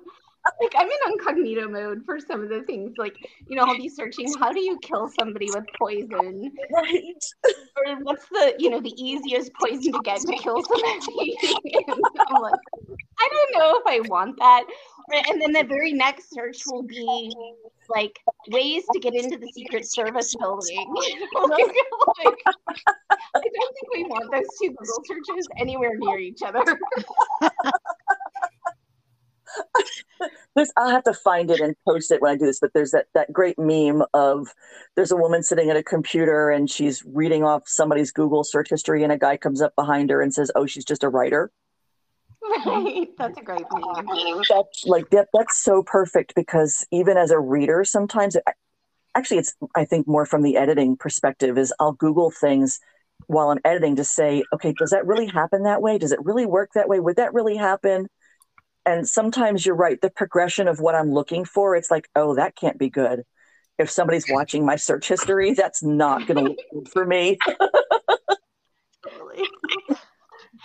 like 0.62 0.74
I'm 0.78 0.88
in 0.88 0.98
incognito 1.12 1.70
mode 1.70 2.04
for 2.06 2.20
some 2.20 2.42
of 2.42 2.50
the 2.50 2.64
things. 2.64 2.96
Like, 2.98 3.16
you 3.48 3.56
know, 3.56 3.64
I'll 3.64 3.78
be 3.78 3.90
searching 3.90 4.34
how 4.40 4.52
do 4.52 4.60
you 4.60 4.78
kill 4.80 5.10
somebody 5.20 5.48
with 5.54 5.66
poison? 5.78 6.52
Right. 6.74 7.24
Or 7.46 7.96
what's 8.02 8.28
the, 8.30 8.56
you 8.60 8.70
know, 8.70 8.82
the 8.82 8.94
easiest 9.02 9.52
poison 9.54 9.94
to 9.94 10.00
get 10.04 10.22
to 10.22 10.36
kill 10.38 10.64
somebody? 10.64 11.38
I'm 11.90 12.42
like, 12.42 12.60
I 13.20 13.30
don't 13.32 13.60
know 13.60 13.80
if 13.80 13.84
I 13.88 14.08
want 14.08 14.38
that. 14.40 14.66
And 15.30 15.42
then 15.42 15.54
the 15.54 15.64
very 15.64 15.94
next 15.94 16.34
search 16.34 16.64
will 16.68 16.84
be 16.84 17.34
like 17.90 18.20
ways 18.50 18.84
to 18.94 19.00
get 19.00 19.16
into 19.16 19.38
the 19.38 19.50
Secret 19.54 19.90
Service 19.90 20.36
building. 20.36 20.94
like, 21.50 22.38
I 22.68 22.74
don't 23.34 23.74
think 23.74 23.94
we 23.94 24.04
want 24.06 24.32
those 24.32 24.48
two 24.62 24.70
Google 24.70 25.04
searches 25.06 25.48
anywhere 25.58 25.94
near 25.98 26.20
each 26.20 26.42
other. 26.46 26.64
there's 30.56 30.72
I'll 30.76 30.90
have 30.90 31.04
to 31.04 31.14
find 31.14 31.50
it 31.52 31.62
and 31.62 31.76
post 31.88 32.12
it 32.12 32.22
when 32.22 32.32
I 32.32 32.36
do 32.36 32.46
this, 32.46 32.60
but 32.60 32.74
there's 32.74 32.92
that 32.92 33.08
that 33.14 33.32
great 33.32 33.58
meme 33.58 34.04
of 34.14 34.48
there's 34.96 35.12
a 35.12 35.16
woman 35.16 35.44
sitting 35.44 35.70
at 35.70 35.78
a 35.78 35.84
computer 35.84 36.50
and 36.50 36.70
she's 36.70 37.04
reading 37.06 37.44
off 37.44 37.64
somebody's 37.66 38.12
Google 38.12 38.44
search 38.44 38.70
history 38.70 39.04
and 39.04 39.12
a 39.12 39.18
guy 39.18 39.38
comes 39.38 39.62
up 39.62 39.76
behind 39.76 40.10
her 40.10 40.22
and 40.22 40.34
says, 40.34 40.52
"Oh, 40.56 40.66
she's 40.66 40.86
just 40.86 41.04
a 41.04 41.10
writer." 41.10 41.52
Right. 42.66 43.10
That's 43.18 43.38
a 43.38 43.42
great 43.42 43.66
meme. 43.72 44.42
That's 44.50 44.86
like 44.86 45.10
that 45.12 45.28
that's 45.34 45.58
so 45.58 45.84
perfect 45.84 46.34
because 46.36 46.86
even 46.92 47.18
as 47.18 47.32
a 47.32 47.40
reader 47.40 47.84
sometimes 47.84 48.36
it, 48.36 48.44
actually 49.16 49.38
it's 49.38 49.56
I 49.76 49.86
think 49.86 50.08
more 50.08 50.26
from 50.26 50.44
the 50.44 50.58
editing 50.58 50.98
perspective 50.98 51.58
is 51.58 51.74
I'll 51.80 51.94
Google 51.94 52.32
things 52.32 52.80
while 53.28 53.50
I'm 53.50 53.60
editing 53.66 53.98
to 53.98 54.04
say, 54.04 54.44
okay, 54.54 54.74
does 54.78 54.92
that 54.92 55.06
really 55.06 55.28
happen 55.28 55.64
that 55.64 55.82
way? 55.82 55.98
Does 55.98 56.12
it 56.12 56.24
really 56.24 56.46
work 56.46 56.72
that 56.76 56.88
way? 56.88 57.00
Would 57.00 57.18
that 57.18 57.34
really 57.34 57.58
happen? 57.58 58.08
and 58.88 59.08
sometimes 59.08 59.66
you're 59.66 59.76
right 59.76 60.00
the 60.02 60.10
progression 60.10 60.68
of 60.68 60.80
what 60.80 60.96
i'm 60.96 61.12
looking 61.12 61.46
for 61.46 61.76
it's 61.76 61.92
like 61.92 62.10
oh 62.16 62.36
that 62.36 62.56
can't 62.56 62.80
be 62.80 62.90
good 62.90 63.24
if 63.78 63.92
somebody's 63.92 64.26
watching 64.30 64.66
my 64.66 64.76
search 64.76 65.08
history 65.08 65.54
that's 65.54 65.84
not 65.84 66.26
going 66.26 66.38
to 66.38 66.44
look 66.52 66.58
good 66.74 66.90
for 66.90 67.06
me 67.06 67.38
totally. 69.08 69.44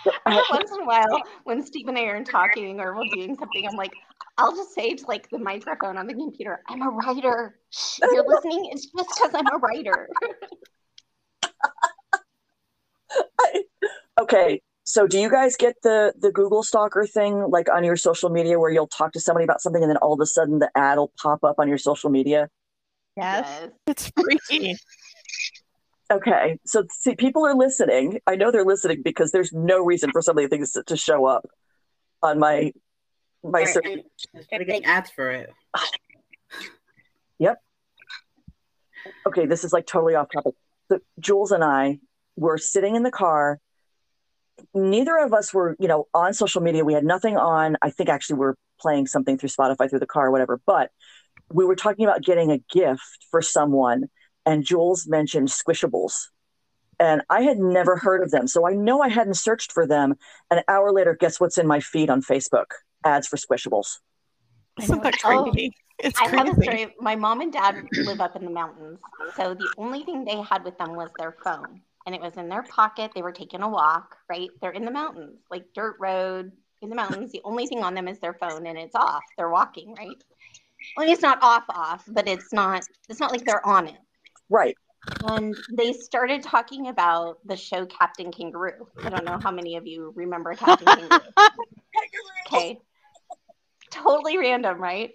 once 0.25 0.71
in 0.71 0.81
a 0.81 0.85
while 0.85 1.21
when 1.43 1.65
steve 1.65 1.87
and 1.87 1.97
i 1.97 2.03
are 2.03 2.23
talking 2.23 2.79
or 2.79 2.95
we're 2.95 3.03
doing 3.13 3.35
something 3.35 3.67
i'm 3.67 3.75
like 3.77 3.93
i'll 4.37 4.55
just 4.55 4.73
say 4.73 4.93
to 4.93 5.05
like 5.07 5.29
the 5.29 5.39
microphone 5.39 5.97
on 5.97 6.07
the 6.07 6.13
computer 6.13 6.61
i'm 6.69 6.81
a 6.81 6.89
writer. 6.89 7.59
Shh, 7.69 7.99
if 8.01 8.11
you're 8.13 8.27
listening. 8.27 8.69
It's 8.71 8.85
just 8.85 9.09
because 9.15 9.33
i'm 9.33 9.47
a 9.47 9.57
writer. 9.57 10.09
I, 13.39 13.63
okay 14.21 14.61
so 14.85 15.07
do 15.07 15.19
you 15.19 15.29
guys 15.29 15.55
get 15.55 15.75
the 15.83 16.13
the 16.19 16.31
google 16.31 16.63
stalker 16.63 17.05
thing 17.05 17.49
like 17.49 17.69
on 17.69 17.83
your 17.83 17.95
social 17.95 18.29
media 18.29 18.59
where 18.59 18.71
you'll 18.71 18.87
talk 18.87 19.13
to 19.13 19.19
somebody 19.19 19.43
about 19.43 19.61
something 19.61 19.81
and 19.81 19.89
then 19.89 19.97
all 19.97 20.13
of 20.13 20.19
a 20.19 20.25
sudden 20.25 20.59
the 20.59 20.69
ad 20.75 20.97
will 20.97 21.13
pop 21.21 21.43
up 21.43 21.55
on 21.59 21.67
your 21.67 21.77
social 21.77 22.09
media? 22.09 22.49
Yes. 23.15 23.69
It's 23.85 24.11
freaky 24.15 24.75
okay 26.11 26.59
so 26.65 26.83
see 26.89 27.15
people 27.15 27.45
are 27.45 27.55
listening 27.55 28.19
i 28.27 28.35
know 28.35 28.51
they're 28.51 28.65
listening 28.65 29.01
because 29.03 29.31
there's 29.31 29.51
no 29.53 29.83
reason 29.83 30.11
for 30.11 30.21
some 30.21 30.37
of 30.37 30.43
the 30.43 30.47
things 30.47 30.71
to, 30.71 30.83
to 30.83 30.97
show 30.97 31.25
up 31.25 31.45
on 32.21 32.39
my 32.39 32.71
my 33.43 33.63
search. 33.65 33.85
getting 34.49 34.85
ads 34.85 35.09
for 35.11 35.31
it 35.31 35.51
yep 37.39 37.57
okay 39.27 39.45
this 39.45 39.63
is 39.63 39.73
like 39.73 39.85
totally 39.85 40.15
off 40.15 40.27
topic 40.31 40.53
so 40.89 40.99
jules 41.19 41.51
and 41.51 41.63
i 41.63 41.99
were 42.35 42.57
sitting 42.57 42.95
in 42.95 43.03
the 43.03 43.11
car 43.11 43.59
neither 44.73 45.17
of 45.17 45.33
us 45.33 45.53
were, 45.53 45.75
you 45.79 45.87
know, 45.87 46.07
on 46.13 46.33
social 46.33 46.61
media. 46.61 46.85
We 46.85 46.93
had 46.93 47.03
nothing 47.03 47.37
on. 47.37 47.77
I 47.81 47.89
think 47.89 48.09
actually 48.09 48.37
we're 48.37 48.55
playing 48.79 49.07
something 49.07 49.37
through 49.37 49.49
Spotify 49.49 49.89
through 49.89 49.99
the 49.99 50.05
car 50.05 50.27
or 50.27 50.31
whatever. 50.31 50.59
But 50.65 50.91
we 51.51 51.65
were 51.65 51.75
talking 51.75 52.05
about 52.05 52.23
getting 52.23 52.51
a 52.51 52.59
gift 52.71 53.25
for 53.31 53.41
someone, 53.41 54.05
and 54.45 54.63
Jules 54.63 55.07
mentioned 55.07 55.49
Squishables. 55.49 56.13
And 56.99 57.21
I 57.29 57.41
had 57.41 57.57
never 57.57 57.97
heard 57.97 58.23
of 58.23 58.31
them. 58.31 58.47
So 58.47 58.67
I 58.67 58.73
know 58.73 59.01
I 59.01 59.09
hadn't 59.09 59.33
searched 59.35 59.71
for 59.71 59.87
them. 59.87 60.15
An 60.51 60.61
hour 60.67 60.91
later, 60.91 61.15
guess 61.19 61.39
what's 61.39 61.57
in 61.57 61.67
my 61.67 61.79
feed 61.79 62.09
on 62.09 62.21
Facebook? 62.21 62.67
Ads 63.03 63.27
for 63.27 63.37
Squishables. 63.37 63.97
Isn't 64.81 65.03
that 65.03 65.15
Oh, 65.25 65.43
crazy? 65.43 65.73
It's 65.99 66.19
I 66.19 66.27
have 66.27 66.47
a 66.47 66.61
story. 66.61 66.93
My 66.99 67.15
mom 67.15 67.41
and 67.41 67.51
dad 67.51 67.87
live 68.05 68.21
up 68.21 68.35
in 68.35 68.45
the 68.45 68.51
mountains. 68.51 68.99
So 69.35 69.53
the 69.53 69.67
only 69.77 70.03
thing 70.03 70.23
they 70.25 70.41
had 70.41 70.63
with 70.63 70.77
them 70.77 70.95
was 70.95 71.09
their 71.17 71.35
phone. 71.43 71.81
And 72.05 72.13
it 72.13 72.21
was 72.21 72.35
in 72.35 72.49
their 72.49 72.63
pocket. 72.63 73.11
They 73.15 73.21
were 73.21 73.31
taking 73.31 73.61
a 73.61 73.69
walk, 73.69 74.17
right? 74.29 74.49
They're 74.61 74.71
in 74.71 74.85
the 74.85 74.91
mountains, 74.91 75.39
like 75.49 75.65
dirt 75.73 75.95
road 75.99 76.51
in 76.81 76.89
the 76.89 76.95
mountains. 76.95 77.31
The 77.31 77.41
only 77.45 77.65
thing 77.65 77.83
on 77.83 77.93
them 77.93 78.07
is 78.07 78.19
their 78.19 78.33
phone 78.33 78.67
and 78.67 78.77
it's 78.77 78.95
off. 78.95 79.23
They're 79.37 79.49
walking, 79.49 79.95
right? 79.95 80.21
Well, 80.97 81.09
it's 81.09 81.21
not 81.21 81.41
off 81.41 81.63
off, 81.69 82.03
but 82.07 82.27
it's 82.27 82.51
not 82.51 82.83
it's 83.09 83.19
not 83.19 83.31
like 83.31 83.45
they're 83.45 83.65
on 83.65 83.87
it. 83.87 83.97
Right. 84.49 84.77
And 85.23 85.55
they 85.71 85.93
started 85.93 86.43
talking 86.43 86.87
about 86.87 87.37
the 87.45 87.55
show 87.57 87.85
Captain 87.85 88.31
Kangaroo. 88.31 88.87
I 89.03 89.09
don't 89.09 89.25
know 89.25 89.39
how 89.41 89.51
many 89.51 89.75
of 89.75 89.85
you 89.87 90.13
remember 90.15 90.53
Captain 90.55 90.87
Kangaroo. 90.87 91.19
Okay. 92.47 92.79
Totally 93.89 94.37
random, 94.37 94.79
right? 94.79 95.11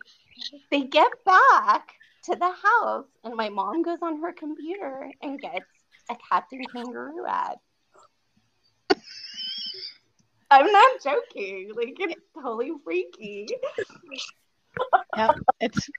They 0.71 0.85
get 0.85 1.13
back 1.25 1.93
to 2.25 2.37
the 2.37 2.51
house, 2.51 3.07
and 3.23 3.35
my 3.35 3.49
mom 3.49 3.83
goes 3.83 3.99
on 4.03 4.21
her 4.21 4.33
computer 4.33 5.11
and 5.23 5.41
gets 5.41 5.67
a 6.11 6.17
Captain 6.29 6.65
Kangaroo 6.65 7.27
ad. 7.27 7.57
I'm 10.51 10.73
not 10.73 11.03
joking. 11.03 11.73
Like, 11.77 11.97
it's 11.99 12.21
totally 12.35 12.73
freaky. 12.83 13.49
Yep, 15.17 15.39
it's 15.61 15.91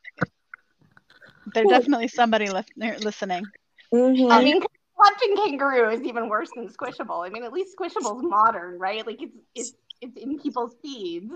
there's 1.54 1.68
definitely 1.68 2.08
somebody 2.08 2.50
left 2.50 2.72
there 2.76 2.98
listening. 3.00 3.46
Mhm. 3.94 4.32
I 4.32 4.44
mean, 4.44 4.62
Captain 5.02 5.36
Kangaroo 5.36 5.90
is 5.92 6.02
even 6.02 6.30
worse 6.30 6.50
than 6.56 6.68
Squishable. 6.68 7.26
I 7.26 7.30
mean, 7.30 7.44
at 7.44 7.54
least 7.54 7.76
Squishable's 7.78 8.24
modern, 8.24 8.78
right? 8.80 9.06
Like 9.06 9.22
it's 9.22 9.36
it's 9.56 9.74
it's 10.02 10.18
in 10.18 10.40
people's 10.40 10.76
feeds. 10.82 11.32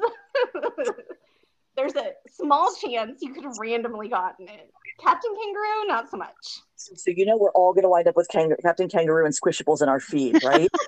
There's 1.75 1.95
a 1.95 2.11
small 2.29 2.71
chance 2.75 3.23
you 3.23 3.33
could 3.33 3.43
have 3.45 3.57
randomly 3.59 4.07
gotten 4.07 4.47
it. 4.47 4.71
Captain 4.99 5.31
Kangaroo, 5.33 5.87
not 5.87 6.07
so 6.11 6.17
much. 6.17 6.35
so 6.75 7.09
you 7.09 7.25
know 7.25 7.35
we're 7.35 7.49
all 7.51 7.73
going 7.73 7.81
to 7.81 7.89
wind 7.89 8.07
up 8.07 8.15
with 8.15 8.27
Kang- 8.31 8.53
Captain 8.61 8.87
Kangaroo 8.87 9.25
and 9.25 9.33
Squishables 9.33 9.81
in 9.81 9.89
our 9.89 9.99
feed, 9.99 10.43
right? 10.43 10.69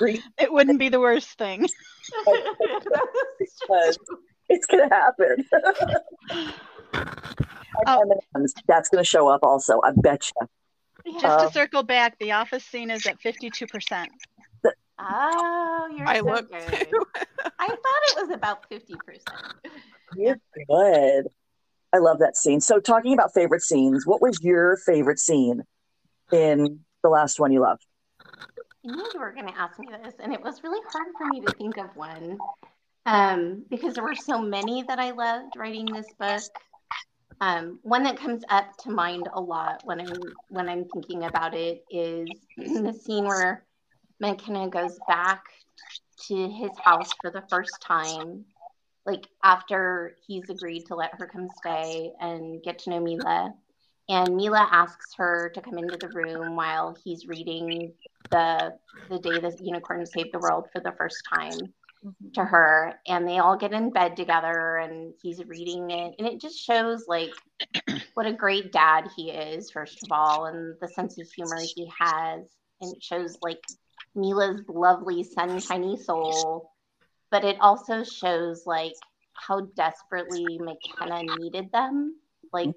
It 0.38 0.52
wouldn't 0.52 0.78
be 0.78 0.88
the 0.88 1.00
worst 1.00 1.36
thing. 1.36 1.66
Because 3.38 3.98
it's 4.52 4.66
going 4.66 4.88
to 4.88 4.94
happen. 4.94 6.52
Oh. 7.86 8.04
That's 8.68 8.90
going 8.90 9.02
to 9.02 9.08
show 9.08 9.28
up 9.28 9.40
also. 9.42 9.80
I 9.82 9.92
bet 9.96 10.30
you. 11.06 11.12
Just 11.14 11.24
Uh, 11.24 11.46
to 11.46 11.52
circle 11.52 11.82
back, 11.82 12.18
the 12.18 12.32
office 12.32 12.64
scene 12.64 12.90
is 12.90 13.06
at 13.06 13.18
52%. 13.20 14.06
oh, 14.98 15.88
you're 15.96 16.06
I 16.06 16.18
so 16.18 16.24
looked 16.26 16.52
good. 16.52 16.88
I 17.58 17.66
thought 17.66 18.02
it 18.08 18.16
was 18.16 18.30
about 18.30 18.68
fifty 18.68 18.94
percent. 19.06 19.54
You're 20.14 20.38
good. 20.68 21.28
I 21.94 21.98
love 21.98 22.18
that 22.20 22.36
scene. 22.36 22.60
So, 22.60 22.78
talking 22.78 23.14
about 23.14 23.32
favorite 23.32 23.62
scenes, 23.62 24.06
what 24.06 24.20
was 24.20 24.38
your 24.42 24.76
favorite 24.76 25.18
scene 25.18 25.62
in 26.30 26.80
the 27.02 27.08
last 27.08 27.40
one 27.40 27.52
you 27.52 27.60
loved? 27.60 27.84
I 28.20 28.90
knew 28.90 29.04
you 29.14 29.18
were 29.18 29.32
going 29.32 29.48
to 29.48 29.58
ask 29.58 29.78
me 29.78 29.88
this, 30.04 30.14
and 30.22 30.32
it 30.32 30.42
was 30.42 30.62
really 30.62 30.80
hard 30.92 31.08
for 31.18 31.26
me 31.28 31.40
to 31.40 31.52
think 31.52 31.78
of 31.78 31.96
one 31.96 32.38
um, 33.06 33.64
because 33.68 33.94
there 33.94 34.04
were 34.04 34.14
so 34.14 34.40
many 34.40 34.84
that 34.84 34.98
I 34.98 35.10
loved 35.10 35.56
writing 35.56 35.92
this 35.92 36.12
book. 36.18 36.42
Um, 37.40 37.80
one 37.82 38.04
that 38.04 38.18
comes 38.18 38.44
up 38.48 38.76
to 38.84 38.90
mind 38.90 39.28
a 39.32 39.40
lot 39.40 39.80
when 39.84 40.00
I'm 40.00 40.36
when 40.48 40.68
I'm 40.68 40.84
thinking 40.84 41.24
about 41.24 41.54
it 41.54 41.84
is 41.90 42.28
the 42.56 42.92
scene 42.92 43.24
where 43.24 43.64
McKenna 44.20 44.68
goes 44.68 45.00
back 45.08 45.42
to 46.28 46.48
his 46.48 46.70
house 46.78 47.10
for 47.20 47.30
the 47.30 47.42
first 47.50 47.82
time, 47.82 48.44
like 49.04 49.26
after 49.42 50.14
he's 50.24 50.48
agreed 50.50 50.86
to 50.86 50.94
let 50.94 51.14
her 51.14 51.26
come 51.26 51.48
stay 51.48 52.12
and 52.20 52.62
get 52.62 52.78
to 52.80 52.90
know 52.90 53.00
Mila. 53.00 53.52
And 54.08 54.36
Mila 54.36 54.68
asks 54.70 55.14
her 55.16 55.50
to 55.54 55.60
come 55.60 55.78
into 55.78 55.96
the 55.96 56.08
room 56.08 56.54
while 56.54 56.96
he's 57.02 57.26
reading 57.26 57.92
the 58.30 58.78
the 59.10 59.18
day 59.18 59.40
the 59.40 59.56
unicorn 59.60 60.06
saved 60.06 60.32
the 60.32 60.38
world 60.38 60.68
for 60.72 60.80
the 60.80 60.92
first 60.92 61.24
time 61.28 61.72
to 62.34 62.44
her 62.44 62.94
and 63.06 63.28
they 63.28 63.38
all 63.38 63.56
get 63.56 63.72
in 63.72 63.90
bed 63.90 64.16
together 64.16 64.76
and 64.76 65.12
he's 65.22 65.44
reading 65.44 65.90
it 65.90 66.14
and 66.18 66.26
it 66.26 66.40
just 66.40 66.58
shows 66.58 67.04
like 67.06 67.30
what 68.14 68.26
a 68.26 68.32
great 68.32 68.72
dad 68.72 69.08
he 69.16 69.30
is 69.30 69.70
first 69.70 70.02
of 70.02 70.10
all 70.10 70.46
and 70.46 70.74
the 70.80 70.88
sense 70.88 71.18
of 71.18 71.30
humor 71.30 71.62
he 71.74 71.90
has 71.98 72.40
and 72.80 72.94
it 72.94 73.02
shows 73.02 73.38
like 73.42 73.60
Mila's 74.14 74.62
lovely 74.68 75.22
sunshiny 75.22 75.96
soul 75.96 76.70
but 77.30 77.44
it 77.44 77.56
also 77.60 78.02
shows 78.02 78.62
like 78.66 78.92
how 79.34 79.60
desperately 79.76 80.58
McKenna 80.60 81.22
needed 81.22 81.70
them 81.72 82.16
like 82.52 82.74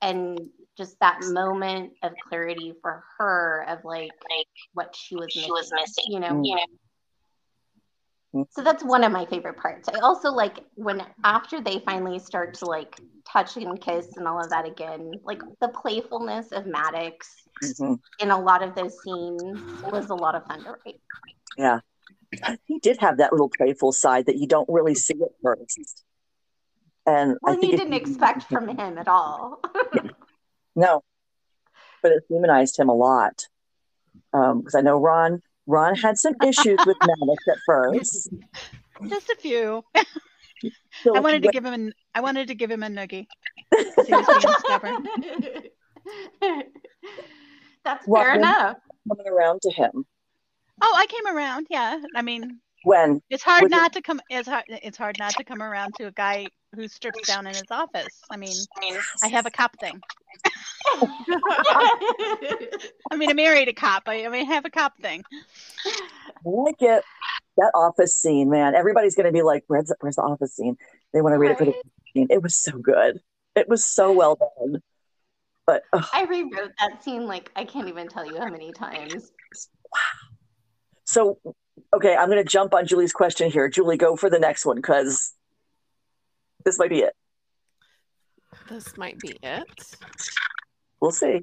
and 0.00 0.38
just 0.76 0.98
that 1.00 1.22
moment 1.22 1.92
of 2.02 2.12
clarity 2.28 2.72
for 2.82 3.04
her 3.18 3.64
of 3.68 3.84
like 3.84 4.12
like 4.30 4.46
what 4.74 4.94
she 4.96 5.16
was 5.16 5.28
missing, 5.36 6.04
you 6.08 6.20
know 6.20 6.28
Mm. 6.28 6.46
you 6.46 6.54
know. 6.56 6.66
So 8.50 8.62
that's 8.62 8.82
one 8.84 9.04
of 9.04 9.12
my 9.12 9.24
favorite 9.26 9.56
parts 9.56 9.88
i 9.88 9.98
also 10.00 10.30
like 10.30 10.60
when 10.74 11.02
after 11.24 11.60
they 11.60 11.78
finally 11.80 12.18
start 12.18 12.54
to 12.54 12.66
like 12.66 13.00
touch 13.30 13.56
and 13.56 13.80
kiss 13.80 14.16
and 14.16 14.26
all 14.26 14.42
of 14.42 14.50
that 14.50 14.66
again 14.66 15.12
like 15.24 15.40
the 15.60 15.68
playfulness 15.68 16.52
of 16.52 16.66
maddox 16.66 17.28
Mhm. 17.62 18.00
in 18.18 18.30
a 18.30 18.40
lot 18.40 18.62
of 18.62 18.74
those 18.74 19.00
scenes 19.02 19.60
was 19.84 20.10
a 20.10 20.14
lot 20.14 20.34
of 20.34 20.44
fun 20.46 20.64
to 20.64 20.70
write 20.84 21.00
Yeah. 21.56 21.80
He 22.64 22.78
did 22.78 22.98
have 22.98 23.18
that 23.18 23.30
little 23.32 23.50
playful 23.50 23.92
side 23.92 24.26
that 24.26 24.36
you 24.36 24.46
don't 24.48 24.68
really 24.68 24.94
see 24.94 25.14
at 25.22 25.28
first. 25.42 26.02
And 27.06 27.32
I 27.44 27.50
well 27.50 27.60
think 27.60 27.72
you 27.72 27.78
didn't 27.78 27.92
expect 27.94 28.44
from 28.44 28.68
him 28.68 28.98
at 28.98 29.06
all 29.06 29.60
No, 30.74 31.02
but 32.02 32.12
it 32.12 32.24
humanized 32.28 32.78
him 32.78 32.88
a 32.88 32.94
lot. 32.94 33.46
Um, 34.32 34.60
because 34.60 34.74
I 34.74 34.80
know 34.80 34.98
Ron. 34.98 35.42
Ron 35.66 35.94
had 35.94 36.18
some 36.18 36.34
issues 36.44 36.78
with 36.86 36.96
Maddox 37.06 37.44
at 37.48 37.56
first. 37.66 38.28
Just 39.08 39.30
a 39.30 39.36
few. 39.36 39.84
So 41.02 41.16
I 41.16 41.20
wanted 41.20 41.42
to 41.42 41.46
when- 41.48 41.52
give 41.52 41.64
him 41.64 41.72
an 41.74 41.92
I 42.14 42.20
wanted 42.20 42.48
to 42.48 42.54
give 42.54 42.70
him 42.70 42.82
a 42.82 42.88
noogie. 42.88 43.26
'cause 43.72 43.86
He 44.06 44.12
was 44.12 44.26
being 44.26 44.54
stubborn. 44.60 45.06
that's 47.84 48.06
Well, 48.06 48.22
fair 48.22 48.34
enough 48.34 48.76
coming 49.08 49.26
around 49.28 49.60
to 49.62 49.70
him 49.70 50.04
Oh, 50.84 50.94
I 50.96 51.06
came 51.06 51.36
around. 51.36 51.66
Yeah. 51.70 52.00
I 52.16 52.22
mean, 52.22 52.58
when 52.84 53.20
it's 53.30 53.42
hard 53.44 53.62
Would 53.62 53.70
you- 53.70 53.76
not 53.76 53.92
to 53.94 54.02
come 54.02 54.20
it's 54.30 54.48
hard 54.48 54.64
it's 54.68 54.98
hard 54.98 55.16
not 55.18 55.32
to 55.34 55.44
come 55.44 55.62
around 55.62 55.94
to 55.96 56.06
a 56.06 56.12
guy 56.12 56.46
who 56.74 56.88
strips 56.88 57.26
down 57.26 57.46
in 57.46 57.54
his 57.54 57.70
office. 57.70 58.22
I 58.30 58.36
mean, 58.36 58.56
I 59.22 59.28
have 59.28 59.46
a 59.46 59.50
cop 59.50 59.78
thing. 59.78 60.00
I 63.10 63.16
mean, 63.16 63.30
I 63.30 63.34
married 63.34 63.68
a 63.68 63.72
cop. 63.72 64.04
I, 64.06 64.26
I 64.26 64.28
mean, 64.28 64.42
I 64.42 64.54
have 64.54 64.64
a 64.64 64.70
cop 64.70 64.98
thing. 64.98 65.22
when 66.42 66.68
I 66.68 66.72
get 66.78 67.04
that 67.56 67.70
office 67.74 68.16
scene, 68.16 68.50
man, 68.50 68.74
everybody's 68.74 69.14
going 69.14 69.26
to 69.26 69.32
be 69.32 69.42
like, 69.42 69.64
"Where's 69.66 69.86
the, 69.86 69.96
where's 70.00 70.16
the 70.16 70.22
office 70.22 70.56
scene?" 70.56 70.76
They 71.12 71.20
want 71.20 71.34
to 71.34 71.38
read 71.38 71.52
it 71.52 71.58
for 71.58 71.66
the 71.66 71.74
scene. 72.14 72.28
It 72.30 72.42
was 72.42 72.56
so 72.56 72.72
good. 72.78 73.20
It 73.54 73.68
was 73.68 73.84
so 73.84 74.12
well 74.12 74.36
done. 74.36 74.82
But 75.66 75.82
ugh, 75.92 76.06
I 76.12 76.24
rewrote 76.24 76.72
that 76.80 77.04
scene 77.04 77.26
like 77.26 77.50
I 77.54 77.64
can't 77.64 77.88
even 77.88 78.08
tell 78.08 78.26
you 78.26 78.38
how 78.38 78.48
many 78.48 78.72
times. 78.72 79.30
Wow. 79.92 80.00
So 81.04 81.38
okay, 81.94 82.16
I'm 82.16 82.28
going 82.28 82.42
to 82.42 82.48
jump 82.48 82.74
on 82.74 82.86
Julie's 82.86 83.12
question 83.12 83.50
here. 83.50 83.68
Julie, 83.68 83.96
go 83.96 84.16
for 84.16 84.30
the 84.30 84.38
next 84.38 84.64
one 84.64 84.76
because 84.76 85.32
this 86.64 86.78
might 86.78 86.90
be 86.90 87.00
it. 87.00 87.14
This 88.68 88.96
might 88.96 89.18
be 89.18 89.36
it. 89.42 89.96
We'll 91.00 91.10
see. 91.10 91.42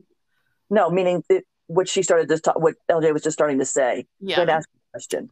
No, 0.69 0.89
meaning 0.89 1.23
it, 1.29 1.45
what 1.67 1.87
she 1.87 2.03
started 2.03 2.29
to 2.29 2.39
talk, 2.39 2.59
what 2.59 2.75
LJ 2.89 3.13
was 3.13 3.23
just 3.23 3.35
starting 3.35 3.59
to 3.59 3.65
say. 3.65 4.05
Yeah. 4.19 4.37
Go 4.37 4.43
ahead 4.43 4.55
ask 4.55 4.69
the 4.71 4.79
question. 4.91 5.29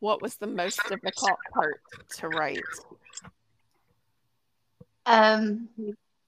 What 0.00 0.20
was 0.20 0.36
the 0.36 0.46
most 0.46 0.80
difficult 0.88 1.38
part 1.52 1.80
to 2.18 2.28
write? 2.28 2.60
Um, 5.06 5.68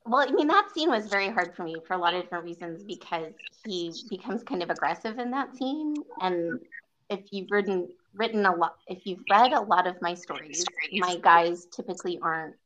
well, 0.06 0.26
I 0.28 0.32
mean, 0.32 0.48
that 0.48 0.68
scene 0.74 0.90
was 0.90 1.06
very 1.06 1.28
hard 1.28 1.54
for 1.54 1.64
me 1.64 1.76
for 1.86 1.94
a 1.94 1.98
lot 1.98 2.14
of 2.14 2.22
different 2.22 2.44
reasons 2.44 2.82
because 2.82 3.32
he 3.64 3.92
becomes 4.10 4.42
kind 4.42 4.62
of 4.62 4.70
aggressive 4.70 5.18
in 5.18 5.30
that 5.30 5.56
scene. 5.56 5.94
And 6.20 6.60
if 7.08 7.20
you've 7.30 7.50
written 7.50 7.88
written 8.14 8.46
a 8.46 8.54
lot, 8.54 8.76
if 8.86 9.06
you've 9.06 9.24
read 9.28 9.52
a 9.52 9.60
lot 9.60 9.86
of 9.86 10.00
my 10.02 10.14
stories, 10.14 10.70
my 10.92 11.16
guys 11.16 11.66
typically 11.66 12.18
aren't 12.22 12.56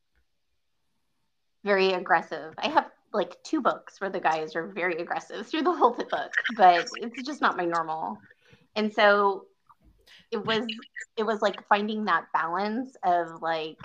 very 1.65 1.93
aggressive. 1.93 2.55
I 2.59 2.69
have 2.69 2.87
like 3.13 3.37
two 3.43 3.61
books 3.61 4.01
where 4.01 4.11
the 4.11 4.21
guys 4.21 4.55
are 4.57 4.67
very 4.67 4.99
aggressive 5.01 5.47
through 5.47 5.63
the 5.63 5.73
whole 5.75 5.95
book, 5.95 6.43
but 6.49 6.89
it's 6.93 7.23
just 7.23 7.41
not 7.41 7.57
my 7.57 7.65
normal. 7.65 8.23
And 8.77 8.93
so 8.93 9.47
it 10.31 10.45
was 10.45 10.65
it 11.17 11.25
was 11.25 11.43
like 11.43 11.67
finding 11.69 12.05
that 12.05 12.27
balance 12.33 12.97
of 13.05 13.43
like 13.43 13.79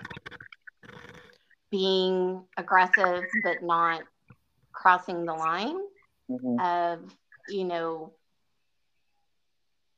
being 1.72 2.44
aggressive 2.57 3.26
but 3.34 3.64
not 3.64 4.02
crossing 4.73 5.26
the 5.26 5.34
line 5.34 5.77
Mhm. 6.30 6.64
of 6.64 6.99
you 7.48 7.64
know 7.65 8.14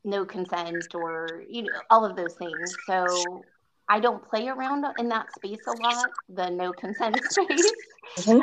no 0.06 0.26
consent 0.26 0.94
or 0.96 1.44
you 1.50 1.64
know 1.64 1.82
all 1.90 2.06
of 2.06 2.16
those 2.16 2.36
things 2.36 2.78
so 2.86 3.46
i 3.90 4.00
don't 4.00 4.24
play 4.24 4.48
around 4.48 4.86
in 4.98 5.10
that 5.10 5.34
space 5.34 5.66
a 5.68 5.74
lot 5.74 6.12
the 6.30 6.50
no 6.50 6.74
consent 6.74 7.24
space 7.30 7.72
Mhm. 8.18 8.42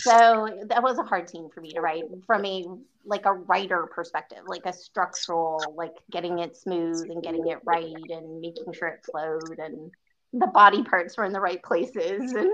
so 0.00 0.48
that 0.68 0.82
was 0.82 0.98
a 0.98 1.02
hard 1.02 1.28
scene 1.28 1.48
for 1.52 1.60
me 1.60 1.74
to 1.74 1.80
write 1.80 2.04
from 2.26 2.44
a 2.44 2.64
like 3.04 3.26
a 3.26 3.32
writer 3.32 3.86
perspective 3.86 4.38
like 4.46 4.66
a 4.66 4.72
structural 4.72 5.74
like 5.76 5.94
getting 6.10 6.38
it 6.38 6.56
smooth 6.56 7.10
and 7.10 7.22
getting 7.22 7.46
it 7.48 7.58
right 7.64 8.10
and 8.10 8.40
making 8.40 8.72
sure 8.72 8.88
it 8.88 9.04
flowed 9.10 9.58
and 9.58 9.90
the 10.32 10.46
body 10.48 10.82
parts 10.82 11.16
were 11.16 11.24
in 11.24 11.32
the 11.32 11.40
right 11.40 11.62
places 11.62 12.20
and 12.34 12.50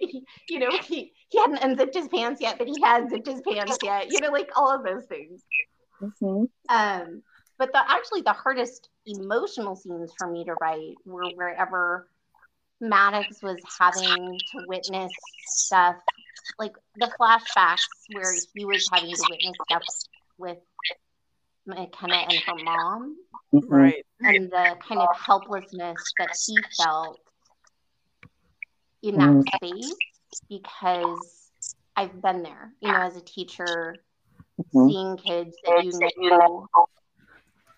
you 0.48 0.58
know 0.58 0.70
he, 0.82 1.12
he 1.28 1.38
hadn't 1.38 1.62
unzipped 1.62 1.94
his 1.94 2.08
pants 2.08 2.40
yet 2.40 2.56
but 2.58 2.66
he 2.66 2.80
had 2.80 3.08
zipped 3.10 3.26
his 3.28 3.42
pants 3.42 3.78
yet 3.82 4.10
you 4.10 4.20
know 4.20 4.30
like 4.30 4.50
all 4.56 4.74
of 4.74 4.84
those 4.84 5.04
things 5.06 5.42
Mhm. 6.00 6.48
um, 6.68 7.22
but 7.58 7.72
the 7.72 7.78
actually 7.90 8.22
the 8.22 8.32
hardest 8.32 8.88
emotional 9.06 9.74
scenes 9.76 10.12
for 10.16 10.26
me 10.26 10.44
to 10.44 10.54
write 10.54 10.96
were 11.04 11.28
wherever 11.28 12.08
Maddox 12.80 13.42
was 13.42 13.62
having 13.78 14.40
to 14.52 14.58
witness 14.66 15.12
stuff 15.44 15.96
like 16.58 16.74
the 16.96 17.10
flashbacks 17.20 18.04
where 18.08 18.32
he 18.54 18.64
was 18.64 18.88
having 18.92 19.14
to 19.14 19.24
witness 19.28 19.56
stuff 19.64 19.82
with 20.38 20.58
McKenna 21.66 22.16
and 22.28 22.38
her 22.40 22.54
mom 22.54 23.16
Mhm. 23.52 23.62
Right. 23.68 24.06
and 24.20 24.50
the 24.50 24.76
kind 24.86 25.00
of 25.00 25.16
helplessness 25.16 26.14
that 26.18 26.30
he 26.46 26.62
felt 26.76 27.20
in 29.02 29.16
that 29.16 29.30
Mm. 29.30 29.54
space 29.56 29.94
because 30.48 31.50
I've 31.96 32.20
been 32.20 32.42
there, 32.42 32.72
you 32.80 32.90
know, 32.92 33.00
as 33.00 33.16
a 33.16 33.20
teacher, 33.20 34.02
Mhm. 34.60 34.88
seeing 34.88 35.16
kids 35.16 35.56
that 35.64 35.84
you 35.84 35.92
know 36.30 36.68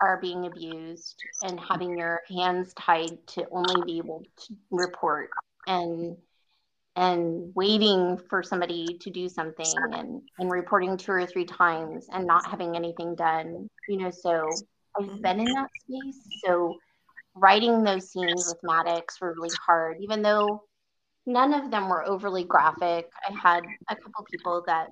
are 0.00 0.20
being 0.20 0.46
abused 0.46 1.24
and 1.42 1.58
having 1.60 1.96
your 1.98 2.20
hands 2.28 2.72
tied 2.74 3.18
to 3.26 3.46
only 3.50 3.82
be 3.84 3.98
able 3.98 4.22
to 4.36 4.56
report 4.70 5.30
and 5.66 6.16
and 6.96 7.52
waiting 7.54 8.18
for 8.28 8.42
somebody 8.42 8.98
to 9.00 9.10
do 9.10 9.28
something 9.28 9.72
and 9.92 10.22
and 10.38 10.50
reporting 10.50 10.96
two 10.96 11.12
or 11.12 11.26
three 11.26 11.44
times 11.44 12.08
and 12.12 12.26
not 12.26 12.48
having 12.48 12.76
anything 12.76 13.14
done 13.14 13.68
you 13.88 13.96
know 13.96 14.10
so 14.10 14.50
i've 14.98 15.22
been 15.22 15.40
in 15.40 15.52
that 15.52 15.68
space. 15.84 16.40
So 16.44 16.78
writing 17.34 17.84
those 17.84 18.10
scenes 18.10 18.44
with 18.48 18.58
maddox 18.62 19.20
were 19.20 19.34
really 19.34 19.56
hard 19.64 19.98
even 20.00 20.22
though 20.22 20.62
none 21.30 21.54
of 21.54 21.70
them 21.70 21.88
were 21.88 22.04
overly 22.06 22.44
graphic 22.44 23.08
i 23.28 23.32
had 23.32 23.62
a 23.88 23.96
couple 23.96 24.24
people 24.30 24.62
that 24.66 24.88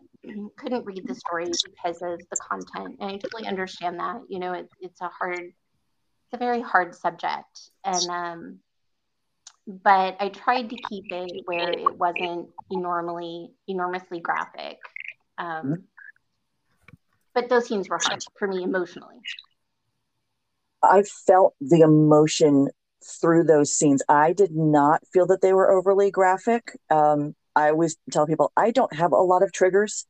couldn't 0.56 0.84
read 0.84 1.06
the 1.06 1.14
story 1.14 1.50
because 1.64 2.00
of 2.02 2.20
the 2.30 2.36
content 2.36 2.96
and 3.00 3.10
i 3.10 3.16
totally 3.16 3.46
understand 3.46 3.98
that 3.98 4.20
you 4.28 4.38
know 4.38 4.52
it, 4.52 4.68
it's 4.80 5.00
a 5.00 5.08
hard 5.08 5.40
it's 5.40 6.34
a 6.34 6.38
very 6.38 6.60
hard 6.60 6.94
subject 6.94 7.70
and 7.84 8.08
um 8.10 8.58
but 9.68 10.16
I 10.18 10.30
tried 10.30 10.70
to 10.70 10.76
keep 10.76 11.04
it 11.10 11.42
where 11.44 11.70
it 11.70 11.94
wasn't 11.96 12.48
enormously 12.70 13.50
enormously 13.68 14.20
graphic. 14.20 14.78
Um, 15.36 15.84
but 17.34 17.48
those 17.50 17.68
scenes 17.68 17.88
were 17.88 17.98
hard 17.98 18.20
for 18.38 18.48
me 18.48 18.62
emotionally. 18.62 19.16
I 20.82 21.02
felt 21.02 21.54
the 21.60 21.80
emotion 21.80 22.68
through 23.04 23.44
those 23.44 23.72
scenes. 23.72 24.02
I 24.08 24.32
did 24.32 24.52
not 24.52 25.02
feel 25.12 25.26
that 25.26 25.40
they 25.40 25.52
were 25.52 25.70
overly 25.70 26.10
graphic. 26.10 26.76
Um, 26.90 27.34
I 27.54 27.70
always 27.70 27.96
tell 28.10 28.26
people 28.26 28.52
I 28.56 28.70
don't 28.70 28.94
have 28.94 29.12
a 29.12 29.16
lot 29.16 29.42
of 29.42 29.52
triggers. 29.52 30.06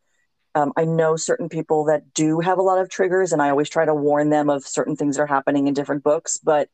Um, 0.55 0.73
I 0.77 0.85
know 0.85 1.16
certain 1.16 1.48
people 1.48 1.85
that 1.85 2.15
do 2.15 2.40
have 2.40 2.59
a 2.59 2.62
lot 2.62 2.78
of 2.78 2.89
triggers, 2.89 3.32
and 3.32 3.40
I 3.40 3.51
always 3.51 3.69
try 3.69 3.85
to 3.85 3.94
warn 3.94 4.31
them 4.31 4.51
of 4.51 4.66
certain 4.66 4.97
things 4.97 5.16
that 5.16 5.23
are 5.23 5.27
happening 5.27 5.69
in 5.69 5.74
different 5.74 6.02
books. 6.02 6.39
But 6.43 6.69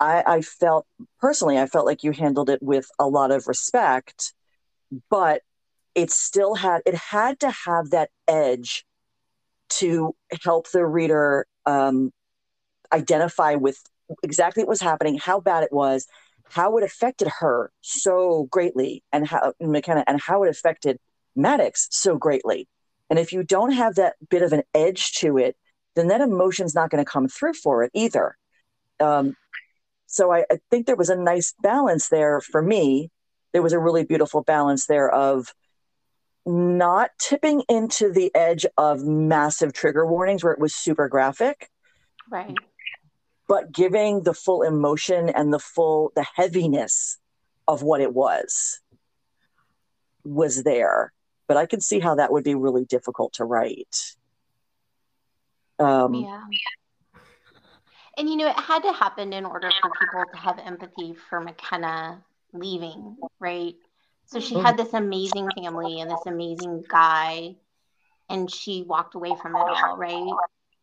I, 0.00 0.22
I 0.26 0.40
felt 0.42 0.86
personally, 1.20 1.58
I 1.58 1.66
felt 1.66 1.86
like 1.86 2.04
you 2.04 2.12
handled 2.12 2.50
it 2.50 2.62
with 2.62 2.88
a 2.98 3.06
lot 3.06 3.30
of 3.30 3.46
respect, 3.48 4.32
but 5.10 5.42
it 5.94 6.10
still 6.10 6.54
had 6.54 6.82
it 6.86 6.94
had 6.94 7.40
to 7.40 7.50
have 7.50 7.90
that 7.90 8.10
edge 8.28 8.86
to 9.68 10.14
help 10.42 10.70
the 10.70 10.86
reader 10.86 11.46
um, 11.66 12.12
identify 12.92 13.56
with 13.56 13.78
exactly 14.22 14.62
what 14.62 14.70
was 14.70 14.80
happening, 14.80 15.18
how 15.18 15.40
bad 15.40 15.64
it 15.64 15.72
was, 15.72 16.06
how 16.50 16.76
it 16.76 16.84
affected 16.84 17.28
her 17.40 17.70
so 17.80 18.48
greatly, 18.50 19.02
and 19.12 19.26
how 19.26 19.52
McKenna 19.60 20.04
and 20.06 20.20
how 20.20 20.42
it 20.42 20.48
affected 20.48 20.98
Maddox 21.36 21.88
so 21.90 22.16
greatly. 22.16 22.68
And 23.10 23.18
if 23.18 23.32
you 23.32 23.42
don't 23.42 23.72
have 23.72 23.94
that 23.96 24.14
bit 24.28 24.42
of 24.42 24.52
an 24.52 24.62
edge 24.74 25.12
to 25.14 25.38
it, 25.38 25.56
then 25.94 26.08
that 26.08 26.20
emotion's 26.20 26.74
not 26.74 26.90
going 26.90 27.04
to 27.04 27.10
come 27.10 27.28
through 27.28 27.54
for 27.54 27.82
it 27.82 27.90
either. 27.94 28.36
Um, 29.00 29.34
so 30.06 30.32
I, 30.32 30.44
I 30.50 30.58
think 30.70 30.86
there 30.86 30.96
was 30.96 31.10
a 31.10 31.16
nice 31.16 31.54
balance 31.62 32.08
there 32.08 32.40
for 32.40 32.62
me. 32.62 33.10
There 33.52 33.62
was 33.62 33.72
a 33.72 33.78
really 33.78 34.04
beautiful 34.04 34.42
balance 34.42 34.86
there 34.86 35.10
of 35.10 35.52
not 36.46 37.10
tipping 37.18 37.62
into 37.68 38.10
the 38.10 38.34
edge 38.34 38.64
of 38.76 39.04
massive 39.04 39.72
trigger 39.72 40.06
warnings 40.06 40.42
where 40.42 40.52
it 40.52 40.58
was 40.58 40.74
super 40.74 41.08
graphic, 41.08 41.68
Right. 42.30 42.54
But 43.48 43.72
giving 43.72 44.22
the 44.22 44.34
full 44.34 44.62
emotion 44.62 45.30
and 45.30 45.52
the 45.52 45.58
full 45.58 46.12
the 46.14 46.24
heaviness 46.34 47.18
of 47.66 47.82
what 47.82 48.00
it 48.00 48.12
was 48.14 48.80
was 50.22 50.62
there. 50.62 51.12
But 51.48 51.56
I 51.56 51.66
can 51.66 51.80
see 51.80 51.98
how 51.98 52.16
that 52.16 52.30
would 52.30 52.44
be 52.44 52.54
really 52.54 52.84
difficult 52.84 53.32
to 53.34 53.44
write. 53.44 54.14
Um, 55.78 56.14
Yeah. 56.14 56.42
And 58.18 58.28
you 58.28 58.36
know, 58.36 58.48
it 58.48 58.58
had 58.58 58.82
to 58.82 58.92
happen 58.92 59.32
in 59.32 59.44
order 59.46 59.70
for 59.80 59.90
people 59.90 60.24
to 60.32 60.38
have 60.38 60.58
empathy 60.58 61.14
for 61.14 61.40
McKenna 61.40 62.22
leaving, 62.52 63.16
right? 63.38 63.76
So 64.26 64.40
she 64.40 64.56
had 64.58 64.76
this 64.76 64.92
amazing 64.92 65.48
family 65.56 66.00
and 66.00 66.10
this 66.10 66.26
amazing 66.26 66.84
guy, 66.88 67.54
and 68.28 68.50
she 68.50 68.82
walked 68.82 69.14
away 69.14 69.34
from 69.40 69.54
it 69.54 69.60
all, 69.60 69.96
right? 69.96 70.32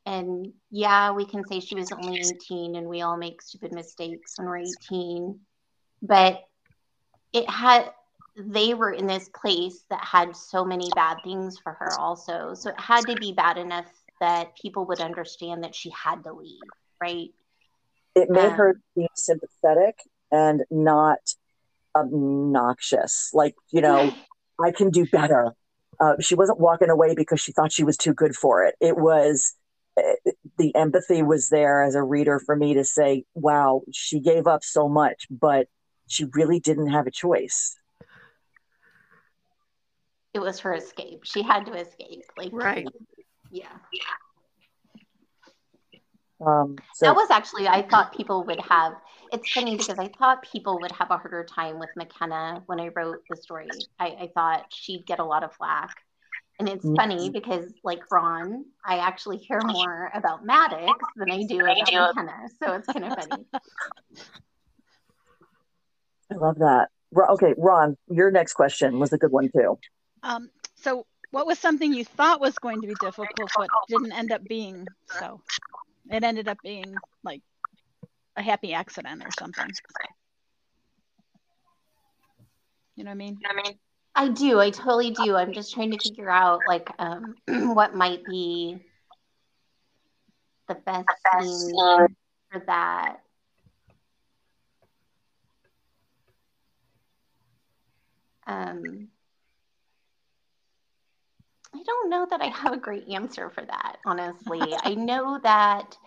And 0.06 0.54
yeah, 0.70 1.12
we 1.12 1.26
can 1.26 1.48
say 1.48 1.60
she 1.60 1.76
was 1.76 1.92
only 1.92 2.36
18 2.36 2.76
and 2.76 2.88
we 2.88 3.02
all 3.02 3.18
make 3.18 3.42
stupid 3.42 3.72
mistakes 3.72 4.34
when 4.38 4.48
we're 4.48 4.58
18, 4.58 5.40
but 6.02 6.44
it 7.34 7.50
had, 7.50 7.92
they 8.38 8.74
were 8.74 8.92
in 8.92 9.08
this 9.08 9.30
place 9.30 9.84
that 9.90 10.04
had 10.04 10.36
so 10.36 10.64
many 10.64 10.92
bad 10.94 11.18
things 11.24 11.58
for 11.58 11.74
her 11.74 11.98
also. 11.98 12.54
So 12.54 12.70
it 12.70 12.80
had 12.80 13.08
to 13.08 13.16
be 13.18 13.32
bad 13.34 13.58
enough 13.58 13.88
that 14.20 14.56
people 14.56 14.86
would 14.86 15.02
understand 15.02 15.64
that 15.64 15.74
she 15.76 15.90
had 15.90 16.24
to 16.24 16.34
leave, 16.34 16.72
right? 17.02 17.30
it 18.16 18.30
made 18.30 18.46
Um, 18.46 18.52
her 18.52 18.82
seem 18.96 19.08
sympathetic 19.16 20.00
and 20.32 20.64
not 20.72 21.20
obnoxious. 21.96 23.30
Like, 23.34 23.56
you 23.72 23.82
know, 23.82 24.12
I 24.64 24.72
can 24.72 24.90
do 24.90 25.06
better. 25.06 25.54
Uh, 26.00 26.14
she 26.20 26.36
wasn't 26.36 26.60
walking 26.60 26.90
away 26.90 27.14
because 27.14 27.42
she 27.42 27.52
thought 27.52 27.72
she 27.72 27.84
was 27.84 27.98
too 27.98 28.14
good 28.14 28.36
for 28.36 28.64
it. 28.66 28.76
It 28.80 28.98
was 28.98 29.54
the 30.58 30.76
empathy 30.76 31.24
was 31.24 31.50
there 31.50 31.84
as 31.84 31.96
a 31.96 32.04
reader 32.04 32.40
for 32.40 32.56
me 32.56 32.74
to 32.74 32.84
say, 32.84 33.24
wow, 33.34 33.82
she 33.94 34.20
gave 34.20 34.48
up 34.48 34.64
so 34.64 34.90
much, 34.90 35.28
but 35.30 35.68
she 36.08 36.26
really 36.34 36.60
didn't 36.60 36.88
have 36.92 37.08
a 37.08 37.12
choice. 37.12 37.78
it 40.36 40.42
was 40.42 40.60
her 40.60 40.74
escape. 40.74 41.22
She 41.24 41.42
had 41.42 41.66
to 41.66 41.74
escape. 41.74 42.26
Like, 42.38 42.50
Right. 42.52 42.86
yeah. 43.50 43.70
Um, 46.46 46.76
so 46.94 47.06
that 47.06 47.16
was 47.16 47.32
actually, 47.32 47.70
I 47.70 47.82
thought 47.82 48.14
people 48.14 48.44
would 48.44 48.60
have, 48.60 48.96
it's 49.32 49.50
funny 49.54 49.78
because 49.78 49.98
I 49.98 50.10
thought 50.20 50.44
people 50.44 50.78
would 50.82 50.92
have 50.92 51.10
a 51.10 51.18
harder 51.18 51.46
time 51.46 51.80
with 51.80 51.90
McKenna 51.96 52.64
when 52.66 52.82
I 52.82 52.90
wrote 52.90 53.24
the 53.30 53.38
story. 53.38 53.70
I, 53.98 54.08
I 54.08 54.32
thought 54.36 54.66
she'd 54.74 55.06
get 55.06 55.20
a 55.20 55.24
lot 55.24 55.44
of 55.44 55.54
flack. 55.54 56.05
And 56.58 56.70
it's 56.70 56.86
Mhm. 56.86 56.96
funny 56.96 57.30
because, 57.32 57.74
like 57.84 58.10
Ron, 58.12 58.66
I 58.86 59.00
actually 59.00 59.38
hear 59.38 59.60
more 59.62 60.10
about 60.14 60.46
Maddox 60.46 61.06
than 61.16 61.30
I 61.30 61.44
do 61.44 61.64
about 61.64 61.94
McKenna. 61.94 62.48
So 62.64 62.74
it's 62.74 62.88
kind 62.88 63.06
of 63.06 63.14
funny. 63.16 63.46
I 66.32 66.36
love 66.36 66.60
that. 66.60 66.90
Okay, 67.18 67.54
Ron, 67.58 67.98
your 68.10 68.32
next 68.32 68.54
question 68.54 69.00
was 69.00 69.14
a 69.14 69.18
good 69.18 69.32
one 69.32 69.50
too. 69.50 69.78
Um, 70.24 70.50
so 70.76 71.06
what 71.32 71.46
was 71.46 71.60
something 71.60 71.94
you 71.94 72.04
thought 72.06 72.40
was 72.42 72.58
going 72.58 72.82
to 72.82 72.88
be 72.88 72.96
difficult 72.96 73.52
but 73.58 73.70
didn't 73.88 74.12
end 74.12 74.32
up 74.32 74.44
being 74.44 74.88
so? 75.08 75.42
It 76.10 76.24
ended 76.24 76.48
up 76.48 76.58
being 76.64 76.96
like 77.24 77.42
a 78.36 78.42
happy 78.42 78.74
accident 78.74 79.24
or 79.26 79.32
something. 79.32 79.72
You 82.96 83.04
know 83.04 83.10
what 83.10 83.16
I 83.16 83.18
mean? 83.18 83.38
I 83.46 83.76
do. 84.30 84.60
I 84.60 84.70
totally 84.70 85.12
do. 85.12 85.36
I'm 85.36 85.54
just 85.54 85.74
trying 85.74 85.92
to 85.92 85.98
figure 85.98 86.30
out 86.30 86.66
like 86.66 86.90
um, 87.00 87.36
what 87.48 87.96
might 87.96 88.26
be 88.26 88.80
the 90.68 90.76
best 90.76 91.08
scene 91.42 91.76
for 92.52 92.64
that. 92.66 93.18
Um, 98.48 99.10
I 101.74 101.84
don't 101.84 102.10
know 102.10 102.26
that 102.30 102.42
I 102.42 102.48
have 102.48 102.74
a 102.74 102.78
great 102.78 103.10
answer 103.10 103.50
for 103.50 103.66
that, 103.66 103.98
honestly. 104.06 104.76
I 104.82 104.94
know 104.94 105.40
that 105.44 105.98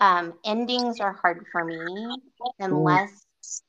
um, 0.00 0.34
endings 0.44 1.00
are 1.00 1.12
hard 1.12 1.44
for 1.52 1.64
me 1.64 2.16
unless 2.58 3.26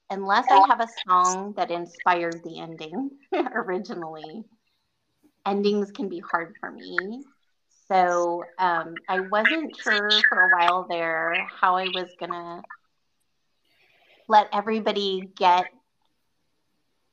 unless 0.10 0.52
I 0.52 0.60
have 0.60 0.80
a 0.80 0.88
song 1.08 1.54
that 1.58 1.72
inspired 1.72 2.44
the 2.44 2.60
ending 2.60 3.12
originally. 3.34 4.44
Endings 5.46 5.92
can 5.92 6.10
be 6.10 6.20
hard 6.20 6.56
for 6.60 6.72
me. 6.72 7.24
So 7.88 8.46
um, 8.58 9.02
I 9.08 9.20
wasn't 9.20 9.76
sure 9.76 10.26
for 10.30 10.42
a 10.42 10.50
while 10.50 10.88
there 10.90 11.48
how 11.62 11.76
I 11.76 11.88
was 11.88 12.14
gonna 12.20 12.64
let 14.28 14.48
everybody 14.54 15.30
get 15.38 15.68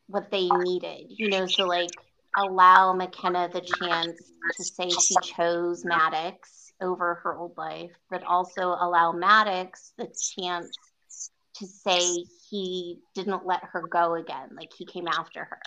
what 0.06 0.30
they 0.30 0.50
needed, 0.50 1.12
you 1.18 1.28
know. 1.28 1.46
So 1.46 1.66
like 1.66 1.94
allow 2.36 2.92
McKenna 2.92 3.48
the 3.52 3.60
chance 3.60 4.32
to 4.56 4.64
say 4.64 4.96
she 4.96 5.18
chose 5.18 5.84
Maddox 5.84 6.72
over 6.80 7.16
her 7.16 7.36
old 7.36 7.56
life, 7.56 7.92
but 8.10 8.22
also 8.24 8.62
allow 8.68 9.12
Maddox 9.12 9.92
the 9.96 10.06
chance 10.36 10.89
to 11.60 11.66
say 11.66 12.24
he 12.50 12.98
didn't 13.14 13.46
let 13.46 13.62
her 13.72 13.82
go 13.82 14.14
again, 14.14 14.50
like 14.56 14.72
he 14.76 14.84
came 14.84 15.06
after 15.06 15.44
her. 15.44 15.62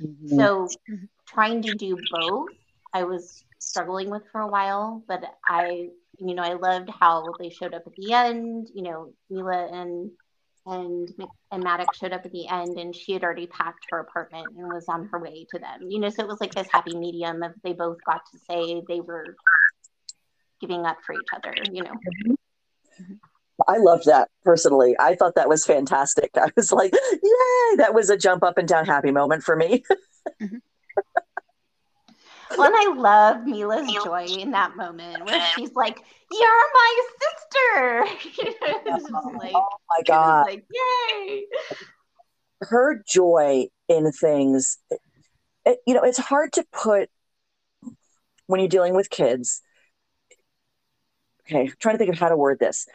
Mm-hmm. 0.00 0.38
So 0.38 0.68
trying 1.26 1.62
to 1.62 1.74
do 1.74 1.98
both, 2.10 2.48
I 2.94 3.04
was 3.04 3.44
struggling 3.58 4.10
with 4.10 4.22
for 4.32 4.40
a 4.40 4.46
while, 4.46 5.02
but 5.06 5.24
I, 5.46 5.88
you 6.18 6.34
know, 6.34 6.42
I 6.42 6.54
loved 6.54 6.90
how 6.90 7.34
they 7.38 7.50
showed 7.50 7.74
up 7.74 7.82
at 7.86 7.94
the 7.96 8.12
end, 8.12 8.68
you 8.74 8.82
know, 8.82 9.12
Mila 9.28 9.66
and 9.66 10.10
and 10.66 11.08
and 11.50 11.64
Maddox 11.64 11.98
showed 11.98 12.12
up 12.12 12.24
at 12.24 12.32
the 12.32 12.46
end 12.46 12.78
and 12.78 12.94
she 12.94 13.12
had 13.12 13.24
already 13.24 13.46
packed 13.46 13.86
her 13.90 13.98
apartment 13.98 14.46
and 14.56 14.68
was 14.68 14.88
on 14.88 15.08
her 15.10 15.18
way 15.18 15.46
to 15.50 15.58
them. 15.58 15.88
You 15.88 16.00
know, 16.00 16.10
so 16.10 16.22
it 16.22 16.28
was 16.28 16.40
like 16.40 16.54
this 16.54 16.68
happy 16.70 16.96
medium 16.96 17.42
of 17.42 17.52
they 17.62 17.72
both 17.72 17.98
got 18.04 18.22
to 18.32 18.38
say 18.38 18.82
they 18.86 19.00
were 19.00 19.36
giving 20.60 20.84
up 20.84 20.98
for 21.04 21.14
each 21.14 21.28
other, 21.34 21.54
you 21.72 21.82
know. 21.82 21.94
Mm-hmm. 23.00 23.14
I 23.68 23.78
loved 23.78 24.06
that 24.06 24.28
personally. 24.44 24.94
I 24.98 25.14
thought 25.14 25.34
that 25.34 25.48
was 25.48 25.64
fantastic. 25.64 26.30
I 26.36 26.50
was 26.56 26.72
like, 26.72 26.92
yay, 26.92 27.76
that 27.76 27.94
was 27.94 28.10
a 28.10 28.16
jump 28.16 28.42
up 28.42 28.58
and 28.58 28.68
down 28.68 28.86
happy 28.86 29.10
moment 29.10 29.42
for 29.42 29.56
me. 29.56 29.82
mm-hmm. 30.40 30.56
Well, 32.56 32.66
and 32.66 32.74
I 32.76 33.00
love 33.00 33.46
Mila's 33.46 33.90
joy 34.04 34.26
in 34.26 34.50
that 34.52 34.76
moment 34.76 35.24
where 35.24 35.40
she's 35.54 35.72
like, 35.74 36.02
"You're 36.30 36.64
my 36.74 37.00
sister." 37.20 38.50
like, 39.38 39.52
oh 39.54 39.68
my 39.88 40.02
god! 40.06 40.46
Like, 40.46 40.66
yay! 40.70 41.44
Her 42.62 43.02
joy 43.06 43.66
in 43.88 44.10
things, 44.12 44.78
it, 45.64 45.78
you 45.86 45.94
know, 45.94 46.02
it's 46.02 46.18
hard 46.18 46.52
to 46.54 46.64
put 46.72 47.08
when 48.46 48.60
you're 48.60 48.68
dealing 48.68 48.94
with 48.94 49.10
kids. 49.10 49.62
Okay, 51.46 51.62
I'm 51.62 51.72
trying 51.78 51.94
to 51.94 51.98
think 51.98 52.12
of 52.12 52.18
how 52.18 52.28
to 52.28 52.36
word 52.36 52.58
this. 52.58 52.86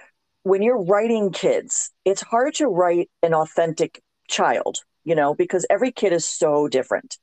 When 0.45 0.61
you're 0.61 0.83
writing 0.83 1.31
kids, 1.31 1.89
it's 2.05 2.21
hard 2.21 2.53
to 2.55 2.67
write 2.67 3.09
an 3.23 3.33
authentic 3.33 4.03
child, 4.27 4.77
you 5.03 5.15
know, 5.15 5.33
because 5.33 5.65
every 5.71 5.91
kid 5.91 6.13
is 6.13 6.23
so 6.23 6.67
different. 6.67 7.17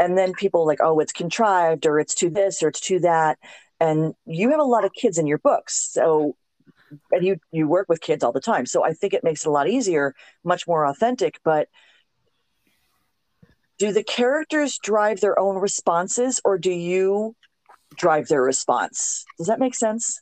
And 0.00 0.18
then 0.18 0.32
people 0.32 0.66
like 0.66 0.80
oh 0.82 0.98
it's 0.98 1.12
contrived 1.12 1.86
or 1.86 2.00
it's 2.00 2.16
to 2.16 2.28
this 2.28 2.60
or 2.60 2.70
it's 2.70 2.80
to 2.88 2.98
that. 3.00 3.38
And 3.78 4.14
you 4.26 4.50
have 4.50 4.58
a 4.58 4.64
lot 4.64 4.84
of 4.84 4.92
kids 4.92 5.16
in 5.16 5.28
your 5.28 5.38
books. 5.38 5.92
So 5.92 6.34
and 7.12 7.24
you 7.24 7.36
you 7.52 7.68
work 7.68 7.88
with 7.88 8.00
kids 8.00 8.24
all 8.24 8.32
the 8.32 8.40
time. 8.40 8.66
So 8.66 8.84
i 8.84 8.94
think 8.94 9.14
it 9.14 9.22
makes 9.22 9.46
it 9.46 9.48
a 9.48 9.52
lot 9.52 9.68
easier 9.68 10.16
much 10.42 10.66
more 10.66 10.86
authentic 10.86 11.38
but 11.44 11.68
do 13.78 13.92
the 13.92 14.02
characters 14.02 14.76
drive 14.82 15.20
their 15.20 15.38
own 15.38 15.54
responses 15.54 16.40
or 16.44 16.58
do 16.58 16.72
you 16.72 17.36
drive 17.94 18.26
their 18.26 18.42
response? 18.42 19.24
Does 19.38 19.46
that 19.46 19.60
make 19.60 19.76
sense 19.76 20.20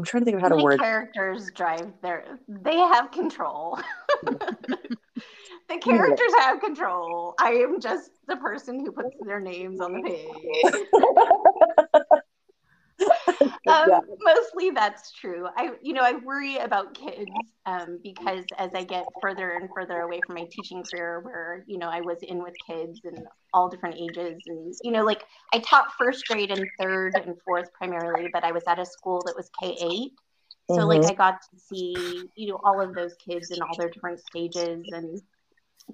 i'm 0.00 0.04
trying 0.04 0.22
to 0.22 0.24
think 0.24 0.36
of 0.36 0.40
how 0.42 0.48
to 0.48 0.56
word 0.56 0.80
characters 0.80 1.50
drive 1.54 1.92
their 2.00 2.38
they 2.48 2.76
have 2.76 3.10
control 3.10 3.78
The 5.70 5.78
characters 5.80 6.32
have 6.40 6.60
control. 6.60 7.34
I 7.38 7.50
am 7.50 7.80
just 7.80 8.10
the 8.26 8.36
person 8.36 8.80
who 8.80 8.90
puts 8.90 9.14
their 9.20 9.40
names 9.40 9.80
on 9.80 9.92
the 9.92 10.02
page. 10.02 11.86
um. 13.66 14.00
Mostly 14.22 14.70
that's 14.70 15.12
true. 15.12 15.46
I, 15.56 15.72
you 15.82 15.92
know, 15.92 16.02
I 16.02 16.14
worry 16.14 16.56
about 16.56 16.94
kids 16.94 17.30
um, 17.66 17.98
because 18.02 18.44
as 18.58 18.70
I 18.74 18.84
get 18.84 19.04
further 19.20 19.52
and 19.52 19.68
further 19.74 20.00
away 20.00 20.20
from 20.26 20.36
my 20.36 20.46
teaching 20.50 20.82
career, 20.82 21.20
where 21.20 21.64
you 21.66 21.78
know 21.78 21.88
I 21.88 22.00
was 22.00 22.18
in 22.22 22.42
with 22.42 22.54
kids 22.66 23.00
and 23.04 23.26
all 23.52 23.68
different 23.68 23.96
ages, 23.96 24.40
and 24.46 24.74
you 24.82 24.92
know, 24.92 25.04
like 25.04 25.24
I 25.52 25.58
taught 25.58 25.88
first 25.98 26.26
grade 26.26 26.50
and 26.50 26.66
third 26.80 27.14
and 27.16 27.36
fourth 27.44 27.72
primarily, 27.72 28.28
but 28.32 28.44
I 28.44 28.52
was 28.52 28.62
at 28.66 28.78
a 28.78 28.86
school 28.86 29.22
that 29.26 29.34
was 29.36 29.50
K 29.60 29.76
eight. 29.80 30.12
So 30.70 30.76
mm-hmm. 30.76 31.02
like 31.02 31.04
I 31.10 31.14
got 31.14 31.40
to 31.42 31.58
see, 31.58 32.22
you 32.36 32.48
know, 32.48 32.60
all 32.62 32.80
of 32.80 32.94
those 32.94 33.14
kids 33.16 33.50
in 33.50 33.60
all 33.60 33.76
their 33.76 33.90
different 33.90 34.20
stages 34.20 34.86
and 34.92 35.20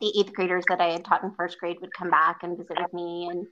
the 0.01 0.13
eighth 0.19 0.35
graders 0.35 0.65
that 0.69 0.81
I 0.81 0.93
had 0.93 1.05
taught 1.05 1.25
in 1.25 1.33
first 1.35 1.59
grade 1.59 1.79
would 1.81 1.95
come 1.95 2.11
back 2.11 2.43
and 2.43 2.59
visit 2.59 2.77
with 2.79 2.93
me. 2.93 3.29
And, 3.31 3.47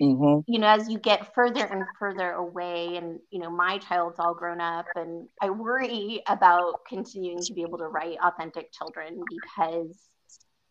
mm-hmm. 0.00 0.50
you 0.50 0.58
know, 0.58 0.68
as 0.68 0.88
you 0.88 0.98
get 0.98 1.34
further 1.34 1.64
and 1.64 1.84
further 1.98 2.32
away, 2.32 2.96
and, 2.96 3.18
you 3.30 3.38
know, 3.38 3.50
my 3.50 3.78
child's 3.78 4.18
all 4.18 4.34
grown 4.34 4.60
up, 4.60 4.86
and 4.94 5.28
I 5.40 5.50
worry 5.50 6.22
about 6.26 6.80
continuing 6.88 7.42
to 7.42 7.52
be 7.52 7.62
able 7.62 7.78
to 7.78 7.86
write 7.86 8.18
authentic 8.22 8.72
children 8.72 9.20
because 9.28 9.96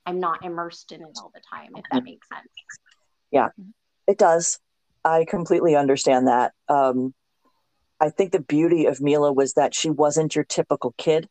I'm 0.06 0.20
not 0.20 0.44
immersed 0.46 0.92
in 0.92 1.02
it 1.02 1.18
all 1.18 1.32
the 1.34 1.42
time, 1.52 1.72
if 1.76 1.84
that 1.92 2.04
makes 2.04 2.28
sense. 2.30 2.48
Yeah, 3.32 3.50
it 4.08 4.18
does. 4.18 4.60
I 5.04 5.26
completely 5.26 5.76
understand 5.76 6.28
that. 6.28 6.54
Um, 6.70 7.14
I 8.00 8.10
think 8.10 8.32
the 8.32 8.40
beauty 8.40 8.86
of 8.86 9.02
Mila 9.02 9.32
was 9.32 9.54
that 9.54 9.74
she 9.74 9.90
wasn't 9.90 10.36
your 10.36 10.44
typical 10.44 10.94
kid. 10.98 11.28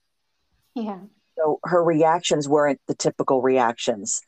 Yeah 0.74 0.98
so 1.36 1.60
her 1.64 1.82
reactions 1.82 2.48
weren't 2.48 2.80
the 2.86 2.94
typical 2.94 3.42
reactions. 3.42 4.20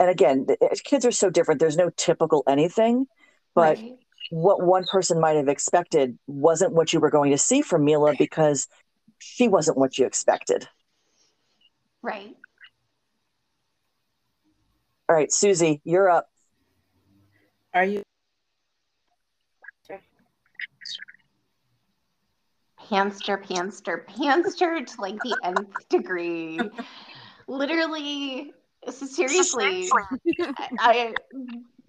And 0.00 0.10
again, 0.10 0.46
eh, 0.48 0.68
kids 0.84 1.04
are 1.04 1.12
so 1.12 1.30
different. 1.30 1.60
There's 1.60 1.76
no 1.76 1.90
typical 1.96 2.44
anything, 2.48 3.06
but 3.54 3.78
right. 3.78 3.96
what 4.30 4.62
one 4.62 4.84
person 4.84 5.20
might 5.20 5.36
have 5.36 5.48
expected 5.48 6.18
wasn't 6.26 6.72
what 6.72 6.92
you 6.92 7.00
were 7.00 7.10
going 7.10 7.32
to 7.32 7.38
see 7.38 7.62
from 7.62 7.84
Mila 7.84 8.14
because 8.18 8.68
she 9.18 9.48
wasn't 9.48 9.76
what 9.76 9.98
you 9.98 10.06
expected. 10.06 10.68
Right. 12.02 12.36
All 15.08 15.16
right, 15.16 15.32
Susie, 15.32 15.80
you're 15.84 16.08
up. 16.08 16.28
Are 17.74 17.84
you 17.84 18.02
panster, 22.90 23.42
panster, 23.44 24.06
panster 24.06 24.86
to 24.86 25.00
like 25.00 25.20
the 25.22 25.36
nth 25.44 25.88
degree. 25.88 26.60
Literally, 27.46 28.52
seriously, 28.90 29.90
I 30.78 31.14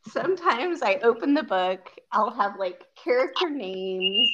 sometimes 0.07 0.81
I 0.81 0.95
open 1.03 1.33
the 1.33 1.43
book, 1.43 1.89
I'll 2.11 2.31
have 2.31 2.57
like 2.57 2.83
character 3.01 3.49
names, 3.49 4.29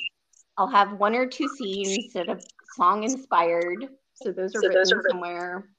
I'll 0.58 0.68
have 0.68 0.94
one 0.94 1.16
or 1.16 1.28
two 1.28 1.48
scenes 1.58 2.14
that 2.14 2.30
are 2.30 2.40
song 2.76 3.04
inspired. 3.04 3.88
So 4.14 4.32
those 4.32 4.56
are 4.56 4.62
so 4.62 4.68
written 4.68 4.82
those 4.82 4.92
are 4.94 5.04
somewhere. 5.10 5.70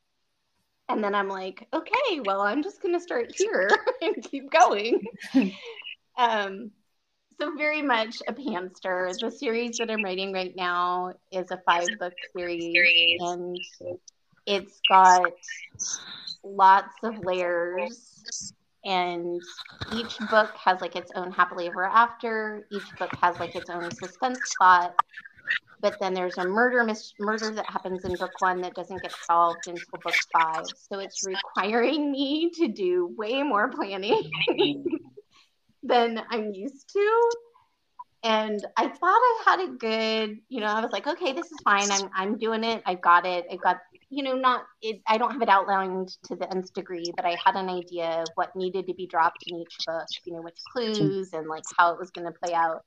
And 0.88 1.02
then 1.02 1.14
I'm 1.14 1.28
like, 1.28 1.66
okay, 1.72 2.20
well, 2.24 2.42
I'm 2.42 2.62
just 2.62 2.82
gonna 2.82 3.00
start 3.00 3.34
here 3.36 3.68
and 4.02 4.22
keep 4.22 4.50
going. 4.50 5.02
um, 6.18 6.70
so 7.40 7.54
very 7.56 7.82
much 7.82 8.16
a 8.28 8.32
panster. 8.32 9.12
The 9.18 9.30
series 9.30 9.78
that 9.78 9.90
I'm 9.90 10.02
writing 10.02 10.32
right 10.32 10.54
now 10.56 11.14
is 11.32 11.50
a 11.50 11.60
five 11.66 11.88
book 11.98 12.14
series, 12.34 13.20
and 13.20 13.58
it's 14.46 14.80
got 14.88 15.32
lots 16.44 16.94
of 17.02 17.18
layers. 17.24 18.52
And 18.84 19.42
each 19.92 20.18
book 20.30 20.50
has 20.56 20.80
like 20.80 20.96
its 20.96 21.10
own 21.14 21.32
happily 21.32 21.66
ever 21.66 21.84
after. 21.84 22.66
Each 22.70 22.96
book 22.98 23.10
has 23.20 23.38
like 23.38 23.54
its 23.56 23.68
own 23.70 23.90
suspense 23.90 24.54
plot. 24.56 24.94
But 25.80 25.98
then 26.00 26.14
there's 26.14 26.38
a 26.38 26.44
murder 26.44 26.84
mis- 26.84 27.14
murder 27.18 27.52
that 27.54 27.68
happens 27.68 28.04
in 28.04 28.16
book 28.16 28.40
one 28.40 28.62
that 28.62 28.74
doesn't 28.74 29.02
get 29.02 29.12
solved 29.12 29.66
until 29.66 29.98
book 29.98 30.16
five. 30.32 30.66
So 30.90 31.00
it's 31.00 31.22
requiring 31.22 32.10
me 32.12 32.50
to 32.54 32.68
do 32.68 33.12
way 33.16 33.42
more 33.42 33.68
planning 33.68 34.22
than 35.82 36.22
I'm 36.30 36.52
used 36.52 36.90
to. 36.92 37.30
And 38.22 38.66
I 38.76 38.88
thought 38.88 38.98
I 39.02 39.42
had 39.44 39.60
a 39.60 39.72
good, 39.72 40.38
you 40.48 40.60
know, 40.60 40.66
I 40.66 40.80
was 40.80 40.90
like, 40.90 41.06
okay, 41.06 41.32
this 41.32 41.46
is 41.46 41.60
fine. 41.62 41.90
I'm 41.92 42.10
I'm 42.14 42.38
doing 42.38 42.64
it. 42.64 42.82
I've 42.84 43.00
got 43.00 43.26
it. 43.26 43.46
I've 43.52 43.60
got, 43.60 43.78
you 44.08 44.22
know, 44.22 44.34
not 44.34 44.62
it 44.82 45.00
I 45.06 45.18
don't 45.18 45.32
have 45.32 45.42
it 45.42 45.48
outlined 45.48 46.08
to 46.24 46.36
the 46.36 46.50
nth 46.50 46.72
degree, 46.72 47.12
but 47.16 47.24
I 47.24 47.36
had 47.44 47.56
an 47.56 47.68
idea 47.68 48.22
of 48.22 48.28
what 48.34 48.54
needed 48.54 48.86
to 48.86 48.94
be 48.94 49.06
dropped 49.06 49.44
in 49.46 49.56
each 49.56 49.76
book, 49.86 50.06
you 50.24 50.34
know, 50.34 50.42
which 50.42 50.58
clues 50.72 51.32
and 51.32 51.48
like 51.48 51.64
how 51.76 51.92
it 51.92 51.98
was 51.98 52.10
gonna 52.10 52.32
play 52.32 52.54
out. 52.54 52.82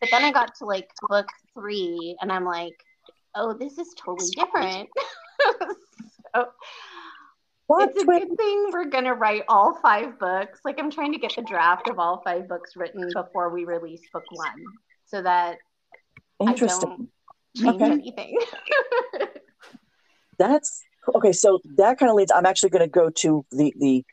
But 0.00 0.10
then 0.12 0.24
I 0.24 0.32
got 0.32 0.54
to 0.56 0.66
like 0.66 0.88
book 1.08 1.26
three 1.54 2.16
and 2.20 2.30
I'm 2.30 2.44
like, 2.44 2.74
oh, 3.34 3.54
this 3.58 3.78
is 3.78 3.94
totally 3.96 4.30
different. 4.34 4.88
so 6.34 6.46
Plot 7.66 7.88
it's 7.90 8.02
a 8.02 8.06
good 8.06 8.36
thing 8.36 8.70
we're 8.72 8.86
gonna 8.86 9.14
write 9.14 9.44
all 9.48 9.78
five 9.80 10.18
books. 10.18 10.60
Like 10.64 10.78
I'm 10.78 10.90
trying 10.90 11.12
to 11.12 11.18
get 11.18 11.34
the 11.34 11.42
draft 11.42 11.88
of 11.88 11.98
all 11.98 12.22
five 12.24 12.48
books 12.48 12.76
written 12.76 13.12
before 13.14 13.50
we 13.50 13.64
release 13.64 14.02
book 14.12 14.24
one, 14.30 14.66
so 15.06 15.22
that 15.22 15.56
I 16.40 16.52
Interesting. 16.52 16.88
don't 16.88 17.08
change 17.56 17.82
Okay. 17.82 17.92
anything. 17.92 18.38
That's 20.38 20.82
okay. 21.14 21.32
So 21.32 21.60
that 21.76 21.98
kind 21.98 22.10
of 22.10 22.16
leads. 22.16 22.32
I'm 22.32 22.46
actually 22.46 22.70
going 22.70 22.84
to 22.84 22.90
go 22.90 23.10
to 23.10 23.44
the 23.50 23.74
the. 23.78 24.04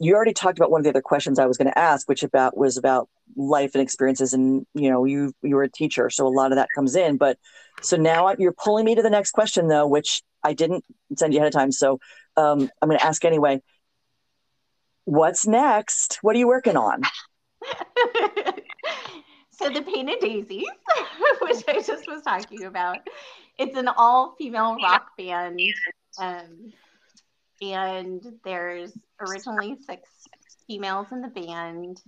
You 0.00 0.16
already 0.16 0.32
talked 0.32 0.58
about 0.58 0.72
one 0.72 0.80
of 0.80 0.84
the 0.84 0.90
other 0.90 1.00
questions 1.00 1.38
I 1.38 1.46
was 1.46 1.56
going 1.56 1.70
to 1.70 1.78
ask, 1.78 2.08
which 2.08 2.24
about 2.24 2.56
was 2.56 2.76
about 2.76 3.08
life 3.36 3.70
and 3.74 3.82
experiences, 3.82 4.32
and 4.32 4.66
you 4.74 4.90
know, 4.90 5.04
you 5.04 5.32
you 5.42 5.54
were 5.54 5.62
a 5.62 5.70
teacher, 5.70 6.10
so 6.10 6.26
a 6.26 6.28
lot 6.28 6.52
of 6.52 6.56
that 6.56 6.68
comes 6.74 6.96
in. 6.96 7.16
But 7.16 7.38
so 7.80 7.96
now 7.96 8.34
you're 8.38 8.52
pulling 8.52 8.84
me 8.84 8.94
to 8.96 9.02
the 9.02 9.10
next 9.10 9.30
question, 9.30 9.68
though, 9.68 9.86
which 9.86 10.22
I 10.42 10.52
didn't 10.52 10.84
send 11.16 11.32
you 11.32 11.38
ahead 11.38 11.48
of 11.48 11.52
time. 11.52 11.72
So 11.72 12.00
um, 12.36 12.68
I'm 12.82 12.88
going 12.88 12.98
to 12.98 13.06
ask 13.06 13.24
anyway. 13.24 13.62
What's 15.06 15.46
next? 15.46 16.18
What 16.22 16.34
are 16.34 16.38
you 16.38 16.48
working 16.48 16.78
on? 16.78 17.02
so 19.50 19.68
the 19.68 19.82
Painted 19.82 20.20
Daisies, 20.20 20.64
which 21.42 21.62
I 21.68 21.82
just 21.82 22.06
was 22.08 22.22
talking 22.22 22.64
about, 22.64 22.98
it's 23.58 23.76
an 23.76 23.88
all-female 23.88 24.76
rock 24.76 25.16
band, 25.16 25.60
um, 26.18 26.72
and 27.62 28.22
there's 28.44 28.92
originally 29.20 29.76
six 29.86 30.08
females 30.66 31.06
in 31.12 31.20
the 31.20 31.28
band, 31.28 32.00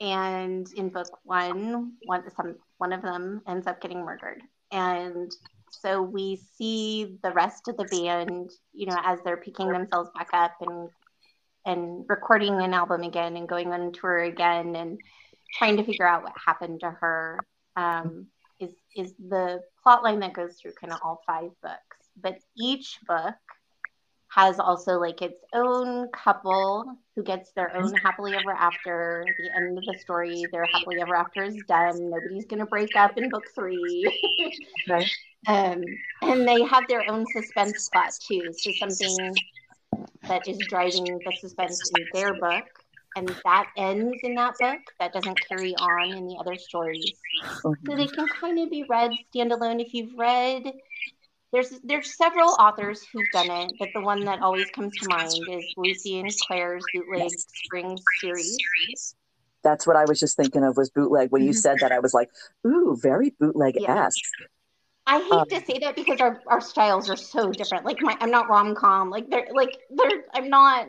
and 0.00 0.72
in 0.74 0.88
book 0.88 1.18
one, 1.24 1.92
one 2.04 2.24
some 2.36 2.56
one 2.78 2.92
of 2.92 3.02
them 3.02 3.42
ends 3.46 3.66
up 3.66 3.80
getting 3.80 4.04
murdered, 4.04 4.42
and 4.70 5.30
so 5.70 6.02
we 6.02 6.40
see 6.56 7.16
the 7.22 7.32
rest 7.32 7.68
of 7.68 7.76
the 7.76 7.84
band, 7.84 8.50
you 8.72 8.86
know, 8.86 8.98
as 9.04 9.20
they're 9.24 9.36
picking 9.36 9.68
themselves 9.70 10.10
back 10.14 10.28
up 10.32 10.52
and 10.60 10.88
and 11.66 12.04
recording 12.08 12.60
an 12.60 12.74
album 12.74 13.02
again 13.02 13.36
and 13.36 13.48
going 13.48 13.72
on 13.72 13.92
tour 13.92 14.18
again 14.18 14.74
and 14.76 14.98
trying 15.52 15.76
to 15.76 15.84
figure 15.84 16.06
out 16.06 16.22
what 16.22 16.32
happened 16.44 16.80
to 16.80 16.90
her. 16.90 17.38
Um, 17.76 18.26
is 18.60 18.74
is 18.96 19.14
the 19.28 19.60
plot 19.82 20.02
line 20.02 20.20
that 20.20 20.34
goes 20.34 20.56
through 20.56 20.72
kind 20.80 20.92
of 20.92 21.00
all 21.02 21.22
five 21.26 21.50
books. 21.62 22.10
But 22.20 22.38
each 22.56 22.98
book 23.06 23.34
has 24.28 24.60
also 24.60 24.98
like 24.98 25.22
its 25.22 25.42
own 25.52 26.08
couple 26.10 26.96
who 27.16 27.22
gets 27.22 27.52
their 27.52 27.76
own 27.76 27.92
happily 27.94 28.36
ever 28.36 28.52
after. 28.52 29.24
The 29.38 29.56
end 29.56 29.78
of 29.78 29.84
the 29.86 29.98
story, 29.98 30.48
their 30.52 30.66
happily 30.66 31.00
ever 31.00 31.16
after 31.16 31.42
is 31.42 31.56
done. 31.66 32.10
Nobody's 32.10 32.46
gonna 32.46 32.66
break 32.66 32.94
up 32.96 33.18
in 33.18 33.30
book 33.30 33.46
three. 33.54 34.06
Um, 35.46 35.82
and 36.20 36.46
they 36.46 36.62
have 36.64 36.86
their 36.86 37.08
own 37.10 37.24
suspense 37.26 37.88
plot 37.88 38.12
too. 38.28 38.52
So 38.52 38.70
something 38.72 39.34
that 40.28 40.46
is 40.46 40.66
driving 40.68 41.20
the 41.24 41.32
suspense 41.40 41.90
in 41.96 42.06
their 42.12 42.34
book 42.34 42.79
and 43.16 43.36
that 43.44 43.68
ends 43.76 44.20
in 44.22 44.34
that 44.36 44.54
book 44.58 44.80
that 44.98 45.12
doesn't 45.12 45.40
carry 45.48 45.74
on 45.76 46.14
in 46.14 46.26
the 46.26 46.36
other 46.40 46.56
stories 46.56 47.16
so 47.86 47.96
they 47.96 48.06
can 48.08 48.28
kind 48.28 48.58
of 48.58 48.70
be 48.70 48.84
read 48.84 49.16
standalone 49.34 49.80
if 49.84 49.94
you've 49.94 50.16
read 50.16 50.72
there's 51.52 51.70
there's 51.84 52.16
several 52.16 52.50
authors 52.60 53.04
who've 53.12 53.30
done 53.30 53.50
it 53.50 53.72
but 53.78 53.92
the 53.92 54.00
one 54.00 54.24
that 54.24 54.40
always 54.42 54.70
comes 54.70 54.96
to 54.98 55.06
mind 55.06 55.48
is 55.48 55.64
lucy 55.76 56.18
and 56.20 56.38
claire's 56.38 56.88
bootleg 56.92 57.32
spring 57.48 57.96
series 58.20 59.14
That's 59.62 59.86
what 59.86 59.96
I 59.96 60.06
was 60.06 60.18
just 60.20 60.36
thinking 60.36 60.64
of 60.64 60.76
was 60.76 60.90
bootleg. 60.90 61.30
When 61.30 61.42
you 61.42 61.50
Mhm. 61.50 61.56
said 61.56 61.80
that, 61.80 61.92
I 61.92 61.98
was 61.98 62.14
like, 62.14 62.30
"Ooh, 62.66 62.96
very 63.00 63.30
bootleg 63.30 63.76
esque." 63.86 64.24
I 65.06 65.18
hate 65.18 65.32
Um, 65.32 65.46
to 65.50 65.60
say 65.66 65.78
that 65.80 65.96
because 65.96 66.20
our, 66.20 66.40
our 66.46 66.60
styles 66.60 67.10
are 67.10 67.16
so 67.16 67.52
different. 67.52 67.84
Like 67.84 68.00
my, 68.00 68.16
I'm 68.20 68.30
not 68.30 68.48
rom 68.48 68.74
com. 68.74 69.10
Like 69.10 69.28
they're 69.28 69.48
like 69.52 69.76
they're. 69.90 70.24
I'm 70.34 70.48
not. 70.48 70.88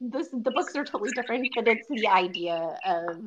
This 0.00 0.28
the 0.28 0.50
books 0.50 0.74
are 0.76 0.84
totally 0.84 1.12
different, 1.12 1.48
but 1.54 1.68
it's 1.68 1.86
the 1.88 2.08
idea 2.08 2.78
of 2.86 3.22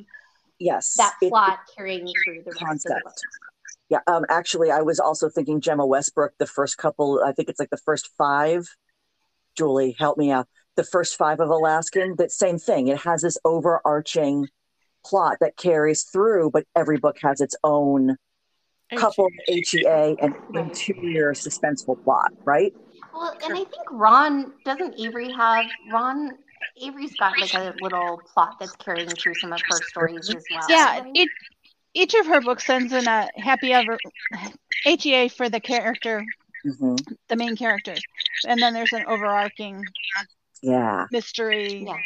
Yes, 0.60 0.94
that 0.96 1.16
it- 1.22 1.30
plot 1.30 1.60
carrying 1.76 2.08
through 2.24 2.44
the 2.44 2.52
rest 2.52 2.58
of 2.58 2.60
the 2.60 2.66
Concept. 2.66 3.04
book. 3.04 3.14
Yeah, 3.90 4.00
um, 4.08 4.26
actually, 4.30 4.72
I 4.72 4.82
was 4.82 5.00
also 5.00 5.30
thinking 5.30 5.62
Gemma 5.62 5.86
Westbrook. 5.86 6.34
The 6.40 6.48
first 6.48 6.78
couple, 6.78 7.22
I 7.24 7.32
think 7.32 7.50
it's 7.50 7.60
like 7.60 7.70
the 7.70 7.78
first 7.78 8.10
five. 8.18 8.68
Julie, 9.56 9.96
help 10.00 10.18
me 10.18 10.32
out. 10.32 10.48
The 10.76 10.84
first 10.84 11.16
five 11.16 11.40
of 11.40 11.50
Alaskan. 11.50 12.16
That 12.18 12.32
same 12.32 12.58
thing. 12.58 12.88
It 12.88 13.00
has 13.00 13.22
this 13.22 13.38
overarching 13.46 14.48
plot 15.06 15.38
that 15.42 15.58
carries 15.58 16.04
through, 16.04 16.50
but 16.52 16.66
every 16.76 16.98
book 16.98 17.18
has 17.22 17.40
its 17.42 17.56
own 17.64 18.18
couple 18.96 19.28
HEA 19.48 20.16
and 20.22 20.34
Right. 20.50 20.66
interior 20.66 21.34
suspenseful 21.34 22.02
plot, 22.04 22.32
right? 22.46 22.74
Well, 23.14 23.36
and 23.44 23.54
I 23.54 23.64
think 23.66 23.92
Ron 23.92 24.54
doesn't 24.66 25.00
Avery 25.00 25.32
have 25.32 25.66
Ron. 25.92 26.38
Avery's 26.82 27.16
got 27.16 27.40
like 27.40 27.54
a 27.54 27.74
little 27.80 28.24
plot 28.34 28.58
that's 28.60 28.76
carrying 28.78 29.16
through 29.16 29.36
some 29.36 29.54
of 29.54 29.62
her 29.62 29.82
stories 29.82 30.30
as 30.30 30.48
well. 30.50 30.68
Yeah, 30.70 31.00
right? 31.00 31.12
each, 31.14 31.32
each 31.94 32.14
of 32.14 32.26
her 32.28 32.42
books 32.42 32.66
sends 32.66 32.94
in 32.94 33.08
a 33.08 33.30
happy 33.38 33.74
ever 33.74 34.00
HEA 34.84 35.30
for 35.30 35.50
the 35.50 35.60
character, 35.60 36.26
hmm 36.64 36.96
the 37.30 37.36
main 37.36 37.56
character, 37.56 37.96
and 38.48 38.62
then 38.62 38.74
there's 38.74 38.94
an 38.94 39.06
overarching 39.08 39.86
Yeah, 40.62 41.08
mystery 41.12 41.86
Yeah. 41.86 42.00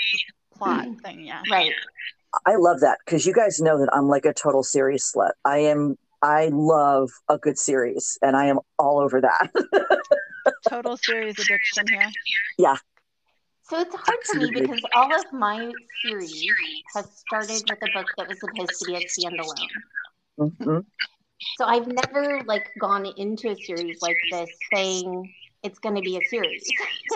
plot 0.58 0.88
thing. 1.04 1.26
Yeah, 1.26 1.44
right. 1.52 1.74
I 2.46 2.56
love 2.56 2.82
that 2.82 3.00
because 3.06 3.26
you 3.26 3.34
guys 3.34 3.60
know 3.60 3.80
that 3.80 3.90
I'm 3.94 4.08
like 4.08 4.26
a 4.26 4.34
total 4.34 4.64
series 4.64 5.12
slut. 5.12 5.32
I 5.46 5.60
am. 5.60 5.98
I 6.22 6.50
love 6.52 7.10
a 7.30 7.38
good 7.38 7.58
series, 7.58 8.18
and 8.22 8.36
I 8.36 8.46
am 8.48 8.60
all 8.80 9.00
over 9.00 9.22
that. 9.22 9.52
total 10.68 10.98
series 10.98 11.38
addiction 11.40 11.88
here. 11.90 12.10
So 13.70 13.80
it's 13.80 13.96
hard 13.96 14.20
for 14.26 14.36
me 14.36 14.52
because 14.52 14.82
all 14.94 15.14
of 15.14 15.32
my 15.34 15.74
series 16.02 16.56
has 16.96 17.06
started 17.20 17.64
with 17.70 17.84
a 17.84 17.88
book 17.88 18.16
that 18.18 18.28
was 18.28 18.40
supposed 18.40 18.80
to 18.80 18.86
be 18.86 18.96
a 18.96 19.02
standalone. 19.02 19.70
Mhm. 20.40 20.86
So 21.58 21.66
I've 21.66 21.88
never 21.88 22.44
like 22.46 22.72
gone 22.78 23.06
into 23.18 23.50
a 23.50 23.56
series 23.56 24.02
like 24.02 24.18
this 24.32 24.50
saying 24.74 25.34
it's 25.64 25.80
going 25.80 25.96
to 25.96 26.02
be 26.02 26.18
a 26.18 26.24
series. 26.24 26.72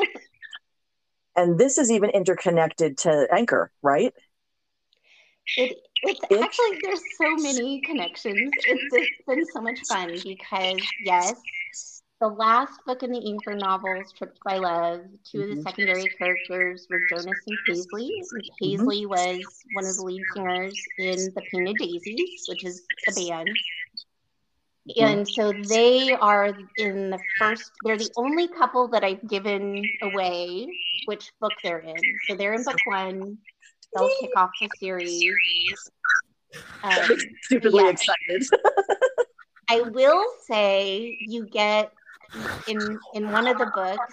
And 1.35 1.57
this 1.57 1.77
is 1.77 1.91
even 1.91 2.09
interconnected 2.09 2.97
to 2.99 3.27
Anchor, 3.31 3.71
right? 3.81 4.13
It 5.57 5.77
it's 6.03 6.19
It- 6.29 6.41
actually 6.41 6.79
there's 6.81 7.03
so 7.17 7.35
many 7.35 7.81
connections. 7.81 8.53
It's, 8.65 8.93
it's 8.93 9.25
been 9.27 9.45
so 9.45 9.61
much 9.61 9.79
fun 9.87 10.19
because 10.23 10.81
yes, 11.05 11.35
the 12.21 12.27
last 12.27 12.85
book 12.85 13.01
in 13.01 13.11
the 13.11 13.27
Anchor 13.27 13.55
novels, 13.55 14.13
Tripped 14.13 14.41
by 14.43 14.57
Love, 14.57 15.01
2 15.23 15.41
of 15.41 15.49
the 15.49 15.55
Mhm. 15.55 15.63
secondary 15.63 16.07
characters 16.07 16.87
were 16.87 16.99
Jonas 16.99 17.47
and 17.47 17.57
Paisley. 17.65 18.11
And 18.31 18.43
Paisley 18.59 19.07
was 19.07 19.65
one 19.73 19.85
of 19.85 19.95
the 19.95 20.03
lead 20.03 20.27
singers 20.31 20.87
in 20.99 21.33
the 21.33 21.41
Painted 21.41 21.77
Daisies, 21.77 22.45
which 22.47 22.63
is 22.63 22.87
the 23.07 23.11
band. 23.13 23.57
And 24.97 25.27
so 25.27 25.51
they 25.51 26.13
are 26.13 26.53
in 26.77 27.09
the 27.09 27.19
first, 27.39 27.71
they're 27.81 27.97
the 27.97 28.11
only 28.15 28.47
couple 28.47 28.87
that 28.89 29.03
I've 29.03 29.27
given 29.27 29.89
away 30.03 30.67
which 31.05 31.31
book 31.39 31.53
they're 31.63 31.79
in. 31.79 32.19
So 32.27 32.35
they're 32.35 32.53
in 32.53 32.63
book 32.63 32.85
one. 32.85 33.39
They'll 33.95 34.11
kick 34.19 34.31
off 34.35 34.51
the 34.61 34.69
series. 34.69 35.89
Um, 36.83 37.11
Stupidly 37.43 37.83
Yeah. 37.83 37.89
excited. 37.91 38.43
I 39.69 39.81
will 39.81 40.25
say 40.47 41.15
you 41.21 41.45
get 41.45 41.93
in 42.67 42.99
in 43.13 43.31
one 43.31 43.47
of 43.47 43.57
the 43.57 43.65
books 43.73 44.05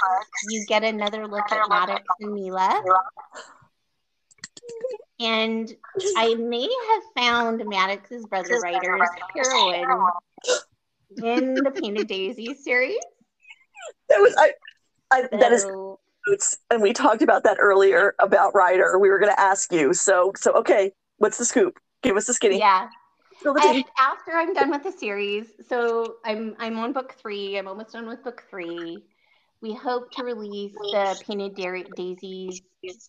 you 0.48 0.64
get 0.66 0.82
another 0.84 1.26
look 1.26 1.50
at 1.50 1.68
Maddox 1.68 2.02
and 2.20 2.32
Mila. 2.32 2.82
And 5.20 5.74
I 6.16 6.34
may 6.34 6.62
have 6.62 7.02
found 7.16 7.62
Maddox's 7.66 8.24
brother 8.26 8.60
Ryder's 8.60 9.08
heroine 9.34 10.00
in 11.22 11.54
the 11.54 11.70
Painted 11.70 12.06
Daisy 12.06 12.54
series. 12.54 12.98
that 14.08 14.18
was 14.18 14.34
I. 14.38 14.52
I 15.10 15.28
that 15.32 15.52
is 15.52 15.62
So, 15.62 15.98
and 16.70 16.82
we 16.82 16.92
talked 16.92 17.22
about 17.22 17.44
that 17.44 17.56
earlier 17.58 18.14
about 18.20 18.54
Ryder. 18.54 18.98
We 18.98 19.08
were 19.08 19.18
going 19.18 19.32
to 19.32 19.40
ask 19.40 19.72
you. 19.72 19.94
So, 19.94 20.32
so 20.36 20.52
okay, 20.52 20.92
what's 21.16 21.38
the 21.38 21.46
scoop? 21.46 21.78
Give 22.02 22.16
us 22.16 22.26
the 22.26 22.34
skinny. 22.34 22.58
yeah. 22.58 22.88
Tea. 23.42 23.48
And 23.62 23.84
after 23.98 24.32
I'm 24.32 24.52
done 24.52 24.70
with 24.70 24.82
the 24.82 24.92
series, 24.92 25.52
so 25.68 26.16
I'm 26.24 26.54
I'm 26.58 26.78
on 26.78 26.92
book 26.92 27.14
three. 27.20 27.56
I'm 27.58 27.68
almost 27.68 27.92
done 27.92 28.06
with 28.08 28.22
book 28.24 28.44
three. 28.50 29.04
We 29.60 29.74
hope 29.74 30.12
to 30.12 30.22
release 30.22 30.72
the 30.74 31.18
Painted 31.26 31.56
Dairy 31.56 31.84
Daisies 31.96 32.62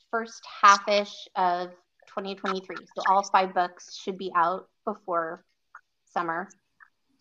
first 0.09 0.41
halfish 0.61 1.13
of 1.35 1.69
2023. 2.07 2.77
So 2.95 3.03
all 3.07 3.23
five 3.23 3.53
books 3.53 3.95
should 3.95 4.17
be 4.17 4.31
out 4.35 4.67
before 4.85 5.45
summer. 6.05 6.47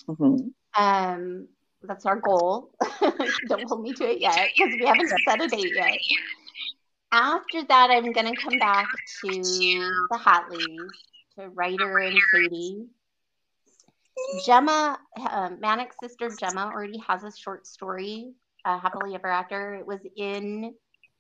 Mhm. 0.09 0.53
Um, 0.77 1.49
that's 1.83 2.07
our 2.07 2.17
goal. 2.17 2.73
Don't 3.47 3.69
hold 3.69 3.83
me 3.83 3.93
to 3.95 4.05
it 4.05 4.21
yet 4.21 4.51
because 4.57 4.75
we 4.79 4.87
haven't 4.87 5.09
set 5.27 5.43
a 5.43 5.49
date 5.49 5.75
yet. 5.75 5.99
After 7.13 7.65
that, 7.65 7.91
I'm 7.91 8.13
gonna 8.13 8.37
come 8.37 8.59
back 8.59 8.87
to 9.23 9.29
the 10.11 10.19
Hatleys, 10.19 10.91
to 11.37 11.49
Ryder 11.49 11.99
and 11.99 12.19
Sadie. 12.31 12.87
Gemma, 14.45 14.99
um, 15.31 15.59
Maddox's 15.61 15.99
sister 16.01 16.35
Gemma 16.39 16.71
already 16.73 16.99
has 17.07 17.25
a 17.25 17.33
short 17.37 17.67
story, 17.67 18.33
uh, 18.65 18.79
Happily 18.79 19.15
Ever 19.15 19.29
After. 19.29 19.75
It 19.75 19.87
was 19.87 20.01
in 20.17 20.75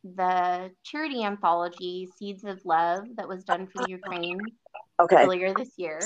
the 0.04 0.70
charity 0.84 1.24
anthology 1.24 2.08
Seeds 2.18 2.44
of 2.44 2.64
Love 2.64 3.04
that 3.16 3.28
was 3.28 3.44
done 3.44 3.66
for 3.66 3.82
Ukraine 3.82 4.52
Okay. 5.00 5.24
earlier 5.24 5.54
this 5.54 5.72
year. 5.76 6.00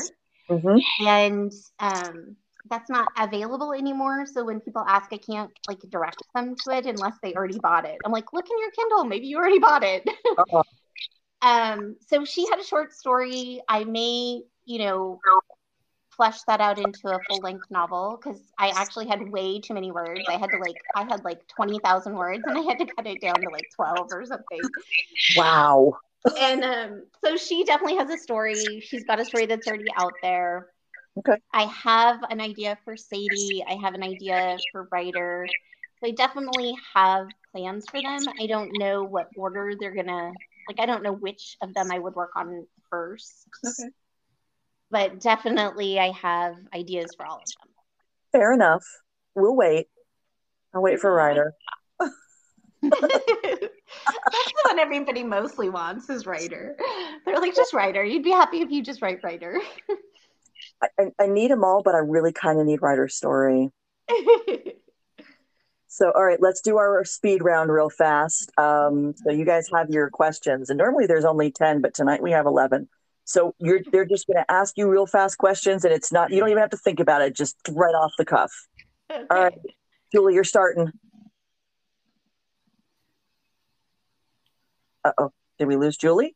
hmm 0.48 0.78
and 1.00 1.52
um, 1.80 2.36
that's 2.68 2.90
not 2.90 3.08
available 3.18 3.72
anymore. 3.72 4.26
So 4.26 4.44
when 4.44 4.60
people 4.60 4.84
ask, 4.86 5.12
I 5.12 5.18
can't 5.18 5.50
like 5.66 5.80
direct 5.90 6.22
them 6.34 6.54
to 6.64 6.70
it 6.76 6.86
unless 6.86 7.14
they 7.22 7.34
already 7.34 7.58
bought 7.58 7.84
it. 7.84 8.00
I'm 8.04 8.12
like, 8.12 8.32
look 8.32 8.48
in 8.50 8.58
your 8.58 8.70
Kindle, 8.70 9.04
maybe 9.04 9.26
you 9.26 9.38
already 9.38 9.58
bought 9.58 9.82
it. 9.84 10.08
Uh-huh. 10.36 10.62
um, 11.42 11.96
so 12.08 12.24
she 12.24 12.46
had 12.48 12.60
a 12.60 12.64
short 12.64 12.92
story. 12.92 13.60
I 13.68 13.84
may, 13.84 14.42
you 14.64 14.78
know, 14.78 15.20
flesh 16.16 16.42
that 16.42 16.60
out 16.60 16.78
into 16.78 17.08
a 17.08 17.18
full 17.26 17.40
length 17.40 17.70
novel 17.70 18.18
because 18.22 18.40
I 18.58 18.68
actually 18.68 19.06
had 19.06 19.22
way 19.30 19.60
too 19.60 19.74
many 19.74 19.90
words. 19.90 20.20
I 20.28 20.36
had 20.36 20.50
to 20.52 20.58
like, 20.58 20.76
I 20.94 21.02
had 21.02 21.24
like 21.24 21.46
twenty 21.48 21.78
thousand 21.78 22.14
words, 22.14 22.42
and 22.46 22.56
I 22.58 22.62
had 22.62 22.78
to 22.78 22.86
cut 22.86 23.06
it 23.06 23.20
down 23.20 23.40
to 23.40 23.50
like 23.50 23.68
twelve 23.74 24.08
or 24.12 24.24
something 24.24 24.60
Wow. 25.36 25.94
and 26.40 26.64
um, 26.64 27.02
so 27.24 27.36
she 27.36 27.64
definitely 27.64 27.96
has 27.96 28.10
a 28.10 28.18
story. 28.18 28.82
She's 28.86 29.04
got 29.04 29.20
a 29.20 29.24
story 29.24 29.46
that's 29.46 29.66
already 29.66 29.92
out 29.96 30.14
there. 30.22 30.68
Okay. 31.18 31.40
I 31.52 31.64
have 31.64 32.20
an 32.30 32.40
idea 32.40 32.78
for 32.84 32.96
Sadie. 32.96 33.64
I 33.68 33.74
have 33.74 33.94
an 33.94 34.02
idea 34.02 34.56
for 34.70 34.88
Ryder. 34.90 35.46
So 36.00 36.08
I 36.08 36.12
definitely 36.12 36.74
have 36.94 37.26
plans 37.52 37.86
for 37.88 38.00
them. 38.00 38.28
I 38.40 38.46
don't 38.46 38.78
know 38.78 39.04
what 39.04 39.28
order 39.36 39.74
they're 39.78 39.94
gonna 39.94 40.32
like. 40.68 40.80
I 40.80 40.86
don't 40.86 41.02
know 41.02 41.12
which 41.12 41.56
of 41.60 41.74
them 41.74 41.90
I 41.90 41.98
would 41.98 42.14
work 42.14 42.30
on 42.36 42.66
first. 42.90 43.46
Okay. 43.64 43.90
But 44.92 45.20
definitely, 45.20 45.98
I 45.98 46.12
have 46.12 46.54
ideas 46.74 47.14
for 47.16 47.26
all 47.26 47.38
of 47.38 47.44
them. 47.44 47.68
Fair 48.30 48.52
enough. 48.52 48.84
We'll 49.34 49.56
wait. 49.56 49.86
I'll 50.74 50.82
wait 50.82 51.00
for 51.00 51.12
Ryder. 51.12 51.54
That's 52.82 52.92
the 52.92 53.70
one 54.66 54.78
everybody 54.78 55.24
mostly 55.24 55.70
wants 55.70 56.10
is 56.10 56.26
Ryder. 56.26 56.76
They're 57.24 57.40
like, 57.40 57.56
just 57.56 57.72
Ryder. 57.72 58.04
You'd 58.04 58.22
be 58.22 58.30
happy 58.30 58.60
if 58.60 58.70
you 58.70 58.82
just 58.82 59.00
write 59.00 59.24
Ryder. 59.24 59.58
I, 60.82 60.88
I, 60.98 61.04
I 61.20 61.26
need 61.26 61.50
them 61.50 61.64
all, 61.64 61.82
but 61.82 61.94
I 61.94 61.98
really 61.98 62.32
kind 62.32 62.60
of 62.60 62.66
need 62.66 62.82
Ryder's 62.82 63.16
story. 63.16 63.70
So, 65.94 66.10
all 66.10 66.24
right, 66.24 66.40
let's 66.40 66.62
do 66.62 66.78
our 66.78 67.04
speed 67.04 67.44
round 67.44 67.70
real 67.70 67.90
fast. 67.90 68.50
Um, 68.58 69.12
so 69.14 69.30
you 69.30 69.44
guys 69.44 69.68
have 69.74 69.90
your 69.90 70.08
questions, 70.08 70.70
and 70.70 70.78
normally 70.78 71.06
there's 71.06 71.26
only 71.26 71.50
ten, 71.50 71.82
but 71.82 71.92
tonight 71.92 72.22
we 72.22 72.30
have 72.30 72.46
eleven. 72.46 72.88
So 73.24 73.54
you're 73.58 73.80
they're 73.92 74.04
just 74.04 74.26
going 74.26 74.36
to 74.42 74.50
ask 74.50 74.76
you 74.76 74.88
real 74.88 75.06
fast 75.06 75.38
questions, 75.38 75.84
and 75.84 75.94
it's 75.94 76.12
not 76.12 76.30
you 76.30 76.40
don't 76.40 76.48
even 76.48 76.60
have 76.60 76.70
to 76.70 76.76
think 76.76 77.00
about 77.00 77.22
it, 77.22 77.34
just 77.34 77.56
right 77.70 77.94
off 77.94 78.12
the 78.18 78.24
cuff. 78.24 78.52
All 79.10 79.26
right, 79.30 79.58
Julie, 80.12 80.34
you're 80.34 80.44
starting. 80.44 80.90
Uh 85.04 85.12
oh, 85.18 85.32
did 85.58 85.68
we 85.68 85.76
lose 85.76 85.96
Julie? 85.96 86.34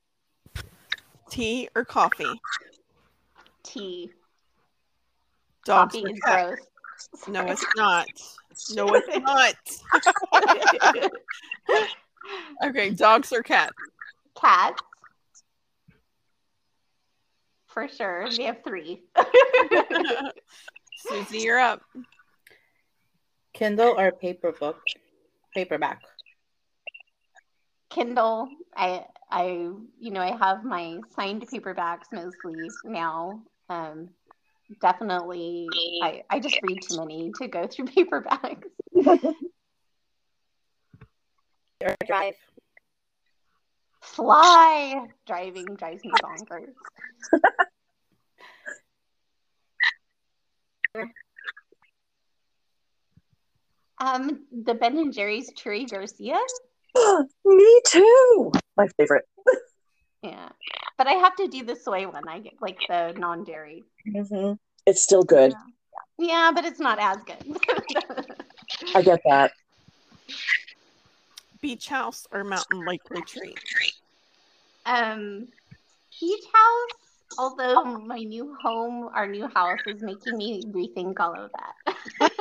Tea 1.30 1.68
or 1.74 1.84
coffee? 1.84 2.40
Tea. 3.64 4.10
Dogs 5.64 5.94
Coffee 5.94 6.06
or 6.06 6.10
is 6.10 6.20
cats? 6.20 6.44
gross. 6.44 7.28
No, 7.28 7.40
it's 7.46 7.66
not. 7.76 8.06
No, 8.74 8.94
it's 8.94 9.18
not. 10.92 11.10
Okay, 12.64 12.90
dogs 12.90 13.32
or 13.32 13.40
cats? 13.42 13.72
Cats. 14.40 14.82
For 17.76 17.88
sure. 17.88 18.26
We 18.38 18.44
have 18.44 18.64
three. 18.64 19.02
Susie, 20.96 21.40
you're 21.40 21.58
up. 21.58 21.82
Kindle 23.52 24.00
or 24.00 24.12
paper 24.12 24.50
book? 24.50 24.80
Paperback. 25.54 26.00
Kindle. 27.90 28.48
I 28.74 29.04
I 29.30 29.44
you 30.00 30.10
know, 30.10 30.22
I 30.22 30.34
have 30.38 30.64
my 30.64 31.00
signed 31.14 31.46
paperbacks 31.52 32.10
mostly 32.10 32.70
now. 32.82 33.42
Um 33.68 34.08
definitely 34.80 35.68
I, 36.02 36.22
I 36.30 36.40
just 36.40 36.62
read 36.62 36.80
too 36.80 36.96
many 36.96 37.30
to 37.32 37.46
go 37.46 37.66
through 37.66 37.84
paperbacks. 37.94 38.64
Or 41.84 41.94
drive. 42.06 42.36
Fly 44.06 45.08
driving 45.26 45.74
drives 45.74 46.04
me 46.04 46.12
bonkers. 46.12 46.72
Um, 53.98 54.46
the 54.64 54.74
Ben 54.74 54.96
and 54.98 55.12
Jerry's 55.12 55.52
Cherry 55.54 55.84
Garcia. 55.84 56.38
Me 57.44 57.80
too. 57.86 58.52
My 58.76 58.88
favorite. 58.98 59.24
Yeah, 60.22 60.48
but 60.98 61.06
I 61.06 61.12
have 61.12 61.36
to 61.36 61.48
do 61.48 61.64
the 61.64 61.76
soy 61.76 62.08
one. 62.08 62.28
I 62.28 62.40
get 62.40 62.54
like 62.60 62.78
the 62.88 63.14
non-dairy. 63.16 63.84
hmm 64.04 64.52
It's 64.86 65.02
still 65.02 65.22
good. 65.22 65.52
Yeah, 66.18 66.52
but 66.54 66.64
it's 66.64 66.80
not 66.80 66.98
as 66.98 67.18
good. 67.24 67.58
I 68.94 69.02
get 69.02 69.20
that. 69.24 69.52
Beach 71.60 71.88
house 71.88 72.26
or 72.32 72.44
mountain 72.44 72.84
lake 72.84 73.02
retreat? 73.10 73.58
um, 74.86 75.48
beach 76.20 76.44
house. 76.52 77.00
Although 77.38 77.84
my 77.84 78.18
new 78.18 78.56
home, 78.62 79.10
our 79.12 79.26
new 79.26 79.48
house, 79.48 79.80
is 79.86 80.00
making 80.00 80.36
me 80.38 80.62
rethink 80.66 81.18
all 81.18 81.34
of 81.34 81.50
that. 81.52 82.32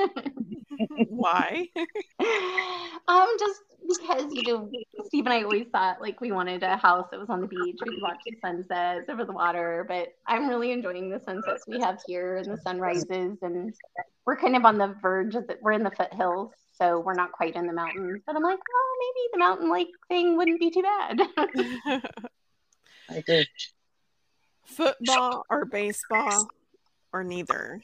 Why? 1.09 1.67
um, 3.07 3.27
just 3.39 3.61
because 3.87 4.31
you 4.31 4.43
know, 4.43 4.69
Steve 5.05 5.25
and 5.25 5.33
I 5.33 5.41
always 5.41 5.65
thought 5.71 6.01
like 6.01 6.21
we 6.21 6.31
wanted 6.31 6.61
a 6.61 6.77
house 6.77 7.07
that 7.09 7.19
was 7.19 7.29
on 7.29 7.41
the 7.41 7.47
beach. 7.47 7.77
We 7.83 7.93
could 7.93 8.01
watch 8.01 8.19
the 8.25 8.35
sunsets 8.41 9.09
over 9.09 9.25
the 9.25 9.33
water, 9.33 9.85
but 9.87 10.13
I'm 10.27 10.47
really 10.47 10.71
enjoying 10.71 11.09
the 11.09 11.19
sunsets 11.19 11.65
we 11.67 11.79
have 11.79 11.99
here 12.05 12.37
and 12.37 12.45
the 12.45 12.57
sunrises, 12.61 13.39
and 13.41 13.73
we're 14.25 14.37
kind 14.37 14.55
of 14.55 14.65
on 14.65 14.77
the 14.77 14.95
verge 15.01 15.35
of 15.35 15.47
the, 15.47 15.57
we're 15.61 15.71
in 15.71 15.83
the 15.83 15.91
foothills, 15.91 16.51
so 16.77 16.99
we're 16.99 17.13
not 17.13 17.31
quite 17.31 17.55
in 17.55 17.67
the 17.67 17.73
mountains. 17.73 18.21
But 18.25 18.35
I'm 18.35 18.43
like, 18.43 18.59
oh, 18.59 18.97
maybe 18.99 19.29
the 19.33 19.39
mountain 19.39 19.71
lake 19.71 19.91
thing 20.07 20.37
wouldn't 20.37 20.59
be 20.59 20.71
too 20.71 20.83
bad. 20.83 21.21
I 23.09 23.23
did. 23.25 23.47
Football 24.65 25.45
or 25.49 25.65
baseball 25.65 26.47
or 27.13 27.23
neither? 27.23 27.81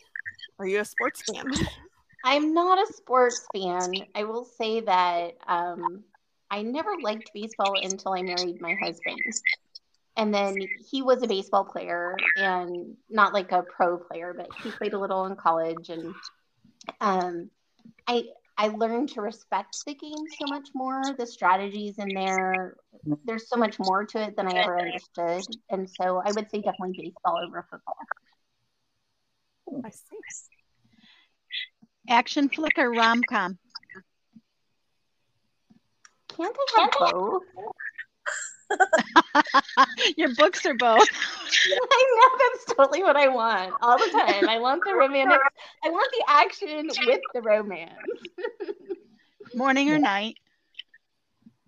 Are 0.59 0.67
you 0.67 0.81
a 0.81 0.85
sports 0.85 1.23
fan? 1.23 1.45
I'm 2.23 2.53
not 2.53 2.77
a 2.77 2.93
sports 2.93 3.47
fan. 3.53 3.93
I 4.13 4.25
will 4.25 4.45
say 4.45 4.81
that 4.81 5.37
um, 5.47 6.03
I 6.49 6.61
never 6.61 6.91
liked 7.01 7.31
baseball 7.33 7.73
until 7.81 8.13
I 8.13 8.21
married 8.21 8.61
my 8.61 8.75
husband. 8.81 9.19
And 10.17 10.33
then 10.33 10.57
he 10.89 11.01
was 11.01 11.23
a 11.23 11.27
baseball 11.27 11.63
player 11.63 12.17
and 12.35 12.97
not 13.09 13.33
like 13.33 13.53
a 13.53 13.63
pro 13.63 13.97
player, 13.97 14.35
but 14.35 14.49
he 14.61 14.69
played 14.69 14.93
a 14.93 14.99
little 14.99 15.25
in 15.25 15.35
college. 15.35 15.89
And 15.89 16.13
um, 16.99 17.49
I 18.07 18.25
I 18.61 18.67
learned 18.67 19.09
to 19.13 19.21
respect 19.21 19.75
the 19.87 19.95
game 19.95 20.13
so 20.39 20.45
much 20.45 20.69
more. 20.75 21.01
The 21.17 21.25
strategies 21.25 21.97
in 21.97 22.09
there, 22.13 22.75
there's 23.25 23.49
so 23.49 23.57
much 23.57 23.79
more 23.79 24.05
to 24.05 24.21
it 24.21 24.35
than 24.35 24.47
I 24.47 24.59
ever 24.59 24.79
understood. 24.79 25.41
And 25.71 25.89
so 25.89 26.21
I 26.23 26.31
would 26.31 26.47
say 26.51 26.61
definitely 26.61 26.93
baseball 26.95 27.39
over 27.43 27.65
football. 27.71 27.95
I 29.83 29.89
see. 29.89 30.17
Action 32.07 32.49
flick 32.49 32.73
or 32.77 32.91
rom 32.91 33.23
com? 33.27 33.57
Can't 36.29 36.55
I 36.77 36.81
have 36.81 36.91
both? 37.11 37.41
Your 40.17 40.29
books 40.29 40.65
are 40.65 40.73
both. 40.73 41.09
I 41.91 42.03
know 42.17 42.37
that's 42.39 42.73
totally 42.75 43.03
what 43.03 43.15
I 43.17 43.27
want 43.27 43.77
all 43.81 43.99
the 43.99 44.09
time. 44.09 44.47
I 44.47 44.59
want 44.59 44.83
the 44.85 44.95
romantic. 44.95 45.41
I 45.83 45.89
want 45.89 46.11
the 46.11 46.23
action 46.27 46.91
with 46.97 47.21
the 47.33 47.41
romance. 47.41 47.91
Morning 49.53 49.89
or 49.89 49.99
night? 49.99 50.37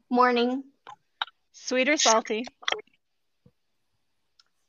Morning, 0.10 0.64
Sweet 1.54 1.90
or 1.90 1.98
salty? 1.98 2.46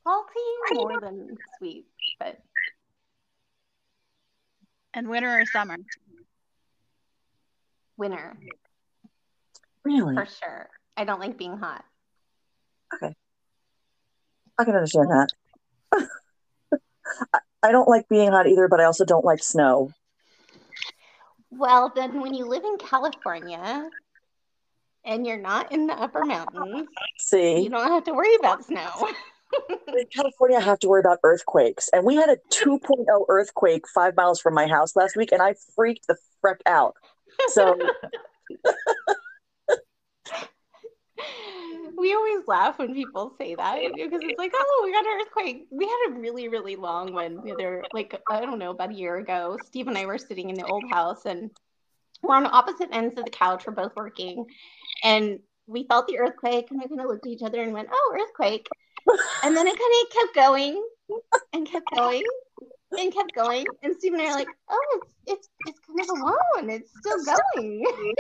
salty 0.05 0.40
more 0.70 0.98
than 1.01 1.36
sweet, 1.59 1.86
but 2.19 2.39
And 4.94 5.09
winter 5.09 5.40
or 5.40 5.44
summer? 5.47 5.77
winter 7.97 8.36
Really? 9.85 10.15
for 10.15 10.27
sure. 10.27 10.69
I 10.97 11.05
don't 11.05 11.20
like 11.20 11.39
being 11.39 11.56
hot. 11.59 11.85
I 12.93 14.65
can 14.65 14.74
understand 14.74 15.09
that. 15.11 15.28
I- 17.32 17.40
I 17.62 17.73
don't 17.73 17.89
like 17.89 18.09
being 18.11 18.31
hot 18.31 18.47
either, 18.47 18.69
but 18.69 18.78
I 18.81 18.85
also 18.85 19.06
don't 19.06 19.24
like 19.24 19.43
snow. 19.43 19.90
Well, 21.51 21.90
then 21.94 22.20
when 22.20 22.35
you 22.35 22.44
live 22.44 22.62
in 22.62 22.77
California 22.77 23.89
and 25.05 25.27
you're 25.27 25.39
not 25.39 25.73
in 25.73 25.86
the 25.86 25.94
upper 25.94 26.24
mountains, 26.24 26.89
See, 27.19 27.61
you 27.62 27.70
don't 27.70 27.90
have 27.90 28.05
to 28.05 28.12
worry 28.12 28.35
about 28.35 28.65
snow. 28.65 29.09
in 29.89 30.05
California, 30.15 30.59
I 30.59 30.61
have 30.61 30.78
to 30.81 30.89
worry 30.89 31.01
about 31.01 31.20
earthquakes. 31.23 31.89
And 31.93 32.05
we 32.05 32.16
had 32.16 32.28
a 32.28 32.36
2.0 32.52 33.06
earthquake 33.28 33.89
five 33.89 34.15
miles 34.15 34.40
from 34.40 34.52
my 34.55 34.66
house 34.66 34.94
last 34.94 35.16
week, 35.16 35.32
and 35.32 35.40
I 35.40 35.55
freaked 35.74 36.06
the 36.06 36.16
frick 36.40 36.61
out. 36.66 36.97
So, 37.48 37.78
we 41.96 42.14
always 42.14 42.46
laugh 42.46 42.78
when 42.78 42.94
people 42.94 43.34
say 43.38 43.54
that 43.54 43.78
because 43.94 44.20
it's 44.22 44.38
like, 44.38 44.52
oh, 44.54 44.82
we 44.84 44.92
got 44.92 45.04
an 45.04 45.20
earthquake. 45.20 45.66
We 45.70 45.84
had 45.84 46.10
a 46.10 46.20
really, 46.20 46.48
really 46.48 46.76
long 46.76 47.12
one 47.12 47.42
the 47.44 47.52
other, 47.52 47.84
like, 47.92 48.20
I 48.30 48.40
don't 48.40 48.58
know, 48.58 48.70
about 48.70 48.90
a 48.90 48.94
year 48.94 49.16
ago. 49.16 49.58
Steve 49.64 49.88
and 49.88 49.98
I 49.98 50.06
were 50.06 50.18
sitting 50.18 50.50
in 50.50 50.56
the 50.56 50.66
old 50.66 50.84
house 50.90 51.26
and 51.26 51.50
we're 52.22 52.36
on 52.36 52.46
opposite 52.46 52.88
ends 52.92 53.18
of 53.18 53.24
the 53.24 53.30
couch. 53.30 53.64
We're 53.66 53.74
both 53.74 53.92
working. 53.96 54.46
And 55.02 55.40
we 55.66 55.84
felt 55.84 56.06
the 56.06 56.18
earthquake 56.18 56.70
and 56.70 56.80
we 56.80 56.88
kind 56.88 57.00
of 57.00 57.06
looked 57.06 57.26
at 57.26 57.32
each 57.32 57.42
other 57.42 57.62
and 57.62 57.72
went, 57.72 57.88
oh, 57.92 58.16
earthquake. 58.20 58.66
And 59.42 59.56
then 59.56 59.66
it 59.66 59.78
kind 59.78 59.92
of 60.02 60.10
kept 60.12 60.34
going 60.34 60.86
and 61.52 61.68
kept 61.68 61.86
going 61.94 62.22
and 62.98 63.12
kept 63.12 63.34
going. 63.34 63.66
And 63.82 63.94
Steve 63.98 64.14
and 64.14 64.22
I 64.22 64.26
are 64.26 64.34
like, 64.34 64.48
oh, 64.70 65.00
it's 65.00 65.14
it's 65.26 65.48
it's 65.66 65.80
kind 65.80 66.00
of 66.00 66.08
a 66.08 66.22
long 66.22 66.38
one. 66.54 66.70
It's 66.70 66.90
still 66.98 67.18
going. 67.24 67.84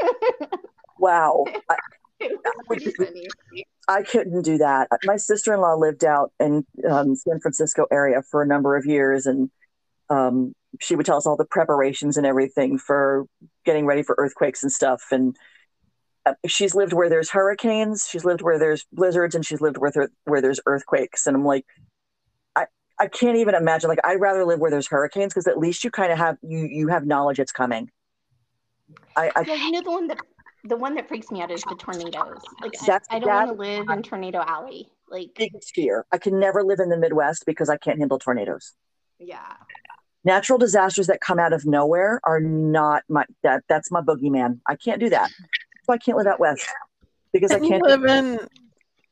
Wow. 0.98 1.44
I, 2.20 2.26
it 2.26 2.32
was 2.32 2.54
pretty 2.66 2.90
funny. 2.92 3.28
I 3.88 4.02
couldn't 4.02 4.42
do 4.42 4.58
that. 4.58 4.88
My 5.04 5.16
sister 5.16 5.52
in 5.52 5.60
law 5.60 5.74
lived 5.74 6.04
out 6.04 6.32
in 6.40 6.64
um, 6.88 7.14
San 7.16 7.40
Francisco 7.40 7.86
area 7.90 8.22
for 8.22 8.42
a 8.42 8.46
number 8.46 8.76
of 8.76 8.86
years, 8.86 9.26
and 9.26 9.50
um, 10.08 10.54
she 10.80 10.96
would 10.96 11.06
tell 11.06 11.16
us 11.16 11.26
all 11.26 11.36
the 11.36 11.44
preparations 11.44 12.16
and 12.16 12.26
everything 12.26 12.78
for 12.78 13.26
getting 13.64 13.86
ready 13.86 14.02
for 14.02 14.14
earthquakes 14.18 14.62
and 14.62 14.72
stuff. 14.72 15.02
And 15.10 15.36
uh, 16.24 16.34
she's 16.46 16.74
lived 16.74 16.92
where 16.92 17.10
there's 17.10 17.30
hurricanes, 17.30 18.06
she's 18.08 18.24
lived 18.24 18.40
where 18.42 18.58
there's 18.58 18.86
blizzards, 18.92 19.34
and 19.34 19.44
she's 19.44 19.60
lived 19.60 19.76
where 19.76 19.90
there, 19.90 20.08
where 20.24 20.40
there's 20.40 20.60
earthquakes. 20.66 21.26
And 21.26 21.36
I'm 21.36 21.44
like, 21.44 21.66
I 22.56 22.66
I 22.98 23.08
can't 23.08 23.36
even 23.36 23.54
imagine. 23.54 23.88
Like, 23.88 24.00
I'd 24.04 24.20
rather 24.20 24.44
live 24.44 24.60
where 24.60 24.70
there's 24.70 24.88
hurricanes 24.88 25.34
because 25.34 25.46
at 25.46 25.58
least 25.58 25.84
you 25.84 25.90
kind 25.90 26.10
of 26.10 26.18
have 26.18 26.38
you 26.42 26.66
you 26.70 26.88
have 26.88 27.06
knowledge 27.06 27.38
it's 27.38 27.52
coming. 27.52 27.90
I, 29.16 29.30
I 29.36 29.42
Yeah, 29.42 29.54
you 29.54 29.70
know 29.72 29.82
the 29.82 29.90
one 29.90 30.06
that 30.08 30.18
the 30.64 30.76
one 30.76 30.94
that 30.94 31.08
freaks 31.08 31.30
me 31.30 31.42
out 31.42 31.50
is 31.50 31.62
the 31.62 31.74
tornadoes. 31.76 32.40
Like 32.60 32.72
I, 32.82 32.86
That's- 32.86 33.06
I 33.10 33.18
don't 33.18 33.28
want 33.28 33.48
to 33.50 33.62
live 33.62 33.88
in 33.90 34.02
Tornado 34.02 34.42
Alley. 34.46 34.88
Like 35.10 35.30
biggest 35.36 35.72
fear. 35.74 36.06
I 36.12 36.18
can 36.18 36.40
never 36.40 36.62
live 36.64 36.80
in 36.80 36.88
the 36.88 36.96
Midwest 36.96 37.44
because 37.46 37.68
I 37.68 37.76
can't 37.76 37.98
handle 37.98 38.18
tornadoes. 38.18 38.72
yeah. 39.18 39.54
Natural 40.26 40.58
disasters 40.58 41.06
that 41.08 41.20
come 41.20 41.38
out 41.38 41.52
of 41.52 41.66
nowhere 41.66 42.18
are 42.24 42.40
not 42.40 43.02
my 43.10 43.26
that 43.42 43.62
that's 43.68 43.90
my 43.90 44.00
boogeyman. 44.00 44.58
I 44.66 44.74
can't 44.74 44.98
do 44.98 45.10
that. 45.10 45.30
So 45.84 45.92
I 45.92 45.98
can't 45.98 46.16
live 46.16 46.26
out 46.26 46.40
west 46.40 46.66
because 47.30 47.50
I 47.52 47.56
Didn't 47.56 47.64
you 47.64 47.70
can't. 47.72 47.82
live 47.82 48.04
in 48.06 48.40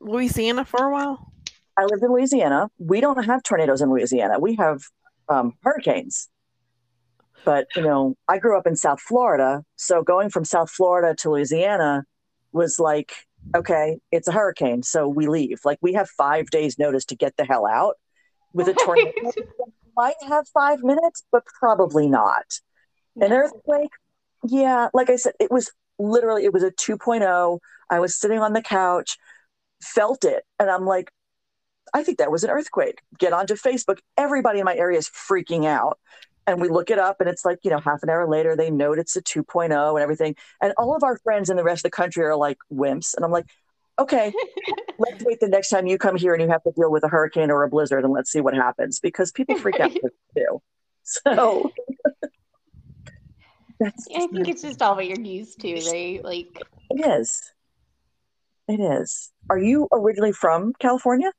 Louisiana 0.00 0.64
for 0.64 0.86
a 0.86 0.90
while? 0.90 1.30
I 1.76 1.84
lived 1.84 2.02
in 2.02 2.10
Louisiana. 2.10 2.70
We 2.78 3.02
don't 3.02 3.22
have 3.24 3.42
tornadoes 3.42 3.82
in 3.82 3.90
Louisiana. 3.90 4.38
We 4.38 4.54
have 4.54 4.80
um, 5.28 5.52
hurricanes. 5.62 6.30
But 7.44 7.66
you 7.76 7.82
know, 7.82 8.16
I 8.28 8.38
grew 8.38 8.56
up 8.56 8.66
in 8.66 8.76
South 8.76 9.00
Florida, 9.00 9.64
so 9.76 10.02
going 10.02 10.30
from 10.30 10.44
South 10.44 10.70
Florida 10.70 11.14
to 11.16 11.30
Louisiana 11.30 12.04
was 12.52 12.78
like, 12.78 13.12
okay, 13.56 13.98
it's 14.10 14.28
a 14.28 14.32
hurricane, 14.32 14.82
so 14.82 15.08
we 15.08 15.26
leave. 15.26 15.60
Like 15.64 15.78
we 15.80 15.94
have 15.94 16.08
five 16.10 16.50
days 16.50 16.78
notice 16.78 17.04
to 17.06 17.16
get 17.16 17.36
the 17.36 17.44
hell 17.44 17.66
out. 17.66 17.96
With 18.52 18.68
a 18.68 18.74
tornado, 18.74 19.32
might 19.96 20.22
have 20.28 20.46
five 20.48 20.82
minutes, 20.82 21.24
but 21.32 21.44
probably 21.46 22.08
not. 22.08 22.44
An 23.20 23.32
earthquake, 23.32 23.90
yeah, 24.44 24.88
like 24.92 25.10
I 25.10 25.16
said, 25.16 25.32
it 25.40 25.50
was 25.50 25.70
literally 25.98 26.44
it 26.44 26.52
was 26.52 26.62
a 26.62 26.70
2.0. 26.70 27.58
I 27.90 28.00
was 28.00 28.14
sitting 28.14 28.40
on 28.40 28.52
the 28.52 28.62
couch, 28.62 29.18
felt 29.82 30.24
it, 30.24 30.44
and 30.58 30.70
I'm 30.70 30.86
like, 30.86 31.10
I 31.94 32.02
think 32.02 32.18
that 32.18 32.30
was 32.30 32.44
an 32.44 32.50
earthquake. 32.50 33.00
Get 33.18 33.32
onto 33.32 33.54
Facebook. 33.54 33.98
Everybody 34.16 34.60
in 34.60 34.64
my 34.64 34.74
area 34.74 34.98
is 34.98 35.08
freaking 35.08 35.66
out. 35.66 35.98
And 36.46 36.60
we 36.60 36.68
look 36.68 36.90
it 36.90 36.98
up, 36.98 37.20
and 37.20 37.28
it's 37.28 37.44
like, 37.44 37.60
you 37.62 37.70
know, 37.70 37.78
half 37.78 38.02
an 38.02 38.10
hour 38.10 38.28
later, 38.28 38.56
they 38.56 38.70
note 38.70 38.98
it's 38.98 39.14
a 39.14 39.22
2.0 39.22 39.70
and 39.70 40.02
everything. 40.02 40.34
And 40.60 40.70
mm-hmm. 40.70 40.82
all 40.82 40.96
of 40.96 41.04
our 41.04 41.16
friends 41.18 41.50
in 41.50 41.56
the 41.56 41.62
rest 41.62 41.80
of 41.80 41.90
the 41.92 41.96
country 41.96 42.24
are 42.24 42.36
like 42.36 42.58
wimps. 42.72 43.14
And 43.14 43.24
I'm 43.24 43.30
like, 43.30 43.46
okay, 43.98 44.32
let's 44.98 45.24
wait 45.24 45.40
the 45.40 45.48
next 45.48 45.68
time 45.68 45.86
you 45.86 45.98
come 45.98 46.16
here 46.16 46.34
and 46.34 46.42
you 46.42 46.48
have 46.48 46.62
to 46.64 46.72
deal 46.72 46.90
with 46.90 47.04
a 47.04 47.08
hurricane 47.08 47.50
or 47.50 47.62
a 47.62 47.68
blizzard 47.68 48.04
and 48.04 48.12
let's 48.12 48.30
see 48.30 48.40
what 48.40 48.54
happens 48.54 49.00
because 49.00 49.32
people 49.32 49.56
freak 49.56 49.80
out 49.80 49.92
too. 49.92 50.62
So 51.04 51.72
that's 53.80 54.06
I 54.14 54.28
think 54.28 54.46
it's 54.46 54.62
just 54.62 54.80
all 54.80 54.94
what 54.94 55.08
you're 55.08 55.20
used 55.20 55.60
to, 55.62 55.74
right? 55.90 56.24
Like 56.24 56.62
it 56.90 57.04
is. 57.04 57.42
It 58.68 58.78
is. 58.78 59.32
Are 59.50 59.58
you 59.58 59.88
originally 59.90 60.30
from 60.30 60.72
California? 60.78 61.32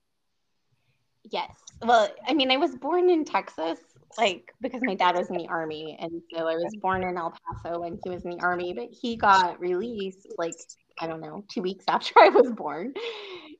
Yes. 1.31 1.49
Well, 1.81 2.09
I 2.27 2.33
mean, 2.33 2.51
I 2.51 2.57
was 2.57 2.75
born 2.75 3.09
in 3.09 3.23
Texas, 3.23 3.79
like 4.17 4.53
because 4.61 4.81
my 4.83 4.95
dad 4.95 5.15
was 5.15 5.29
in 5.29 5.37
the 5.37 5.47
army, 5.47 5.97
and 5.99 6.21
so 6.33 6.47
I 6.47 6.55
was 6.55 6.75
born 6.75 7.03
in 7.03 7.17
El 7.17 7.33
Paso 7.63 7.81
when 7.81 7.99
he 8.03 8.09
was 8.09 8.23
in 8.25 8.31
the 8.31 8.43
army, 8.43 8.73
but 8.73 8.89
he 8.91 9.15
got 9.15 9.59
released 9.59 10.27
like 10.37 10.55
I 10.99 11.07
don't 11.07 11.21
know, 11.21 11.43
two 11.49 11.61
weeks 11.61 11.85
after 11.87 12.13
I 12.19 12.29
was 12.29 12.51
born, 12.51 12.93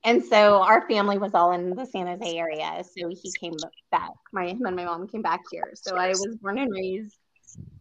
and 0.04 0.24
so 0.24 0.62
our 0.62 0.88
family 0.88 1.18
was 1.18 1.34
all 1.34 1.52
in 1.52 1.74
the 1.74 1.86
San 1.86 2.06
Jose 2.06 2.36
area. 2.36 2.82
So 2.84 3.08
he 3.08 3.32
came 3.40 3.54
back. 3.90 4.10
My 4.32 4.48
him 4.48 4.66
and 4.66 4.76
my 4.76 4.84
mom 4.84 5.08
came 5.08 5.22
back 5.22 5.40
here. 5.50 5.72
So 5.74 5.96
I 5.96 6.08
was 6.08 6.36
born 6.40 6.58
and 6.58 6.72
raised, 6.72 7.16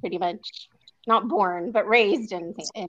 pretty 0.01 0.17
much 0.17 0.69
not 1.07 1.27
born, 1.27 1.71
but 1.71 1.87
raised 1.87 2.31
in 2.31 2.53
in. 2.75 2.87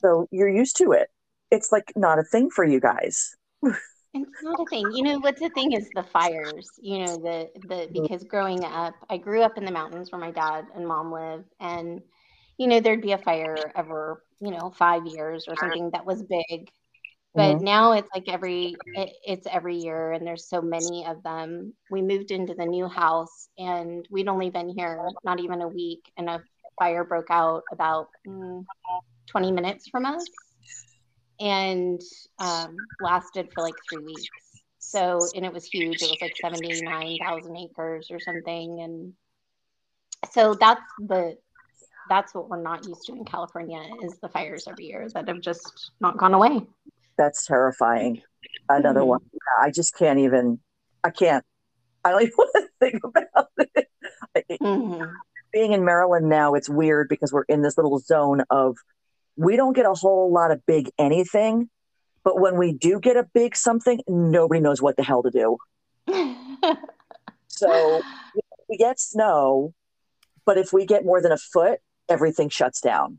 So 0.00 0.28
you're 0.30 0.48
used 0.48 0.76
to 0.78 0.92
it. 0.92 1.08
It's 1.50 1.72
like 1.72 1.92
not 1.96 2.18
a 2.18 2.22
thing 2.22 2.50
for 2.50 2.64
you 2.64 2.80
guys. 2.80 3.36
It's 4.12 4.42
not 4.42 4.60
a 4.60 4.66
thing. 4.66 4.92
You 4.92 5.04
know, 5.04 5.18
what's 5.20 5.40
the 5.40 5.50
thing 5.50 5.72
is 5.72 5.92
the 5.92 6.02
fires. 6.02 6.78
You 6.82 6.98
know, 6.98 7.16
the 7.18 7.50
the 7.68 7.88
because 7.92 8.24
growing 8.24 8.64
up, 8.64 8.94
I 9.08 9.18
grew 9.18 9.42
up 9.42 9.56
in 9.56 9.64
the 9.64 9.70
mountains 9.70 10.10
where 10.10 10.20
my 10.20 10.32
dad 10.32 10.66
and 10.74 10.86
mom 10.86 11.12
live, 11.12 11.44
and 11.60 12.00
you 12.58 12.66
know, 12.66 12.80
there'd 12.80 13.02
be 13.02 13.12
a 13.12 13.18
fire 13.18 13.72
every 13.76 14.14
you 14.40 14.50
know 14.50 14.70
five 14.70 15.06
years 15.06 15.46
or 15.48 15.56
something 15.56 15.90
that 15.92 16.06
was 16.06 16.22
big. 16.22 16.70
But 17.36 17.60
now 17.60 17.92
it's 17.92 18.08
like 18.14 18.28
every 18.28 18.76
it, 18.94 19.10
it's 19.24 19.46
every 19.46 19.76
year, 19.76 20.12
and 20.12 20.26
there's 20.26 20.48
so 20.48 20.60
many 20.60 21.06
of 21.06 21.22
them. 21.22 21.74
We 21.90 22.02
moved 22.02 22.32
into 22.32 22.54
the 22.54 22.66
new 22.66 22.88
house, 22.88 23.48
and 23.58 24.06
we'd 24.10 24.28
only 24.28 24.50
been 24.50 24.68
here 24.68 25.08
not 25.24 25.40
even 25.40 25.60
a 25.62 25.68
week, 25.68 26.10
and 26.16 26.28
a 26.28 26.42
fire 26.78 27.04
broke 27.04 27.30
out 27.30 27.62
about 27.72 28.08
mm, 28.26 28.66
20 29.28 29.52
minutes 29.52 29.88
from 29.88 30.04
us 30.06 30.49
and 31.40 32.00
um, 32.38 32.86
lasted 33.00 33.50
for 33.54 33.62
like 33.62 33.76
three 33.88 34.02
weeks. 34.04 34.28
So, 34.78 35.28
and 35.34 35.44
it 35.44 35.52
was 35.52 35.64
huge. 35.64 36.02
It 36.02 36.08
was 36.10 36.20
like 36.20 36.36
79,000 36.40 37.56
acres 37.56 38.10
or 38.10 38.20
something. 38.20 38.80
And 38.80 39.12
so 40.32 40.54
that's 40.54 40.82
the, 40.98 41.36
that's 42.08 42.34
what 42.34 42.48
we're 42.48 42.62
not 42.62 42.86
used 42.86 43.06
to 43.06 43.12
in 43.12 43.24
California 43.24 43.82
is 44.02 44.18
the 44.20 44.28
fires 44.28 44.66
every 44.68 44.86
year 44.86 45.08
that 45.14 45.28
have 45.28 45.40
just 45.40 45.90
not 46.00 46.18
gone 46.18 46.34
away. 46.34 46.62
That's 47.16 47.46
terrifying. 47.46 48.22
Another 48.68 49.00
Mhm. 49.00 49.06
one. 49.06 49.20
I 49.60 49.70
just 49.70 49.94
can't 49.96 50.18
even. 50.18 50.60
I 51.04 51.10
can't. 51.10 51.44
I 52.04 52.10
don't 52.10 52.22
even 52.22 52.32
want 52.38 52.50
to 52.56 52.68
think 52.80 53.04
about 53.04 53.48
it. 53.56 53.88
Mhm. 54.60 55.12
Being 55.52 55.72
in 55.72 55.84
Maryland 55.84 56.28
now, 56.28 56.54
it's 56.54 56.68
weird 56.68 57.08
because 57.08 57.32
we're 57.32 57.42
in 57.44 57.62
this 57.62 57.76
little 57.76 57.98
zone 57.98 58.42
of 58.50 58.76
we 59.40 59.56
don't 59.56 59.72
get 59.72 59.86
a 59.86 59.94
whole 59.94 60.30
lot 60.30 60.50
of 60.50 60.64
big 60.66 60.90
anything, 60.98 61.70
but 62.22 62.38
when 62.38 62.58
we 62.58 62.74
do 62.74 63.00
get 63.00 63.16
a 63.16 63.22
big 63.32 63.56
something, 63.56 64.02
nobody 64.06 64.60
knows 64.60 64.82
what 64.82 64.98
the 64.98 65.02
hell 65.02 65.22
to 65.22 65.30
do. 65.30 65.56
So 67.48 68.02
we 68.68 68.76
get 68.76 69.00
snow, 69.00 69.72
but 70.44 70.58
if 70.58 70.74
we 70.74 70.84
get 70.84 71.06
more 71.06 71.22
than 71.22 71.32
a 71.32 71.38
foot, 71.38 71.80
everything 72.06 72.50
shuts 72.50 72.82
down. 72.82 73.18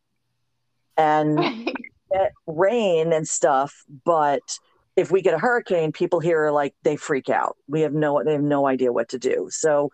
And 0.96 1.40
get 2.12 2.34
rain 2.46 3.14
and 3.14 3.28
stuff, 3.28 3.84
but 4.06 4.42
if 4.96 5.10
we 5.10 5.24
get 5.24 5.34
a 5.34 5.40
hurricane, 5.40 5.92
people 5.92 6.20
here 6.20 6.46
are 6.46 6.52
like 6.52 6.76
they 6.84 6.98
freak 6.98 7.30
out. 7.30 7.58
We 7.68 7.82
have 7.82 7.94
no 7.94 8.24
they 8.24 8.34
have 8.34 8.44
no 8.44 8.68
idea 8.68 8.94
what 8.94 9.10
to 9.10 9.18
do. 9.18 9.48
So 9.50 9.90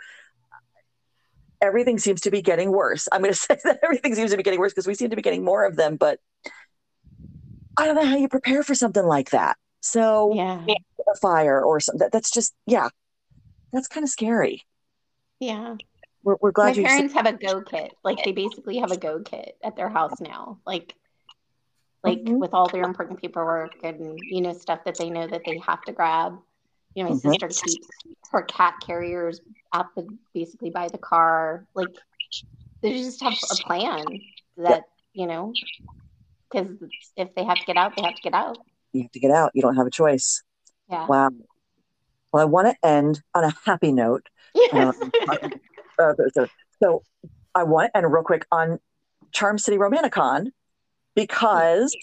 everything 1.61 1.97
seems 1.99 2.21
to 2.21 2.31
be 2.31 2.41
getting 2.41 2.71
worse. 2.71 3.07
I'm 3.11 3.21
going 3.21 3.33
to 3.33 3.39
say 3.39 3.57
that 3.63 3.79
everything 3.83 4.15
seems 4.15 4.31
to 4.31 4.37
be 4.37 4.43
getting 4.43 4.59
worse 4.59 4.73
because 4.73 4.87
we 4.87 4.95
seem 4.95 5.09
to 5.09 5.15
be 5.15 5.21
getting 5.21 5.43
more 5.43 5.65
of 5.65 5.75
them, 5.75 5.95
but 5.95 6.19
I 7.77 7.85
don't 7.85 7.95
know 7.95 8.05
how 8.05 8.17
you 8.17 8.27
prepare 8.27 8.63
for 8.63 8.75
something 8.75 9.05
like 9.05 9.31
that. 9.31 9.57
So 9.81 10.33
yeah. 10.33 10.65
a 10.67 11.17
fire 11.21 11.63
or 11.63 11.79
something 11.79 12.09
that's 12.11 12.31
just 12.31 12.53
yeah. 12.65 12.89
That's 13.71 13.87
kind 13.87 14.03
of 14.03 14.09
scary. 14.09 14.63
Yeah. 15.39 15.75
We're, 16.23 16.37
we're 16.41 16.51
glad 16.51 16.75
My 16.75 16.81
you 16.81 16.87
parents 16.87 17.13
have 17.13 17.25
a 17.25 17.33
go 17.33 17.61
kit. 17.61 17.93
Like 18.03 18.23
they 18.23 18.31
basically 18.31 18.77
have 18.77 18.91
a 18.91 18.97
go 18.97 19.19
kit 19.19 19.57
at 19.63 19.75
their 19.75 19.89
house 19.89 20.19
now. 20.19 20.59
Like 20.65 20.95
like 22.03 22.19
Mhm. 22.19 22.37
with 22.39 22.53
all 22.53 22.67
their 22.69 22.83
important 22.83 23.21
paperwork 23.21 23.83
and 23.83 24.17
you 24.23 24.41
know 24.41 24.53
stuff 24.53 24.83
that 24.85 24.97
they 24.97 25.09
know 25.09 25.27
that 25.27 25.43
they 25.45 25.57
have 25.59 25.81
to 25.83 25.91
grab. 25.91 26.39
You 26.97 27.03
know, 27.03 27.09
my 27.11 27.15
Mhm. 27.15 27.21
sister 27.21 27.47
keeps 27.49 27.87
her 28.31 28.41
cat 28.41 28.73
carriers 28.81 29.39
at 29.71 29.85
the 29.95 30.17
basically 30.33 30.71
by 30.71 30.87
the 30.87 30.97
car. 30.97 31.67
Like 31.75 31.95
they 32.81 32.93
just 32.97 33.21
have 33.21 33.33
a 33.51 33.55
plan 33.67 34.19
that, 34.57 34.85
you 35.13 35.27
know, 35.27 35.53
because 36.49 36.75
if 37.15 37.35
they 37.35 37.43
have 37.43 37.59
to 37.59 37.65
get 37.65 37.77
out, 37.77 37.95
they 37.95 38.01
have 38.01 38.15
to 38.15 38.21
get 38.23 38.33
out. 38.33 38.57
you 38.93 39.03
have 39.03 39.11
to 39.11 39.19
get 39.19 39.29
out. 39.29 39.51
You 39.53 39.61
don't 39.61 39.75
have 39.75 39.85
a 39.85 39.91
choice. 39.91 40.41
Yeah. 40.89 41.05
Wow. 41.05 41.29
Well, 42.33 42.41
I 42.41 42.45
want 42.45 42.67
to 42.67 42.87
end 42.87 43.21
on 43.35 43.43
a 43.43 43.53
happy 43.63 43.91
note. 43.91 44.25
Yes. 44.55 44.95
Uh, 45.99 46.13
so, 46.33 46.47
so 46.81 47.03
I 47.53 47.61
want 47.63 47.91
to 47.93 47.97
end 47.97 48.11
real 48.11 48.23
quick 48.23 48.47
on 48.51 48.79
Charm 49.31 49.59
City 49.59 49.77
Romanticon 49.77 50.47
because 51.13 51.95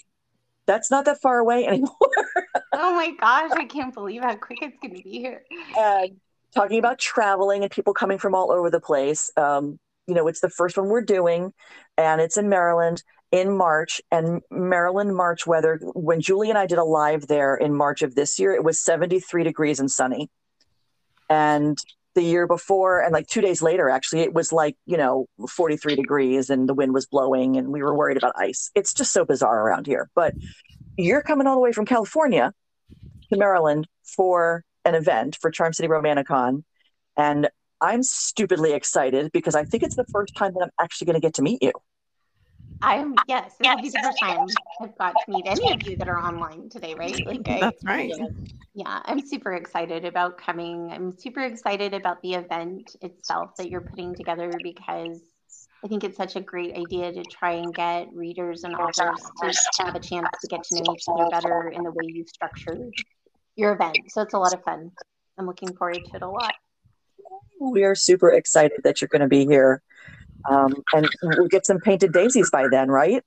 That's 0.67 0.89
not 0.89 1.05
that 1.05 1.21
far 1.21 1.37
away 1.37 1.67
anymore. 1.67 1.95
oh 2.75 2.95
my 2.95 3.11
gosh, 3.19 3.51
I 3.55 3.65
can't 3.65 3.93
believe 3.93 4.21
how 4.21 4.35
quick 4.35 4.59
it's 4.61 4.77
going 4.81 4.95
to 4.95 5.03
be 5.03 5.19
here. 5.19 5.43
talking 6.53 6.79
about 6.79 6.99
traveling 6.99 7.63
and 7.63 7.71
people 7.71 7.93
coming 7.93 8.17
from 8.17 8.33
all 8.33 8.51
over 8.51 8.69
the 8.69 8.79
place. 8.79 9.31
Um, 9.37 9.79
you 10.07 10.13
know, 10.13 10.27
it's 10.27 10.39
the 10.39 10.49
first 10.49 10.77
one 10.77 10.87
we're 10.87 11.01
doing, 11.01 11.53
and 11.97 12.21
it's 12.21 12.37
in 12.37 12.49
Maryland 12.49 13.03
in 13.31 13.55
March. 13.55 14.01
And 14.11 14.41
Maryland 14.49 15.15
March 15.15 15.45
weather, 15.45 15.79
when 15.93 16.21
Julie 16.21 16.49
and 16.49 16.57
I 16.57 16.67
did 16.67 16.77
a 16.77 16.83
live 16.83 17.27
there 17.27 17.55
in 17.55 17.73
March 17.73 18.01
of 18.01 18.15
this 18.15 18.39
year, 18.39 18.53
it 18.53 18.63
was 18.63 18.79
73 18.79 19.43
degrees 19.43 19.79
and 19.79 19.91
sunny. 19.91 20.29
And 21.29 21.77
the 22.13 22.21
year 22.21 22.47
before, 22.47 23.01
and 23.01 23.11
like 23.11 23.27
two 23.27 23.41
days 23.41 23.61
later, 23.61 23.89
actually, 23.89 24.21
it 24.21 24.33
was 24.33 24.53
like, 24.53 24.77
you 24.85 24.95
know, 24.95 25.25
43 25.49 25.95
degrees 25.95 26.49
and 26.49 26.69
the 26.69 26.73
wind 26.73 26.93
was 26.93 27.07
blowing 27.07 27.57
and 27.57 27.73
we 27.73 27.81
were 27.81 27.93
worried 27.93 28.15
about 28.15 28.33
ice. 28.37 28.71
It's 28.73 28.93
just 28.93 29.11
so 29.11 29.25
bizarre 29.25 29.67
around 29.67 29.85
here. 29.85 30.09
But 30.15 30.33
you're 30.97 31.21
coming 31.21 31.45
all 31.45 31.55
the 31.55 31.61
way 31.61 31.73
from 31.73 31.85
California 31.85 32.53
to 33.29 33.37
Maryland 33.37 33.87
for 34.03 34.63
an 34.85 34.95
event 34.95 35.37
for 35.41 35.51
Charm 35.51 35.73
City 35.73 35.89
Romanticon. 35.89 36.63
And 37.17 37.49
I'm 37.81 38.03
stupidly 38.03 38.73
excited 38.73 39.31
because 39.31 39.55
I 39.55 39.63
think 39.63 39.83
it's 39.83 39.95
the 39.95 40.05
first 40.11 40.35
time 40.35 40.53
that 40.53 40.61
I'm 40.63 40.71
actually 40.79 41.05
going 41.05 41.15
to 41.15 41.25
get 41.25 41.33
to 41.35 41.41
meet 41.41 41.61
you. 41.61 41.71
I'm 42.81 43.15
yes, 43.27 43.55
this 43.59 43.67
will 43.67 43.81
be 43.81 43.89
the 43.89 43.99
first 43.99 44.19
time 44.19 44.47
I've 44.81 44.97
got 44.97 45.15
to 45.25 45.31
meet 45.31 45.47
any 45.47 45.73
of 45.73 45.87
you 45.87 45.97
that 45.97 46.07
are 46.07 46.17
online 46.17 46.69
today, 46.69 46.93
right? 46.93 47.25
Like 47.25 47.41
I, 47.47 47.59
That's 47.61 47.83
right. 47.83 48.11
Yeah, 48.75 49.01
I'm 49.05 49.25
super 49.25 49.53
excited 49.53 50.03
about 50.03 50.37
coming. 50.37 50.91
I'm 50.91 51.17
super 51.17 51.41
excited 51.41 51.93
about 51.93 52.21
the 52.21 52.33
event 52.33 52.95
itself 53.01 53.55
that 53.57 53.69
you're 53.69 53.81
putting 53.81 54.13
together 54.13 54.51
because 54.61 55.21
I 55.83 55.87
think 55.87 56.03
it's 56.03 56.17
such 56.17 56.35
a 56.35 56.41
great 56.41 56.75
idea 56.75 57.13
to 57.13 57.23
try 57.23 57.53
and 57.53 57.73
get 57.73 58.13
readers 58.13 58.65
and 58.65 58.75
authors 58.75 59.21
to 59.41 59.83
have 59.83 59.95
a 59.95 59.99
chance 59.99 60.27
to 60.41 60.47
get 60.47 60.63
to 60.63 60.83
know 60.83 60.93
each 60.93 61.05
other 61.07 61.29
better 61.29 61.69
in 61.69 61.83
the 61.83 61.91
way 61.91 62.05
you've 62.07 62.29
structured 62.29 62.93
your 63.55 63.73
event. 63.73 63.97
So 64.09 64.21
it's 64.21 64.33
a 64.33 64.39
lot 64.39 64.53
of 64.53 64.63
fun. 64.63 64.91
I'm 65.37 65.45
looking 65.45 65.75
forward 65.75 65.99
to 66.11 66.15
it 66.15 66.21
a 66.21 66.29
lot. 66.29 66.53
We 67.59 67.83
are 67.83 67.95
super 67.95 68.29
excited 68.31 68.81
that 68.83 69.01
you're 69.01 69.07
going 69.07 69.21
to 69.21 69.27
be 69.27 69.45
here. 69.45 69.81
Um, 70.49 70.73
and 70.93 71.09
we'll 71.23 71.47
get 71.47 71.65
some 71.65 71.79
painted 71.79 72.13
daisies 72.13 72.49
by 72.51 72.67
then, 72.69 72.89
right? 72.89 73.23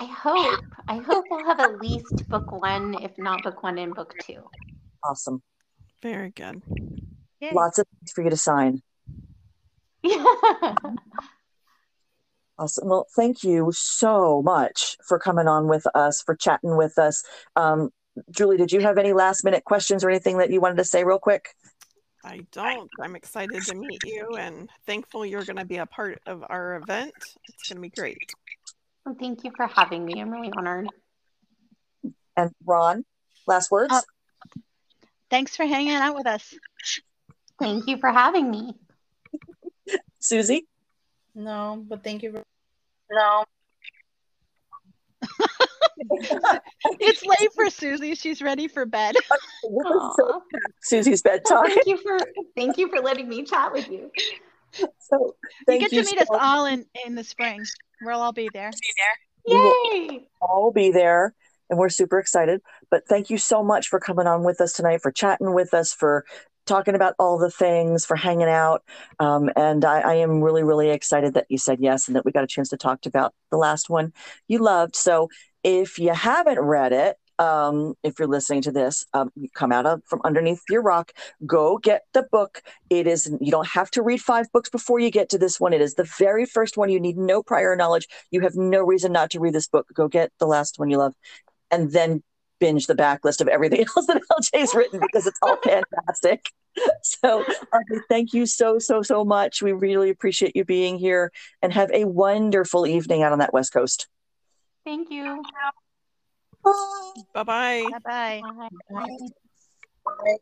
I 0.00 0.06
hope. 0.06 0.60
I 0.88 0.96
hope 0.96 1.24
we'll 1.30 1.44
have 1.44 1.60
at 1.60 1.80
least 1.80 2.28
book 2.28 2.50
one, 2.50 2.94
if 3.02 3.12
not 3.16 3.42
book 3.42 3.62
one 3.62 3.78
and 3.78 3.94
book 3.94 4.14
two. 4.22 4.42
Awesome. 5.04 5.42
Very 6.02 6.30
good. 6.30 6.62
Yay. 7.40 7.52
Lots 7.52 7.78
of 7.78 7.86
things 7.86 8.12
for 8.12 8.24
you 8.24 8.30
to 8.30 8.36
sign. 8.36 8.82
Yeah. 10.02 10.24
Awesome. 12.56 12.88
Well, 12.88 13.06
thank 13.16 13.42
you 13.42 13.72
so 13.74 14.40
much 14.40 14.96
for 15.04 15.18
coming 15.18 15.48
on 15.48 15.66
with 15.66 15.84
us, 15.94 16.22
for 16.22 16.36
chatting 16.36 16.76
with 16.76 16.98
us. 16.98 17.24
Um, 17.56 17.90
Julie, 18.30 18.56
did 18.56 18.72
you 18.72 18.80
have 18.80 18.98
any 18.98 19.12
last 19.12 19.44
minute 19.44 19.64
questions 19.64 20.04
or 20.04 20.10
anything 20.10 20.38
that 20.38 20.50
you 20.50 20.60
wanted 20.60 20.76
to 20.76 20.84
say 20.84 21.04
real 21.04 21.18
quick? 21.18 21.48
I 22.24 22.40
don't. 22.52 22.90
I'm 23.00 23.16
excited 23.16 23.62
to 23.66 23.74
meet 23.74 24.02
you 24.04 24.36
and 24.38 24.70
thankful 24.86 25.26
you're 25.26 25.44
going 25.44 25.56
to 25.56 25.64
be 25.66 25.76
a 25.76 25.86
part 25.86 26.20
of 26.26 26.44
our 26.48 26.76
event. 26.76 27.12
It's 27.48 27.68
going 27.68 27.76
to 27.76 27.82
be 27.82 27.90
great. 27.90 28.32
Well, 29.04 29.16
thank 29.18 29.44
you 29.44 29.50
for 29.54 29.66
having 29.66 30.04
me. 30.04 30.20
I'm 30.20 30.30
really 30.30 30.50
honored. 30.56 30.88
And 32.36 32.50
Ron, 32.64 33.04
last 33.46 33.70
words? 33.70 33.92
Uh, 33.92 34.00
Thanks 35.30 35.56
for 35.56 35.66
hanging 35.66 35.94
out 35.94 36.14
with 36.14 36.26
us. 36.26 36.54
Thank 37.58 37.88
you 37.88 37.96
for 37.98 38.10
having 38.10 38.50
me. 38.50 38.74
Susie? 40.20 40.66
No, 41.34 41.84
but 41.88 42.04
thank 42.04 42.22
you. 42.22 42.32
For- 42.32 42.44
No. 43.10 43.44
It's 47.00 47.24
late 47.24 47.52
for 47.54 47.70
Susie. 47.70 48.14
She's 48.14 48.40
ready 48.42 48.68
for 48.68 48.86
bed. 48.86 49.16
Aw. 49.64 50.40
Susie's 50.82 51.22
Well, 51.24 51.34
bedtime. 51.34 51.70
thank 51.70 51.86
you 51.86 51.96
for 51.98 52.18
thank 52.56 52.78
you 52.78 52.88
for 52.88 53.00
letting 53.00 53.28
me 53.28 53.44
chat 53.44 53.72
with 53.72 53.88
you. 53.90 54.10
So 54.98 55.34
You 55.68 55.78
get 55.78 55.92
you. 55.92 56.02
to 56.02 56.10
meet 56.10 56.20
us 56.20 56.28
all 56.30 56.66
in, 56.66 56.84
in 57.06 57.14
the 57.14 57.24
spring. 57.24 57.64
We'll 58.02 58.20
all 58.20 58.32
be 58.32 58.48
there. 58.52 58.70
We 59.48 59.54
will- 59.56 59.74
Yay! 59.92 60.28
all 60.40 60.72
be 60.72 60.90
there 60.90 61.34
and 61.70 61.78
we're 61.78 61.88
super 61.88 62.18
excited. 62.18 62.60
But 62.90 63.06
thank 63.08 63.30
you 63.30 63.38
so 63.38 63.62
much 63.62 63.88
for 63.88 63.98
coming 63.98 64.26
on 64.26 64.44
with 64.44 64.60
us 64.60 64.72
tonight, 64.74 65.00
for 65.02 65.10
chatting 65.10 65.54
with 65.54 65.72
us, 65.74 65.92
for 65.92 66.24
talking 66.66 66.94
about 66.94 67.14
all 67.18 67.38
the 67.38 67.50
things, 67.50 68.04
for 68.06 68.16
hanging 68.16 68.48
out. 68.48 68.82
Um, 69.20 69.50
and 69.56 69.84
I, 69.84 70.00
I 70.00 70.14
am 70.16 70.40
really, 70.42 70.62
really 70.62 70.90
excited 70.90 71.34
that 71.34 71.46
you 71.48 71.58
said 71.58 71.78
yes 71.80 72.06
and 72.08 72.16
that 72.16 72.24
we 72.24 72.32
got 72.32 72.44
a 72.44 72.48
chance 72.48 72.68
to 72.70 72.76
talk 72.76 73.04
about 73.06 73.34
the 73.50 73.56
last 73.58 73.90
one 73.90 74.12
you 74.48 74.58
loved. 74.58 74.96
So 74.96 75.28
if 75.64 75.98
you 75.98 76.12
haven't 76.12 76.60
read 76.60 76.92
it, 76.92 77.16
um, 77.38 77.94
if 78.04 78.18
you're 78.18 78.28
listening 78.28 78.62
to 78.62 78.70
this, 78.70 79.04
um, 79.12 79.30
you 79.34 79.48
come 79.54 79.72
out 79.72 79.86
of 79.86 80.02
from 80.06 80.20
underneath 80.24 80.62
your 80.68 80.82
rock, 80.82 81.12
go 81.46 81.78
get 81.78 82.02
the 82.12 82.22
book. 82.30 82.62
It 82.90 83.06
is, 83.06 83.28
you 83.40 83.50
don't 83.50 83.66
have 83.66 83.90
to 83.92 84.02
read 84.02 84.20
five 84.20 84.46
books 84.52 84.68
before 84.70 85.00
you 85.00 85.10
get 85.10 85.30
to 85.30 85.38
this 85.38 85.58
one. 85.58 85.72
It 85.72 85.80
is 85.80 85.94
the 85.94 86.08
very 86.18 86.46
first 86.46 86.76
one. 86.76 86.90
You 86.90 87.00
need 87.00 87.16
no 87.16 87.42
prior 87.42 87.74
knowledge. 87.74 88.06
You 88.30 88.42
have 88.42 88.54
no 88.54 88.84
reason 88.84 89.10
not 89.10 89.30
to 89.30 89.40
read 89.40 89.54
this 89.54 89.66
book. 89.66 89.88
Go 89.92 90.06
get 90.06 90.30
the 90.38 90.46
last 90.46 90.78
one 90.78 90.90
you 90.90 90.98
love 90.98 91.14
and 91.70 91.90
then 91.90 92.22
binge 92.60 92.86
the 92.86 92.94
backlist 92.94 93.40
of 93.40 93.48
everything 93.48 93.80
else 93.96 94.06
that 94.06 94.22
LJ's 94.30 94.74
written 94.74 95.00
because 95.00 95.26
it's 95.26 95.38
all 95.42 95.56
fantastic. 95.56 96.50
So, 97.02 97.44
thank 98.08 98.32
you 98.32 98.46
so, 98.46 98.80
so, 98.80 99.00
so 99.00 99.24
much. 99.24 99.62
We 99.62 99.70
really 99.70 100.10
appreciate 100.10 100.56
you 100.56 100.64
being 100.64 100.98
here 100.98 101.30
and 101.62 101.72
have 101.72 101.88
a 101.92 102.04
wonderful 102.04 102.84
evening 102.84 103.22
out 103.22 103.30
on 103.30 103.38
that 103.38 103.52
West 103.52 103.72
Coast. 103.72 104.08
Thank 104.84 105.10
you. 105.10 105.42
Bye 107.32 107.42
bye. 107.42 107.90
Bye 107.90 107.98
bye. 108.04 108.42
Bye. 108.90 110.36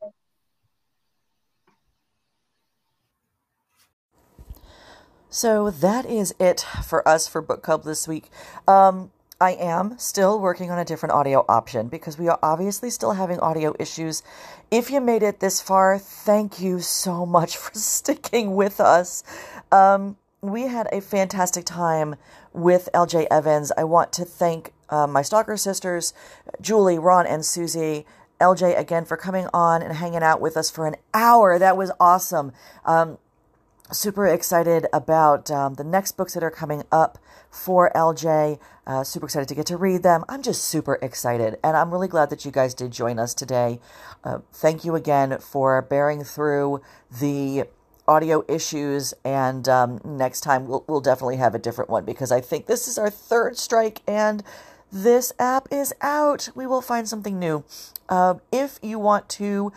So 5.30 5.70
that 5.70 6.04
is 6.04 6.34
it 6.38 6.60
for 6.84 7.06
us 7.08 7.26
for 7.26 7.40
book 7.40 7.62
club 7.62 7.84
this 7.84 8.06
week. 8.06 8.28
Um, 8.68 9.10
I 9.40 9.52
am 9.52 9.98
still 9.98 10.38
working 10.38 10.70
on 10.70 10.78
a 10.78 10.84
different 10.84 11.14
audio 11.14 11.44
option 11.48 11.88
because 11.88 12.18
we 12.18 12.28
are 12.28 12.38
obviously 12.42 12.90
still 12.90 13.12
having 13.12 13.40
audio 13.40 13.74
issues. 13.80 14.22
If 14.70 14.90
you 14.90 15.00
made 15.00 15.22
it 15.22 15.40
this 15.40 15.60
far, 15.60 15.98
thank 15.98 16.60
you 16.60 16.80
so 16.80 17.24
much 17.26 17.56
for 17.56 17.72
sticking 17.78 18.54
with 18.54 18.78
us. 18.78 19.24
Um, 19.72 20.16
we 20.42 20.62
had 20.62 20.88
a 20.90 21.00
fantastic 21.00 21.64
time 21.64 22.16
with 22.52 22.88
LJ 22.92 23.28
Evans. 23.30 23.70
I 23.78 23.84
want 23.84 24.12
to 24.14 24.24
thank 24.24 24.72
uh, 24.90 25.06
my 25.06 25.22
stalker 25.22 25.56
sisters, 25.56 26.12
Julie, 26.60 26.98
Ron, 26.98 27.26
and 27.26 27.44
Susie. 27.44 28.04
LJ 28.40 28.76
again 28.76 29.04
for 29.04 29.16
coming 29.16 29.46
on 29.54 29.82
and 29.82 29.94
hanging 29.94 30.24
out 30.24 30.40
with 30.40 30.56
us 30.56 30.68
for 30.68 30.88
an 30.88 30.96
hour. 31.14 31.60
That 31.60 31.76
was 31.76 31.92
awesome. 32.00 32.50
Um, 32.84 33.18
super 33.92 34.26
excited 34.26 34.88
about 34.92 35.48
um, 35.48 35.74
the 35.74 35.84
next 35.84 36.16
books 36.16 36.34
that 36.34 36.42
are 36.42 36.50
coming 36.50 36.82
up 36.90 37.18
for 37.48 37.92
LJ. 37.94 38.58
Uh, 38.84 39.04
super 39.04 39.26
excited 39.26 39.46
to 39.46 39.54
get 39.54 39.66
to 39.66 39.76
read 39.76 40.02
them. 40.02 40.24
I'm 40.28 40.42
just 40.42 40.64
super 40.64 40.98
excited, 41.00 41.56
and 41.62 41.76
I'm 41.76 41.92
really 41.92 42.08
glad 42.08 42.30
that 42.30 42.44
you 42.44 42.50
guys 42.50 42.74
did 42.74 42.90
join 42.90 43.20
us 43.20 43.32
today. 43.32 43.78
Uh, 44.24 44.40
thank 44.52 44.84
you 44.84 44.96
again 44.96 45.38
for 45.38 45.80
bearing 45.80 46.24
through 46.24 46.82
the 47.20 47.66
audio 48.06 48.44
issues, 48.48 49.14
and 49.24 49.68
um, 49.68 50.00
next 50.04 50.40
time 50.42 50.66
we'll 50.66 50.84
we'll 50.86 51.00
definitely 51.00 51.36
have 51.36 51.54
a 51.54 51.58
different 51.58 51.90
one 51.90 52.04
because 52.04 52.32
I 52.32 52.40
think 52.40 52.66
this 52.66 52.88
is 52.88 52.98
our 52.98 53.10
third 53.10 53.56
strike 53.58 54.02
and. 54.06 54.42
This 54.94 55.32
app 55.38 55.68
is 55.70 55.94
out. 56.02 56.50
We 56.54 56.66
will 56.66 56.82
find 56.82 57.08
something 57.08 57.38
new. 57.38 57.64
Uh, 58.10 58.34
if 58.52 58.78
you 58.82 58.98
want 58.98 59.26
to 59.30 59.72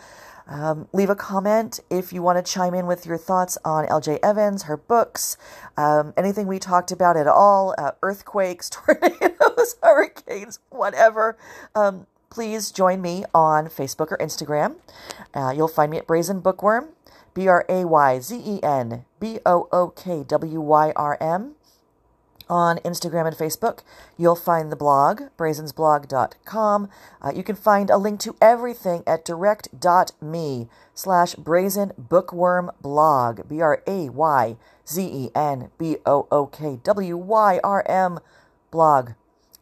um, 0.48 0.88
leave 0.92 1.10
a 1.10 1.16
comment 1.16 1.80
if 1.90 2.12
you 2.12 2.22
want 2.22 2.44
to 2.44 2.52
chime 2.52 2.74
in 2.74 2.86
with 2.86 3.04
your 3.04 3.18
thoughts 3.18 3.58
on 3.64 3.86
LJ 3.86 4.20
Evans, 4.22 4.64
her 4.64 4.76
books, 4.76 5.36
um, 5.76 6.14
anything 6.16 6.46
we 6.46 6.58
talked 6.58 6.92
about 6.92 7.16
at 7.16 7.26
all, 7.26 7.74
uh, 7.78 7.92
earthquakes, 8.02 8.70
tornadoes, 8.70 9.76
hurricanes, 9.82 10.60
whatever. 10.70 11.36
Um, 11.74 12.06
please 12.30 12.70
join 12.70 13.02
me 13.02 13.24
on 13.34 13.66
Facebook 13.66 14.12
or 14.12 14.18
Instagram. 14.18 14.76
Uh, 15.34 15.52
you'll 15.56 15.68
find 15.68 15.90
me 15.90 15.98
at 15.98 16.06
Brayzen 16.06 16.42
Bookwyrm, 16.42 16.88
B 17.36 17.48
R 17.48 17.66
A 17.68 17.84
Y 17.84 18.18
Z 18.18 18.42
E 18.44 18.60
N 18.62 19.04
B 19.20 19.38
O 19.44 19.68
O 19.70 19.88
K 19.88 20.24
W 20.24 20.60
Y 20.60 20.92
R 20.96 21.18
M 21.20 21.54
on 22.48 22.78
Instagram 22.78 23.26
and 23.26 23.36
Facebook. 23.36 23.80
You'll 24.16 24.36
find 24.36 24.72
the 24.72 24.76
blog, 24.76 25.24
brazensblog.com. 25.36 26.88
Uh, 27.20 27.32
you 27.36 27.42
can 27.42 27.56
find 27.56 27.90
a 27.90 27.98
link 27.98 28.20
to 28.20 28.36
everything 28.40 29.02
at 29.06 29.26
direct.me 29.26 30.68
slash 30.94 31.34
brayzen 31.34 31.94
bookwyrm 32.00 32.70
blog, 32.80 33.46
B 33.46 33.60
R 33.60 33.82
A 33.86 34.08
Y 34.08 34.56
Z 34.88 35.02
E 35.02 35.30
N 35.34 35.70
B 35.76 35.98
O 36.06 36.26
O 36.30 36.46
K 36.46 36.80
W 36.82 37.16
Y 37.18 37.60
R 37.62 37.84
M 37.86 38.18
blog. 38.70 39.10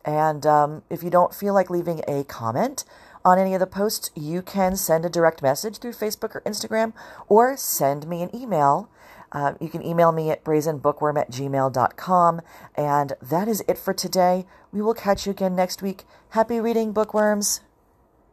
And 0.04 0.46
um, 0.46 0.82
if 0.88 1.02
you 1.02 1.10
don't 1.10 1.34
feel 1.34 1.54
like 1.54 1.70
leaving 1.70 2.02
a 2.06 2.22
comment 2.22 2.84
on 3.24 3.38
any 3.38 3.54
of 3.54 3.60
the 3.60 3.66
posts, 3.66 4.10
you 4.14 4.42
can 4.42 4.76
send 4.76 5.04
a 5.04 5.10
direct 5.10 5.42
message 5.42 5.78
through 5.78 5.92
Facebook 5.92 6.34
or 6.34 6.42
Instagram 6.42 6.92
or 7.28 7.56
send 7.56 8.06
me 8.06 8.22
an 8.22 8.34
email 8.34 8.88
Uh, 9.34 9.54
you 9.60 9.68
can 9.68 9.84
email 9.84 10.12
me 10.12 10.30
at 10.30 10.44
brayzenbookwyrm 10.44 11.18
at 11.18 11.28
gmail.com. 11.28 12.40
And 12.76 13.12
that 13.20 13.48
is 13.48 13.64
it 13.66 13.78
for 13.78 13.92
today. 13.92 14.46
We 14.70 14.80
will 14.80 14.94
catch 14.94 15.26
you 15.26 15.32
again 15.32 15.56
next 15.56 15.82
week. 15.82 16.04
Happy 16.30 16.60
reading, 16.60 16.92
bookworms. 16.92 17.60